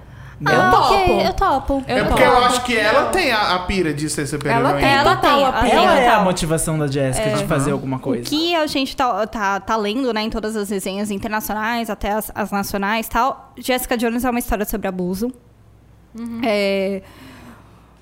Ah, 0.46 0.70
topo. 0.72 1.12
eu 1.22 1.34
topo. 1.34 1.84
É 1.88 2.04
porque 2.04 2.22
eu 2.24 2.38
acho 2.46 2.64
que 2.64 2.78
ela 2.78 3.06
tem 3.06 3.32
a, 3.32 3.56
a 3.56 3.60
pira 3.60 3.94
de 3.94 4.08
ser 4.10 4.28
super-heroína. 4.28 4.70
Ela 4.70 4.80
tem 4.80 4.90
Ela 4.94 5.16
tem, 5.18 5.30
a 5.30 5.38
ela 5.40 5.52
pira. 5.54 5.70
tem. 5.70 5.86
Ela 5.86 6.00
é 6.00 6.08
a 6.10 6.20
motivação 6.22 6.78
da 6.78 6.86
Jessica 6.88 7.32
de 7.32 7.46
fazer 7.46 7.72
alguma 7.72 7.98
O 7.98 8.00
coisa. 8.00 8.24
que 8.30 8.56
a 8.56 8.68
gente 8.68 8.96
tá, 8.96 9.26
tá, 9.26 9.60
tá 9.60 9.76
lendo, 9.76 10.14
né, 10.14 10.22
em 10.22 10.30
todas 10.30 10.56
as 10.56 10.70
resenhas 10.70 11.10
internacionais, 11.10 11.90
até 11.90 12.12
as, 12.12 12.32
as 12.36 12.52
nacionais 12.52 13.08
e 13.08 13.10
tal, 13.10 13.52
Jessica 13.58 13.98
Jones 13.98 14.24
é 14.26 14.30
uma 14.30 14.40
história 14.40 14.66
sobre 14.66 14.88
abuso. 14.88 15.32
É, 16.44 17.02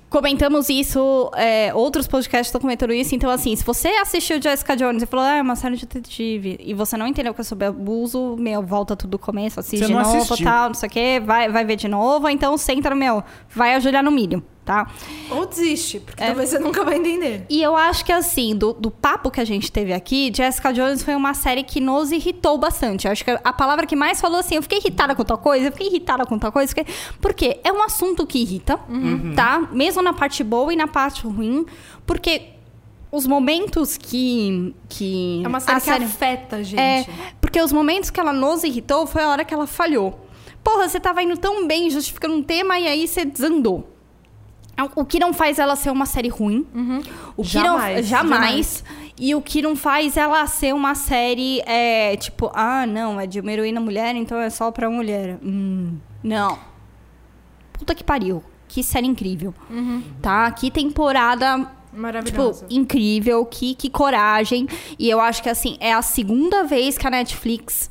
comentamos 0.08 0.68
isso, 0.68 1.30
é, 1.34 1.74
outros 1.74 2.06
podcasts 2.06 2.48
estão 2.48 2.60
comentando 2.60 2.92
isso, 2.92 3.14
então 3.14 3.28
assim, 3.30 3.54
se 3.56 3.64
você 3.64 3.88
assistiu 3.88 4.40
Jessica 4.40 4.76
Jones 4.76 5.02
e 5.02 5.06
falou, 5.06 5.24
ah, 5.24 5.36
é 5.36 5.42
uma 5.42 5.56
série 5.56 5.76
de 5.76 5.86
detetive, 5.86 6.58
e 6.60 6.74
você 6.74 6.96
não 6.96 7.06
entendeu 7.06 7.34
que 7.34 7.40
é 7.40 7.44
sobre 7.44 7.66
abuso, 7.66 8.36
meu, 8.38 8.62
volta 8.62 8.96
tudo 8.96 9.10
do 9.10 9.18
começo, 9.18 9.60
assiste 9.60 9.86
de 9.86 9.92
novo, 9.92 10.16
assistiu. 10.16 10.44
tal, 10.44 10.68
não 10.68 10.74
sei 10.74 10.88
o 10.88 10.92
quê, 10.92 11.22
vai, 11.24 11.50
vai 11.50 11.64
ver 11.64 11.76
de 11.76 11.88
novo, 11.88 12.28
então 12.28 12.56
senta 12.56 12.90
no 12.90 12.96
meu, 12.96 13.22
vai 13.48 13.74
ajoelhar 13.74 14.02
no 14.02 14.10
milho, 14.10 14.42
tá? 14.66 14.90
Ou 15.30 15.46
desiste, 15.46 16.00
porque 16.00 16.22
É. 16.22 16.26
talvez 16.26 16.50
você 16.50 16.58
nunca 16.58 16.84
vai 16.84 16.96
entender. 16.96 17.46
E 17.48 17.62
eu 17.62 17.76
acho 17.76 18.04
que, 18.04 18.10
assim, 18.12 18.54
do, 18.54 18.72
do 18.74 18.90
papo 18.90 19.30
que 19.30 19.40
a 19.40 19.44
gente 19.44 19.70
teve 19.70 19.92
aqui, 19.92 20.30
Jessica 20.34 20.72
Jones 20.72 21.02
foi 21.04 21.14
uma 21.14 21.32
série 21.32 21.62
que 21.62 21.80
nos 21.80 22.10
irritou 22.10 22.58
bastante. 22.58 23.06
Eu 23.06 23.12
acho 23.12 23.24
que 23.24 23.30
a 23.30 23.52
palavra 23.52 23.86
que 23.86 23.94
mais 23.94 24.20
falou 24.20 24.40
assim, 24.40 24.56
eu 24.56 24.62
fiquei 24.62 24.78
irritada 24.78 25.14
com 25.14 25.24
tal 25.24 25.38
coisa, 25.38 25.68
eu 25.68 25.72
fiquei 25.72 25.86
irritada 25.86 26.26
com 26.26 26.36
tal 26.38 26.50
coisa. 26.52 26.68
Fiquei... 26.68 26.92
Porque 27.20 27.60
é 27.62 27.72
um 27.72 27.82
assunto 27.82 28.26
que 28.26 28.40
irrita, 28.40 28.78
tá? 29.36 29.68
Mesmo 29.72 30.02
na 30.02 30.12
parte 30.12 30.42
boa 30.42 30.72
e 30.72 30.76
na 30.76 30.88
parte 30.88 31.24
ruim. 31.26 31.64
Porque 32.04 32.48
os 33.12 33.24
momentos 33.26 33.96
que. 33.96 34.74
que 34.88 35.42
É 35.44 35.48
uma 35.48 35.60
série 35.60 35.78
a 35.78 35.80
que 35.80 35.90
afeta 35.90 36.56
a 36.56 36.62
gente. 36.64 36.80
é, 36.80 37.06
porque 37.40 37.60
os 37.62 37.72
momentos 37.72 38.10
que 38.10 38.18
ela 38.18 38.32
nos 38.32 38.64
irritou 38.64 39.06
foi 39.06 39.22
a 39.22 39.28
hora 39.28 39.44
que 39.44 39.54
ela 39.54 39.66
falhou. 39.66 40.26
Porra, 40.62 40.88
você 40.88 40.98
tava 40.98 41.22
indo 41.22 41.36
tão 41.36 41.66
bem 41.68 41.88
justificando 41.88 42.34
um 42.34 42.42
tema 42.42 42.76
e 42.80 42.88
aí 42.88 43.06
você 43.06 43.24
desandou. 43.24 43.95
O 44.94 45.04
que 45.04 45.18
não 45.18 45.32
faz 45.32 45.58
ela 45.58 45.74
ser 45.76 45.90
uma 45.90 46.06
série 46.06 46.28
ruim. 46.28 46.66
O 47.36 47.42
que 47.42 47.48
Jamais, 47.48 47.96
não, 47.96 48.02
jamais. 48.02 48.84
E 49.18 49.34
o 49.34 49.40
que 49.40 49.62
não 49.62 49.74
faz 49.74 50.16
ela 50.16 50.46
ser 50.46 50.74
uma 50.74 50.94
série, 50.94 51.60
é, 51.66 52.16
tipo, 52.16 52.50
ah, 52.54 52.86
não, 52.86 53.18
é 53.18 53.26
de 53.26 53.40
uma 53.40 53.50
heroína 53.50 53.80
mulher, 53.80 54.14
então 54.14 54.38
é 54.38 54.50
só 54.50 54.70
pra 54.70 54.90
mulher. 54.90 55.38
Hum, 55.42 55.96
não. 56.22 56.58
Puta 57.72 57.94
que 57.94 58.04
pariu. 58.04 58.42
Que 58.68 58.82
série 58.82 59.06
incrível. 59.06 59.54
Tá? 60.20 60.50
Que 60.50 60.70
temporada 60.70 61.70
Tipo, 62.22 62.42
incrível, 62.68 63.46
que, 63.46 63.74
que 63.74 63.88
coragem. 63.88 64.68
E 64.98 65.08
eu 65.08 65.18
acho 65.18 65.42
que, 65.42 65.48
assim, 65.48 65.78
é 65.80 65.94
a 65.94 66.02
segunda 66.02 66.64
vez 66.64 66.98
que 66.98 67.06
a 67.06 67.10
Netflix 67.10 67.90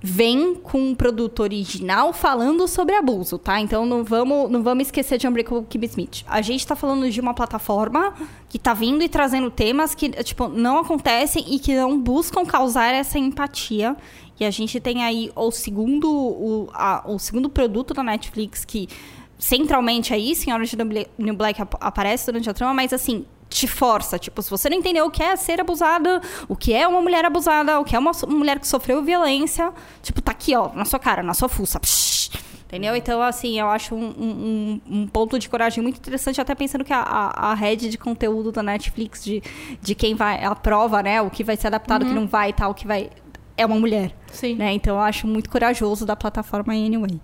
vem 0.00 0.54
com 0.54 0.78
um 0.80 0.94
produto 0.94 1.40
original 1.40 2.12
falando 2.12 2.68
sobre 2.68 2.94
abuso, 2.94 3.36
tá? 3.36 3.60
Então 3.60 3.84
não 3.84 4.04
vamos, 4.04 4.48
não 4.50 4.62
vamos 4.62 4.86
esquecer 4.86 5.18
de 5.18 5.26
Unbreakable 5.26 5.66
Kimmy 5.68 5.86
Smith. 5.86 6.24
A 6.26 6.40
gente 6.40 6.64
tá 6.66 6.76
falando 6.76 7.10
de 7.10 7.20
uma 7.20 7.34
plataforma 7.34 8.14
que 8.48 8.58
tá 8.58 8.72
vindo 8.74 9.02
e 9.02 9.08
trazendo 9.08 9.50
temas 9.50 9.94
que, 9.96 10.08
tipo, 10.22 10.48
não 10.48 10.78
acontecem 10.78 11.44
e 11.52 11.58
que 11.58 11.74
não 11.74 11.98
buscam 12.00 12.44
causar 12.46 12.92
essa 12.94 13.18
empatia. 13.18 13.96
E 14.38 14.44
a 14.44 14.50
gente 14.52 14.78
tem 14.78 15.02
aí 15.02 15.32
o 15.34 15.50
segundo, 15.50 16.08
o, 16.08 16.68
a- 16.72 17.02
o 17.06 17.18
segundo 17.18 17.48
produto 17.48 17.92
da 17.92 18.04
Netflix 18.04 18.64
que 18.64 18.88
centralmente 19.36 20.12
aí, 20.14 20.34
Senhora 20.34 20.64
de 20.64 20.76
New 21.18 21.34
Black 21.34 21.60
ap- 21.62 21.76
aparece 21.80 22.26
durante 22.26 22.48
a 22.48 22.54
trama, 22.54 22.74
mas 22.74 22.92
assim, 22.92 23.24
te 23.48 23.66
força. 23.66 24.18
Tipo, 24.18 24.42
se 24.42 24.50
você 24.50 24.68
não 24.68 24.76
entendeu 24.76 25.06
o 25.06 25.10
que 25.10 25.22
é 25.22 25.34
ser 25.36 25.60
abusada, 25.60 26.20
o 26.48 26.54
que 26.56 26.72
é 26.72 26.86
uma 26.86 27.00
mulher 27.00 27.24
abusada, 27.24 27.80
o 27.80 27.84
que 27.84 27.96
é 27.96 27.98
uma 27.98 28.12
mulher 28.28 28.58
que 28.58 28.66
sofreu 28.68 29.02
violência, 29.02 29.72
tipo, 30.02 30.20
tá 30.20 30.32
aqui, 30.32 30.54
ó, 30.54 30.70
na 30.74 30.84
sua 30.84 30.98
cara, 30.98 31.22
na 31.22 31.34
sua 31.34 31.48
fuça. 31.48 31.80
Psh, 31.80 32.30
entendeu? 32.66 32.94
Então, 32.94 33.22
assim, 33.22 33.58
eu 33.58 33.68
acho 33.68 33.94
um, 33.94 34.08
um- 34.08 34.80
um- 34.90 35.06
ponto 35.06 35.38
de 35.38 35.48
coragem 35.48 35.82
muito 35.82 35.96
interessante, 35.96 36.40
até 36.40 36.54
pensando 36.54 36.84
que 36.84 36.92
a, 36.92 37.00
a, 37.00 37.50
a 37.52 37.54
rede 37.54 37.88
de 37.88 37.96
conteúdo 37.96 38.52
da 38.52 38.62
Netflix, 38.62 39.24
de, 39.24 39.42
de 39.80 39.94
quem 39.94 40.14
vai, 40.14 40.44
aprova, 40.44 41.02
né, 41.02 41.22
o 41.22 41.30
que 41.30 41.42
vai 41.42 41.56
ser 41.56 41.68
adaptado, 41.68 42.02
o 42.02 42.06
que 42.06 42.12
não 42.12 42.26
vai 42.26 42.50
e 42.50 42.52
tal, 42.52 42.70
o 42.70 42.74
que 42.74 42.86
vai. 42.86 43.10
É 43.56 43.66
uma 43.66 43.76
mulher. 43.76 44.14
Sim. 44.30 44.54
Né? 44.54 44.72
Então 44.74 44.94
eu 44.96 45.00
acho 45.02 45.26
muito 45.26 45.50
corajoso 45.50 46.06
da 46.06 46.14
plataforma 46.14 46.72
anyway. 46.74 47.20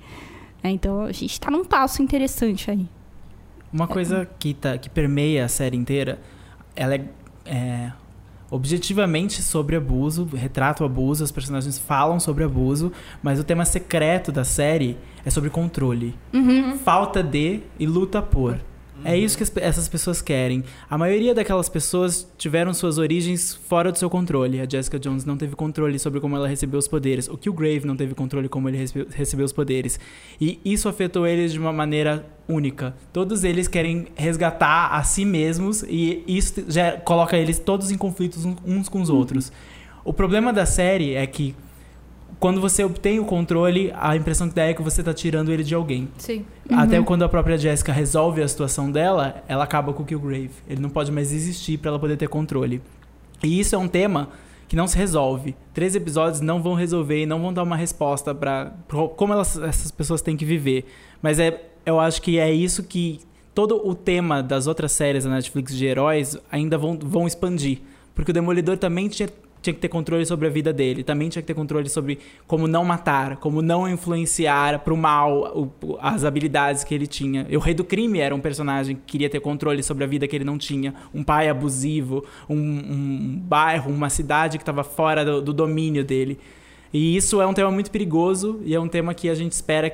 Né? 0.63 0.71
Então 0.71 1.03
a 1.03 1.13
gente 1.13 1.39
tá 1.39 1.49
num 1.51 1.65
passo 1.65 2.03
interessante 2.03 2.71
aí. 2.71 2.89
Uma 3.75 3.89
coisa 3.89 4.25
que, 4.39 4.55
tá, 4.55 4.79
que 4.79 4.89
permeia 4.89 5.45
a 5.45 5.49
série 5.49 5.77
inteira, 5.77 6.21
ela 6.77 6.95
é, 6.95 7.05
é 7.45 7.93
objetivamente 8.49 9.43
sobre 9.43 9.75
abuso, 9.75 10.29
retrata 10.33 10.85
o 10.85 10.87
abuso, 10.87 11.25
os 11.25 11.33
personagens 11.33 11.77
falam 11.77 12.21
sobre 12.21 12.45
abuso, 12.45 12.93
mas 13.21 13.41
o 13.41 13.43
tema 13.43 13.65
secreto 13.65 14.31
da 14.31 14.45
série 14.45 14.97
é 15.25 15.31
sobre 15.31 15.51
controle. 15.51 16.15
Falta 16.85 17.21
de 17.21 17.63
e 17.77 17.85
luta 17.85 18.23
por. 18.23 18.61
É 19.05 19.17
isso 19.17 19.37
que 19.37 19.45
essas 19.61 19.87
pessoas 19.87 20.23
querem. 20.23 20.65
A 20.89 20.97
maioria 20.97 21.35
daquelas 21.35 21.69
pessoas 21.69 22.27
tiveram 22.39 22.73
suas 22.73 22.97
origens 22.97 23.55
fora 23.55 23.93
do 23.93 23.99
seu 23.99 24.09
controle. 24.09 24.61
A 24.61 24.69
Jessica 24.69 24.99
Jones 24.99 25.27
não 25.27 25.37
teve 25.37 25.55
controle 25.55 25.99
sobre 25.99 26.21
como 26.21 26.35
ela 26.35 26.49
recebeu 26.49 26.79
os 26.79 26.89
poderes. 26.89 27.29
O 27.29 27.37
Killgrave 27.37 27.87
não 27.87 27.97
teve 27.97 28.15
controle 28.15 28.49
como 28.49 28.69
ele 28.69 28.79
recebeu, 28.79 29.07
recebeu 29.11 29.45
os 29.45 29.53
poderes. 29.53 30.01
E 30.41 30.59
isso 30.65 30.89
afetou 30.89 31.27
eles 31.27 31.53
de 31.53 31.59
uma 31.59 31.73
maneira 31.73 32.27
única. 32.49 32.97
Todos 33.13 33.45
eles 33.45 33.69
querem 33.69 34.07
resgatar 34.15 34.89
a 34.89 35.03
si 35.03 35.25
mesmos 35.25 35.83
e 35.83 36.25
isso 36.27 36.65
já 36.69 36.93
coloca 36.93 37.37
eles 37.37 37.59
todos 37.59 37.91
em 37.91 37.99
conflitos 37.99 38.45
uns 38.65 38.89
com 38.89 39.03
os 39.03 39.11
outros. 39.11 39.53
O 40.03 40.13
problema 40.13 40.53
da 40.53 40.65
série 40.65 41.15
é 41.15 41.27
que 41.27 41.55
quando 42.45 42.61
você 42.61 42.85
obtém 42.85 43.19
o 43.19 43.25
controle, 43.25 43.91
a 43.97 44.15
impressão 44.15 44.51
que 44.51 44.55
dá 44.55 44.65
é 44.65 44.75
que 44.75 44.83
você 44.83 45.03
tá 45.03 45.15
tirando 45.15 45.51
ele 45.51 45.65
de 45.65 45.75
alguém. 45.75 46.11
Sim. 46.19 46.45
Até 46.71 47.01
quando 47.01 47.23
a 47.25 47.29
própria 47.31 47.57
Jessica 47.57 47.91
resolve 47.91 48.43
a 48.43 48.47
situação 48.47 48.91
dela, 48.93 49.43
ela 49.49 49.65
acaba 49.65 49.95
com 49.95 50.03
o 50.03 50.05
Killgrave. 50.05 50.51
Ele 50.69 50.79
não 50.83 50.91
pode 50.91 51.11
mais 51.11 51.33
existir 51.33 51.79
pra 51.79 51.89
ela 51.89 51.99
poder 51.99 52.19
ter 52.19 52.29
controle. 52.29 52.83
E 53.43 53.59
isso 53.59 53.75
é 53.75 53.79
um 53.79 53.89
tema 53.89 54.29
que 54.69 54.77
não 54.77 54.87
se 54.87 54.95
resolve. 54.95 55.57
Três 55.73 55.95
episódios 55.97 56.43
não 56.43 56.63
vão 56.63 56.75
resolver 56.75 57.23
e 57.23 57.25
não 57.25 57.41
vão 57.41 57.51
dar 57.51 57.63
uma 57.63 57.77
resposta 57.77 58.35
pra 58.35 58.75
como 59.17 59.33
elas- 59.33 59.57
essas 59.57 59.91
pessoas 59.91 60.21
têm 60.21 60.37
que 60.37 60.45
viver. 60.45 60.85
Mas 61.23 61.39
é 61.39 61.63
eu 61.87 61.99
acho 61.99 62.21
que 62.21 62.39
é 62.39 62.53
isso 62.53 62.83
que 62.83 63.21
todo 63.55 63.81
o 63.89 63.95
tema 63.95 64.43
das 64.43 64.67
outras 64.67 64.93
séries 64.93 65.25
da 65.25 65.31
Netflix 65.31 65.75
de 65.75 65.87
heróis 65.87 66.37
ainda 66.53 66.77
vão, 66.77 66.99
vão 67.03 67.27
expandir. 67.27 67.79
Porque 68.15 68.31
o 68.33 68.35
Demolidor 68.35 68.77
também 68.77 69.09
tinha, 69.09 69.31
tinha 69.65 69.75
que 69.75 69.81
ter 69.81 69.89
controle 69.89 70.25
sobre 70.27 70.47
a 70.47 70.51
vida 70.51 70.73
dele, 70.73 71.03
também 71.03 71.29
tinha 71.29 71.43
que 71.43 71.47
ter 71.47 71.55
controle 71.55 71.89
sobre 71.89 72.19
como 72.47 72.69
não 72.69 72.85
matar, 72.85 73.37
como 73.39 73.61
não 73.63 73.89
influenciar 73.89 74.81
pro 74.81 74.97
mal 74.97 75.57
o- 75.83 75.99
as 76.01 76.23
habilidades 76.25 76.85
que 76.85 76.95
ele 76.95 77.07
tinha. 77.07 77.47
O 77.51 77.59
Rei 77.59 77.75
do 77.75 77.83
Crime 77.83 78.19
era 78.21 78.35
um 78.35 78.41
personagem 78.41 78.95
que 78.97 79.03
queria 79.07 79.29
ter 79.31 79.41
controle 79.41 79.83
sobre 79.83 80.05
a 80.05 80.07
vida 80.07 80.29
que 80.29 80.37
ele 80.37 80.45
não 80.45 80.59
tinha. 80.59 80.95
Um 81.13 81.23
pai 81.25 81.49
abusivo, 81.49 82.25
um, 82.49 82.57
um 82.57 83.39
bairro, 83.43 83.91
uma 83.91 84.11
cidade 84.11 84.59
que 84.59 84.63
estava 84.63 84.85
fora 84.85 85.25
do, 85.25 85.41
do 85.43 85.53
domínio 85.53 86.05
dele. 86.05 86.39
E 86.93 87.17
isso 87.17 87.41
é 87.41 87.47
um 87.47 87.53
tema 87.55 87.71
muito 87.71 87.91
perigoso 87.91 88.61
e 88.65 88.75
é 88.75 88.79
um 88.79 88.87
tema 88.89 89.15
que 89.15 89.29
a 89.29 89.35
gente 89.35 89.53
espera 89.53 89.93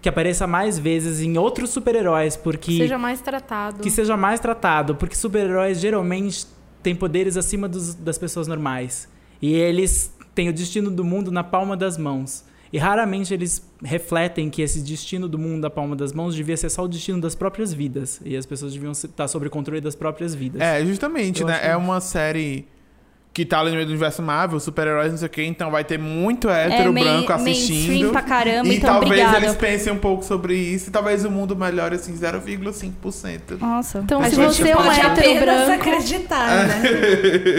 que 0.00 0.08
apareça 0.08 0.46
mais 0.46 0.78
vezes 0.78 1.22
em 1.22 1.38
outros 1.38 1.70
super-heróis, 1.70 2.36
porque 2.36 2.72
Seja 2.76 2.98
mais 2.98 3.20
tratado. 3.22 3.82
que 3.82 3.90
seja 3.90 4.16
mais 4.18 4.38
tratado, 4.38 4.94
porque 4.94 5.14
super-heróis 5.14 5.80
geralmente 5.80 6.46
têm 6.84 6.94
poderes 6.94 7.36
acima 7.36 7.66
dos- 7.68 7.94
das 7.94 8.16
pessoas 8.18 8.46
normais. 8.46 9.08
E 9.42 9.52
eles 9.54 10.12
têm 10.34 10.48
o 10.48 10.52
destino 10.52 10.90
do 10.90 11.02
mundo 11.04 11.32
na 11.32 11.42
palma 11.42 11.76
das 11.76 11.98
mãos. 11.98 12.44
E 12.72 12.78
raramente 12.78 13.32
eles 13.32 13.62
refletem 13.84 14.50
que 14.50 14.60
esse 14.60 14.80
destino 14.80 15.28
do 15.28 15.38
mundo 15.38 15.60
na 15.62 15.70
palma 15.70 15.94
das 15.94 16.12
mãos 16.12 16.34
devia 16.34 16.56
ser 16.56 16.68
só 16.70 16.82
o 16.84 16.88
destino 16.88 17.20
das 17.20 17.34
próprias 17.34 17.72
vidas. 17.72 18.20
E 18.24 18.36
as 18.36 18.44
pessoas 18.46 18.72
deviam 18.72 18.90
estar 18.92 19.28
sob 19.28 19.46
o 19.46 19.50
controle 19.50 19.80
das 19.80 19.94
próprias 19.94 20.34
vidas. 20.34 20.60
É, 20.60 20.84
justamente, 20.84 21.40
Eu 21.42 21.46
né? 21.46 21.58
É 21.62 21.70
que- 21.70 21.76
uma 21.76 22.00
série 22.00 22.66
que 23.34 23.44
tá 23.44 23.58
ali 23.58 23.70
no 23.70 23.74
meio 23.74 23.86
do 23.86 23.90
universo 23.90 24.22
Marvel, 24.22 24.60
super-heróis, 24.60 25.10
não 25.10 25.18
sei 25.18 25.26
o 25.26 25.30
quê, 25.30 25.42
então 25.44 25.68
vai 25.70 25.82
ter 25.82 25.98
muito 25.98 26.48
É 26.48 26.66
hétero 26.68 26.92
main- 26.92 27.02
branco 27.04 27.32
mainstream 27.42 27.52
assistindo. 27.80 28.10
pra 28.12 28.22
caramba, 28.22 28.68
e 28.68 28.76
então 28.76 28.90
talvez 29.00 29.10
obrigada. 29.10 29.44
eles 29.44 29.56
pensem 29.56 29.92
um 29.92 29.98
pouco 29.98 30.24
sobre 30.24 30.54
isso 30.56 30.88
e 30.88 30.92
talvez 30.92 31.24
o 31.24 31.30
mundo 31.32 31.56
melhore 31.56 31.96
assim 31.96 32.14
0,5%. 32.16 33.58
Nossa. 33.60 33.98
Então, 33.98 34.20
A 34.20 34.30
se 34.30 34.36
você 34.36 34.68
é 34.70 34.76
um 34.76 34.82
pode 34.84 35.00
hétero 35.00 35.40
branco. 35.40 35.72
acreditar, 35.72 36.66
né? 36.68 36.82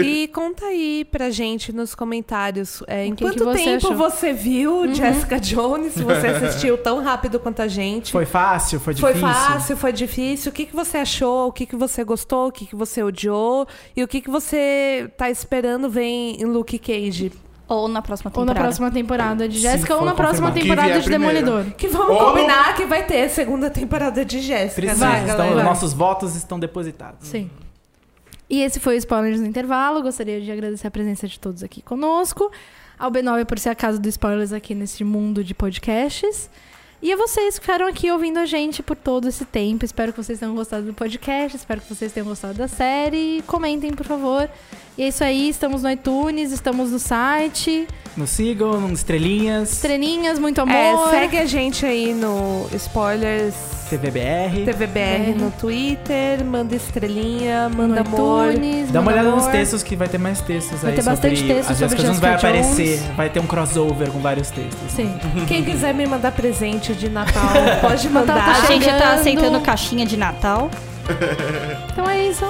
e 0.02 0.28
conta 0.28 0.64
aí 0.66 1.04
pra 1.10 1.28
gente 1.30 1.72
nos 1.74 1.94
comentários 1.94 2.82
é, 2.86 3.04
em 3.04 3.14
quanto 3.14 3.34
que 3.36 3.44
você 3.44 3.64
tempo 3.64 3.86
achou? 3.88 3.96
você 3.96 4.32
viu 4.32 4.94
Jessica 4.94 5.38
Jones, 5.38 5.92
se 5.92 6.02
você 6.02 6.26
assistiu 6.28 6.78
tão 6.78 7.02
rápido 7.02 7.38
quanto 7.38 7.60
a 7.60 7.68
gente. 7.68 8.12
Foi 8.12 8.24
fácil? 8.24 8.80
Foi 8.80 8.94
Foi 8.94 9.12
difícil? 9.12 9.34
fácil, 9.34 9.76
foi 9.76 9.92
difícil. 9.92 10.50
O 10.50 10.54
que, 10.54 10.64
que 10.66 10.74
você 10.74 10.98
achou? 10.98 11.48
O 11.48 11.52
que, 11.52 11.66
que 11.66 11.76
você 11.76 12.02
gostou? 12.02 12.48
O 12.48 12.52
que, 12.52 12.64
que 12.66 12.74
você 12.76 13.02
odiou? 13.02 13.66
E 13.94 14.02
o 14.02 14.08
que, 14.08 14.20
que 14.20 14.30
você 14.30 15.10
tá 15.18 15.28
esperando 15.30 15.65
ver 15.90 16.02
em 16.02 16.44
Luke 16.44 16.78
Cage? 16.78 17.32
Ou 17.68 17.88
na 17.88 18.00
próxima 18.00 18.30
Ou 18.32 18.44
na 18.44 18.52
temporada. 18.52 18.64
próxima 18.68 18.90
temporada 18.92 19.48
de 19.48 19.58
Jéssica, 19.58 19.96
ou 19.96 20.04
na 20.04 20.14
próxima 20.14 20.52
confirmado. 20.52 20.80
Temporada 20.82 21.00
de 21.00 21.08
primeiro. 21.08 21.44
Demolidor. 21.44 21.74
Que 21.74 21.88
vamos 21.88 22.10
Ou 22.16 22.28
combinar 22.28 22.76
que 22.76 22.84
vai 22.86 23.04
ter 23.04 23.28
segunda 23.28 23.68
temporada 23.68 24.24
de 24.24 24.40
Jéssica. 24.40 24.94
Vai, 24.94 25.24
Então, 25.24 25.62
nossos 25.64 25.92
votos 25.92 26.36
estão 26.36 26.60
depositados. 26.60 27.26
Sim. 27.26 27.50
E 28.48 28.62
esse 28.62 28.78
foi 28.78 28.94
o 28.94 28.98
Spoilers 28.98 29.40
no 29.40 29.46
Intervalo. 29.46 30.00
Gostaria 30.00 30.40
de 30.40 30.50
agradecer 30.52 30.86
a 30.86 30.90
presença 30.92 31.26
de 31.26 31.40
todos 31.40 31.64
aqui 31.64 31.82
conosco. 31.82 32.52
Ao 32.96 33.10
B9 33.10 33.44
por 33.44 33.58
ser 33.58 33.70
a 33.70 33.74
casa 33.74 33.98
do 33.98 34.08
Spoilers 34.08 34.52
aqui 34.52 34.72
nesse 34.72 35.02
mundo 35.02 35.42
de 35.42 35.52
podcasts. 35.52 36.48
E 37.06 37.12
a 37.12 37.16
vocês 37.16 37.56
que 37.56 37.60
ficaram 37.64 37.86
aqui 37.86 38.10
ouvindo 38.10 38.38
a 38.40 38.46
gente 38.46 38.82
por 38.82 38.96
todo 38.96 39.28
esse 39.28 39.44
tempo. 39.44 39.84
Espero 39.84 40.12
que 40.12 40.20
vocês 40.20 40.40
tenham 40.40 40.56
gostado 40.56 40.86
do 40.86 40.92
podcast. 40.92 41.56
Espero 41.56 41.80
que 41.80 41.94
vocês 41.94 42.10
tenham 42.10 42.26
gostado 42.26 42.54
da 42.54 42.66
série. 42.66 43.44
Comentem, 43.46 43.92
por 43.92 44.04
favor. 44.04 44.50
E 44.98 45.04
é 45.04 45.08
isso 45.08 45.22
aí. 45.22 45.48
Estamos 45.48 45.84
no 45.84 45.90
iTunes, 45.92 46.50
estamos 46.50 46.90
no 46.90 46.98
site. 46.98 47.86
Nos 48.16 48.30
sigam, 48.30 48.80
nos 48.80 48.98
estrelinhas, 49.00 49.70
Estrelinhas, 49.74 50.38
muito 50.40 50.60
É, 50.62 50.90
amor. 50.90 51.10
segue 51.10 51.36
a 51.38 51.44
gente 51.46 51.86
aí 51.86 52.12
no 52.12 52.66
Spoilers 52.74 53.54
TVBR. 53.90 54.64
TVBR 54.64 55.34
no 55.38 55.50
Twitter, 55.52 56.42
manda 56.44 56.74
estrelinha, 56.74 57.68
manda 57.68 58.02
no 58.02 58.16
amor. 58.16 58.52
iTunes, 58.54 58.90
Dá 58.90 59.00
uma 59.00 59.12
olhada 59.12 59.30
nos 59.30 59.42
amor. 59.44 59.52
textos 59.52 59.82
que 59.82 59.94
vai 59.94 60.08
ter 60.08 60.16
mais 60.18 60.40
textos 60.40 60.80
Vai 60.80 60.90
aí 60.92 60.96
ter 60.96 61.04
bastante 61.04 61.36
sobre 61.40 61.54
texto 61.54 61.70
a 61.70 61.74
sobre 61.74 61.88
Jessica 61.90 62.02
Jones 62.02 62.18
vai 62.20 62.34
aparecer, 62.34 62.98
vai 63.14 63.28
ter 63.30 63.38
um 63.40 63.46
crossover 63.46 64.10
com 64.10 64.18
vários 64.20 64.50
textos. 64.50 64.90
Sim. 64.90 65.14
Quem 65.46 65.62
quiser 65.62 65.92
me 65.94 66.06
mandar 66.06 66.32
presente 66.32 66.94
de 66.96 67.08
Natal, 67.08 67.42
pode 67.80 68.08
Natal 68.08 68.10
mandar. 68.10 68.44
tá 68.44 68.62
A 68.62 68.66
gente 68.66 68.84
já 68.84 68.98
tá 68.98 69.12
aceitando 69.12 69.60
caixinha 69.60 70.06
de 70.06 70.16
Natal. 70.16 70.70
Então 71.92 72.08
é 72.08 72.26
isso. 72.26 72.44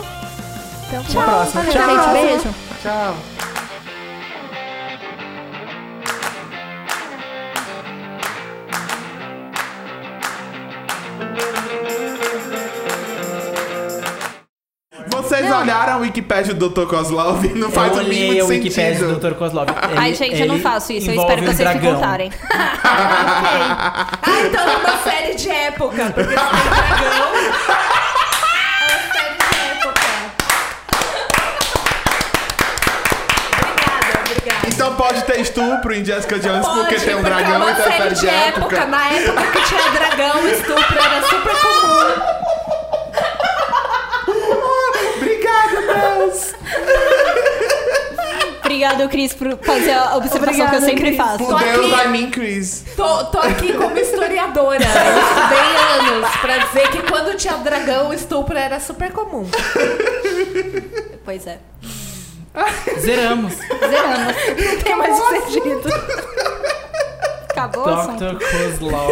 Até 0.86 0.96
a 0.96 1.00
próxima. 1.00 1.64
Tchau. 1.64 1.72
gente. 1.72 2.12
Beijo. 2.12 2.54
Tchau. 2.82 3.16
Olharam 15.60 15.92
a 15.94 15.96
Wikipédia 15.98 16.54
do 16.54 16.68
Dr. 16.68 16.86
Kozlov? 16.86 17.44
Não 17.56 17.70
faz 17.70 17.96
eu 17.96 18.02
o 18.02 18.06
mínimo 18.06 18.42
a 18.42 18.46
Wikipédia 18.46 18.94
sentido. 19.00 19.18
do 19.18 19.28
Dr. 19.30 19.34
Kozlov. 19.36 19.68
Ai, 19.96 20.08
Ele- 20.08 20.16
gente, 20.16 20.40
eu 20.40 20.46
não 20.48 20.58
faço 20.60 20.92
isso. 20.92 21.10
Eu 21.10 21.16
espero 21.20 21.40
que 21.42 21.46
vocês 21.46 21.58
me 21.58 21.64
dragão. 21.64 21.94
contarem. 21.94 22.32
Ah, 22.88 24.40
então 24.44 24.60
é 24.68 24.76
uma 24.76 24.96
série 25.02 25.34
de 25.34 25.48
época, 25.48 26.04
porque 26.14 26.34
tem 26.34 26.34
dragão. 26.34 27.34
É 28.80 28.94
uma 28.94 29.12
série 29.12 29.34
de 29.36 29.56
época. 29.72 30.00
Obrigada, 33.62 34.30
obrigada. 34.30 34.66
Então 34.68 34.94
pode 34.96 35.22
ter 35.22 35.40
estupro 35.40 35.94
em 35.94 36.04
Jessica 36.04 36.38
Jones 36.38 36.66
Pode, 36.66 36.80
porque 36.80 36.96
tem 36.96 37.14
um 37.14 37.22
dragão 37.22 37.54
é 37.54 37.58
uma 37.58 37.70
e 37.70 37.74
tem 37.74 37.84
série 37.92 38.14
de 38.14 38.28
época. 38.28 38.86
Na 38.86 39.08
época 39.10 39.42
que 39.52 39.62
tinha 39.62 39.90
dragão, 39.90 40.42
o 40.42 40.48
estupro 40.48 40.98
era 40.98 41.22
super 41.22 41.56
comum. 41.56 42.45
Obrigado, 45.50 46.18
Deus! 46.18 46.54
Obrigado, 48.60 49.08
Cris, 49.08 49.32
por 49.32 49.56
fazer 49.58 49.92
a 49.92 50.16
observação 50.16 50.54
que 50.54 50.60
eu 50.60 50.64
Obrigada, 50.66 50.80
sempre 50.80 51.04
Cris. 51.04 51.16
faço. 51.16 51.38
Por 51.38 51.58
Deus, 51.58 51.92
aqui. 51.94 52.04
I 52.04 52.08
mean 52.08 52.30
Chris. 52.30 52.84
Tô, 52.96 53.24
tô 53.26 53.38
aqui 53.38 53.72
como 53.74 53.96
historiadora. 53.96 54.82
Eu 54.84 55.18
estudei 55.22 56.14
anos 56.16 56.36
pra 56.40 56.58
dizer 56.58 56.90
que 56.90 57.02
quando 57.10 57.36
tinha 57.36 57.54
dragão, 57.58 58.08
o 58.08 58.14
estupro 58.14 58.58
era 58.58 58.80
super 58.80 59.12
comum. 59.12 59.48
Pois 61.24 61.46
é. 61.46 61.58
Zeramos. 62.98 63.54
Zeramos. 63.54 64.36
Não 64.74 64.82
tem 64.82 64.96
mais 64.96 65.16
sentido. 65.16 65.88
Acabou 67.50 67.86
o. 67.86 68.06
Dr. 68.16 68.38
Kozlov. 68.44 69.10